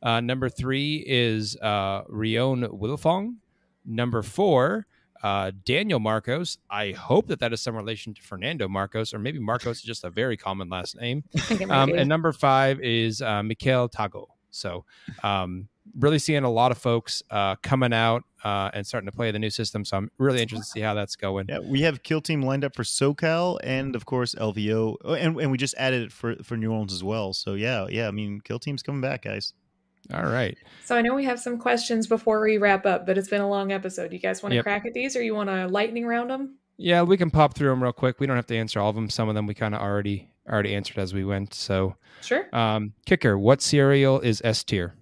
Uh, 0.02 0.20
number 0.20 0.48
three 0.48 1.04
is 1.06 1.56
uh, 1.56 2.02
Rion 2.08 2.62
Wilfong. 2.62 3.36
Number 3.84 4.22
four, 4.22 4.86
uh, 5.22 5.52
Daniel 5.64 6.00
Marcos. 6.00 6.58
I 6.70 6.92
hope 6.92 7.28
that 7.28 7.40
that 7.40 7.52
is 7.52 7.60
some 7.60 7.76
relation 7.76 8.14
to 8.14 8.22
Fernando 8.22 8.68
Marcos, 8.68 9.14
or 9.14 9.18
maybe 9.18 9.38
Marcos 9.38 9.78
is 9.78 9.82
just 9.82 10.04
a 10.04 10.10
very 10.10 10.36
common 10.36 10.68
last 10.68 11.00
name. 11.00 11.24
I 11.36 11.40
think 11.40 11.60
it 11.60 11.68
might 11.68 11.82
Um, 11.82 11.92
and 11.94 12.08
number 12.08 12.32
five 12.32 12.80
is 12.80 13.22
uh, 13.22 13.42
Mikel 13.42 13.88
Tago. 13.88 14.26
So, 14.50 14.84
um, 15.22 15.68
really 15.98 16.18
seeing 16.18 16.44
a 16.44 16.50
lot 16.50 16.72
of 16.72 16.78
folks 16.78 17.22
uh, 17.30 17.56
coming 17.56 17.92
out 17.92 18.24
uh, 18.44 18.70
and 18.74 18.86
starting 18.86 19.06
to 19.06 19.16
play 19.16 19.30
the 19.30 19.38
new 19.38 19.50
system. 19.50 19.84
So 19.84 19.96
I'm 19.96 20.10
really 20.18 20.42
interested 20.42 20.66
to 20.66 20.70
see 20.70 20.80
how 20.80 20.94
that's 20.94 21.16
going. 21.16 21.46
Yeah, 21.48 21.60
we 21.60 21.82
have 21.82 22.02
Kill 22.02 22.20
Team 22.20 22.42
lined 22.42 22.64
up 22.64 22.74
for 22.74 22.82
SoCal 22.82 23.58
and 23.62 23.96
of 23.96 24.04
course 24.04 24.34
LVO, 24.34 24.96
oh, 25.04 25.14
and 25.14 25.40
and 25.40 25.50
we 25.50 25.58
just 25.58 25.74
added 25.78 26.02
it 26.02 26.12
for 26.12 26.36
for 26.42 26.56
New 26.56 26.70
Orleans 26.70 26.92
as 26.92 27.02
well. 27.02 27.32
So 27.32 27.54
yeah, 27.54 27.86
yeah. 27.88 28.08
I 28.08 28.10
mean, 28.10 28.40
Kill 28.40 28.58
Team's 28.58 28.82
coming 28.82 29.00
back, 29.00 29.22
guys. 29.22 29.54
All 30.12 30.24
right. 30.24 30.56
so 30.84 30.96
I 30.96 31.00
know 31.02 31.14
we 31.14 31.24
have 31.24 31.38
some 31.40 31.58
questions 31.58 32.06
before 32.06 32.40
we 32.40 32.58
wrap 32.58 32.84
up, 32.86 33.06
but 33.06 33.16
it's 33.18 33.28
been 33.28 33.40
a 33.40 33.48
long 33.48 33.70
episode. 33.72 34.12
You 34.12 34.18
guys 34.18 34.42
want 34.42 34.50
to 34.52 34.56
Yep. 34.56 34.64
crack 34.64 34.86
at 34.86 34.94
these, 34.94 35.16
or 35.16 35.22
you 35.22 35.34
want 35.34 35.48
to 35.48 35.68
lightning 35.68 36.06
round 36.06 36.30
them? 36.30 36.56
Yeah, 36.76 37.02
we 37.02 37.16
can 37.16 37.30
pop 37.30 37.54
through 37.54 37.70
them 37.70 37.82
real 37.82 37.92
quick. 37.92 38.18
We 38.18 38.26
don't 38.26 38.36
have 38.36 38.46
to 38.46 38.56
answer 38.56 38.80
all 38.80 38.88
of 38.90 38.96
them. 38.96 39.08
Some 39.08 39.28
of 39.28 39.34
them 39.34 39.46
we 39.46 39.54
kind 39.54 39.74
of 39.74 39.80
already 39.80 40.28
already 40.50 40.74
answered 40.74 40.98
as 40.98 41.14
we 41.14 41.24
went. 41.24 41.54
So, 41.54 41.94
Sure. 42.20 42.46
um, 42.52 42.94
kicker, 43.06 43.38
what 43.38 43.62
cereal 43.62 44.18
is 44.20 44.42
S 44.44 44.64
tier? 44.64 44.94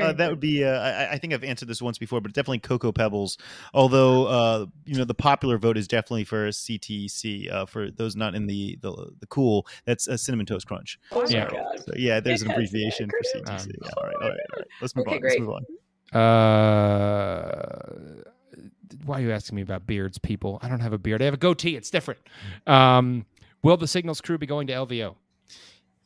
Uh, 0.00 0.12
that 0.12 0.30
would 0.30 0.40
be. 0.40 0.64
Uh, 0.64 0.78
I, 0.80 1.12
I 1.12 1.18
think 1.18 1.32
I've 1.34 1.44
answered 1.44 1.68
this 1.68 1.82
once 1.82 1.98
before, 1.98 2.20
but 2.20 2.32
definitely 2.32 2.60
Cocoa 2.60 2.92
Pebbles. 2.92 3.36
Although 3.74 4.26
uh, 4.26 4.66
you 4.84 4.96
know 4.96 5.04
the 5.04 5.14
popular 5.14 5.58
vote 5.58 5.76
is 5.76 5.86
definitely 5.88 6.24
for 6.24 6.48
CTC. 6.48 7.52
Uh, 7.52 7.66
for 7.66 7.90
those 7.90 8.16
not 8.16 8.34
in 8.34 8.46
the 8.46 8.78
the, 8.80 8.92
the 9.20 9.26
cool, 9.26 9.66
that's 9.84 10.06
a 10.08 10.16
Cinnamon 10.18 10.46
Toast 10.46 10.66
Crunch. 10.66 10.98
Oh 11.12 11.26
Yeah. 11.28 11.48
god. 11.50 11.80
So 11.86 11.92
yeah, 11.96 12.20
there's 12.20 12.42
an 12.42 12.50
It 12.50 12.54
has 12.54 12.68
abbreviation 12.68 13.10
for. 13.10 13.40
CTC. 13.40 13.48
Um, 13.48 13.70
all 13.96 14.04
right, 14.04 14.14
all 14.14 14.20
right, 14.28 14.30
all 14.30 14.30
right. 14.58 14.66
Let's 14.80 14.96
move 14.96 15.06
Okay, 15.08 15.16
on. 15.16 15.22
Let's 15.22 15.38
move 15.40 15.50
on. 15.50 16.20
Uh, 16.20 18.22
why 19.04 19.18
are 19.18 19.22
you 19.22 19.32
asking 19.32 19.56
me 19.56 19.62
about 19.62 19.86
beards, 19.86 20.18
people? 20.18 20.58
I 20.62 20.68
don't 20.68 20.80
have 20.80 20.92
a 20.92 20.98
beard. 20.98 21.22
I 21.22 21.26
have 21.26 21.34
a 21.34 21.38
goatee. 21.38 21.76
It's 21.76 21.90
different. 21.90 22.20
Um, 22.66 23.24
will 23.62 23.76
the 23.76 23.86
Signals 23.86 24.20
crew 24.20 24.38
be 24.38 24.46
going 24.46 24.66
to 24.66 24.72
LVO? 24.72 25.14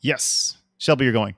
Yes, 0.01 0.57
Shelby, 0.77 1.05
you're 1.05 1.13
going. 1.13 1.35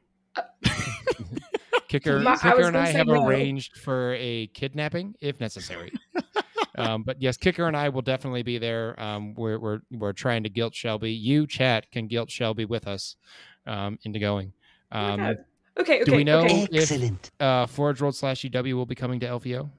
Kicker, 1.88 2.20
My- 2.20 2.34
I 2.34 2.38
Kicker 2.38 2.68
and 2.68 2.78
I 2.78 2.88
have 2.88 3.08
no. 3.08 3.26
arranged 3.26 3.78
for 3.78 4.14
a 4.16 4.48
kidnapping 4.48 5.16
if 5.22 5.40
necessary. 5.40 5.92
um, 6.78 7.04
but 7.04 7.22
yes, 7.22 7.38
Kicker 7.38 7.68
and 7.68 7.76
I 7.78 7.90
will 7.90 8.02
definitely 8.02 8.44
be 8.44 8.58
there. 8.58 9.00
Um, 9.02 9.34
we're, 9.36 9.60
we're 9.60 9.80
we're 9.92 10.14
trying 10.14 10.44
to 10.44 10.50
guilt 10.50 10.76
Shelby. 10.76 11.12
You, 11.12 11.48
chat, 11.48 11.90
can 11.92 12.08
guilt 12.08 12.30
Shelby 12.30 12.66
with 12.66 12.88
us 12.88 13.16
um, 13.66 13.98
into 14.04 14.20
going. 14.20 14.54
Oh 14.92 15.00
Um, 15.00 15.20
God. 15.20 15.38
Okay. 15.80 16.02
Okay. 16.02 16.04
do 16.06 16.16
we 16.16 16.24
know 16.24 16.40
Okay. 16.46 16.68
if 16.72 17.14
uh, 17.40 17.66
Forge 17.68 18.02
World 18.02 18.16
slash 18.16 18.42
UW 18.42 18.74
will 18.74 18.86
be 18.88 18.96
coming 18.96 19.20
to 19.20 19.28
LVO? 19.28 19.70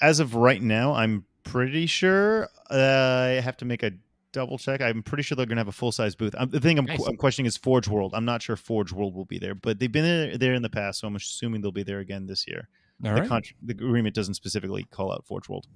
As 0.00 0.20
of 0.20 0.36
right 0.36 0.62
now, 0.62 0.94
I'm 0.94 1.24
pretty 1.42 1.86
sure. 1.86 2.48
Uh, 2.70 2.76
I 2.76 3.40
have 3.42 3.56
to 3.56 3.64
make 3.64 3.82
a 3.82 3.90
double 4.32 4.58
check. 4.58 4.80
I'm 4.80 5.02
pretty 5.02 5.22
sure 5.22 5.36
they're 5.36 5.46
going 5.46 5.56
to 5.56 5.60
have 5.60 5.68
a 5.68 5.72
full 5.72 5.92
size 5.92 6.14
booth. 6.14 6.34
Um, 6.36 6.50
the 6.50 6.60
thing 6.60 6.78
I'm, 6.78 6.84
Nice. 6.84 7.06
I'm 7.06 7.16
questioning 7.16 7.46
is 7.46 7.56
Forge 7.56 7.88
World. 7.88 8.12
I'm 8.14 8.24
not 8.24 8.42
sure 8.42 8.56
Forge 8.56 8.92
World 8.92 9.14
will 9.14 9.24
be 9.24 9.38
there, 9.38 9.54
but 9.54 9.78
they've 9.78 9.90
been 9.90 10.04
there, 10.04 10.38
there 10.38 10.54
in 10.54 10.62
the 10.62 10.70
past, 10.70 11.00
so 11.00 11.08
I'm 11.08 11.16
assuming 11.16 11.60
they'll 11.60 11.72
be 11.72 11.82
there 11.82 12.00
again 12.00 12.26
this 12.26 12.46
year. 12.46 12.68
All 13.04 13.14
the, 13.14 13.20
right. 13.20 13.30
contr 13.30 13.54
the 13.62 13.72
agreement 13.72 14.14
doesn't 14.14 14.34
specifically 14.34 14.84
call 14.90 15.12
out 15.12 15.24
Forge 15.26 15.48
World. 15.48 15.66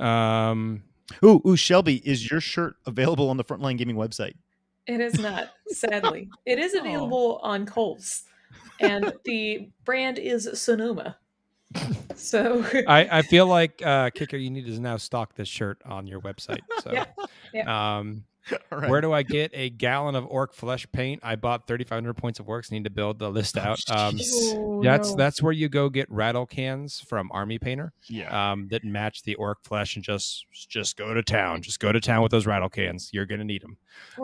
Um, 0.00 0.82
Ooh, 1.24 1.40
ooh, 1.46 1.56
Shelby, 1.56 1.96
is 2.08 2.30
your 2.30 2.40
shirt 2.40 2.76
available 2.86 3.30
on 3.30 3.36
the 3.36 3.44
Frontline 3.44 3.78
Gaming 3.78 3.96
website? 3.96 4.34
It 4.86 5.00
is 5.00 5.18
not, 5.18 5.50
sadly. 5.68 6.28
It 6.44 6.58
is 6.58 6.74
Aw. 6.74 6.78
available 6.80 7.40
on 7.42 7.66
Kohl's, 7.66 8.24
and 8.80 9.12
the 9.24 9.70
brand 9.84 10.18
is 10.18 10.48
Sonoma. 10.54 11.16
So 12.16 12.64
I, 12.88 13.18
I 13.18 13.22
feel 13.22 13.46
like 13.46 13.82
uh, 13.84 14.10
Kicker, 14.10 14.36
you 14.36 14.50
need 14.50 14.66
to 14.66 14.80
now 14.80 14.96
stock 14.96 15.34
this 15.34 15.48
shirt 15.48 15.80
on 15.84 16.06
your 16.06 16.20
website. 16.20 16.60
So, 16.82 17.04
Yeah, 17.52 17.96
um, 17.98 18.24
All 18.72 18.78
right. 18.78 18.90
where 18.90 19.00
do 19.00 19.12
I 19.12 19.22
get 19.22 19.50
a 19.54 19.70
gallon 19.70 20.14
of 20.14 20.26
orc 20.28 20.54
flesh 20.54 20.86
paint? 20.92 21.20
I 21.22 21.36
bought 21.36 21.66
3,500 21.66 22.14
points 22.14 22.38
of 22.38 22.46
orcs. 22.46 22.70
Need 22.70 22.84
to 22.84 22.90
build 22.90 23.18
the 23.18 23.30
list 23.30 23.56
out. 23.58 23.80
Um. 23.90 24.18
Oh, 24.20 24.82
that's 24.82 25.10
no. 25.10 25.16
that's 25.16 25.42
where 25.42 25.52
you 25.52 25.68
go 25.68 25.88
get 25.88 26.10
rattle 26.10 26.46
cans 26.46 27.00
from 27.00 27.30
Army 27.32 27.58
Painter 27.58 27.92
yeah. 28.08 28.52
um, 28.52 28.68
that 28.68 28.84
match 28.84 29.22
the 29.24 29.34
orc 29.34 29.64
flesh 29.64 29.96
and 29.96 30.04
just 30.04 30.46
just 30.52 30.96
go 30.96 31.12
to 31.12 31.22
town. 31.22 31.62
Just 31.62 31.80
go 31.80 31.92
to 31.92 32.00
town 32.00 32.22
with 32.22 32.30
those 32.30 32.46
rattle 32.46 32.70
cans. 32.70 33.10
You're 33.12 33.26
gonna 33.26 33.44
need 33.44 33.62
them. 33.62 33.76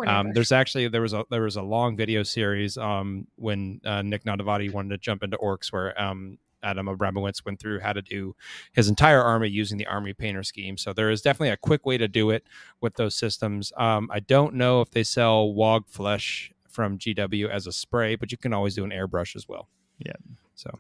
Um, 0.06 0.32
there's 0.32 0.52
actually 0.52 0.88
there 0.88 1.02
was 1.02 1.12
a 1.12 1.24
there 1.30 1.42
was 1.42 1.56
a 1.56 1.62
long 1.62 1.96
video 1.96 2.22
series 2.22 2.78
um, 2.78 3.26
when 3.36 3.80
uh, 3.84 4.02
Nick 4.02 4.24
Nanavati 4.24 4.72
wanted 4.72 4.90
to 4.90 4.98
jump 4.98 5.22
into 5.22 5.36
orcs 5.38 5.72
where 5.72 6.00
um, 6.00 6.38
Adam 6.62 6.86
Abramowitz 6.86 7.44
went 7.44 7.60
through 7.60 7.80
how 7.80 7.92
to 7.92 8.02
do 8.02 8.34
his 8.72 8.88
entire 8.88 9.22
army 9.22 9.48
using 9.48 9.78
the 9.78 9.86
army 9.86 10.12
painter 10.12 10.42
scheme. 10.42 10.76
So 10.76 10.92
there 10.92 11.10
is 11.10 11.22
definitely 11.22 11.50
a 11.50 11.56
quick 11.56 11.86
way 11.86 11.98
to 11.98 12.08
do 12.08 12.30
it 12.30 12.44
with 12.80 12.94
those 12.96 13.14
systems. 13.14 13.72
Um, 13.76 14.08
I 14.12 14.20
don't 14.20 14.54
know 14.54 14.80
if 14.80 14.90
they 14.90 15.02
sell 15.02 15.48
Waaagh 15.48 15.88
Flesh 15.88 16.52
from 16.68 16.98
GW 16.98 17.48
as 17.48 17.66
a 17.66 17.72
spray, 17.72 18.16
but 18.16 18.32
you 18.32 18.38
can 18.38 18.52
always 18.52 18.74
do 18.74 18.84
an 18.84 18.90
airbrush 18.90 19.36
as 19.36 19.48
well. 19.48 19.68
Yeah. 19.98 20.12
So. 20.54 20.78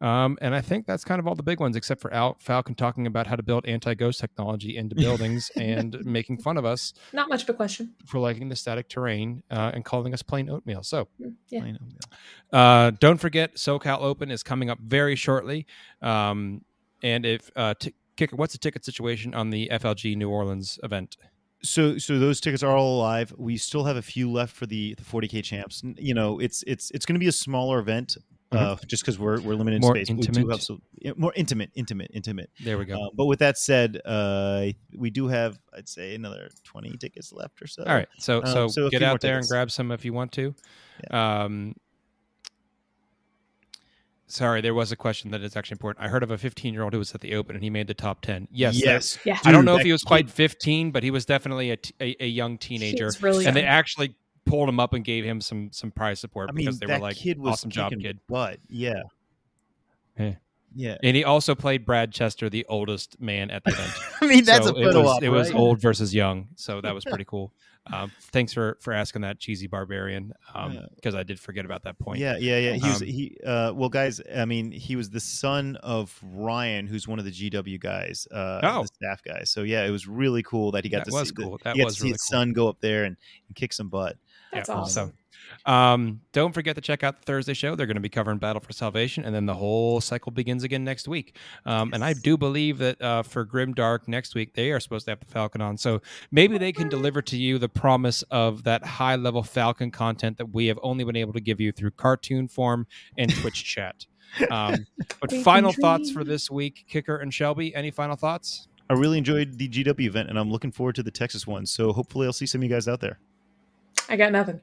Um, 0.00 0.36
and 0.42 0.54
I 0.54 0.60
think 0.60 0.86
that's 0.86 1.04
kind 1.04 1.18
of 1.18 1.26
all 1.26 1.34
the 1.34 1.42
big 1.42 1.60
ones, 1.60 1.76
except 1.76 2.00
for 2.00 2.12
Al 2.12 2.36
Falcon 2.40 2.74
talking 2.74 3.06
about 3.06 3.26
how 3.26 3.36
to 3.36 3.42
build 3.42 3.64
anti-ghost 3.66 4.20
technology 4.20 4.76
into 4.76 4.94
buildings 5.06 5.50
and 5.56 5.96
making 6.04 6.38
fun 6.38 6.56
of 6.56 6.64
us 6.64 6.92
Not 7.12 7.28
much 7.28 7.44
of 7.44 7.48
a 7.50 7.54
question. 7.54 7.94
for 8.04 8.18
liking 8.18 8.48
the 8.48 8.56
static 8.56 8.88
terrain 8.88 9.42
uh, 9.50 9.70
and 9.72 9.84
calling 9.84 10.12
us 10.12 10.22
plain 10.22 10.50
oatmeal. 10.50 10.82
So 10.82 11.08
Mm, 11.20 11.34
Yeah. 11.48 11.62
I 11.64 11.70
know. 11.70 11.78
uh, 12.58 12.90
don't 13.00 13.18
forget, 13.18 13.54
SoCal 13.54 14.00
Open 14.00 14.30
is 14.30 14.42
coming 14.42 14.68
up 14.68 14.78
very 14.80 15.16
shortly. 15.16 15.66
Um, 16.02 16.62
and 17.02 17.24
if 17.24 17.50
uh, 17.56 17.74
t- 17.78 17.94
kicker, 18.16 18.36
what's 18.36 18.52
the 18.52 18.58
ticket 18.58 18.84
situation 18.84 19.32
on 19.34 19.50
the 19.50 19.68
FLG 19.72 20.16
New 20.16 20.28
Orleans 20.28 20.78
event? 20.82 21.16
So, 21.62 21.96
so 21.98 22.18
those 22.18 22.40
tickets 22.42 22.62
are 22.62 22.76
all 22.76 22.98
alive. 22.98 23.32
We 23.38 23.56
still 23.56 23.84
have 23.84 23.96
a 23.96 24.02
few 24.02 24.30
left 24.30 24.54
for 24.54 24.66
the, 24.66 24.94
the 24.96 25.02
40k 25.02 25.42
champs. 25.44 25.82
You 25.96 26.12
know, 26.12 26.38
it's 26.38 26.62
it's 26.66 26.90
it's 26.90 27.06
going 27.06 27.14
to 27.14 27.18
be 27.20 27.28
a 27.28 27.32
smaller 27.32 27.78
event, 27.78 28.18
uh, 28.56 28.76
just 28.86 29.02
because 29.02 29.18
we're 29.18 29.40
we're 29.40 29.54
limited 29.54 29.76
in 29.76 29.82
Mm-hmm. 29.82 29.86
More 29.86 29.94
space. 29.96 30.08
but 30.08 30.16
We 30.16 30.22
do 30.22 30.28
intimate? 30.40 30.50
have 30.52 30.62
so, 30.62 30.78
yeah, 31.00 31.12
more 31.16 31.32
intimate, 31.36 31.70
intimate, 31.74 32.10
intimate. 32.14 32.50
There 32.62 32.78
we 32.78 32.84
go. 32.84 32.94
Uh, 32.94 33.08
but 33.14 33.26
with 33.26 33.38
that 33.40 33.58
said, 33.58 34.00
uh, 34.04 34.66
we 34.96 35.10
do 35.10 35.28
have, 35.28 35.58
I'd 35.76 35.88
say, 35.88 36.14
another 36.14 36.48
20 36.64 36.96
tickets 36.98 37.32
left 37.32 37.60
or 37.62 37.66
so. 37.66 37.84
All 37.84 37.94
right, 37.94 38.08
so 38.18 38.38
um, 38.42 38.46
so, 38.46 38.68
so 38.68 38.90
get 38.90 39.02
out 39.02 39.20
there 39.20 39.38
and 39.38 39.46
grab 39.46 39.70
some 39.70 39.90
if 39.92 40.04
you 40.04 40.12
want 40.12 40.32
to. 40.32 40.54
Um, 41.10 41.74
sorry, 44.26 44.60
there 44.60 44.74
was 44.74 44.90
a 44.92 44.96
question 44.96 45.30
that 45.32 45.42
is 45.42 45.56
actually 45.56 45.74
important. 45.76 46.04
I 46.04 46.08
heard 46.08 46.22
of 46.22 46.30
a 46.30 46.38
15 46.38 46.72
year 46.74 46.82
old 46.82 46.92
who 46.92 46.98
was 46.98 47.14
at 47.14 47.20
the 47.20 47.34
Open 47.34 47.54
and 47.56 47.62
he 47.62 47.70
made 47.70 47.86
the 47.86 47.94
top 47.94 48.20
10. 48.22 48.48
Yes, 48.50 48.74
that- 48.74 48.84
Yes. 48.84 49.18
Yeah. 49.24 49.38
I 49.44 49.52
don't 49.52 49.64
know 49.64 49.76
if 49.76 49.82
he 49.82 49.92
was 49.92 50.02
quite 50.02 50.30
15, 50.30 50.90
but 50.90 51.02
he 51.02 51.10
was 51.10 51.24
definitely 51.24 51.70
a, 51.70 51.76
t- 51.76 51.94
a, 52.00 52.16
a 52.24 52.26
young 52.26 52.58
teenager. 52.58 53.10
Really 53.20 53.46
and 53.46 53.54
they 53.56 53.64
actually 53.64 54.16
pulled 54.46 54.68
him 54.68 54.78
up 54.80 54.92
and 54.94 55.04
gave 55.04 55.24
him 55.24 55.40
some 55.40 55.70
some 55.72 55.90
prize 55.90 56.20
support 56.20 56.48
I 56.50 56.52
mean, 56.52 56.66
because 56.66 56.78
they 56.78 56.86
were 56.86 56.98
like, 56.98 57.16
kid 57.16 57.38
"Awesome 57.44 57.70
job, 57.70 57.92
kid!" 58.00 58.20
Butt. 58.28 58.58
Yeah. 58.68 59.02
Yeah. 60.18 60.34
Yeah. 60.76 60.96
And 61.04 61.16
he 61.16 61.22
also 61.22 61.54
played 61.54 61.84
Brad 61.86 62.10
Chester, 62.12 62.50
the 62.50 62.66
oldest 62.68 63.20
man 63.20 63.50
at 63.50 63.62
the 63.64 63.70
event. 63.72 63.92
I 64.20 64.26
mean, 64.26 64.44
that's 64.44 64.66
So 64.66 64.74
a 64.76 64.80
it 64.80 64.86
was, 64.86 64.96
op, 64.96 65.22
It 65.22 65.28
was 65.28 65.50
right? 65.52 65.56
old 65.58 65.80
versus 65.80 66.12
young, 66.12 66.48
so 66.56 66.80
that 66.80 66.92
was 66.94 67.04
pretty 67.04 67.24
cool. 67.28 67.52
Um, 67.92 68.10
thanks 68.32 68.52
for 68.54 68.78
for 68.80 68.92
asking 68.94 69.22
that, 69.22 69.38
cheesy 69.38 69.66
barbarian, 69.66 70.32
because 70.96 71.14
I 71.14 71.22
did 71.22 71.38
forget 71.38 71.64
about 71.66 71.82
that 71.84 71.98
point. 71.98 72.18
Yeah, 72.18 72.38
yeah, 72.38 72.58
yeah. 72.58 72.72
He 72.72 72.88
was 72.88 73.02
Um, 73.02 73.06
he. 73.06 73.36
Uh, 73.46 73.72
well, 73.74 73.90
guys, 73.90 74.22
I 74.34 74.46
mean, 74.46 74.72
he 74.72 74.96
was 74.96 75.10
the 75.10 75.20
son 75.20 75.76
of 75.82 76.18
Ryan, 76.24 76.86
who's 76.86 77.06
one 77.06 77.18
of 77.18 77.26
the 77.26 77.30
GW 77.30 77.78
guys, 77.78 78.26
uh, 78.32 78.60
Oh. 78.64 78.82
the 78.82 78.88
staff 78.88 79.22
guys. 79.22 79.50
So 79.50 79.62
yeah, 79.64 79.84
it 79.84 79.90
was 79.90 80.08
really 80.08 80.42
cool 80.42 80.70
that 80.72 80.82
he 80.82 80.88
got 80.90 81.04
That 81.04 81.10
to 81.12 81.24
see 81.26 81.32
the- 81.36 81.58
That 81.62 81.74
he 81.76 81.80
got 81.82 81.84
was 81.84 81.94
to 81.96 82.00
see 82.00 82.04
really 82.06 82.12
his 82.14 82.22
cool. 82.22 82.38
son 82.40 82.52
go 82.54 82.68
up 82.68 82.80
there 82.80 83.04
and, 83.04 83.16
and 83.48 83.54
kick 83.54 83.72
some 83.74 83.90
butt. 83.90 84.16
That's 84.54 84.68
Yeah, 84.68 84.74
awesome. 84.76 85.12
So, 85.66 85.70
um, 85.70 86.20
don't 86.32 86.52
forget 86.52 86.74
to 86.76 86.80
check 86.80 87.02
out 87.02 87.16
the 87.18 87.24
Thursday 87.24 87.54
show. 87.54 87.74
They're 87.74 87.86
going 87.86 87.96
to 87.96 88.00
be 88.00 88.08
covering 88.08 88.38
Battle 88.38 88.60
for 88.60 88.72
Salvation, 88.72 89.24
and 89.24 89.34
then 89.34 89.46
the 89.46 89.54
whole 89.54 90.00
cycle 90.00 90.32
begins 90.32 90.62
again 90.62 90.84
next 90.84 91.08
week. 91.08 91.36
Um, 91.64 91.92
And 91.92 92.04
I 92.04 92.12
do 92.12 92.36
believe 92.36 92.78
that 92.78 93.00
uh, 93.00 93.22
for 93.22 93.44
Grim 93.44 93.72
Dark 93.72 94.08
next 94.08 94.34
week, 94.34 94.54
they 94.54 94.70
are 94.72 94.80
supposed 94.80 95.06
to 95.06 95.12
have 95.12 95.20
the 95.20 95.26
Falcon 95.26 95.60
on. 95.60 95.76
So 95.76 96.00
maybe 96.30 96.58
they 96.58 96.72
can 96.72 96.88
deliver 96.88 97.22
to 97.22 97.36
you 97.36 97.58
the 97.58 97.68
promise 97.68 98.22
of 98.30 98.64
that 98.64 98.84
high 98.84 99.16
level 99.16 99.42
Falcon 99.42 99.90
content 99.90 100.38
that 100.38 100.52
we 100.52 100.66
have 100.66 100.78
only 100.82 101.04
been 101.04 101.16
able 101.16 101.32
to 101.32 101.40
give 101.40 101.60
you 101.60 101.72
through 101.72 101.92
cartoon 101.92 102.48
form 102.48 102.86
and 103.16 103.34
Twitch 103.34 103.64
chat. 103.74 104.06
Um, 104.50 104.86
but 105.20 105.30
We 105.30 105.42
final 105.42 105.72
thoughts 105.72 106.10
for 106.10 106.24
this 106.24 106.50
week, 106.50 106.84
Kicker 106.88 107.16
and 107.16 107.32
Shelby. 107.32 107.74
Any 107.74 107.90
final 107.90 108.16
thoughts? 108.16 108.68
I 108.90 108.94
really 108.94 109.16
enjoyed 109.16 109.56
the 109.56 109.68
GW 109.68 110.00
event, 110.00 110.28
and 110.28 110.38
I'm 110.38 110.50
looking 110.50 110.70
forward 110.72 110.94
to 110.96 111.02
the 111.02 111.10
Texas 111.10 111.46
one. 111.46 111.64
So 111.66 111.92
hopefully, 111.92 112.26
I'll 112.26 112.32
see 112.34 112.46
some 112.46 112.60
of 112.60 112.64
you 112.64 112.68
guys 112.70 112.86
out 112.86 113.00
there. 113.00 113.18
I 114.08 114.16
got 114.16 114.32
nothing. 114.32 114.60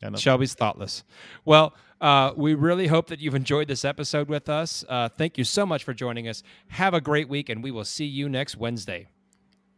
Got 0.00 0.12
nothing. 0.12 0.22
Shelby's 0.22 0.54
thoughtless. 0.54 1.04
Well, 1.44 1.74
uh, 2.00 2.32
we 2.36 2.54
really 2.54 2.86
hope 2.86 3.06
that 3.08 3.20
you've 3.20 3.34
enjoyed 3.34 3.68
this 3.68 3.84
episode 3.84 4.28
with 4.28 4.48
us. 4.48 4.84
Uh, 4.88 5.08
thank 5.08 5.38
you 5.38 5.44
so 5.44 5.64
much 5.64 5.84
for 5.84 5.94
joining 5.94 6.28
us. 6.28 6.42
Have 6.68 6.94
a 6.94 7.00
great 7.00 7.28
week, 7.28 7.48
and 7.48 7.62
we 7.62 7.70
will 7.70 7.84
see 7.84 8.04
you 8.04 8.28
next 8.28 8.56
Wednesday. 8.56 9.08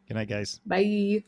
Good 0.08 0.14
night, 0.14 0.28
guys. 0.28 0.60
Bye. 0.66 1.24